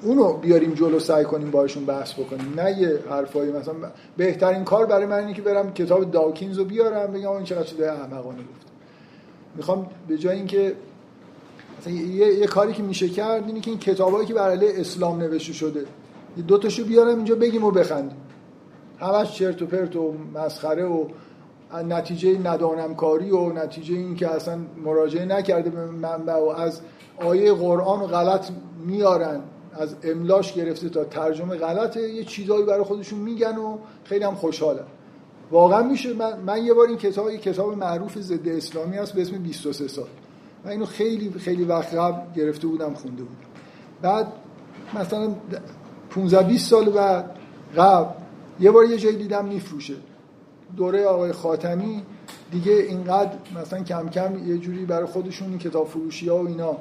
اونو 0.03 0.33
بیاریم 0.33 0.73
جلو 0.73 0.99
سعی 0.99 1.23
کنیم 1.23 1.51
باشون 1.51 1.85
بحث 1.85 2.13
بکنیم. 2.13 2.53
نه 2.57 2.81
یه 2.81 2.99
حرفایی 3.09 3.51
مثلا 3.51 3.73
بهترین 4.17 4.63
کار 4.63 4.85
برای 4.85 5.05
من 5.05 5.17
اینه 5.17 5.33
که 5.33 5.41
برم 5.41 5.73
کتاب 5.73 6.11
داکینز 6.11 6.57
رو 6.57 6.65
بیارم 6.65 7.13
بگم 7.13 7.31
این 7.31 7.43
چقدر 7.43 7.63
چیزای 7.63 7.87
احمقانه 7.87 8.37
گفت 8.37 8.67
می‌خوام 9.55 9.87
به 10.07 10.17
جای 10.17 10.35
اینکه 10.35 10.75
مثلا 11.79 11.93
یه،, 11.93 12.33
یه 12.33 12.47
کاری 12.47 12.73
که 12.73 12.83
میشه 12.83 13.09
کرد 13.09 13.47
اینه 13.47 13.59
که 13.59 13.71
این 13.71 13.79
کتابایی 13.79 14.27
که 14.27 14.33
برای 14.33 14.81
اسلام 14.81 15.19
نوشته 15.19 15.53
شده 15.53 15.85
یه 16.37 16.43
دو 16.43 16.57
تاشو 16.57 16.85
بیارم 16.85 17.15
اینجا 17.15 17.35
بگیم 17.35 17.63
و 17.63 17.71
بخندیم. 17.71 18.17
همش 18.99 19.31
چرت 19.31 19.61
و 19.61 19.65
پرت 19.65 19.95
و 19.95 20.13
مسخره 20.33 20.85
و 20.85 21.05
نتیجه 21.87 22.39
ندانمکاری 22.39 23.31
و 23.31 23.53
نتیجه 23.53 23.95
این 23.95 24.15
که 24.15 24.27
اصلا 24.27 24.57
مراجعه 24.85 25.25
نکرده 25.25 25.69
به 25.69 25.85
منبع 25.85 26.35
و 26.35 26.47
از 26.47 26.81
آیه 27.17 27.53
قرآن 27.53 28.07
غلط 28.07 28.49
میارن. 28.85 29.41
از 29.79 29.95
املاش 30.03 30.53
گرفته 30.53 30.89
تا 30.89 31.03
ترجمه 31.03 31.55
غلطه. 31.55 32.09
یه 32.09 32.23
چیزایی 32.23 32.65
برای 32.65 32.83
خودشون 32.83 33.19
میگن 33.19 33.57
و 33.57 33.77
خیلی 34.03 34.23
هم 34.25 34.35
خوشحالن. 34.35 34.85
واقعا 35.51 35.83
میشه. 35.83 36.13
من, 36.13 36.39
من 36.39 36.65
یه 36.65 36.73
بار 36.73 36.87
این 36.87 36.97
کتاب 36.97 37.31
یه 37.31 37.37
کتاب 37.37 37.77
معروف 37.77 38.17
ضد 38.17 38.47
اسلامی 38.47 38.97
هست 38.97 39.13
به 39.13 39.21
اسم 39.21 39.37
23 39.37 39.87
سال. 39.87 40.07
من 40.65 40.71
اینو 40.71 40.85
خیلی 40.85 41.31
خیلی 41.39 41.63
وقت 41.63 41.93
قبل 41.93 42.33
گرفته 42.35 42.67
بودم 42.67 42.93
خونده 42.93 43.23
بودم. 43.23 43.47
بعد 44.01 44.27
مثلا 44.93 45.35
15 46.09 46.43
20 46.43 46.69
سال 46.69 46.89
بعد 46.89 47.35
قبل 47.77 48.13
یه 48.59 48.71
بار 48.71 48.85
یه 48.85 48.97
جایی 48.97 49.17
دیدم 49.17 49.45
میفروشه. 49.45 49.95
دوره 50.77 51.05
آقای 51.05 51.31
خاتمی 51.31 52.03
دیگه 52.51 52.73
اینقدر 52.73 53.31
مثلا 53.61 53.83
کم 53.83 54.09
کم 54.09 54.47
یه 54.47 54.57
جوری 54.57 54.85
برای 54.85 55.05
خودشون 55.05 55.49
این 55.49 55.59
کتاب 55.59 55.87
فروشی 55.87 56.29
ها 56.29 56.43
و 56.43 56.47
اینا 56.47 56.77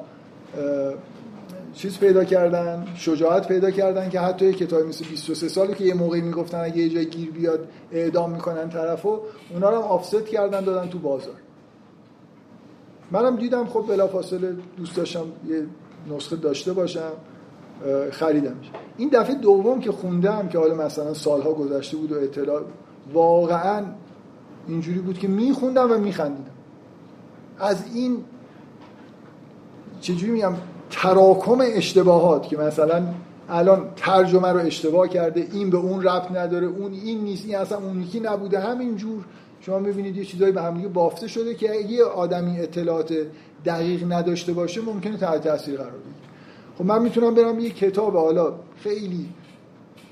چیز 1.73 1.99
پیدا 1.99 2.25
کردن 2.25 2.87
شجاعت 2.95 3.49
پیدا 3.49 3.71
کردن 3.71 4.09
که 4.09 4.21
حتی 4.21 4.47
یه 4.47 4.53
کتابی 4.53 4.89
مثل 4.89 5.05
23 5.05 5.49
سالی 5.49 5.75
که 5.75 5.85
یه 5.85 5.95
موقعی 5.95 6.21
می‌گفتن 6.21 6.61
اگه 6.61 6.77
یه 6.77 6.89
جای 6.89 7.07
گیر 7.07 7.31
بیاد 7.31 7.69
اعدام 7.93 8.31
می‌کنن 8.31 8.69
طرفو 8.69 9.19
اونا 9.51 9.71
رو 9.71 9.77
هم 9.77 9.83
آفست 9.83 10.27
کردن 10.27 10.61
دادن 10.61 10.89
تو 10.89 10.99
بازار. 10.99 11.35
منم 13.11 13.37
دیدم 13.37 13.67
خب 13.67 13.85
بلافاصله 13.89 14.57
دوست 14.77 14.97
داشتم 14.97 15.25
یه 15.49 15.67
نسخه 16.11 16.37
داشته 16.37 16.73
باشم 16.73 17.13
خریدمش. 18.11 18.71
این 18.97 19.09
دفعه 19.09 19.35
دوم 19.35 19.81
که 19.81 19.93
خوندم 19.93 20.49
که 20.49 20.59
حالا 20.59 20.75
مثلا 20.75 21.15
سالها 21.15 21.53
گذشته 21.53 21.97
بود 21.97 22.13
و 22.13 22.15
اطلاع 22.15 22.63
واقعا 23.13 23.85
اینجوری 24.69 24.99
بود 24.99 25.19
که 25.19 25.29
میخوندم 25.29 25.93
و 25.93 25.99
میخندیدم. 25.99 26.51
از 27.59 27.85
این 27.95 28.25
چجوری 30.01 30.33
میگم؟ 30.33 30.55
تراکم 30.93 31.59
اشتباهات 31.61 32.49
که 32.49 32.57
مثلا 32.57 33.03
الان 33.49 33.89
ترجمه 33.97 34.49
رو 34.49 34.59
اشتباه 34.59 35.09
کرده 35.09 35.47
این 35.53 35.71
به 35.71 35.77
اون 35.77 36.03
ربط 36.03 36.31
نداره 36.31 36.67
اون 36.67 36.93
این 36.93 37.21
نیست 37.21 37.47
این 37.47 37.57
اصلا 37.57 37.79
اون 37.79 38.03
یکی 38.03 38.21
نبوده 38.21 38.61
همینجور. 38.61 39.25
شما 39.61 39.79
می‌بینید 39.79 40.17
یه 40.17 40.25
چیزایی 40.25 40.53
به 40.53 40.63
هم 40.63 40.93
بافته 40.93 41.29
شده 41.29 41.55
که 41.55 41.75
یه 41.75 42.05
آدمی 42.05 42.61
اطلاعات 42.61 43.15
دقیق 43.65 44.13
نداشته 44.13 44.53
باشه 44.53 44.81
ممکنه 44.81 45.17
تحت 45.17 45.41
تاثیر 45.41 45.77
قرار 45.77 45.91
بگیره. 45.91 46.15
خب 46.79 46.85
من 46.85 47.03
می‌تونم 47.03 47.35
برم 47.35 47.61
یه 47.61 47.71
کتاب 47.71 48.17
حالا 48.17 48.53
خیلی 48.77 49.29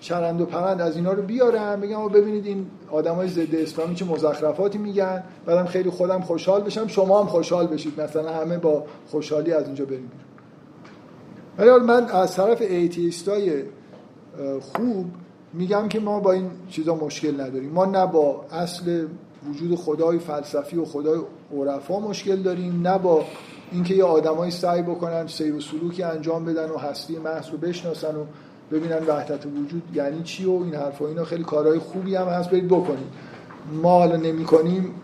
چرند 0.01 0.40
و 0.40 0.47
پرند 0.47 0.81
از 0.81 0.97
اینا 0.97 1.12
رو 1.12 1.23
بیارم 1.23 1.81
بگم 1.81 2.09
ببینید 2.09 2.47
این 2.47 2.66
آدمای 2.90 3.28
ضد 3.28 3.55
اسلامی 3.55 3.94
چه 3.94 4.05
مزخرفاتی 4.05 4.78
میگن. 4.78 5.23
بعدم 5.47 5.65
خیلی 5.65 5.90
خودم 5.90 6.20
خوشحال 6.20 6.61
بشم 6.61 6.86
شما 6.86 7.20
هم 7.20 7.27
خوشحال 7.27 7.66
بشید. 7.66 8.01
مثلا 8.01 8.32
همه 8.32 8.59
با 8.59 8.85
خوشحالی 9.11 9.52
از 9.52 9.66
اینجا 9.66 9.85
بریم 9.85 10.11
ولی 11.61 11.70
من 11.70 12.05
از 12.05 12.37
طرف 12.37 12.61
ایتیستای 12.61 13.62
خوب 14.61 15.07
میگم 15.53 15.89
که 15.89 16.01
ما 16.01 16.20
با 16.20 16.32
این 16.32 16.51
چیزا 16.69 16.95
مشکل 16.95 17.41
نداریم. 17.41 17.70
ما 17.70 17.85
نه 17.85 18.07
با 18.07 18.45
اصل 18.53 19.07
وجود 19.51 19.78
خدای 19.78 20.19
فلسفی 20.19 20.77
و 20.77 20.85
خدای 20.85 21.20
عرفا 21.57 22.01
مشکل 22.01 22.37
داریم 22.37 22.89
نه 22.89 22.99
با 22.99 23.24
اینکه 23.73 23.95
یه 23.95 24.05
آدمایی 24.05 24.51
سعی 24.51 24.82
بکنن 24.82 25.27
سیر 25.27 25.55
و 25.55 25.61
سلوکی 25.61 26.03
انجام 26.03 26.45
بدن 26.45 26.70
و 26.70 26.78
هستی 26.78 27.16
محض 27.19 27.51
رو 27.51 27.59
بشناسن 27.59 28.16
و 28.16 28.24
ببینن 28.73 28.99
وحدت 29.07 29.47
وجود 29.47 29.82
یعنی 29.95 30.23
چی 30.23 30.45
و 30.45 30.51
این 30.51 30.74
حرفا 30.74 31.07
اینا. 31.07 31.24
خیلی 31.24 31.45
کارهای 31.45 31.78
خوبی 31.78 32.15
هم 32.15 32.27
هست 32.27 32.51
برید 32.51 32.69
بکنید. 32.69 33.09
ما 33.82 33.99
حالا 33.99 34.16
نمی 34.16 34.45
کنیم 34.45 34.95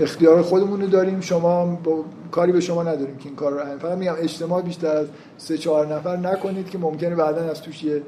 اختیار 0.00 0.42
خودمون 0.42 0.80
رو 0.80 0.86
داریم. 0.86 1.20
شما 1.20 1.66
با 1.84 2.04
کاری 2.30 2.52
به 2.52 2.60
شما 2.60 2.82
نداریم 2.82 3.16
که 3.16 3.26
این 3.26 3.36
کار 3.36 3.52
رو 3.52 3.60
انجام 3.60 3.78
فقط 3.78 3.98
میگم 3.98 4.14
اجتماع 4.18 4.62
بیشتر 4.62 4.96
از 4.96 5.06
سه 5.38 5.58
چهار 5.58 5.94
نفر 5.94 6.16
نکنید 6.16 6.70
که 6.70 6.78
ممکنه 6.78 7.14
بعدا 7.14 7.50
از 7.50 7.62
توش 7.62 7.84
یه 7.84 8.02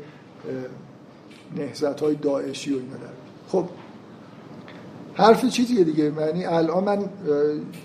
نهزت 1.56 2.00
های 2.00 2.14
داعشی 2.14 2.70
و 2.70 2.76
اینا 2.76 2.96
داره 2.96 3.12
خب 3.48 3.64
حرف 5.14 5.46
چیزیه 5.46 5.84
دیگه؟ 5.84 6.12
یعنی 6.20 6.44
الان 6.44 6.84
من 6.84 6.98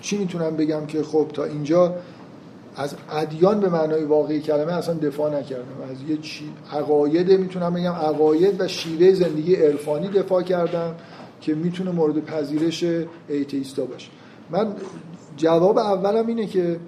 چی 0.00 0.18
می‌تونم 0.18 0.56
بگم 0.56 0.86
که 0.86 1.02
خب 1.02 1.26
تا 1.32 1.44
اینجا 1.44 1.94
از 2.76 2.94
ادیان 3.12 3.60
به 3.60 3.68
معنای 3.68 4.04
واقعی 4.04 4.40
کلمه 4.40 4.72
اصلا 4.72 4.94
دفاع 4.94 5.38
نکردم. 5.38 5.64
از 5.90 6.10
یه 6.10 6.16
چی 6.16 6.44
عقاید 6.72 7.32
می‌تونم 7.32 7.74
بگم. 7.74 7.92
عقاید 7.92 8.60
و 8.60 8.68
شیوه 8.68 9.14
زندگی 9.14 9.54
عرفانی 9.54 10.08
دفاع 10.08 10.42
کردم. 10.42 10.94
که 11.40 11.54
می‌تونه 11.54 11.90
مورد 11.90 12.24
پذیرش 12.24 12.84
ایتیستا 13.28 13.84
باشه. 13.84 14.10
من 14.50 14.74
جواب 15.36 15.78
اولم 15.78 16.26
اینه 16.26 16.46
که 16.46 16.80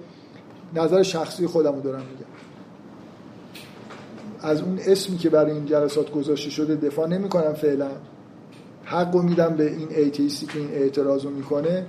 نظر 0.75 1.03
شخصی 1.03 1.47
خودم 1.47 1.79
دارم 1.79 1.99
میگم. 1.99 2.25
از 4.41 4.61
اون 4.61 4.79
اسمی 4.85 5.17
که 5.17 5.29
برای 5.29 5.51
این 5.51 5.65
جلسات 5.65 6.11
گذاشته 6.11 6.49
شده 6.49 6.75
دفاع 6.75 7.07
نمی 7.07 7.29
کنم 7.29 7.53
فعلا. 7.53 7.89
حق 8.83 9.15
میدم 9.15 9.55
به 9.55 9.71
این 9.71 9.87
ایتیستی 9.89 10.45
که 10.45 10.59
این 10.59 10.69
اعتراض 10.69 11.25
رو 11.25 11.29
می‌کنه. 11.29 11.85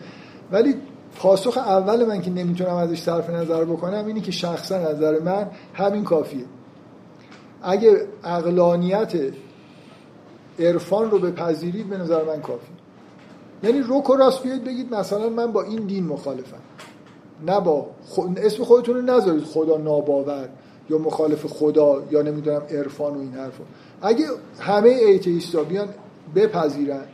ولی 0.52 0.74
پاسخ 1.16 1.58
اول 1.58 2.04
من 2.04 2.20
که 2.20 2.30
نمی‌تونم 2.30 2.74
ازش 2.74 3.00
صرف 3.00 3.30
نظر 3.30 3.64
بکنم 3.64 4.06
اینه 4.06 4.20
که 4.20 4.32
شخصا 4.32 4.78
نظر 4.78 5.20
من 5.20 5.50
همین 5.74 6.04
کافیه. 6.04 6.44
اگه 7.62 8.00
اقلانیت 8.24 9.12
عرفان 10.58 11.10
رو 11.10 11.18
بپذیرید 11.18 11.88
به 11.88 11.98
نظر 11.98 12.24
من 12.24 12.40
کافی. 12.40 12.72
یعنی 13.62 13.80
روک 13.80 14.10
و 14.10 14.16
راست 14.16 14.42
بیاید 14.42 14.64
بگید 14.64 14.94
مثلا 14.94 15.28
من 15.28 15.52
با 15.52 15.62
این 15.62 15.86
دین 15.86 16.06
مخالفم. 16.06 16.56
نه 17.46 17.60
با 17.60 17.86
اسم 18.36 18.64
خودتون 18.64 18.94
رو 18.94 19.02
نذارید 19.02 19.44
خدا 19.44 19.76
ناباور 19.76 20.48
یا 20.90 20.98
مخالف 20.98 21.46
خدا 21.46 22.02
یا 22.10 22.22
نمی‌دونم 22.22 22.62
عرفان 22.70 23.14
و 23.14 23.20
این 23.20 23.32
حرفا. 23.32 23.64
اگه 24.02 24.26
همه 24.60 24.88
ایتیستا 24.88 25.62
بیان 25.62 25.88
بپذیرن 26.34 27.04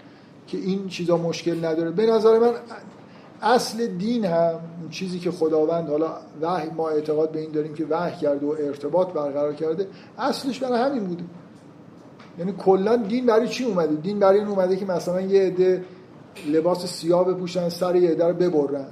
که 0.46 0.58
این 0.58 0.88
چیزا 0.88 1.16
مشکل 1.16 1.64
نداره 1.64 1.90
به 1.90 2.06
نظر 2.06 2.38
من 2.38 2.52
اصل 3.42 3.86
دین 3.86 4.24
هم 4.24 4.60
چیزی 4.90 5.18
که 5.18 5.30
خداوند 5.30 5.88
حالا 5.88 6.12
وحی 6.42 6.70
ما 6.70 6.88
اعتقاد 6.88 7.30
به 7.30 7.40
این 7.40 7.50
داریم 7.50 7.74
که 7.74 7.86
وحی 7.90 8.20
کرده 8.20 8.46
و 8.46 8.50
ارتباط 8.50 9.08
برقرار 9.08 9.54
کرده 9.54 9.86
اصلش 10.18 10.58
برای 10.58 10.80
همین 10.80 11.04
بوده. 11.04 11.24
یعنی 12.40 12.54
کلا 12.58 12.96
دین 12.96 13.26
برای 13.26 13.48
چی 13.48 13.64
اومده؟ 13.64 13.94
دین 13.94 14.18
برای 14.18 14.38
این 14.38 14.48
اومده 14.48 14.76
که 14.76 14.86
مثلا 14.86 15.20
یه 15.20 15.42
عده 15.42 15.84
لباس 16.46 16.86
سیاه 16.86 17.24
بپوشن 17.24 17.68
سر 17.68 17.96
یه 17.96 18.10
عده 18.10 18.26
رو 18.26 18.34
ببرن. 18.34 18.86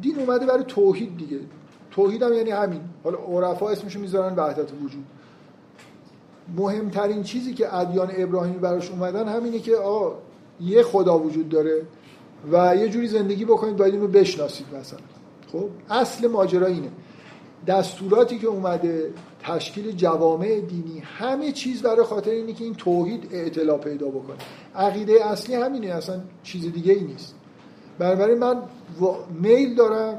دین 0.00 0.18
اومده 0.18 0.46
برای 0.46 0.64
توحید 0.64 1.16
دیگه. 1.16 1.38
توحید 1.90 2.22
هم 2.22 2.32
یعنی 2.32 2.50
همین. 2.50 2.80
حالا 3.04 3.18
عرفا 3.18 3.68
اسمشو 3.68 4.00
می‌ذارن 4.00 4.34
وحدت 4.36 4.72
وجود. 4.72 5.04
مهمترین 6.56 7.22
چیزی 7.22 7.54
که 7.54 7.74
ادیان 7.74 8.10
ابراهیمی 8.16 8.58
براش 8.58 8.90
اومدن 8.90 9.28
همینه 9.28 9.58
که 9.58 9.76
آقا 9.76 10.14
یه 10.60 10.82
خدا 10.82 11.18
وجود 11.18 11.48
داره 11.48 11.82
و 12.52 12.76
یه 12.76 12.88
جوری 12.88 13.08
زندگی 13.08 13.44
بکنید 13.44 13.76
باید 13.76 13.94
اینو 13.94 14.06
بشناسید 14.06 14.66
مثلا. 14.80 14.98
خب 15.52 15.68
اصل 15.90 16.26
ماجرا 16.26 16.66
اینه. 16.66 16.88
دستوراتی 17.66 18.38
که 18.38 18.46
اومده 18.46 19.10
تشکیل 19.42 19.92
جوامع 19.92 20.60
دینی 20.60 20.98
همه 20.98 21.52
چیز 21.52 21.82
برای 21.82 22.04
خاطر 22.04 22.30
اینه 22.30 22.52
که 22.52 22.64
این 22.64 22.74
توحید 22.74 23.28
اعتلا 23.32 23.76
پیدا 23.76 24.06
بکنه. 24.06 24.36
عقیده 24.74 25.26
اصلی 25.26 25.54
همینه 25.54 25.86
اصلا 25.86 26.20
چیز 26.42 26.72
دیگه 26.72 26.92
ای 26.92 27.04
نیست. 27.04 27.34
بنابراین 27.98 28.38
من 28.38 28.62
میل 29.40 29.74
دارم 29.74 30.18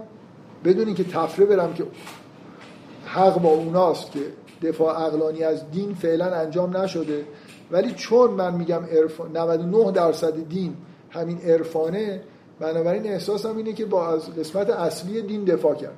بدون 0.65 0.93
که 0.93 1.03
تفره 1.03 1.45
برم 1.45 1.73
که 1.73 1.85
حق 3.05 3.41
با 3.41 3.49
اوناست 3.49 4.11
که 4.11 4.19
دفاع 4.61 5.01
اقلانی 5.01 5.43
از 5.43 5.71
دین 5.71 5.93
فعلا 5.93 6.35
انجام 6.35 6.77
نشده. 6.77 7.25
ولی 7.71 7.91
چون 7.91 8.31
من 8.31 8.53
میگم 8.53 8.81
99 9.33 9.91
درصد 9.91 10.49
دین 10.49 10.73
همین 11.09 11.37
عرفانه 11.37 12.21
بنابراین 12.59 13.07
احساسم 13.07 13.57
اینه 13.57 13.73
که 13.73 13.85
با 13.85 14.07
از 14.07 14.35
قسمت 14.35 14.69
اصلی 14.69 15.21
دین 15.21 15.43
دفاع 15.43 15.75
کرد. 15.75 15.97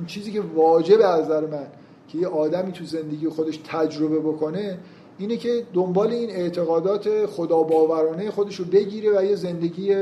اون 0.00 0.06
چیزی 0.06 0.32
که 0.32 0.40
واجب 0.40 1.00
از 1.00 1.24
نظر 1.24 1.46
من 1.46 1.66
که 2.08 2.18
یه 2.18 2.28
آدمی 2.28 2.72
تو 2.72 2.84
زندگی 2.84 3.28
خودش 3.28 3.60
تجربه 3.64 4.20
بکنه 4.20 4.78
اینه 5.18 5.36
که 5.36 5.66
دنبال 5.74 6.10
این 6.10 6.30
اعتقادات 6.30 7.26
خدا 7.26 7.62
باورانه 7.62 8.30
خودش 8.30 8.56
رو 8.56 8.64
بگیره 8.64 9.18
و 9.18 9.24
یه 9.24 9.36
زندگی 9.36 9.94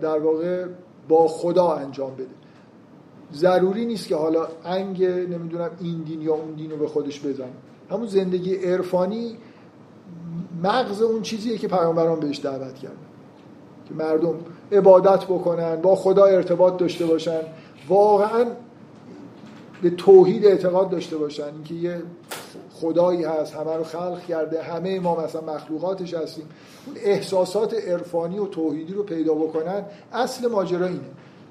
در 0.00 0.18
واقع 0.18 0.66
با 1.08 1.28
خدا 1.28 1.72
انجام 1.72 2.14
بده. 2.14 2.26
ضروری 3.34 3.86
نیست 3.86 4.08
که 4.08 4.16
حالا 4.16 4.48
انگ 4.64 5.04
نمی‌دونم 5.04 5.70
این 5.80 6.02
دین 6.02 6.22
یا 6.22 6.34
اون 6.34 6.54
دین 6.54 6.70
رو 6.70 6.76
به 6.76 6.86
خودش 6.86 7.20
بزنه. 7.20 7.48
همون 7.90 8.06
زندگی 8.06 8.56
عرفانی 8.56 9.36
مغز 10.62 11.02
اون 11.02 11.22
چیزیه 11.22 11.58
که 11.58 11.68
پیامبران 11.68 12.20
بهش 12.20 12.40
دعوت 12.40 12.74
کردن. 12.74 12.96
که 13.88 13.94
مردم 13.94 14.34
عبادت 14.72 15.24
بکنن 15.24 15.76
با 15.76 15.96
خدا 15.96 16.24
ارتباط 16.24 16.76
داشته 16.76 17.06
باشن. 17.06 17.40
واقعا 17.88 18.46
به 19.84 19.90
توحید 19.90 20.46
اعتقاد 20.46 20.90
داشته 20.90 21.16
باشن 21.16 21.44
اینکه 21.44 21.74
یه 21.74 22.02
خدایی 22.72 23.24
هست 23.24 23.54
همه 23.54 23.76
رو 23.76 23.84
خلق 23.84 24.26
کرده 24.26 24.62
همه 24.62 25.00
ما 25.00 25.24
مثلا 25.24 25.40
مخلوقاتش 25.54 26.14
هستیم. 26.14 26.44
اون 26.86 26.96
احساسات 27.04 27.74
عرفانی 27.74 28.38
و 28.38 28.46
توحیدی 28.46 28.92
رو 28.92 29.02
پیدا 29.02 29.34
بکنن 29.34 29.84
اصل 30.12 30.48
ماجرا 30.48 30.86
اینه. 30.86 31.00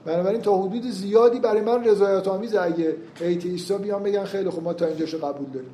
بنابراین 0.05 0.41
تا 0.41 0.57
حدود 0.57 0.89
زیادی 0.89 1.39
برای 1.39 1.61
من 1.61 1.84
رضایت 1.84 2.27
آمیز 2.27 2.55
اگه 2.55 2.95
ایتیستا 3.22 3.77
بیان 3.77 4.03
بگن 4.03 4.23
خیلی 4.23 4.49
خب 4.49 4.64
ما 4.64 4.73
تا 4.73 4.85
اینجاشو 4.85 5.18
قبول 5.18 5.47
داریم. 5.53 5.73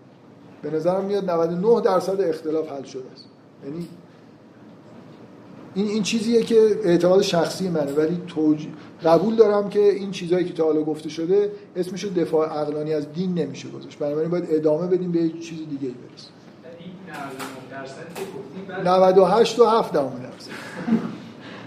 به 0.62 0.72
نظرم 0.72 1.06
میاد 1.06 1.30
99 1.30 1.82
درصد 1.82 2.22
اختلاف 2.22 2.72
حل 2.72 2.84
شده 2.84 3.12
است. 3.14 3.26
یعنی 3.66 3.88
این 5.76 5.88
این 5.88 6.04
چیزیه 6.04 6.44
که 6.44 6.80
اعتقاد 6.84 7.22
شخصی 7.22 7.70
منه. 7.70 7.92
ولی 7.92 8.22
توج... 8.28 8.68
قبول 9.04 9.36
دارم 9.36 9.70
که 9.70 9.80
این 9.80 10.12
چیزهایی 10.12 10.46
که 10.46 10.54
تا 10.54 10.64
حالا 10.64 10.82
گفته 10.82 11.10
شده 11.10 11.52
اسمش 11.76 12.06
دفاع 12.06 12.50
عقلانی 12.62 12.94
از 12.94 13.14
دین 13.14 13.34
نمیشه 13.34 13.70
گذاشت. 13.70 14.00
بنابراین 14.00 14.30
باید 14.30 14.48
ادامه 14.50 14.88
بدیم 14.88 15.12
به 15.12 15.30
چیز 15.30 15.60
دیگه 15.70 15.88
ای 15.88 15.96
برسیم. 16.10 16.32
98 18.86 19.60
و 19.60 19.66
7 19.66 19.94
درصد. 19.94 20.10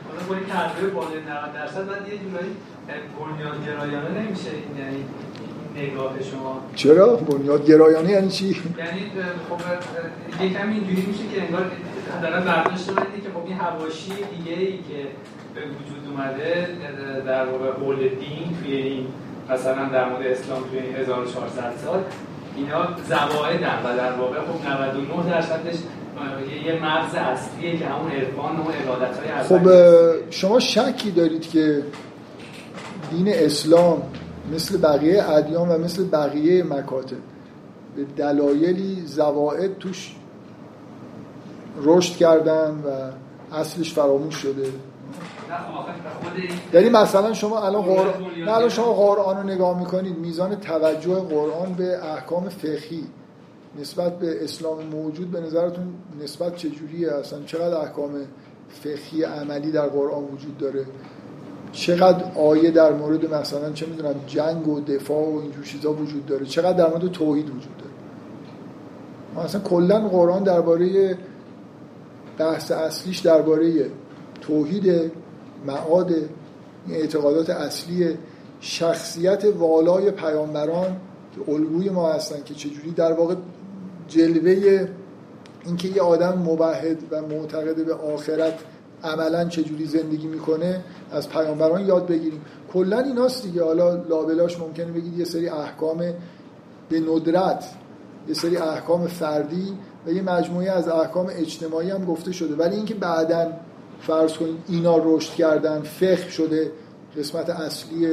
حالا 0.09 0.27
با 0.29 0.35
این 0.35 0.95
بالای 0.95 1.21
90 1.21 1.55
درصد 1.55 1.87
بعد 1.89 2.09
یه 2.09 2.19
جورایی 2.19 2.51
بنیاد 3.19 3.67
گرایانه 3.67 4.21
نمیشه. 4.21 4.51
یعنی 4.79 5.05
نگاه 5.77 6.23
شما. 6.23 6.61
چرا؟ 6.75 7.17
بنیاد 7.17 7.67
گرایانه 7.67 8.11
یعنی 8.11 8.29
چی؟ 8.29 8.47
یعنی 8.47 9.11
خب 9.49 10.45
یکم 10.45 10.71
اینجوری 10.71 11.07
میشه 11.07 11.25
که 11.35 11.43
انگار 11.43 11.71
دارن 12.23 12.45
برداشت 12.45 12.87
که 12.87 13.31
خب 13.35 13.47
این 13.47 13.57
حواشی 13.57 14.11
دیگه 14.11 14.59
ای 14.59 14.77
که 14.77 15.09
به 15.55 15.61
وجود 15.61 16.09
اومده 16.11 16.69
در 17.27 17.47
واقع 17.47 17.73
حول 17.73 17.97
دین 17.99 18.57
توی 18.63 18.77
این 18.77 19.07
مثلا 19.51 19.89
در 19.89 20.09
مورد 20.09 20.27
اسلام 20.27 20.63
توی 20.71 20.79
1400 20.79 21.73
سال 21.85 22.05
اینا 22.57 22.89
زوایدن 23.09 23.79
و 23.85 23.97
در 23.97 24.13
واقع 24.13 24.39
خب 24.41 24.69
99 24.69 25.31
درصدش 25.31 25.75
یه 26.67 26.85
مغز 26.85 27.15
اصلیه 27.15 27.79
که 27.79 27.87
همون 27.87 28.13
عرفان 28.13 28.57
و 28.57 28.63
عبادت 28.63 29.19
های 29.19 29.43
خب 29.43 30.31
شما 30.31 30.61
شکی 30.61 31.11
دارید 31.11 31.51
که 31.51 31.83
دین 33.11 33.29
اسلام 33.29 34.03
مثل 34.55 34.81
بقیه 34.81 35.31
ادیان 35.31 35.69
و 35.69 35.79
مثل 35.79 36.05
بقیه 36.05 36.63
مکاتب 36.65 37.17
به 37.97 38.05
دلایلی 38.17 39.03
زواید 39.07 39.79
توش 39.79 40.15
رشد 41.77 42.17
کردن 42.17 42.71
و 42.71 43.11
اصلش 43.57 43.95
فراموش 43.95 44.35
شده. 44.35 44.67
یعنی 46.73 46.89
مثلا 46.89 47.33
شما 47.33 47.67
الان 47.67 47.83
قرآن 47.83 48.15
الان 48.49 48.69
شما 48.69 48.93
قرآن 48.93 49.37
رو 49.37 49.43
نگاه 49.43 49.79
می‌کنید 49.79 50.19
میزان 50.19 50.55
توجه 50.57 51.15
قرآن 51.15 51.75
به 51.75 52.13
احکام 52.13 52.49
فقهی 52.49 53.05
نسبت 53.81 54.19
به 54.19 54.45
اسلام 54.45 54.85
موجود 54.85 55.31
به 55.31 55.41
نظرتون 55.41 55.95
نسبت 56.23 56.57
چجوریه 56.57 57.13
اصلا 57.13 57.39
چقدر 57.47 57.77
احکام 57.77 58.11
فقهی 58.69 59.23
عملی 59.23 59.71
در 59.71 59.89
قرآن 59.89 60.25
وجود 60.25 60.59
داره؟ 60.59 60.87
چقدر 61.73 62.25
آیه 62.39 62.71
در 62.71 62.93
مورد 62.93 63.35
مثلا 63.35 63.73
چه 63.73 63.87
می‌دونم 63.87 64.15
جنگ 64.27 64.69
و 64.69 64.81
دفاع 64.81 65.35
و 65.35 65.39
اینجور 65.39 65.65
چیزا 65.65 65.93
وجود 65.93 66.27
داره؟ 66.27 66.47
چقدر 66.47 66.73
در 66.73 66.89
مورد 66.91 67.13
توحید 67.13 67.51
وجود 67.51 67.77
داره؟ 67.77 67.93
مثلا 69.47 69.61
کلا 69.61 70.09
قرآن 70.09 70.43
درباره 70.43 71.19
بحث 72.39 72.71
اصلیش 72.71 73.19
درباره 73.19 73.91
توحید 74.41 75.13
معاد 75.67 76.13
اعتقادات 76.91 77.51
اصلی 77.51 78.19
شخصیت 78.61 79.45
والای 79.45 80.11
پیامبران 80.11 80.97
که 81.35 81.53
الگوی 81.53 81.91
ما 81.91 82.13
هستن 82.13 82.43
که 82.45 82.55
چجوری 82.55 82.91
در 82.91 83.13
واقع 83.13 83.35
جلوه 84.09 84.89
اینکه 85.67 85.89
یه 85.89 86.03
آدم 86.03 86.39
مبهد 86.39 86.99
و 87.11 87.23
معتقد 87.23 87.87
به 87.87 87.95
آخرت 87.95 88.59
عملا 89.05 89.45
چجوری 89.45 89.87
زندگی 89.87 90.27
می‌کنه 90.27 90.85
از 91.13 91.29
پیامبران 91.29 91.87
یاد 91.87 92.07
بگیریم. 92.07 92.41
کلا 92.73 92.99
ایناست 92.99 93.43
دیگه. 93.43 93.65
حالا 93.65 93.95
لابلاش 93.95 94.61
ممکنه 94.61 94.93
بگید 94.93 95.19
یه 95.19 95.25
سری 95.25 95.49
احکام 95.49 95.99
به 96.89 97.01
ندرت 97.01 97.65
یه 98.29 98.35
سری 98.35 98.57
احکام 98.57 99.07
فردی 99.07 99.79
و 100.07 100.13
یه 100.13 100.23
مجموعه 100.23 100.71
از 100.71 100.89
احکام 100.89 101.31
اجتماعی 101.31 101.91
هم 101.91 102.05
گفته 102.05 102.33
شده. 102.33 102.55
ولی 102.55 102.77
اینکه 102.77 102.95
بعدا 102.95 103.53
فرض 104.01 104.33
کنید 104.33 104.57
اینا 104.69 104.97
رشد 105.05 105.35
کردن 105.35 105.83
فقه 105.83 106.31
شده 106.31 106.73
قسمت 107.19 107.51
اصلی 107.51 108.09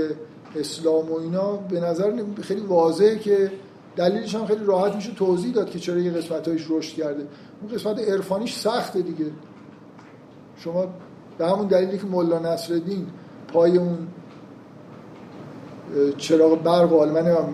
اسلام 0.56 1.12
و 1.12 1.20
اینا 1.20 1.56
به 1.56 1.80
نظر 1.80 2.24
خیلی 2.42 2.62
واضحه 2.62 3.20
که 3.20 3.52
دلیلش 3.96 4.36
هم 4.36 4.46
خیلی 4.46 4.66
راحت 4.66 4.96
میشه 4.96 5.14
توضیح 5.14 5.54
داد 5.54 5.70
که 5.70 5.80
چرا 5.80 5.98
یه 5.98 6.12
قسمت 6.12 6.48
هایش 6.48 6.66
رشد 6.70 6.96
کرده. 6.96 7.28
اون 7.62 7.72
قسمت 7.74 8.00
عرفانیش 8.00 8.56
سخته 8.56 9.02
دیگه. 9.02 9.26
شما 10.58 10.88
به 11.38 11.48
همون 11.48 11.68
دلیلی 11.68 11.98
که 11.98 12.06
مولا 12.06 12.40
نصرالدین 12.40 13.08
پای 13.54 13.78
اون 13.78 14.08
چراغ 16.18 16.64
برق 16.64 16.94
هم 17.28 17.54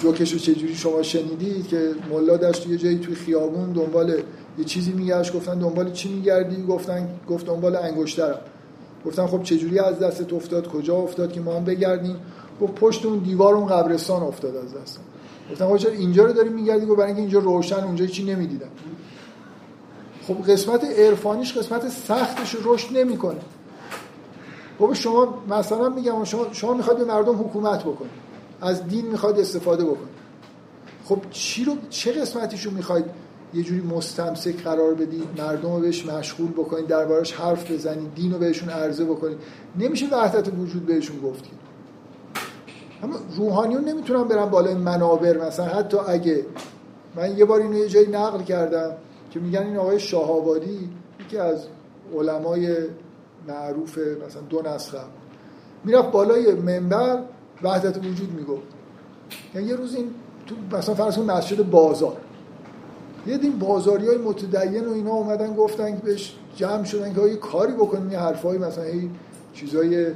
جوکش 0.00 0.32
رو 0.32 0.38
چجوری 0.38 0.74
شما 0.74 1.02
شنیدید 1.02 1.68
که 1.68 1.94
ملا 2.10 2.36
داشت 2.36 2.66
یه 2.66 2.76
جایی 2.76 2.98
توی 2.98 3.14
خیابون 3.14 3.72
دنبال 3.72 4.10
یه 4.58 4.64
چیزی 4.64 4.92
میگشت؟ 4.92 5.32
گفتن 5.32 5.58
دنبال 5.58 5.92
چی 5.92 6.14
میگردی؟ 6.14 6.62
گفتن 6.62 7.08
گفت 7.28 7.46
دنبال 7.46 7.76
انگشترم. 7.76 8.38
گفتن 9.06 9.26
خب 9.26 9.42
چجوری 9.42 9.78
از 9.78 9.98
دستت 9.98 10.32
افتاد؟ 10.32 10.68
کجا 10.68 10.96
افتاد 10.96 11.32
که 11.32 11.40
ما 11.40 11.56
هم 11.56 11.64
بگردیم؟ 11.64 12.16
گفت 12.60 12.74
پشت 12.74 13.06
اون 13.06 13.18
دیوار 13.18 13.54
اون 13.54 13.66
قبرستان 13.66 14.22
افتاد 14.22 14.56
از 14.56 14.74
دست. 14.74 15.00
گفتن 15.52 15.68
خب 15.68 15.76
چرا 15.76 15.92
اینجا 15.92 16.24
رو 16.24 16.32
داری 16.32 16.48
میگردی؟ 16.48 16.86
گفت 16.86 16.96
برای 16.96 17.06
اینکه 17.06 17.20
اینجا 17.20 17.38
روشن 17.38 17.84
اونجا 17.84 18.06
چی 18.06 18.24
نمی‌دیدم. 18.24 18.70
خب 20.26 20.52
قسمت 20.52 20.84
عرفانیش 20.84 21.58
قسمت 21.58 21.88
سختش 21.88 22.56
رشد 22.64 22.98
نمی‌کنه. 22.98 23.40
خب 24.78 24.92
شما 24.92 25.34
مثلا 25.50 25.88
میگم 25.88 26.24
شما 26.24 26.46
شما 26.52 26.74
می‌خواد 26.74 26.98
به 26.98 27.04
مردم 27.04 27.34
حکومت 27.34 27.80
بکنید. 27.80 28.29
از 28.60 28.88
دین 28.88 29.06
می‌خواد 29.06 29.40
استفاده 29.40 29.84
بکنید. 29.84 30.20
خب 31.04 31.18
چی 31.30 31.64
رو 31.64 31.76
چه 31.90 32.12
قسمتیشو 32.12 32.70
می‌خواید 32.70 33.04
یه 33.54 33.62
جوری 33.62 33.80
مستمسک 33.80 34.62
قرار 34.62 34.94
بدید 34.94 35.24
مردم 35.38 35.72
رو 35.72 35.80
بهش 35.80 36.06
مشغول 36.06 36.48
بکنید 36.48 36.86
دربارش 36.86 37.32
حرف 37.32 37.70
بزنید 37.70 38.14
دین 38.14 38.32
رو 38.32 38.38
بهشون 38.38 38.68
عرضه 38.68 39.04
بکنید؟ 39.04 39.38
نمیشه 39.78 40.06
وحدت 40.06 40.48
وجود 40.58 40.86
بهشون 40.86 41.20
گفتید. 41.20 41.60
اما 43.02 43.16
روحانیون 43.36 43.84
نمی‌تونن 43.84 44.24
برن 44.24 44.46
بالای 44.46 44.74
منابر 44.74 45.46
مثلا. 45.46 45.66
حتی 45.66 45.96
اگه 45.96 46.44
من 47.16 47.38
یه 47.38 47.44
بار 47.44 47.60
اینو 47.60 47.78
یه 47.78 47.88
جایی 47.88 48.06
نقل 48.06 48.42
کردم 48.42 48.92
که 49.30 49.40
میگن 49.40 49.62
این 49.62 49.76
آقای 49.76 50.00
شاهابادی 50.00 50.90
یکی 51.20 51.38
از 51.38 51.66
علمای 52.18 52.76
معروف 53.48 53.98
مثلا 53.98 54.42
دو 54.48 54.62
نسخه 54.62 54.98
می‌رفت 55.84 56.10
بالای 56.10 56.54
منبر 56.54 57.22
وحدت 57.62 57.96
وجود 57.98 58.32
می‌گفت. 58.32 58.62
یعنی 59.54 59.66
یه 59.66 59.76
روز 59.76 59.94
این 59.94 60.10
تو 60.46 60.76
مثلا 60.76 60.94
فرض 60.94 61.18
مسجد 61.18 61.70
بازار. 61.70 62.16
یه 63.26 63.38
دین 63.38 63.58
بازاری 63.58 64.06
های 64.08 64.18
متدین 64.18 64.86
و 64.86 64.92
اینا 64.92 65.10
اومدن 65.10 65.54
گفتن 65.54 65.96
که 65.96 66.02
بهش 66.02 66.34
جمع 66.56 66.84
شدن 66.84 67.14
که 67.14 67.20
یه 67.20 67.36
کاری 67.36 67.72
بکنیم 67.72 68.12
یه 68.12 68.18
حرفایی 68.18 68.58
مثلا 68.58 68.84
ای 68.84 69.10
چیزای 69.54 70.06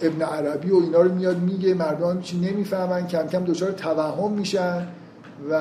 ابن 0.00 0.22
عربی 0.22 0.70
و 0.70 0.76
اینا 0.76 1.00
رو 1.00 1.14
میاد 1.14 1.38
میگه 1.38 1.74
مردم 1.74 2.20
چی 2.20 2.40
نمی‌فهمن 2.40 3.06
کم 3.06 3.26
کم 3.26 3.44
دچار 3.44 3.72
توهم 3.72 4.32
میشن 4.32 4.86
و 5.50 5.54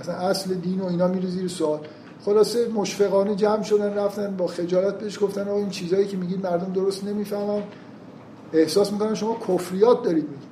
اصلا 0.00 0.14
اصل 0.14 0.54
دین 0.54 0.80
و 0.80 0.86
اینا 0.86 1.08
میره 1.08 1.28
زیر 1.28 1.48
سوال. 1.48 1.80
خلاصه 2.24 2.68
مشفقانه 2.68 3.34
جمع 3.34 3.62
شدن 3.62 3.94
رفتن 3.94 4.36
با 4.36 4.46
خجالت 4.46 4.98
بهش 4.98 5.22
گفتن 5.22 5.48
آقا 5.48 5.58
این 5.58 5.70
چیزایی 5.70 6.06
که 6.06 6.16
میگید 6.16 6.46
مردم 6.46 6.72
درست 6.72 7.04
نمی‌فهمن. 7.04 7.62
احساس 8.52 8.92
می‌کنن 8.92 9.14
شما 9.14 9.36
کفریات 9.48 10.02
دارید 10.02 10.26
میگید. 10.28 10.48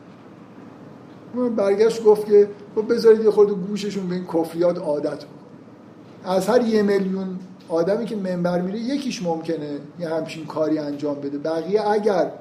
برگشت 1.56 2.04
گفت 2.04 2.26
که 2.26 2.48
خب 2.74 2.92
بذارید 2.92 3.24
یه 3.24 3.30
خورده 3.30 3.52
گوششون 3.52 4.08
به 4.08 4.14
این 4.14 4.26
کفریات 4.26 4.78
عادت 4.78 5.16
بکن 5.16 5.26
از 6.24 6.48
هر 6.48 6.62
یه 6.62 6.82
میلیون 6.82 7.38
آدمی 7.68 8.04
که 8.04 8.16
منبر 8.16 8.60
میره 8.60 8.78
یکیش 8.78 9.22
ممکنه 9.22 9.78
یه 10.00 10.08
همچین 10.08 10.46
کاری 10.46 10.78
انجام 10.78 11.14
بده. 11.14 11.38
بقیه 11.38 11.88
اگر 11.88 12.32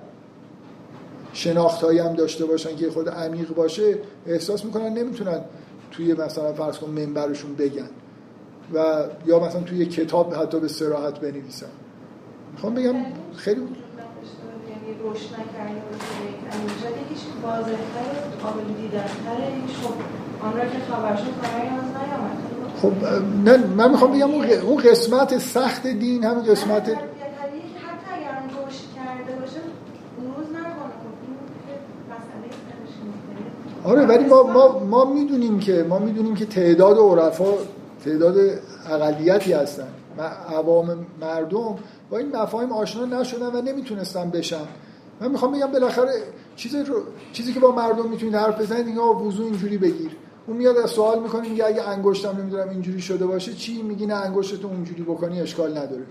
شناختایی 1.34 2.00
هم 2.00 2.14
داشته 2.14 2.46
باشن 2.46 2.76
که 2.76 2.90
خود 2.90 3.10
عمیق 3.10 3.56
باشه 3.56 3.98
احساس 4.28 4.66
می‌کنن 4.66 4.90
نمی‌تونن 4.90 5.42
توی 5.92 6.14
مثلا 6.14 6.54
فرض 6.54 6.78
کن 6.78 6.90
منبرشون 6.90 7.56
بگن. 7.56 7.90
و 8.74 9.04
یا 9.26 9.40
مثلا 9.40 9.62
توی 9.62 9.86
کتاب 9.86 10.34
حتی 10.34 10.60
به 10.60 10.68
سراحت 10.68 11.20
بنویسن. 11.20 11.66
می‌خوام 12.52 12.74
بگم 12.74 12.96
خیلی 13.36 13.62
یعنی 15.06 15.18
روشن 15.18 15.44
کردن 15.54 17.02
یکیش 17.02 17.24
قابل 18.44 18.64
دیدن‌تره 18.78 19.48
آن 20.42 20.54
را 20.58 20.66
که 20.66 20.80
خبر 20.92 21.16
شد 21.16 21.34
خب 22.82 22.94
نه 23.46 23.58
من 23.58 23.92
می‌خوام 23.92 24.12
بگم 24.12 24.30
اون 24.68 24.78
قسمت 24.78 25.38
سخت 25.38 25.88
دین 25.88 26.24
همین 26.24 26.44
قسمت 26.44 26.98
آره 33.84 34.06
ولی 34.06 34.24
ما 34.26 34.44
ما 34.44 34.80
ما 34.80 35.06
می‌دونیم 35.06 35.60
که 35.60 35.86
ما 35.90 36.00
می‌دونیم 36.00 36.36
که 36.36 36.46
تعداد 36.46 36.98
عرفا 36.98 37.46
تعداد 38.06 38.36
اقلیتی 38.90 39.54
هستن. 39.54 39.88
عوام 40.50 41.06
مردم 41.22 41.76
با 42.10 42.18
این 42.18 42.36
مفاهیم 42.36 42.72
آشنا 42.72 43.22
نشدن 43.22 43.56
و 43.56 43.62
نمی‌تونستن 43.62 44.30
بشن. 44.30 44.66
من 45.22 45.32
می‌خوام 45.32 45.52
بگم 45.52 45.72
بالاخره 45.72 46.12
چیزی 46.56 46.84
رو 46.84 46.96
چیزی 47.34 47.54
که 47.54 47.60
با 47.60 47.72
مردم 47.72 48.10
می‌تونید 48.10 48.36
حرف 48.36 48.62
بزنید 48.62 48.88
اینها 48.88 49.14
وضو 49.14 49.44
اینجوری 49.44 49.78
بگیر. 49.78 50.12
اون 50.48 50.58
میاد 50.58 50.78
از 50.78 50.90
سوال 50.90 51.22
می‌کنه 51.22 51.50
میگه 51.50 51.66
اگه 51.66 51.90
انگشتم 51.90 52.38
نمی‌دونم 52.38 52.70
اینجوری 52.70 53.02
شده 53.02 53.26
باشه 53.26 53.54
چی؟ 53.54 53.82
میگی 53.82 54.06
نه 54.06 54.14
انگشتتو 54.14 54.68
اونجوری 54.68 55.04
بکنی 55.04 55.42
اشکال 55.42 55.78
نداره. 55.78 56.04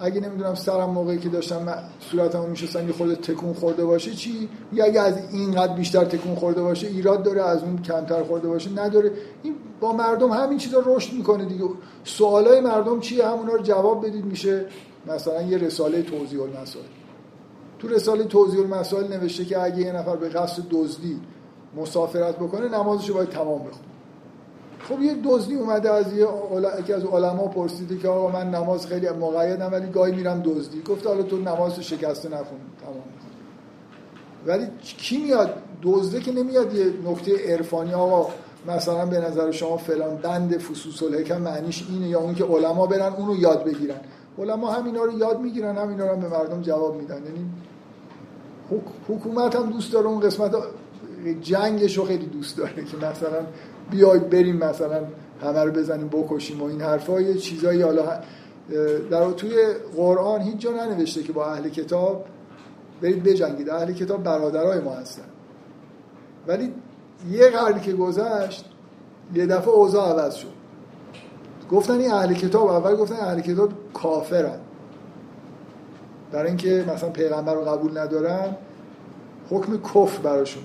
اگه 0.00 0.20
نمی‌دونم 0.20 0.54
سرم 0.54 0.90
موقعی 0.90 1.18
که 1.18 1.28
داشتم 1.28 1.74
صورتمو 2.00 2.46
میشستم 2.46 2.86
یه 2.86 2.92
خود 2.92 3.14
تکون 3.14 3.52
خورده 3.52 3.84
باشه 3.84 4.10
چی؟ 4.10 4.48
یا 4.72 4.84
اگه 4.84 5.00
از 5.00 5.14
اینقدر 5.32 5.74
بیشتر 5.74 6.04
تکون 6.04 6.34
خورده 6.34 6.62
باشه 6.62 6.86
ایراد 6.86 7.22
داره 7.22 7.42
از 7.42 7.62
اون 7.62 7.82
کمتر 7.82 8.22
خورده 8.22 8.48
باشه 8.48 8.70
نداره. 8.70 9.12
این 9.42 9.54
با 9.80 9.92
مردم 9.92 10.30
همین 10.30 10.58
چیزا 10.58 10.82
رشد 10.86 11.12
می‌کنه 11.12 11.44
دیگه. 11.44 11.64
سوالای 12.04 12.60
مردم 12.60 13.00
چیه؟ 13.00 13.26
همونا 13.26 13.52
رو 13.52 13.62
جواب 13.62 14.06
بدید 14.06 14.24
میشه 14.24 14.66
مثلا 15.06 15.42
یه 15.42 15.58
رساله 15.58 16.02
توضیح 16.02 16.42
المسائل 16.42 16.84
تو 17.80 17.88
رساله 17.88 18.24
توضیح 18.24 18.60
المسائل 18.60 19.12
نوشته 19.12 19.44
که 19.44 19.62
اگه 19.62 19.78
یه 19.78 19.92
نفر 19.92 20.16
به 20.16 20.28
قصد 20.28 20.62
دزدی 20.70 21.20
مسافرت 21.76 22.36
بکنه 22.36 22.68
نمازش 22.68 23.10
باید 23.10 23.28
تمام 23.28 23.58
بخونه. 23.58 23.90
خب 24.88 25.02
یه 25.02 25.16
دزدی 25.24 25.54
اومده 25.54 25.90
از 25.90 26.12
یه 26.12 26.26
یکی 26.80 26.92
از 26.92 27.04
علما 27.04 27.48
پرسیده 27.48 27.98
که 27.98 28.08
آقا 28.08 28.30
من 28.30 28.50
نماز 28.50 28.86
خیلی 28.86 29.08
مقیدم 29.08 29.72
ولی 29.72 29.86
گاهی 29.86 30.12
میرم 30.12 30.42
دزدی. 30.44 30.82
گفت 30.82 31.06
حالا 31.06 31.22
تو 31.22 31.36
نماز 31.36 31.80
شکسته 31.80 32.28
نخون 32.28 32.58
تمام 32.82 33.02
ولی 34.46 34.66
کی 34.80 35.18
میاد؟ 35.18 35.54
دزده 35.82 36.20
که 36.20 36.32
نمیاد 36.32 36.74
یه 36.74 36.86
نقطه 37.04 37.52
عرفانی. 37.52 37.94
آقا 37.94 38.30
مثلا 38.68 39.06
به 39.06 39.20
نظر 39.20 39.50
شما 39.50 39.76
فلان 39.76 40.16
بند 40.16 40.58
فصوص 40.58 41.02
الحکم 41.02 41.40
معنیش 41.40 41.86
اینه 41.90 42.08
یا 42.08 42.20
اون 42.20 42.34
که 42.34 42.44
علما 42.44 42.86
برن 42.86 43.12
اونو 43.12 43.36
یاد 43.36 43.64
بگیرن. 43.64 44.00
علما 44.38 44.70
همینا 44.70 45.04
رو 45.04 45.18
یاد 45.18 45.40
می‌گیرن 45.40 45.76
همینا 45.76 46.06
رو 46.06 46.12
هم 46.12 46.20
به 46.20 46.28
مردم 46.28 46.62
جواب 46.62 46.96
میدن. 46.96 47.24
یعنی 47.24 47.50
حکومت 49.08 49.56
هم 49.56 49.70
دوست 49.70 49.92
داره 49.92 50.06
اون 50.06 50.20
قسمت 50.20 50.56
جنگش 51.40 51.98
رو 51.98 52.04
خیلی 52.04 52.26
دوست 52.26 52.56
داره 52.56 52.84
که 52.84 52.96
مثلا 52.96 53.46
بیاید 53.90 54.30
بریم 54.30 54.56
مثلا 54.56 55.04
همه 55.42 55.64
رو 55.64 55.72
بزنیم 55.72 56.08
بکشیم 56.08 56.62
و 56.62 56.64
این 56.64 56.80
حرفا. 56.80 57.20
یه 57.20 57.34
چیزایی 57.34 57.82
حالا 57.82 58.20
در 59.10 59.30
توی 59.30 59.56
قرآن 59.96 60.40
هیچ 60.40 60.58
جا 60.58 60.70
ننوشته 60.70 61.22
که 61.22 61.32
با 61.32 61.46
اهل 61.46 61.68
کتاب 61.68 62.24
برید 63.02 63.22
بجنگید. 63.22 63.70
اهل 63.70 63.92
کتاب 63.92 64.22
برادرای 64.22 64.80
ما 64.80 64.92
هستن. 64.92 65.22
ولی 66.46 66.72
یه 67.30 67.50
قرنی 67.50 67.80
که 67.80 67.92
گذشت 67.92 68.64
یه 69.34 69.46
دفعه 69.46 69.68
اوضاع 69.68 70.08
عوض 70.08 70.34
شد. 70.34 70.52
گفتن 71.70 72.00
این 72.00 72.12
اهل 72.12 72.34
کتاب 72.34 72.68
اول 72.68 72.96
گفتن 72.96 73.16
اهل 73.16 73.40
کتاب 73.40 73.72
کافرن. 73.94 74.60
برای 76.32 76.48
اینکه 76.48 76.84
مثلا 76.94 77.08
پیغمبر 77.08 77.54
رو 77.54 77.60
قبول 77.60 77.98
ندارن 77.98 78.56
حکم 79.50 79.76
کفر 79.76 80.18
براشون. 80.22 80.62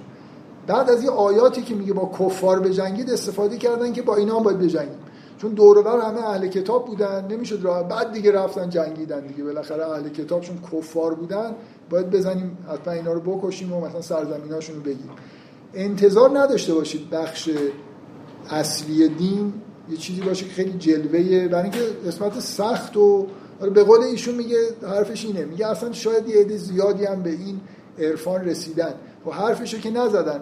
بعد 0.68 0.90
از 0.90 1.04
یه 1.04 1.10
آیاتی 1.10 1.62
که 1.62 1.76
میگه 1.76 1.94
با 1.94 2.12
کفار 2.20 2.60
بجنگید 2.60 3.10
استفاده 3.10 3.58
کردن 3.58 3.94
که 3.94 4.02
با 4.02 4.16
اینا 4.16 4.38
هم 4.38 4.44
باید 4.44 4.60
بجنگید 4.60 5.06
چون 5.38 5.52
دور 5.52 5.88
همه 5.88 6.30
اهل 6.30 6.48
کتاب 6.48 6.86
بودن 6.86 7.28
نمی‌شد 7.28 7.60
راه. 7.64 7.84
بعد 7.84 8.14
دیگه 8.14 8.32
رفتن 8.32 8.70
جنگیدن 8.70 9.20
دیگه. 9.20 9.44
بالاخره 9.44 9.90
اهل 9.90 10.10
کتابشون 10.10 10.58
کفار 10.72 11.14
بودن 11.14 11.56
باید 11.90 12.10
بزنیم 12.10 12.58
حتما 12.74 12.94
اینا 12.94 13.14
رو 13.14 13.20
بکشیم 13.20 13.74
و 13.74 13.86
مثلا 13.86 14.02
سرزمیناشون 14.02 14.76
رو 14.76 14.82
بگیریم 14.82 15.12
انتظار 15.74 16.40
نداشته 16.40 16.74
باشید 16.74 17.10
بخش 17.10 17.50
اصلی 18.50 19.10
دین 19.10 19.54
یه 19.90 19.98
چیزی 19.98 20.22
باشه 20.22 20.46
که 20.46 20.52
خیلی 20.52 20.74
جلوه 20.74 21.48
برای 21.48 21.64
اینکه 21.64 21.80
قسمت 22.08 22.40
سخت 22.40 22.98
و 22.98 23.28
به 23.60 23.84
قول 23.84 24.02
ایشون 24.02 24.36
میگه 24.36 24.58
حرفش 24.82 25.26
اینه. 25.26 25.46
میگه 25.46 25.68
اصلا 25.68 25.92
شاید 25.92 26.30
یه 26.30 26.42
عده 26.42 26.58
زیادی 26.58 27.06
هم 27.06 27.24
به 27.24 27.30
این 27.30 27.62
عرفان 28.00 28.46
رسیدن. 28.46 28.94
و 29.26 29.32
حرفشو 29.32 29.78
که 29.78 29.90
نزدن. 29.90 30.42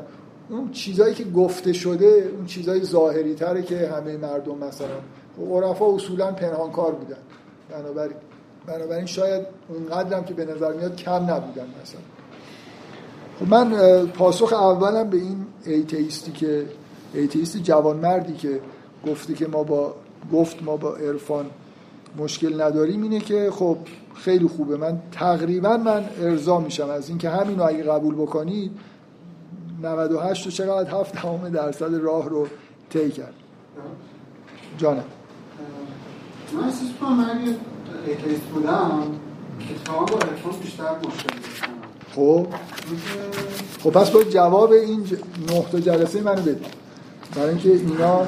اون 0.49 0.71
چیزایی 0.71 1.13
که 1.15 1.23
گفته 1.23 1.73
شده 1.73 2.31
اون 2.37 2.45
چیزای 2.45 2.83
ظاهری 2.83 3.35
تره 3.35 3.63
که 3.63 3.87
همه 3.87 4.17
مردم 4.17 4.57
مثلا. 4.57 5.47
و 5.47 5.59
عرفا 5.59 5.95
اصولا 5.95 6.31
پنهانکار 6.31 6.91
بودن. 6.91 7.17
بنابراین 7.69 8.17
بنابراین 8.65 9.05
شاید 9.05 9.45
اونقدرم 9.69 10.23
که 10.23 10.33
به 10.33 10.45
نظر 10.45 10.73
میاد 10.73 10.95
کم 10.95 11.11
نبودن 11.11 11.67
مثلا. 11.81 12.01
خب 13.39 13.47
من 13.47 14.05
پاسخ 14.07 14.53
اولم 14.53 15.09
به 15.09 15.17
این 15.17 15.45
atheist 15.65 16.23
ی 16.23 16.31
که 16.31 16.65
atheist 17.13 17.57
جوانمردی 17.57 18.33
که 18.33 18.59
گفته 19.07 19.33
که 19.33 19.47
ما 19.47 19.63
با 19.63 19.95
گفت 20.33 20.63
ما 20.63 20.77
با 20.77 20.95
عرفان 20.95 21.45
مشکل 22.17 22.61
نداریم 22.61 23.01
اینه 23.01 23.19
که 23.19 23.51
خب 23.51 23.77
خیلی 24.15 24.47
خوبه. 24.47 24.77
من 24.77 25.01
تقریبا 25.11 25.77
من 25.77 26.03
ارضا 26.21 26.59
میشم. 26.59 26.89
از 26.89 27.09
اینکه 27.09 27.29
همینو 27.29 27.63
اگه 27.63 27.83
قبول 27.83 28.15
بکنید 28.15 28.71
98 29.83 30.47
و 30.47 30.49
چقدر 30.49 30.99
هفت 30.99 31.15
تمام 31.15 31.49
درصد 31.49 31.93
راه 31.93 32.29
رو 32.29 32.47
طی 32.89 33.11
کرد. 33.11 33.33
جانم. 34.77 35.03
من 36.53 36.63
احساس 36.63 36.89
کنم 37.01 37.17
من 37.17 37.29
اگه 37.29 37.55
ایتیست 38.07 38.41
بودم 38.41 39.03
اتفاقا 39.71 40.05
با 40.05 40.19
عرفان 40.19 40.53
بیشتر 40.61 40.83
مشکل 40.83 41.37
خب. 42.15 42.47
خب 43.83 43.89
پس 43.89 44.09
باید 44.09 44.29
جواب 44.29 44.71
این 44.71 45.05
نه 45.49 45.65
تا 45.71 45.79
جلسه 45.79 46.21
منو 46.21 46.41
بدید 46.41 46.65
برای 47.35 47.49
اینکه 47.49 47.69
اینا 47.69 48.25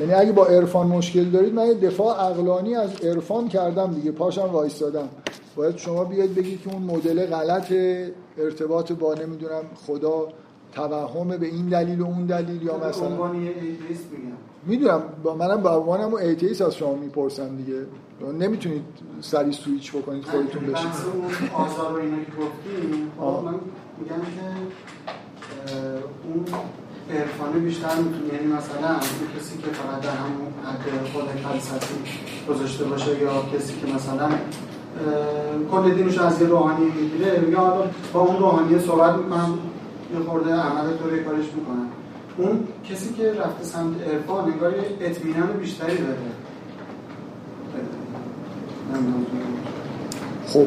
یعنی 0.00 0.12
اگه 0.12 0.32
با 0.32 0.46
عرفان 0.46 0.86
مشکل 0.86 1.24
دارید 1.24 1.54
من 1.54 1.72
دفاع 1.72 2.24
اقلانی 2.24 2.74
از 2.74 2.90
عرفان 3.02 3.48
کردم 3.48 3.94
دیگه 3.94 4.10
پاشم 4.12 4.50
وایستادم. 4.52 5.08
باید 5.56 5.76
شما 5.76 6.04
بیاید 6.04 6.34
بگید 6.34 6.62
که 6.62 6.74
اون 6.74 6.82
مدل 6.82 7.26
غلط 7.26 7.72
ارتباط 8.38 8.92
با 8.92 9.14
نمی‌دونم 9.14 9.62
خدا 9.86 10.28
توهم 10.72 11.28
به 11.28 11.46
این 11.46 11.68
دلیل 11.68 12.00
و 12.00 12.06
اون 12.06 12.26
دلیل 12.26 12.62
یا 12.62 12.78
مثلا 12.88 13.30
می‌دونم 14.66 15.02
با 15.22 15.34
منم 15.34 15.62
با 15.62 15.76
عنوانم 15.76 16.12
و 16.12 16.16
ایتیس 16.16 16.62
از 16.62 16.74
شما 16.74 16.94
می‌پرسم 16.94 17.56
دیگه. 17.56 17.86
نمی‌تونید 18.38 18.84
سری 19.20 19.52
سویچ 19.52 19.92
بکنید 19.92 20.24
خودتون 20.24 20.62
بشید. 20.62 20.86
آزار 21.54 21.92
و 21.92 21.96
اینا 21.96 22.16
که 22.16 22.32
گفتیم 22.40 23.12
خب 23.20 23.44
من 23.44 23.54
میگم 23.98 24.16
که 24.16 24.46
اون 26.28 26.44
عرفانه 27.14 27.58
بیشتر 27.58 27.94
می‌تونه 27.94 28.34
یعنی 28.34 28.46
مثلا 28.46 28.96
کسی 29.38 29.58
که 29.58 29.70
فقط 29.70 30.00
در 30.02 30.10
همون 30.10 30.52
حد 30.64 31.12
خود 31.12 31.24
فلسفی 31.24 31.94
گذاشته 32.48 32.84
باشه 32.84 33.10
یا 33.22 33.42
کسی 33.54 33.72
که 33.80 33.86
مثلا 33.94 34.28
کل 35.70 35.94
دینش 35.94 36.18
از 36.18 36.40
یه 36.40 36.46
روحانی 36.46 36.84
می‌گیره 36.84 37.50
یا 37.50 37.84
با 38.12 38.20
اون 38.20 38.38
روحانی 38.38 38.78
صحبت 38.78 39.16
می‌کنم 39.16 39.58
یه 40.14 40.20
خورده 40.28 40.52
عمل 40.52 40.96
طوری 40.96 41.24
کارش 41.24 41.44
می‌کنن 41.56 41.86
اون 42.38 42.68
کسی 42.90 43.14
که 43.14 43.32
رفته 43.32 43.64
سمت 43.64 44.02
عرفان 44.12 44.52
انگار 44.52 44.74
اطمینان 45.00 45.52
بیشتری 45.52 45.96
داره. 45.96 46.18
خب 50.46 50.66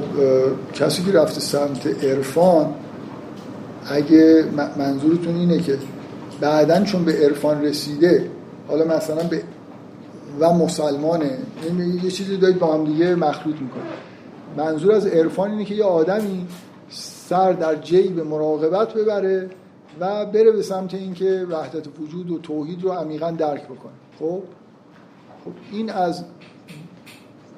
کسی 0.73 1.03
که 1.03 1.11
رفته 1.11 1.41
سمت 1.41 2.03
عرفان 2.03 2.73
اگه 3.89 4.45
منظورتون 4.77 5.35
اینه 5.35 5.59
که 5.59 5.77
بعدا 6.41 6.83
چون 6.83 7.05
به 7.05 7.13
عرفان 7.13 7.61
رسیده 7.61 8.29
حالا 8.67 8.85
مثلا 8.85 9.23
به 9.23 9.43
و 10.39 10.53
مسلمانه 10.53 11.37
یعنی 11.65 11.99
یه 12.03 12.11
چیزی 12.11 12.37
دارید 12.37 12.59
با 12.59 12.73
هم 12.73 12.83
دیگه 12.83 13.15
مخلوط 13.15 13.55
می‌کنه 13.55 13.83
منظور 14.57 14.91
از 14.91 15.07
عرفان 15.07 15.51
اینه 15.51 15.65
که 15.65 15.75
یه 15.75 15.83
آدمی 15.83 16.47
سر 16.89 17.53
در 17.53 17.75
جیب 17.75 18.19
مراقبت 18.19 18.93
ببره 18.93 19.49
و 19.99 20.25
بره 20.25 20.51
به 20.51 20.61
سمت 20.61 20.93
اینکه 20.93 21.47
وحدت 21.49 21.87
وجود 21.99 22.31
و 22.31 22.39
توحید 22.39 22.83
رو 22.83 22.91
عمیقا 22.91 23.31
درک 23.31 23.63
بکنه. 23.63 23.91
خب؟ 24.19 24.43
خب 25.45 25.51
این 25.71 25.89
از 25.89 26.23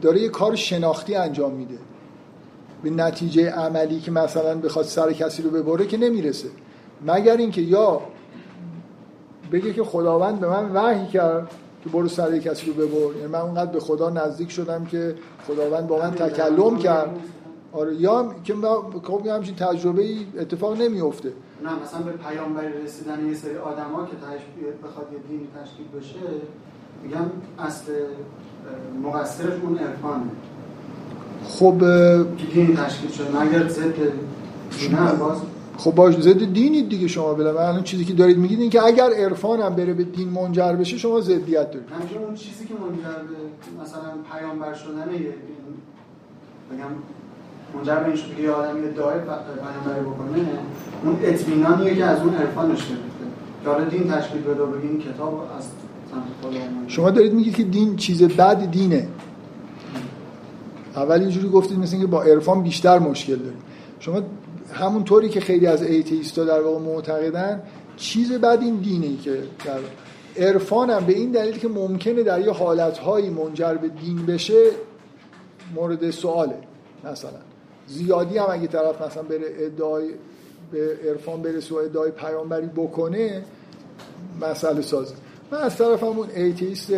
داره 0.02 0.22
یه 0.22 0.30
کار 0.30 0.56
شناختی 0.56 1.16
انجام 1.16 1.54
میده. 1.54 1.78
به 2.84 2.90
نتیجه 2.90 3.50
عملی 3.50 4.00
که 4.00 4.12
مثلا 4.12 4.56
بخواد 4.56 4.86
سر 4.86 5.14
کسی 5.14 5.44
رو 5.44 5.50
ببره 5.50 5.86
که 5.88 5.98
نمی‌رسه. 5.98 6.48
مگر 7.06 7.38
اینکه 7.38 7.62
یا 7.62 8.02
بگه 9.52 9.74
که 9.74 9.84
خداوند 9.84 10.40
به 10.40 10.48
من 10.48 10.72
وحی 10.72 11.08
کرد 11.08 11.52
که 11.84 11.90
برو 11.90 12.08
سر 12.08 12.38
کسی 12.38 12.66
رو 12.66 12.74
ببر. 12.74 13.16
یعنی 13.16 13.28
من 13.28 13.40
اونقدر 13.40 13.72
به 13.72 13.80
خدا 13.80 14.10
نزدیک 14.10 14.52
شدم 14.52 14.86
که 14.86 15.16
خداوند 15.48 15.88
با 15.88 16.00
من 16.00 16.12
تکلم 16.12 16.78
کرد. 16.78 17.10
آره 17.74 17.96
یا 17.96 18.36
که 18.44 18.54
خب 19.04 19.28
همچین 19.28 19.56
تجربه 19.56 20.02
ای 20.02 20.26
اتفاق 20.40 20.82
نمیفته 20.82 21.34
نه 21.64 21.70
مثلا 21.84 22.02
به 22.02 22.12
پیامبری 22.12 22.84
رسیدن 22.84 23.28
یه 23.28 23.34
سری 23.34 23.58
آدما 23.58 24.06
که 24.06 24.12
تشکیل 24.16 24.74
بخواد 24.84 25.08
یه 25.14 25.20
دینی 25.30 25.48
تشکیل 25.64 25.88
بشه 26.00 26.20
میگم 27.04 27.26
اصل 27.60 27.92
مقصرش 29.04 29.54
اون 29.64 29.78
عرفانه. 29.78 30.24
خب 31.48 31.78
دینی 32.54 32.76
تشکیل 32.76 33.12
شده. 33.12 33.42
مگر 33.42 33.68
ضد 33.68 34.00
نه 34.92 35.14
باز 35.14 35.38
خب 35.82 35.92
باش 35.92 36.22
ضد 36.22 36.54
دینید 36.54 36.90
دیگه 36.90 37.08
شما 37.08 37.34
بلا. 37.34 37.54
من 37.54 37.62
الان 37.62 37.84
چیزی 37.84 38.06
که 38.06 38.14
دارید 38.14 38.38
میگید 38.38 38.60
این 38.60 38.70
که 38.70 38.84
اگر 38.84 39.10
عرفان 39.14 39.62
هم 39.62 39.76
بره 39.76 39.94
به 39.94 40.04
دین 40.04 40.30
منجر 40.30 40.74
بشه 40.74 40.98
شما 40.98 41.22
ضدیت 41.22 41.72
دارید. 41.72 41.90
همچنین 42.02 42.26
اون 42.26 42.36
چیزی 42.36 42.66
که 42.66 42.74
منجر 42.74 43.20
به 43.24 43.84
مثلا 43.84 44.12
پیامبر 44.32 44.74
شدن 44.74 45.14
یه 45.14 45.20
بگم 46.72 46.92
منجر 47.76 47.96
به 47.96 48.06
این 48.06 48.16
شد 48.16 48.36
که 48.36 48.44
یه 48.44 48.52
آدمی 48.52 48.80
ادعای 48.80 49.20
پیامبری 49.20 50.06
بکنه 50.06 50.48
اون 51.04 51.20
اطمینانیه 51.24 51.96
که 51.96 52.06
از 52.06 52.20
اون 52.20 52.34
عرفانش 52.34 52.80
گرفته 52.80 53.26
که 53.64 53.70
حالا 53.70 53.86
دین 53.86 54.12
تشکیل 54.12 54.42
بده 54.42 54.64
و 54.64 54.74
این 54.84 55.00
کتاب 55.00 55.48
از 55.58 55.68
شما 56.88 57.12
دارید 57.12 57.34
میگید 57.34 57.56
که 57.56 57.64
دین 57.64 57.96
چیز 57.96 58.24
بد 58.24 58.72
دینه. 58.72 59.08
اول 60.96 61.20
اینجوری 61.20 61.50
گفتید 61.50 61.80
مثل 61.80 61.94
اینکه 61.94 62.08
با 62.08 62.24
عرفان 62.24 62.64
بیشتر 62.64 63.00
مشکل 63.00 63.36
دارید. 63.36 63.62
شما 64.00 64.22
همون 64.74 65.04
طوری 65.04 65.30
که 65.30 65.40
خیلی 65.40 65.68
از 65.68 65.84
atheist 65.84 66.36
ا 66.36 66.44
در 66.44 66.62
واقع 66.62 66.80
معتقدن 66.80 67.64
چیز 67.98 68.32
بد 68.32 68.60
این 68.62 68.76
دینه 68.76 69.06
ای 69.06 69.18
که 69.18 69.44
در 69.66 70.58
هم 70.72 71.06
به 71.06 71.14
این 71.14 71.32
دلیل 71.32 71.58
که 71.58 71.68
ممکنه 71.68 72.24
در 72.24 72.42
یه 72.42 72.52
حالتهایی 72.52 73.30
منجر 73.30 73.74
به 73.74 73.88
دین 73.88 74.26
بشه 74.26 74.64
مورد 75.76 76.12
سواله 76.12 76.58
مثلا. 77.04 77.40
زیادی 77.88 78.38
هم 78.38 78.48
اگه 78.50 78.68
طرف 78.68 79.02
مثلا 79.02 79.24
بره 79.24 79.46
ادعای 79.60 80.10
به 80.72 80.98
عرفان 81.10 81.42
برسه 81.42 81.76
و 81.76 81.78
ادعای 81.78 82.12
پیامبری 82.12 82.68
بکنه 82.68 83.44
مسئله 84.42 84.82
سازه 84.82 85.16
من 85.52 85.58
از 85.58 85.78
طرف 85.78 86.04
همون 86.04 86.28
atheist 86.36 86.94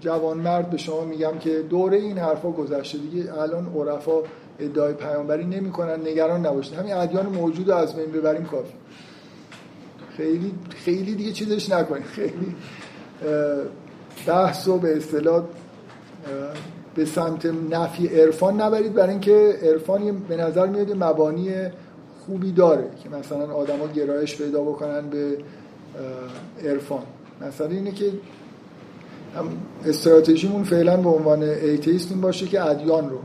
جوانمرد 0.00 0.70
به 0.70 0.76
شما 0.76 1.04
میگم 1.04 1.38
که 1.38 1.62
دوره 1.62 1.96
این 1.96 2.18
حرفا 2.18 2.50
گذشته. 2.50 2.98
دیگه 2.98 3.38
الان 3.38 3.66
عرفا 3.76 4.22
ادعای 4.60 4.94
پیامبری 4.94 5.44
نمی‌کنن 5.44 6.00
نگران 6.00 6.46
نباشید 6.46 6.74
همین 6.74 6.92
ادیان 6.92 7.26
موجود 7.26 7.70
از 7.70 7.96
بین 7.96 8.12
ببریم 8.12 8.44
کافی. 8.44 8.72
خیلی 10.16 10.54
خیلی 10.70 11.14
دیگه 11.14 11.32
چیزش 11.32 11.70
نکنید 11.70 12.04
خیلی 12.04 12.56
بحث 14.26 14.68
و 14.68 14.78
به 14.78 14.96
اصطلاح 14.96 15.44
به 16.94 17.04
سمت 17.04 17.46
نفی 17.70 18.06
عرفان 18.06 18.60
نبرید. 18.60 18.94
برای 18.94 19.10
اینکه 19.10 19.58
عرفان 19.62 20.18
به 20.18 20.36
نظر 20.36 20.66
میاد 20.66 21.04
مبانی 21.04 21.50
خوبی 22.26 22.52
داره 22.52 22.90
که 23.02 23.08
مثلا 23.08 23.54
آدما 23.54 23.86
گرایش 23.86 24.36
پیدا 24.36 24.62
بکنن 24.62 25.10
به 25.10 25.38
عرفان. 26.64 27.02
مثلا 27.40 27.66
اینه 27.66 27.92
که 27.92 28.12
استراتژیمون 29.86 30.64
فعلا 30.64 30.96
به 30.96 31.08
عنوان 31.08 31.42
atheist 31.42 32.12
این 32.12 32.20
باشه 32.20 32.46
که 32.46 32.64
ادیان 32.64 33.10
رو 33.10 33.18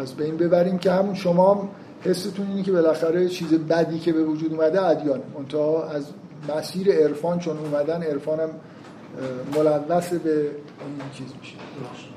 از 0.00 0.14
بین 0.14 0.36
ببریم 0.36 0.78
که 0.78 0.92
همون 0.92 1.14
شما 1.14 1.68
حستون 2.04 2.46
اینه 2.46 2.62
که 2.62 2.72
بالاخره 2.72 3.28
چیز 3.28 3.48
بدی 3.48 3.98
که 3.98 4.12
به 4.12 4.24
وجود 4.24 4.52
اومده 4.52 4.82
ادیان. 4.82 5.20
منتها 5.38 5.84
از 5.88 6.04
مسیر 6.56 6.92
عرفان 6.92 7.38
چون 7.38 7.56
اومدن 7.58 8.02
عرفان 8.02 8.40
هم 8.40 8.50
ملوث 9.56 10.12
به 10.12 10.30
این 10.30 10.50
چیز 11.14 11.26
میشه. 11.40 11.56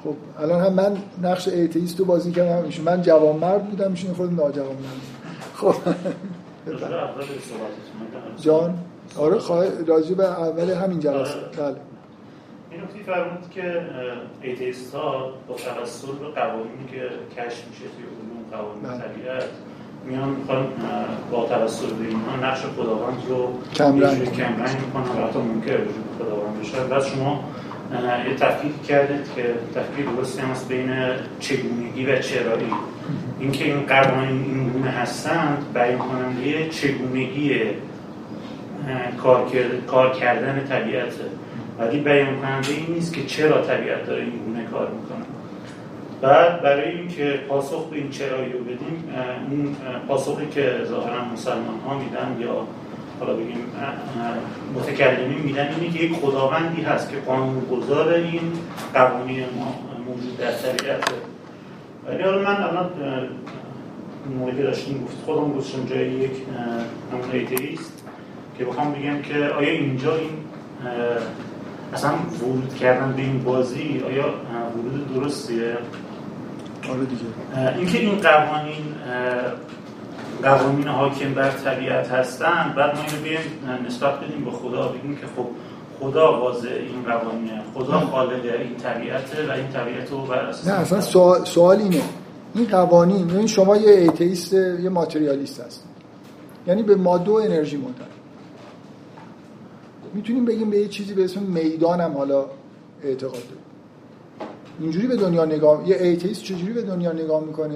خب 0.04 0.16
الان 0.40 0.62
هم 0.62 0.74
من 0.74 0.98
نقش 1.24 1.48
atheist 1.48 2.00
رو 2.00 2.06
بازی 2.06 2.32
کردم 2.32 2.66
میشه 2.66 2.82
من 2.82 3.02
جوان 3.02 3.36
مرد 3.36 3.70
بودم 3.70 3.92
میشه 3.92 4.14
خود 4.14 4.34
ناجوان 4.34 4.68
مرد 4.68 5.02
خب. 5.56 5.76
جان؟ 8.42 8.78
آره 9.18 9.40
راجع 9.88 10.16
به 10.16 10.26
اول 10.26 10.70
همین 10.70 11.00
جلسه. 11.00 11.34
بله. 11.58 11.76
این 12.72 12.82
نکته 12.82 13.12
فرمود 13.14 13.50
که 13.52 13.82
ایتیست 14.42 14.96
ها 14.96 15.34
با 15.48 15.56
توسط 15.56 16.08
به 16.08 16.28
قوانینی 16.28 16.86
که 16.92 17.02
کشف 17.36 17.68
میشه 17.68 17.84
توی 17.96 18.06
علوم 18.06 18.40
قوانین 18.52 18.84
بله. 18.84 18.98
طبیعت 18.98 19.50
میان 20.06 20.30
می‌خوان 20.30 20.68
با 21.32 21.46
توسط 21.46 21.94
به 21.94 22.08
اینها 22.08 22.48
نقش 22.48 22.62
خداوند 22.62 23.24
رو 23.30 23.60
کمرنگ 23.76 24.32
کمرنگ 24.32 24.76
می‌کنن 24.86 25.24
و 25.24 25.28
حتی 25.28 25.40
ممکن 25.40 25.74
وجود 25.74 26.06
خداوند 26.20 26.60
بشه 26.60 26.84
بعد 26.84 27.04
شما 27.04 27.44
یه 28.30 28.36
تفکیک 28.36 28.84
کردید 28.84 29.34
که 29.36 29.44
تفکیک 29.76 30.16
درستی 30.16 30.42
هست 30.42 30.68
بین 30.68 30.92
چگونگی 31.40 32.06
و 32.06 32.20
چرایی. 32.20 32.74
اینکه 33.40 33.66
این 33.66 33.86
قوانین 33.86 34.44
این 34.44 34.70
گونه 34.70 34.90
هستند 34.90 35.66
بیان 35.74 35.98
کننده 35.98 36.70
چگونگی 36.70 37.62
کار, 39.88 40.14
کردن 40.14 40.66
طبیعت 40.70 41.14
ولی 41.80 42.00
بیان 42.00 42.42
کننده 42.42 42.70
این 42.70 42.94
نیست 42.94 43.14
که 43.14 43.26
چرا 43.26 43.62
طبیعت 43.62 44.06
داره 44.06 44.22
این 44.22 44.38
گونه 44.46 44.64
کار 44.64 44.88
می‌کنه. 44.90 45.26
بعد 46.22 46.62
برای 46.62 46.92
اینکه 46.92 47.40
پاسخ 47.50 47.90
به 47.90 47.98
این 47.98 48.10
چرایی 48.10 48.52
رو 48.52 48.60
بدیم 48.60 49.14
اون 49.52 49.76
پاسخی 50.08 50.48
که 50.48 50.74
ظاهرا 50.86 51.26
مسلمان 51.34 51.80
ها 51.88 51.98
میدن 51.98 52.38
یا 52.40 52.68
حالا 53.20 53.34
بگیم 53.34 53.58
متکلمین 54.76 55.40
میدن 55.40 55.76
اینه 55.80 55.98
که 55.98 56.04
یک 56.04 56.14
خداوندی 56.14 56.82
هست 56.82 57.10
که 57.10 57.18
قانون 57.18 57.60
گذار 57.72 58.14
این 58.14 58.42
قوانین 58.94 59.46
موجود 60.08 60.38
در 60.38 60.52
طبیعته 60.52 61.14
ولی 62.08 62.24
حالا 62.24 62.38
من 62.38 62.64
الان 62.64 62.90
موقعی 64.40 64.58
که 64.58 64.64
داشتیم 64.64 65.04
گفت 65.04 65.18
خودم 65.26 65.54
گذاشتم 65.54 65.86
جای 65.86 66.08
یک 66.08 66.32
همون 67.12 67.32
ایتیست 67.34 68.04
که 68.58 68.66
بخوام 68.66 68.92
بگم 68.92 69.22
که 69.22 69.34
آیا 69.34 69.70
اینجا 69.70 70.16
این 70.16 70.30
اصلا 71.94 72.12
ورود 72.42 72.76
کردن 72.76 73.14
به 73.14 73.22
این 73.22 73.44
بازی 73.44 74.04
آیا 74.08 74.26
ورود 74.78 75.14
درستیه؟ 75.16 75.78
آره 76.90 77.06
دیگه. 77.06 77.78
اینکه 77.78 77.98
این 78.00 78.18
قوانین 78.18 78.86
قوانین 80.44 80.88
حاکم 80.88 81.34
بر 81.34 81.50
طبیعت 81.50 82.12
هستن 82.12 82.74
بعد 82.78 82.96
ما 82.96 83.02
اینو 83.02 83.24
بیم 83.24 83.86
نسبت 83.88 84.14
بدیم 84.14 84.46
به 84.46 84.52
خدا 84.52 84.88
بگیم 84.88 85.16
که 85.16 85.28
خب 85.36 85.46
خدا 86.00 86.40
واضع 86.40 86.70
این 86.70 87.04
قوانینه. 87.04 87.62
خدا 87.74 88.00
خالق 88.00 88.46
این 88.46 88.76
طبیعته 88.76 89.48
و 89.50 89.52
این 89.52 89.68
طبیعت 89.68 90.12
رو 90.12 90.22
بر 90.22 90.36
اساس 90.36 90.68
نه 90.68 90.74
اصلا 90.74 91.02
سوال, 91.02 91.46
سوال 91.46 91.78
اینه. 91.78 92.02
این 92.56 92.66
قوانین 92.66 93.30
یعنی 93.30 93.48
شما 93.48 93.78
یه 93.78 93.92
atheist 93.92 94.54
یه 94.54 94.90
ماتریالیست 94.90 95.62
هست. 95.62 95.86
یعنی 96.68 96.84
به 96.84 96.96
ماده 96.96 97.32
و 97.32 97.34
انرژی 97.34 97.78
معتقد 97.78 98.19
می‌تونیم 100.14 100.46
بگیم 100.46 100.70
به 100.70 100.80
یه 100.80 100.88
چیزی 100.88 101.14
به 101.14 101.24
اسم 101.24 101.44
میدان 101.44 102.02
هم 102.02 102.12
حالا 102.12 102.46
اعتقاد 103.04 103.32
داریم. 103.34 103.64
اینجوری 104.80 105.08
به 105.08 105.16
دنیا 105.16 105.46
نگاه 105.46 105.90
یه 105.90 105.98
atheist 106.02 106.44
چجوری 106.44 106.74
به 106.74 106.82
دنیا 106.82 107.12
نگاه 107.12 107.44
می‌کنه؟ 107.44 107.76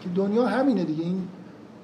که 0.00 0.08
دنیا 0.14 0.46
همینه 0.46 0.84
دیگه. 0.84 1.02
این 1.02 1.28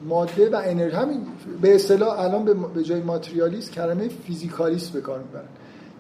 ماده 0.09 0.51
و 0.51 0.63
انرژی 0.65 0.97
همین 0.97 1.21
به 1.63 1.75
اصطلاح 1.75 2.21
الان 2.21 2.45
به 2.75 2.83
جای 2.83 3.01
ماتریالیست 3.01 3.73
کلمه 3.73 4.09
physicalist 4.09 4.93
به 4.93 5.01
کار 5.01 5.19
می‌برن. 5.19 5.49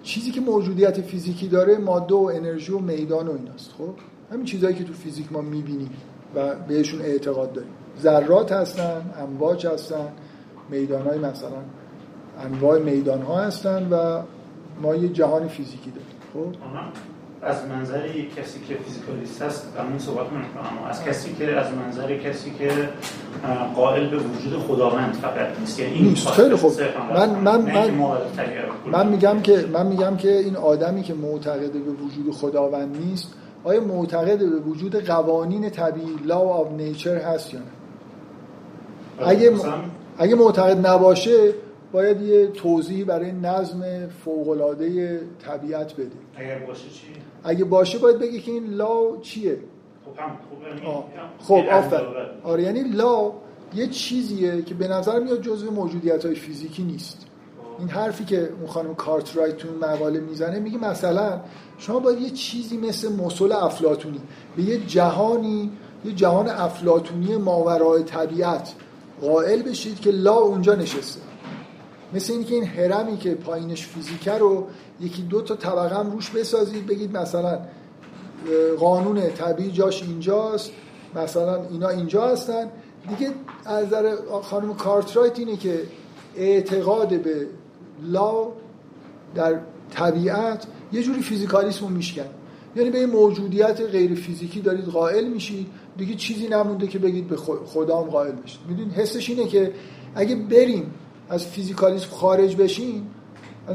چیزی 0.03 0.31
که 0.31 0.41
موجودیت 0.41 1.01
فیزیکی 1.01 1.49
داره 1.49 1.79
ماده 1.79 2.15
و 2.15 2.31
انرژی 2.35 2.73
و 2.73 2.79
میدان 2.79 3.29
و 3.29 3.33
ایناست 3.33 3.71
خب؟ 3.79 3.95
همین 4.33 4.45
چیزهایی 4.45 4.77
که 4.77 4.85
تو 4.85 4.93
فیزیک 4.93 5.33
ما 5.33 5.41
می‌بینیم 5.41 5.91
و 6.35 6.55
بهشون 6.69 7.01
اعتقاد 7.01 7.53
داریم. 7.53 7.71
ذرات 8.03 8.53
هستن 8.53 9.15
امواج 9.19 9.67
هستن 9.67 10.09
میدانهای 10.71 11.19
مثلا 11.19 11.63
انواع 12.45 12.79
میدان 12.79 13.23
ها 13.23 13.41
هستن 13.41 13.89
و 13.91 14.23
ما 14.83 14.95
یه 14.95 15.09
جهان 15.09 15.49
فیزیکی 15.49 15.91
داریم. 15.91 16.55
خب؟ 16.55 16.59
از 17.43 17.57
منظر 17.67 18.07
یک 18.07 18.35
کسی 18.35 18.61
که 18.69 18.75
فیزیکالیست 18.75 19.43
هست 19.43 19.67
همون 19.79 19.99
صحبت 19.99 20.27
اما 20.27 20.87
از 20.89 21.05
کسی 21.05 21.35
که 21.35 21.57
از 21.57 21.67
منظر 21.73 22.17
کسی 22.17 22.53
که 22.59 22.71
قائل 23.77 24.09
به 24.09 24.17
وجود 24.17 24.61
خداوند 24.63 25.15
فقط 25.15 25.61
نیست. 25.61 25.81
یعنی 25.81 26.01
نیست. 26.01 26.29
خیلی 26.29 26.57
خوب. 26.57 26.73
من 27.15 27.31
من 27.31 27.61
من, 27.61 27.91
من 28.93 29.09
میگم 29.09 29.41
که 29.41 29.65
من 29.73 29.87
میگم 29.87 30.17
که 30.17 30.39
این 30.39 30.57
آدمی 30.57 31.03
که 31.03 31.15
معتقد 31.15 31.73
به 31.73 31.79
وجود 31.79 32.35
خداوند 32.35 32.97
نیست 32.97 33.35
آیا 33.65 33.81
معتقد 33.81 34.39
به 34.39 34.61
وجود 34.61 35.07
قوانین 35.07 35.71
طبیعی 35.71 36.17
law 36.27 36.61
of 36.61 36.81
nature 36.81 37.25
هست 37.25 37.55
یا 37.55 37.61
نه؟ 37.61 37.67
اگه 39.29 39.53
اگه 40.19 40.35
معتقد 40.35 40.87
نباشه 40.87 41.55
باید 41.93 42.23
یه 42.23 42.47
توضیح 42.47 43.05
برای 43.05 43.33
نظم 43.33 44.09
فوق‌العاده 44.25 45.21
طبیعت 45.39 45.95
بده 45.95 46.11
اگر 46.37 46.59
باشه 46.59 46.89
چی؟ 46.89 47.07
اگه 47.45 47.65
باشه 47.65 47.99
باید 47.99 48.19
بگی 48.19 48.41
که 48.41 48.51
این 48.51 48.67
لا 48.67 49.17
چیه؟ 49.23 49.59
خب 50.05 51.03
خب 51.39 51.65
آفر 51.73 52.07
آره 52.45 52.63
یعنی 52.63 52.83
لا 52.83 53.33
یه 53.75 53.87
چیزیه 53.87 54.63
که 54.63 54.75
به 54.75 54.89
نظر 54.89 55.19
میاد 55.21 55.43
جزو 55.43 55.71
موجودیت 55.71 56.25
های 56.25 56.35
فیزیکی 56.35 56.83
نیست. 56.83 57.27
این 57.79 57.89
حرفی 57.89 58.25
که 58.25 58.51
اون 58.59 58.67
خانم 58.67 58.95
کارترایت 58.95 59.57
تو 59.57 59.69
مقاله 59.83 60.21
می‌زنه 60.21 60.61
میگه 60.61 60.79
مثلا 60.79 61.41
شما 61.79 61.99
باید 61.99 62.21
یه 62.21 62.31
چیزی 62.31 62.77
مثل 62.77 63.13
مسل 63.13 63.53
افلاتونی 63.53 64.21
به 64.57 64.63
یه 64.63 64.79
جهانی 64.79 65.71
یه 66.05 66.13
جهان 66.13 66.49
افلاتونی 66.49 67.37
ماورای 67.37 68.03
طبیعت 68.03 68.75
قائل 69.21 69.63
بشید 69.63 70.01
که 70.01 70.11
لا 70.11 70.35
اونجا 70.35 70.75
نشسته. 70.75 71.28
مثل 72.15 72.33
اینکه 72.33 72.55
این 72.55 72.65
هرمی 72.65 73.17
که 73.17 73.35
پایینش 73.35 73.87
فیزیکه 73.87 74.33
رو 74.33 74.67
یکی 75.01 75.23
دو 75.23 75.43
تا 75.43 75.57
طبقه 75.57 75.97
هم 75.97 76.11
روش 76.11 76.31
بسازید 76.31 76.87
بگید 76.87 77.17
مثلا 77.17 77.59
قانون 78.79 79.31
طبیعی 79.31 79.71
جاش 79.71 80.03
اینجاست 80.03 80.71
مثلا 81.15 81.69
اینا 81.71 81.89
اینجا 81.89 82.29
هستن. 82.29 82.69
دیگه 83.09 83.31
از 83.65 83.87
نظر 83.87 84.17
خانم 84.43 84.75
کارترایت 84.75 85.39
اینه 85.39 85.57
که 85.57 85.83
اعتقاد 86.37 87.23
به 87.23 87.47
لا 88.03 88.49
در 89.35 89.61
طبیعت 89.91 90.67
یه 90.93 91.03
جوری 91.03 91.23
فیزیکالیسم 91.23 91.87
رو 91.87 91.91
میشکن. 91.91 92.27
یعنی 92.77 92.91
به 92.91 92.99
این 92.99 93.11
موجودیت 93.11 93.81
غیر 93.81 94.15
فیزیکی 94.15 94.61
دارید 94.61 94.85
قائل 94.85 95.29
میشید 95.29 95.67
دیگه 95.97 96.15
چیزی 96.15 96.49
نمونده 96.49 96.87
که 96.87 96.99
بگید 96.99 97.29
به 97.29 97.37
خدا 97.67 98.03
هم 98.03 98.11
قائل 98.11 98.33
بشید. 98.33 98.61
می‌دونید؟ 98.69 98.93
حسش 98.93 99.31
اینه 99.31 99.47
که 99.47 99.73
اگه 100.15 100.37
بریم 100.37 100.95
از 101.31 101.47
فیزیکالیسم 101.47 102.11
خارج 102.11 102.57
بشین 102.57 103.07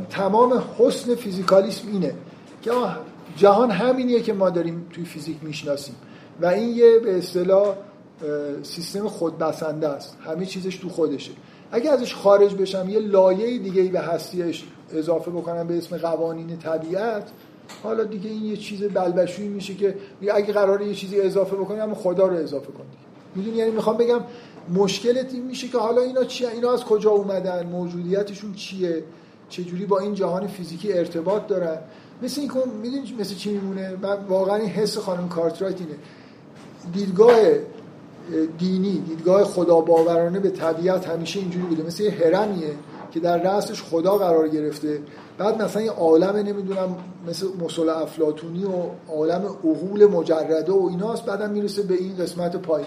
تمام 0.09 0.63
حسن 0.77 1.15
فیزیکالیسم 1.15 1.87
اینه 1.91 2.15
که 2.61 2.71
جهان 3.37 3.71
همینیه 3.71 4.21
که 4.21 4.33
ما 4.33 4.49
داریم 4.49 4.87
توی 4.91 5.05
فیزیک 5.05 5.37
می‌شناسیم. 5.41 5.95
و 6.41 6.45
این 6.45 6.69
یه 6.69 6.99
به 6.99 7.17
اصطلاح 7.17 7.75
سیستم 8.63 9.07
خودبسنده 9.07 9.87
است. 9.87 10.17
همه 10.25 10.45
چیزش 10.45 10.75
تو 10.75 10.89
خودشه. 10.89 11.31
اگه 11.71 11.91
ازش 11.91 12.15
خارج 12.15 12.55
بشم 12.55 12.89
یه 12.89 12.99
لایه 12.99 13.57
دیگه 13.57 13.81
ای 13.81 13.89
به 13.89 13.99
هستیش 13.99 14.63
اضافه 14.93 15.31
بکنم 15.31 15.67
به 15.67 15.77
اسم 15.77 15.97
قوانین 15.97 16.57
طبیعت 16.57 17.29
حالا 17.83 18.03
دیگه 18.03 18.29
این 18.29 18.45
یه 18.45 18.57
چیز 18.57 18.83
بلبشویی 18.83 19.47
میشه 19.47 19.73
که 19.73 19.95
اگه 20.33 20.53
قراره 20.53 20.87
یه 20.87 20.93
چیزی 20.93 21.21
اضافه 21.21 21.55
بکنیم 21.55 21.81
اما 21.81 21.95
خدا 21.95 22.27
رو 22.27 22.35
اضافه 22.35 22.71
کنیم 22.71 22.91
می‌دونی؟ 23.35 23.57
یعنی 23.57 23.71
می‌خوام 23.71 23.97
بگم 23.97 24.19
مشکلت 24.69 25.33
این 25.33 25.43
میشه 25.43 25.67
که 25.67 25.77
حالا 25.77 26.01
اینا 26.01 26.23
چیه 26.23 26.49
اینا 26.49 26.73
از 26.73 26.83
کجا 26.83 27.11
اومدن؟ 27.11 27.65
موجودیتشون 27.65 28.53
چیه؟ 28.53 29.03
چجوری 29.49 29.85
با 29.85 29.99
این 29.99 30.13
جهان 30.13 30.47
فیزیکی 30.47 30.93
ارتباط 30.93 31.47
دارن؟ 31.47 31.77
مثل 32.21 32.41
این 32.41 32.51
می‌دونی 32.81 33.15
مثل 33.19 33.35
چی 33.35 33.51
میمونه؟ 33.51 33.97
من 34.01 34.17
واقعا 34.29 34.55
این 34.55 34.69
حس 34.69 34.97
خانم 34.97 35.29
کارترایت 35.29 35.81
اینه. 35.81 35.95
دیدگاه 36.93 37.39
دینی 38.57 39.03
دیدگاه 39.07 39.43
خدا 39.43 39.81
باورانه 39.81 40.39
به 40.39 40.49
طبیعت 40.49 41.07
همیشه 41.07 41.39
اینجوری 41.39 41.65
بوده. 41.65 41.83
مثل 41.83 42.03
یه 42.03 42.11
هرمیه 42.11 42.73
که 43.11 43.19
در 43.19 43.37
رأسش 43.37 43.83
خدا 43.83 44.17
قرار 44.17 44.47
گرفته. 44.47 44.99
بعد 45.37 45.61
مثلا 45.61 45.81
یه 45.81 45.91
عالم 45.91 46.35
نمی‌دونم 46.35 46.95
مثل 47.27 47.47
مسل 47.61 47.89
افلاتونی 47.89 48.63
و 48.63 48.69
عالم 49.13 49.45
عقول 49.45 50.05
مجرده 50.05 50.71
و 50.71 50.87
ایناست 50.89 51.25
بعدم 51.25 51.49
می‌رسه 51.49 51.81
به 51.81 51.93
این 51.93 52.15
قسمت 52.15 52.55
پای 52.55 52.83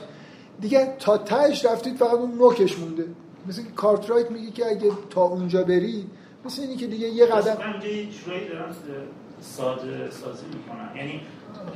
دیگه 0.60 0.96
تا 0.98 1.18
تهش 1.18 1.64
رفتید 1.64 1.96
فقط 1.96 2.12
اون 2.12 2.34
نوکش 2.34 2.78
مونده. 2.78 3.04
مثل 3.48 3.62
که 3.62 3.70
کارترایت 3.70 4.30
میگه 4.30 4.50
که 4.50 4.66
اگه 4.66 4.90
تا 5.10 5.22
اونجا 5.22 5.64
بری 5.64 6.06
مثل 6.44 6.62
اینی 6.62 6.76
که 6.76 6.86
دیگه 6.86 7.08
یه 7.08 7.26
قدم 7.26 7.56
ساده 9.40 10.10
سازی 10.10 10.46
می‌کنن 10.46 10.96
یعنی 10.96 11.20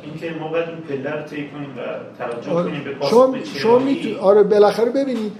اینکه 0.03 0.31
ما 0.41 0.49
باید 0.49 0.69
این 0.69 0.81
پله 0.81 1.11
رو 1.11 1.23
طی 1.23 1.49
کنیم 1.49 1.71
و 1.71 1.81
توجه 2.19 2.51
آره. 2.51 2.71
کنیم 2.71 2.85
به 2.85 3.07
شما, 3.07 3.39
شما 3.45 3.79
میتون... 3.79 4.19
آره 4.19 4.43
بالاخره 4.43 4.91
ببینید 4.91 5.33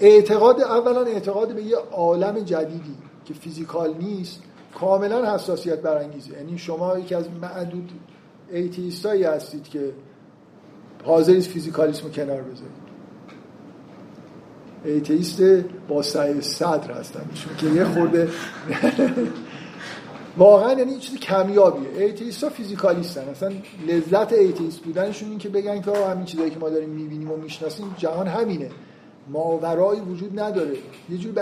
اعتقاد 0.00 0.60
اولا 0.60 1.00
اعتقاد 1.00 1.54
به 1.54 1.62
یه 1.62 1.76
عالم 1.76 2.40
جدیدی 2.40 2.94
که 3.24 3.34
physical 3.34 3.94
نیست 4.00 4.42
کاملا 4.74 5.34
حساسیت 5.34 5.82
برانگیزه. 5.82 6.32
یعنی 6.32 6.58
شما 6.58 6.98
یکی 6.98 7.14
از 7.14 7.24
معدود 7.42 7.90
atheist 8.52 9.08
ایی 9.08 9.24
هستید 9.24 9.68
که 9.68 9.92
حاضر 11.06 11.40
فیزیکالیسم 11.40 12.02
رو 12.02 12.10
کنار 12.10 12.42
بذارید 12.42 12.86
atheist 14.84 15.42
با 15.88 16.02
سعه 16.02 16.40
صدر 16.40 16.92
هستن. 16.92 17.30
که 17.58 17.66
یه 17.66 17.84
خورده 17.84 18.28
واقعا 20.36 20.72
یعنی 20.72 20.90
این 20.90 21.00
چیز 21.00 21.16
کمیابیه. 21.16 21.88
atheist 21.98 22.44
ها 22.44 22.50
physicalist 22.50 23.09
ن. 23.09 23.20
اصلا 23.20 23.52
لذت 23.88 24.32
atheist 24.32 24.80
بودنشون 24.80 25.28
این 25.28 25.38
که 25.38 25.48
بگن 25.48 25.80
که 25.80 25.90
همین 25.90 26.24
چیزایی 26.24 26.50
که 26.50 26.58
ما 26.58 26.68
داریم 26.68 26.88
می‌بینیم 26.88 27.30
و 27.30 27.36
می‌شناسیم 27.36 27.94
جهان 27.98 28.26
همینه. 28.26 28.70
ماورایی 29.28 30.00
وجود 30.00 30.40
نداره. 30.40 30.76
یه 31.10 31.18
جور 31.18 31.32
ب... 31.32 31.40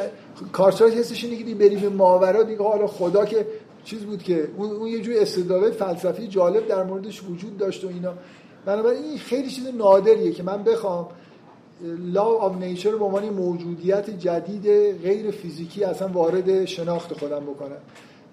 حسش 0.99 1.25
اینه 1.25 1.37
که 1.37 1.55
بریم 1.55 1.81
به 1.81 1.89
ماورا 1.89 2.43
دیگه 2.43 2.63
حالا 2.63 2.87
خدا 2.87 3.25
که 3.25 3.47
چیز 3.85 4.01
بود 4.01 4.23
که 4.23 4.49
اون, 4.57 4.71
اون 4.71 4.89
یه 4.89 5.01
جور 5.01 5.15
استدلال 5.19 5.71
فلسفی 5.71 6.27
جالب 6.27 6.69
در 6.69 6.85
موردش 6.85 7.23
وجود 7.23 7.59
داشت 7.59 7.85
و 7.85 7.89
اینا. 7.89 8.13
بنابراین 8.67 9.05
این 9.05 9.19
خیلی 9.19 9.51
چیز 9.51 9.67
نادریه 9.79 10.33
که 10.33 10.43
من 10.43 10.63
بخوام 10.63 11.09
لا 11.99 12.25
آف 12.25 12.57
نیچر 12.57 12.97
به 12.97 13.05
عنوان 13.05 13.31
موجودیت 13.31 14.11
جدید 14.11 14.67
غیر 15.03 15.31
فیزیکی 15.31 15.85
اصلا 15.85 16.09
وارد 16.09 16.65
شناخت 16.65 17.13
خودم 17.19 17.41
بکنم. 17.41 17.77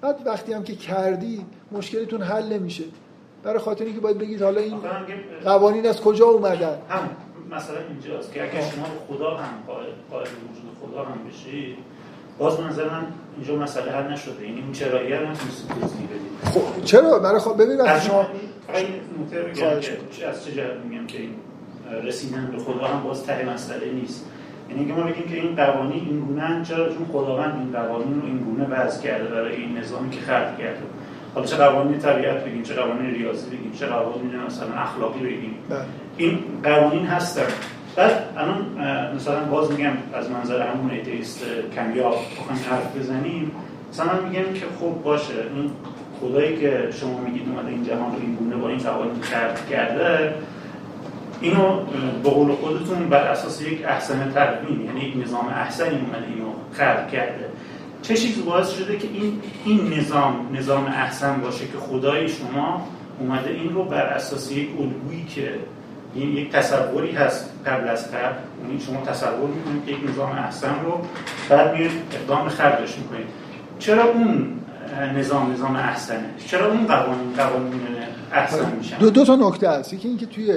بعد 0.01 0.21
وقتی 0.25 0.53
هم 0.53 0.63
که 0.63 0.75
کردی 0.75 1.45
مشکلتون 1.71 2.21
حل 2.21 2.53
نمیشه. 2.53 2.83
برای 3.43 3.59
خاطر 3.59 3.85
اینکه 3.85 3.99
باید 3.99 4.17
بگید 4.17 4.41
حالا 4.41 4.61
این 4.61 4.79
قوانین 5.43 5.87
از 5.87 6.01
کجا 6.01 6.25
اومدن؟ 6.25 6.81
هم 6.89 7.09
مثلا 7.51 7.77
اینجاست 7.89 8.33
که 8.33 8.43
اگه 8.43 8.61
شما 8.71 8.85
خدا 9.07 9.37
هم 9.37 9.63
قائل 10.09 10.27
وجود 10.27 10.91
خدا 10.91 11.05
هم 11.05 11.27
بشید 11.29 11.77
باز 12.41 12.61
نظر 12.61 12.89
من 12.89 13.03
اینجا 13.37 13.55
مسئله 13.55 13.91
حل 13.91 14.13
نشده. 14.13 14.47
یعنی 14.47 14.61
اون 14.61 14.71
چرایی 14.71 15.13
هم 15.13 15.21
نتونستید 15.21 15.69
توضیح 15.69 16.05
بدید 16.07 16.31
خب 16.43 16.83
چرا؟ 16.83 17.19
برای 17.19 17.39
خب 17.39 17.63
ببین 17.63 17.81
از 17.81 18.05
شما 18.05 18.27
این 18.73 18.87
نکته 19.21 19.41
بگم 19.41 19.79
که 20.11 20.27
از 20.27 20.45
چه 20.45 20.51
جهت 20.51 20.77
میگم 20.89 21.07
که 21.07 21.17
این 21.17 21.35
رسیدن 22.03 22.51
به 22.51 22.57
خدا 22.57 22.87
هم 22.87 23.03
باز 23.03 23.25
ته 23.25 23.49
مسئله 23.53 23.91
نیست. 23.91 24.25
یعنی 24.69 24.85
که 24.85 24.93
ما 24.93 25.03
بگیم 25.03 25.27
که 25.29 25.35
این 25.35 25.55
قوانین 25.55 26.05
این 26.05 26.19
گونه 26.19 26.65
چرا؟ 26.65 26.89
چون 26.89 27.05
خداوند 27.11 27.55
این 27.55 27.71
قوانین 27.71 28.21
رو 28.21 28.27
این 28.27 28.37
گونه 28.37 28.67
وضع 28.69 29.03
کرده 29.03 29.29
برای 29.29 29.55
این 29.55 29.77
نظامی 29.77 30.09
که 30.09 30.19
خلق 30.19 30.57
کرده. 30.57 30.81
حالا 31.35 31.47
چه 31.47 31.55
قوانین 31.55 31.99
طبیعت 31.99 32.45
بگیم 32.45 32.63
چه 32.63 32.73
قوانین 32.73 33.11
ریاضی 33.11 33.49
بگیم 33.49 33.71
چه 33.79 33.85
قوانین 33.85 34.35
مثلا 34.47 34.73
اخلاقی 34.73 35.19
بگیم. 35.19 35.55
بله. 35.69 35.79
این 36.17 36.39
قوانین 36.63 37.05
هستن. 37.05 37.47
بعد 37.95 38.11
الان 38.37 38.65
مثلا 39.15 39.43
باز 39.43 39.71
میگم 39.71 39.93
از 40.13 40.29
منظر 40.29 40.67
همون 40.67 40.91
ایتیست 40.91 41.41
کمیاب 41.75 42.15
بخوایم 42.39 42.61
حرف 42.69 42.97
بزنیم. 42.97 43.51
مثلا 43.91 44.21
میگم 44.21 44.53
که 44.53 44.65
خب 44.79 45.03
باشه. 45.03 45.33
این 45.55 45.71
خدایی 46.21 46.57
که 46.57 46.89
شما 46.91 47.19
میگید 47.19 47.49
اومده 47.49 47.67
این 47.69 47.83
جهان 47.83 48.11
رو 48.11 48.19
این 48.21 48.35
گونه 48.35 48.55
با 48.55 48.69
این 48.69 48.77
قوانین 48.77 49.21
خلق 49.21 49.69
کرده 49.69 50.33
اینو 51.41 51.79
به 52.23 52.29
قول 52.29 52.51
خودتون 52.51 53.09
بر 53.09 53.23
اساس 53.23 53.61
یک 53.61 53.85
احسن 53.85 54.31
تقویم 54.31 54.85
یعنی 54.85 55.01
یک 55.01 55.27
نظام 55.27 55.47
احسنی 55.47 55.89
اومده 55.99 56.27
اینو 56.27 56.51
خلق 56.73 57.11
کرده. 57.11 57.45
چه 58.01 58.13
چیزی 58.13 58.41
باعث 58.41 58.69
شده 58.69 58.97
که 58.97 59.07
این 59.13 59.41
این 59.65 59.93
نظام 59.93 60.49
نظام 60.53 60.85
احسن 60.85 61.41
باشه 61.41 61.65
که 61.65 61.77
خدای 61.77 62.27
شما 62.27 62.87
اومده 63.19 63.49
این 63.49 63.73
رو 63.73 63.83
بر 63.83 64.05
اساس 64.05 64.51
یک 64.51 64.69
الگویی 64.79 65.25
که 65.25 65.53
این 66.13 66.37
یک 66.37 66.51
تصوری 66.51 67.11
هست 67.11 67.49
قبل 67.65 67.87
از 67.87 68.11
قبل. 68.11 68.35
یعنی 68.67 68.79
شما 68.79 69.01
تصور 69.05 69.49
می‌کنید 69.49 69.85
که 69.85 69.91
یک 69.91 70.09
نظام 70.09 70.31
احسن 70.31 70.75
رو 70.85 70.99
بعد 71.49 71.77
میاد 71.77 71.91
اقدام 72.13 72.49
خرجش 72.49 72.97
می‌کنید. 72.97 73.27
چرا 73.79 74.03
اون 74.03 74.59
نظام 75.15 75.53
نظام 75.53 75.75
احسنه؟ 75.75 76.29
چرا 76.47 76.71
اون 76.71 76.87
قوانین 76.87 77.33
قوانین 77.37 77.81
احسن 78.33 78.75
میشن؟ 78.77 78.97
دو, 78.97 79.09
دو 79.09 79.25
تا 79.25 79.35
نکته 79.35 79.69
هست. 79.69 79.93
یکی 79.93 80.07
اینکه 80.07 80.25
توی 80.25 80.53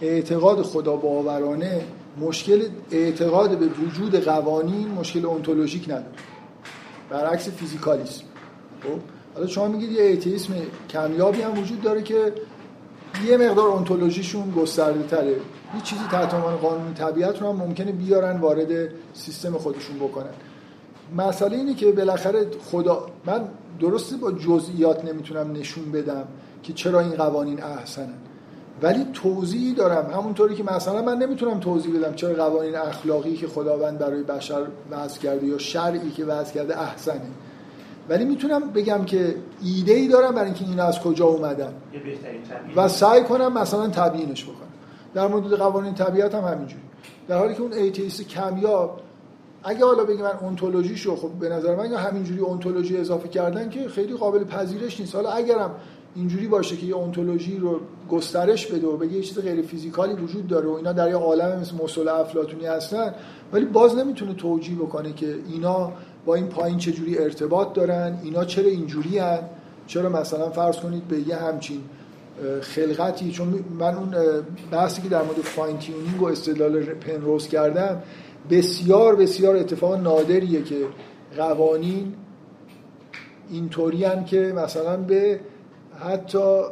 اعتقاد 0.00 0.62
خدا 0.62 0.96
باورانه 0.96 1.80
مشکل 2.20 2.62
اعتقاد 2.90 3.58
به 3.58 3.66
وجود 3.66 4.24
قوانین 4.24 4.88
مشکل 4.88 5.26
اونتولوژیک 5.26 5.84
نداره. 5.84 6.04
برعکس 7.10 7.48
فیزیکالیسم. 7.48 8.24
خب؟ 8.82 8.88
حالا 9.34 9.46
شما 9.46 9.68
میگید 9.68 9.92
یه 9.92 10.02
ایتیسم 10.02 10.52
کمیابی 10.90 11.42
هم 11.42 11.58
وجود 11.58 11.82
داره 11.82 12.02
که 12.02 12.32
یه 13.26 13.36
مقدار 13.36 13.68
اونتولوژیشون 13.68 14.50
گسترده 14.50 15.02
تره 15.02 15.30
یه 15.30 15.80
چیزی 15.84 16.02
تحت 16.10 16.34
عنوان 16.34 16.56
قانون 16.56 16.94
طبیعت 16.94 17.42
رو 17.42 17.48
هم 17.48 17.56
ممکنه 17.56 17.92
بیارن 17.92 18.40
وارد 18.40 18.88
سیستم 19.14 19.52
خودشون 19.52 19.96
بکنن. 19.96 20.34
مسئله 21.16 21.56
اینه 21.56 21.74
که 21.74 21.92
بالاخره 21.92 22.46
خدا 22.70 23.06
من 23.26 23.48
درسته 23.80 24.16
با 24.16 24.32
جزئیات 24.32 25.04
نمی‌تونم 25.04 25.52
نشون 25.52 25.92
بدم 25.92 26.24
که 26.62 26.72
چرا 26.72 27.00
این 27.00 27.10
قوانین 27.10 27.62
احسنن. 27.62 28.14
ولی 28.82 29.06
توضیحی 29.12 29.74
دارم. 29.74 30.10
همونطوری 30.10 30.54
که 30.54 30.64
مثلا 30.64 31.02
من 31.02 31.18
نمی‌تونم 31.18 31.60
توضیح 31.60 31.98
بدم 31.98 32.14
چرا 32.14 32.34
قوانین 32.34 32.76
اخلاقی 32.76 33.36
که 33.36 33.48
خداوند 33.48 33.98
برای 33.98 34.22
بشر 34.22 34.66
وضع 34.90 35.20
کرده 35.20 35.46
یا 35.46 35.58
شرعی 35.58 36.10
که 36.10 36.24
وضع 36.24 36.54
کرده 36.54 36.82
احسنه. 36.82 37.30
ولی 38.08 38.24
می‌تونم 38.24 38.70
بگم 38.70 39.04
که 39.04 39.34
ایده 39.62 39.92
ای 39.92 40.08
دارم 40.08 40.34
برای 40.34 40.44
اینکه 40.44 40.64
این 40.64 40.80
از 40.80 41.00
کجا 41.00 41.24
اومدن. 41.24 41.72
و 42.76 42.88
سعی 42.88 43.22
کنم 43.22 43.58
مثلا 43.58 43.88
تبیینش 43.88 44.44
بکنم. 44.44 44.68
در 45.14 45.26
مورد 45.26 45.52
قوانین 45.52 45.94
طبیعت 45.94 46.34
هم 46.34 46.44
همینجوری. 46.44 46.82
در 47.28 47.38
حالی 47.38 47.54
که 47.54 47.62
اون 47.62 47.72
atheist 47.72 48.28
کمیاب 48.28 49.00
اگه 49.64 49.84
حالا 49.84 50.04
بگم 50.04 50.22
من 50.22 50.38
ontology 50.40 50.95
شو 50.95 51.16
خب 51.16 51.28
به 51.28 51.48
نظر 51.48 51.76
من 51.76 51.94
همینجوری 51.94 52.40
ontology 52.40 52.96
اضافه 52.96 53.28
کردن 53.28 53.70
که 53.70 53.88
خیلی 53.88 54.14
قابل 54.14 54.44
پذیرش 54.44 55.00
نیست. 55.00 55.14
حالا 55.14 55.30
اگرم 55.30 55.70
اینجوری 56.14 56.46
باشه 56.46 56.76
که 56.76 56.86
یه 56.86 56.94
ontology 56.94 57.58
رو 57.58 57.80
گسترش 58.10 58.66
بده 58.66 58.86
و 58.86 58.96
بگه 58.96 59.12
یه 59.12 59.22
چیز 59.22 59.38
غیر 59.38 59.62
physical 59.62 60.06
ی 60.06 60.12
وجود 60.12 60.46
داره 60.46 60.68
و 60.68 60.72
اینا 60.72 60.92
در 60.92 61.08
یه 61.08 61.16
عالم 61.16 61.60
مثل 61.60 61.74
مثل 61.84 62.14
افلاطونی 62.14 62.66
هستن 62.66 63.14
ولی 63.52 63.64
باز 63.64 63.96
نمی‌تونه 63.96 64.34
توجیه 64.34 64.76
بکنه 64.76 65.12
که 65.12 65.34
اینا 65.52 65.92
با 66.26 66.34
این 66.34 66.46
پایین 66.46 66.78
چجوری 66.78 67.18
ارتباط 67.18 67.72
دارن 67.72 68.18
اینا 68.22 68.44
چرا 68.44 68.68
اینجوری 68.68 69.18
هن؟ 69.18 69.40
چرا 69.86 70.08
مثلا 70.08 70.50
فرض 70.50 70.76
کنید 70.76 71.08
به 71.08 71.18
یه 71.28 71.36
همچین 71.36 71.80
خلقتی 72.60 73.30
چون 73.30 73.64
من 73.78 73.94
اون 73.94 74.14
بحثی 74.70 75.02
که 75.02 75.08
در 75.08 75.22
مورد 75.22 75.36
فاین 75.36 75.78
تیونینگ 75.78 76.22
و 76.22 76.26
استدلال 76.26 76.80
پنروز 76.80 77.48
کردم 77.48 78.02
بسیار 78.50 79.16
بسیار 79.16 79.56
اتفاق 79.56 79.94
نادریه 79.94 80.62
که 80.62 80.86
قوانین 81.36 82.14
اینطوری 83.50 84.06
که 84.26 84.52
مثلا 84.56 84.96
به 84.96 85.40
حتی 86.00 86.62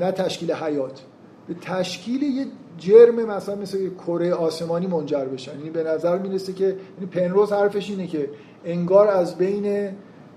نه 0.00 0.12
تشکیل 0.12 0.52
حیات 0.52 1.00
به 1.48 1.54
تشکیل 1.54 2.22
یه 2.22 2.46
جرم 2.78 3.14
مثلا 3.14 3.54
مثل 3.54 3.90
کره 4.06 4.34
آسمانی 4.34 4.86
منجر 4.86 5.24
بشن 5.24 5.58
یعنی 5.58 5.70
به 5.70 5.82
نظر 5.82 6.18
می‌رسه 6.18 6.52
که 6.52 6.64
یعنی 6.64 7.06
پنروز 7.10 7.52
حرفش 7.52 7.90
اینه 7.90 8.06
که 8.06 8.28
انگار 8.66 9.08
از 9.08 9.38
بین 9.38 9.90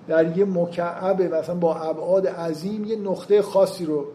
در 0.08 0.38
یه 0.38 0.46
مکعب 0.46 1.22
مثلا 1.22 1.56
با 1.56 1.76
ابعاد 1.76 2.28
عظیم 2.28 2.86
یه 2.86 2.96
نقطه 2.96 3.42
خاصی 3.42 3.86
رو 3.86 4.06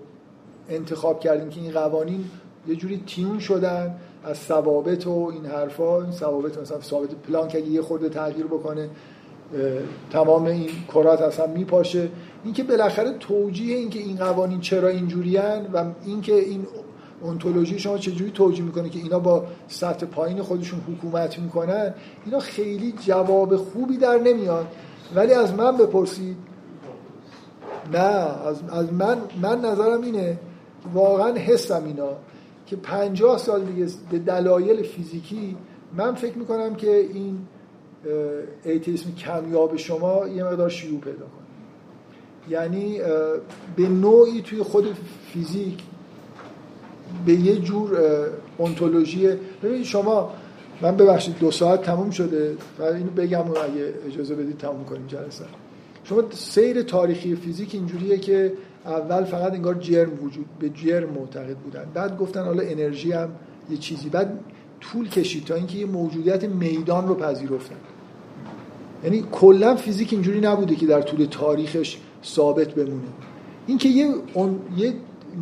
انتخاب 0.68 1.20
کردیم 1.20 1.48
که 1.48 1.60
این 1.60 1.72
قوانین 1.72 2.24
یه 2.66 2.76
جوری 2.76 3.02
تیون 3.06 3.38
شدن 3.38 3.94
از 4.24 4.36
ثوابت 4.36 5.06
و 5.06 5.30
این 5.32 5.46
حرفا 5.46 6.02
این 6.02 6.12
ثوابت 6.12 6.58
مثلا 6.58 6.80
ثابت 6.80 7.14
پلانک 7.14 7.54
اگه 7.54 7.66
یه 7.66 7.82
خورده 7.82 8.08
تغییر 8.08 8.46
بکنه 8.46 8.88
تمام 10.10 10.44
این 10.44 10.68
کرات 10.94 11.20
اصلا 11.20 11.46
میپاشه. 11.46 12.08
اینکه 12.44 12.62
بالاخره 12.62 13.18
توجیه 13.18 13.76
اینکه 13.76 13.98
این 13.98 14.16
قوانین 14.16 14.60
چرا 14.60 14.88
اینجوریان 14.88 15.66
و 15.72 15.84
اینکه 16.04 16.34
این 16.34 16.66
اونتولوژی 17.20 17.78
شما 17.78 17.98
چجوری 17.98 18.30
توجیه 18.30 18.64
می‌کنه 18.64 18.88
که 18.88 18.98
اینا 18.98 19.18
با 19.18 19.44
سطح 19.68 20.06
پایین 20.06 20.42
خودشون 20.42 20.80
حکومت 20.80 21.38
می‌کنن؟ 21.38 21.94
اینا 22.24 22.38
خیلی 22.38 22.92
جواب 22.92 23.56
خوبی 23.56 23.96
در 23.96 24.18
نمیاد. 24.18 24.66
ولی 25.14 25.32
از 25.32 25.54
من 25.54 25.76
بپرسید. 25.76 26.36
نه 27.92 27.98
از, 27.98 28.56
از 28.72 28.92
من 28.92 29.18
من 29.42 29.60
نظرم 29.60 30.02
اینه 30.02 30.38
واقعا 30.94 31.34
حسم 31.34 31.84
اینا 31.84 32.10
که 32.66 32.76
50 32.76 33.38
سال 33.38 33.64
دیگه 33.64 33.86
به 34.10 34.18
دلایل 34.18 34.82
فیزیکی 34.82 35.56
من 35.96 36.14
فکر 36.14 36.38
می‌کنم 36.38 36.74
که 36.74 36.96
این 36.96 37.38
ایتیسم 38.64 39.14
کمیاب 39.14 39.76
شما 39.76 40.28
یه 40.28 40.44
مقدار 40.44 40.68
شیوع 40.68 41.00
پیدا 41.00 41.18
کنه. 41.18 41.44
یعنی 42.48 42.98
به 43.76 43.88
نوعی 43.88 44.42
توی 44.42 44.62
خود 44.62 44.96
فیزیک 45.32 45.82
به 47.26 47.32
یه 47.32 47.56
جور 47.56 47.98
انتولوژی 48.60 49.28
ببینید 49.62 49.84
شما 49.84 50.30
من 50.82 50.96
ببخشید 50.96 51.38
دو 51.38 51.50
ساعت 51.50 51.82
تموم 51.82 52.10
شده. 52.10 52.56
و 52.78 52.82
اینو 52.82 53.10
بگم 53.10 53.38
و 53.38 53.50
اگه 53.50 53.94
اجازه 54.06 54.34
بدید 54.34 54.58
تموم 54.58 54.84
کنیم 54.84 55.06
جلسه. 55.06 55.44
شما 56.04 56.22
سیر 56.30 56.82
تاریخی 56.82 57.36
فیزیک 57.36 57.74
اینجوریه 57.74 58.18
که 58.18 58.52
اول 58.86 59.24
فقط 59.24 59.52
انگار 59.52 59.74
جرم 59.74 60.24
وجود 60.24 60.46
به 60.60 60.68
جرم 60.68 61.08
معتقد 61.10 61.56
بودن. 61.56 61.84
بعد 61.94 62.18
گفتن 62.18 62.44
حالا 62.44 62.62
انرژی 62.62 63.12
هم 63.12 63.28
یه 63.70 63.76
چیزی. 63.76 64.08
بعد 64.08 64.40
طول 64.80 65.08
کشید 65.08 65.44
تا 65.44 65.54
اینکه 65.54 65.78
یه 65.78 65.86
موجودیت 65.86 66.44
میدان 66.44 67.08
رو 67.08 67.14
پذیرفتن. 67.14 67.76
یعنی 69.04 69.24
کلا 69.32 69.76
فیزیک 69.76 70.12
اینجوری 70.12 70.40
نبوده 70.40 70.74
که 70.74 70.86
در 70.86 71.02
طول 71.02 71.24
تاریخش 71.24 71.98
ثابت 72.24 72.74
بمونه. 72.74 73.08
اینکه 73.66 73.88
یه 73.88 74.14
یه 74.76 74.94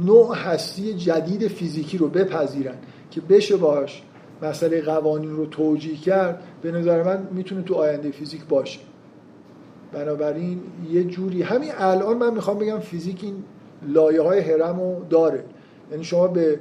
نوع 0.06 0.36
هستی 0.36 0.94
جدید 0.94 1.48
فیزیکی 1.48 1.98
رو 1.98 2.08
بپذیرن 2.08 2.76
که 3.10 3.20
بشه 3.20 3.56
باش 3.56 4.02
مسئله 4.42 4.82
قوانین 4.82 5.36
رو 5.36 5.46
توجیه 5.46 5.96
کرد 5.96 6.42
به 6.62 6.72
نظر 6.72 7.02
من 7.02 7.28
می‌تونه 7.32 7.62
تو 7.62 7.74
آینده 7.74 8.10
فیزیک 8.10 8.44
باشه. 8.44 8.80
بنابراین 9.92 10.60
یه 10.90 11.04
جوری 11.04 11.42
همین 11.42 11.70
الان 11.78 12.16
من 12.16 12.34
می‌خوام 12.34 12.58
بگم 12.58 12.78
فیزیک 12.78 13.24
این 13.24 13.44
لایه 13.88 14.22
های 14.22 14.40
هرم 14.40 14.80
رو 14.80 15.04
داره. 15.10 15.44
یعنی 15.90 16.04
شما 16.04 16.28
به 16.28 16.60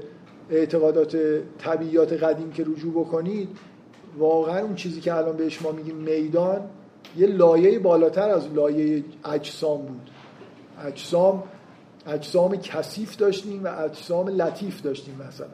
اعتقادات 0.50 1.18
طبیعیات 1.58 2.14
قدیم 2.14 2.52
که 2.52 2.64
رجوع 2.64 2.94
بکنید 2.94 3.50
واقعا 4.18 4.60
اون 4.60 4.76
چیزی 4.76 5.02
که 5.02 5.14
الان 5.14 5.38
بهش 5.38 5.62
ما 5.62 5.72
میگیم 5.72 5.96
میدان 5.96 6.62
یه 7.18 7.28
لایه 7.28 7.80
بالاتر 7.80 8.30
از 8.30 8.54
لایه 8.54 9.04
اجسام 9.26 9.82
بود. 9.82 10.10
اجسام 10.86 11.44
اجسام 12.08 12.56
کثیف 12.56 13.18
داشتیم 13.18 13.64
و 13.64 13.82
اجسام 13.84 14.28
لطیف 14.28 14.82
داشتیم 14.82 15.16
مثلا. 15.28 15.48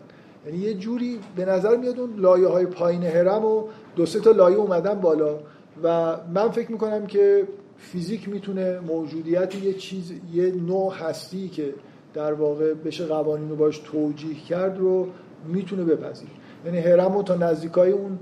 یعنی 0.46 0.58
یه 0.58 0.74
جوری 0.74 1.20
به 1.36 1.46
نظر 1.46 1.78
میاد 1.78 2.00
اون 2.00 2.20
لایه 2.20 2.48
های 2.48 2.66
پایین 2.66 3.04
هرم 3.04 3.46
و 3.46 3.64
دو 3.96 4.06
سه 4.06 4.20
تا 4.20 4.32
لایه 4.32 4.58
اومدن 4.58 4.94
بالا 4.94 5.40
و 5.84 6.18
من 6.34 6.50
فکر 6.50 6.72
می‌کنم 6.72 7.06
که 7.06 7.48
فیزیک 7.78 8.30
می‌تونه 8.30 8.80
موجودیت 8.80 9.56
یه 9.56 9.74
چیز 9.74 10.14
یه 10.34 10.52
نوع 10.52 10.94
هستی 10.94 11.50
که 11.50 11.74
در 12.14 12.34
واقع 12.34 12.74
بشه 12.74 13.06
قوانین 13.06 13.50
رو 13.50 13.56
باش 13.56 13.78
توجیه 13.78 14.34
کرد 14.34 14.78
رو 14.78 15.08
می‌تونه 15.48 15.84
بپذیر 15.84 16.30
یعنی 16.66 16.78
هرم 16.80 17.14
رو 17.14 17.24
تا 17.24 17.36
نزدیکای 17.36 17.92
اون 17.92 18.20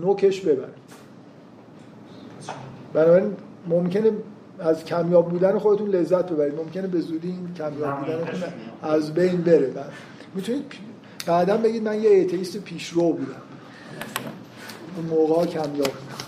نوکش 0.00 0.40
ببره. 0.40 0.72
بنابراین 2.92 3.36
ممکنه 3.68 4.10
از 4.58 4.84
کمیاب 4.84 5.28
بودن 5.30 5.58
خودتون 5.58 5.88
لذت 5.88 6.32
ببرید. 6.32 6.54
ممکنه 6.54 6.86
به 6.86 7.00
زودی 7.00 7.28
این 7.28 7.54
کمیاب 7.54 7.98
بودنتون 7.98 8.42
از 8.82 9.14
بین 9.14 9.40
بره. 9.40 9.66
بعد 9.66 9.92
می‌تونید 10.34 10.64
بعدا 11.26 11.56
بگید 11.56 11.82
من 11.82 12.02
یه 12.02 12.10
ایتیست 12.10 12.58
پیشرو 12.58 13.12
بودم. 13.12 13.42
اون 14.96 15.06
موقع 15.06 15.46
کمیاب 15.46 15.72
بودم. 15.72 16.23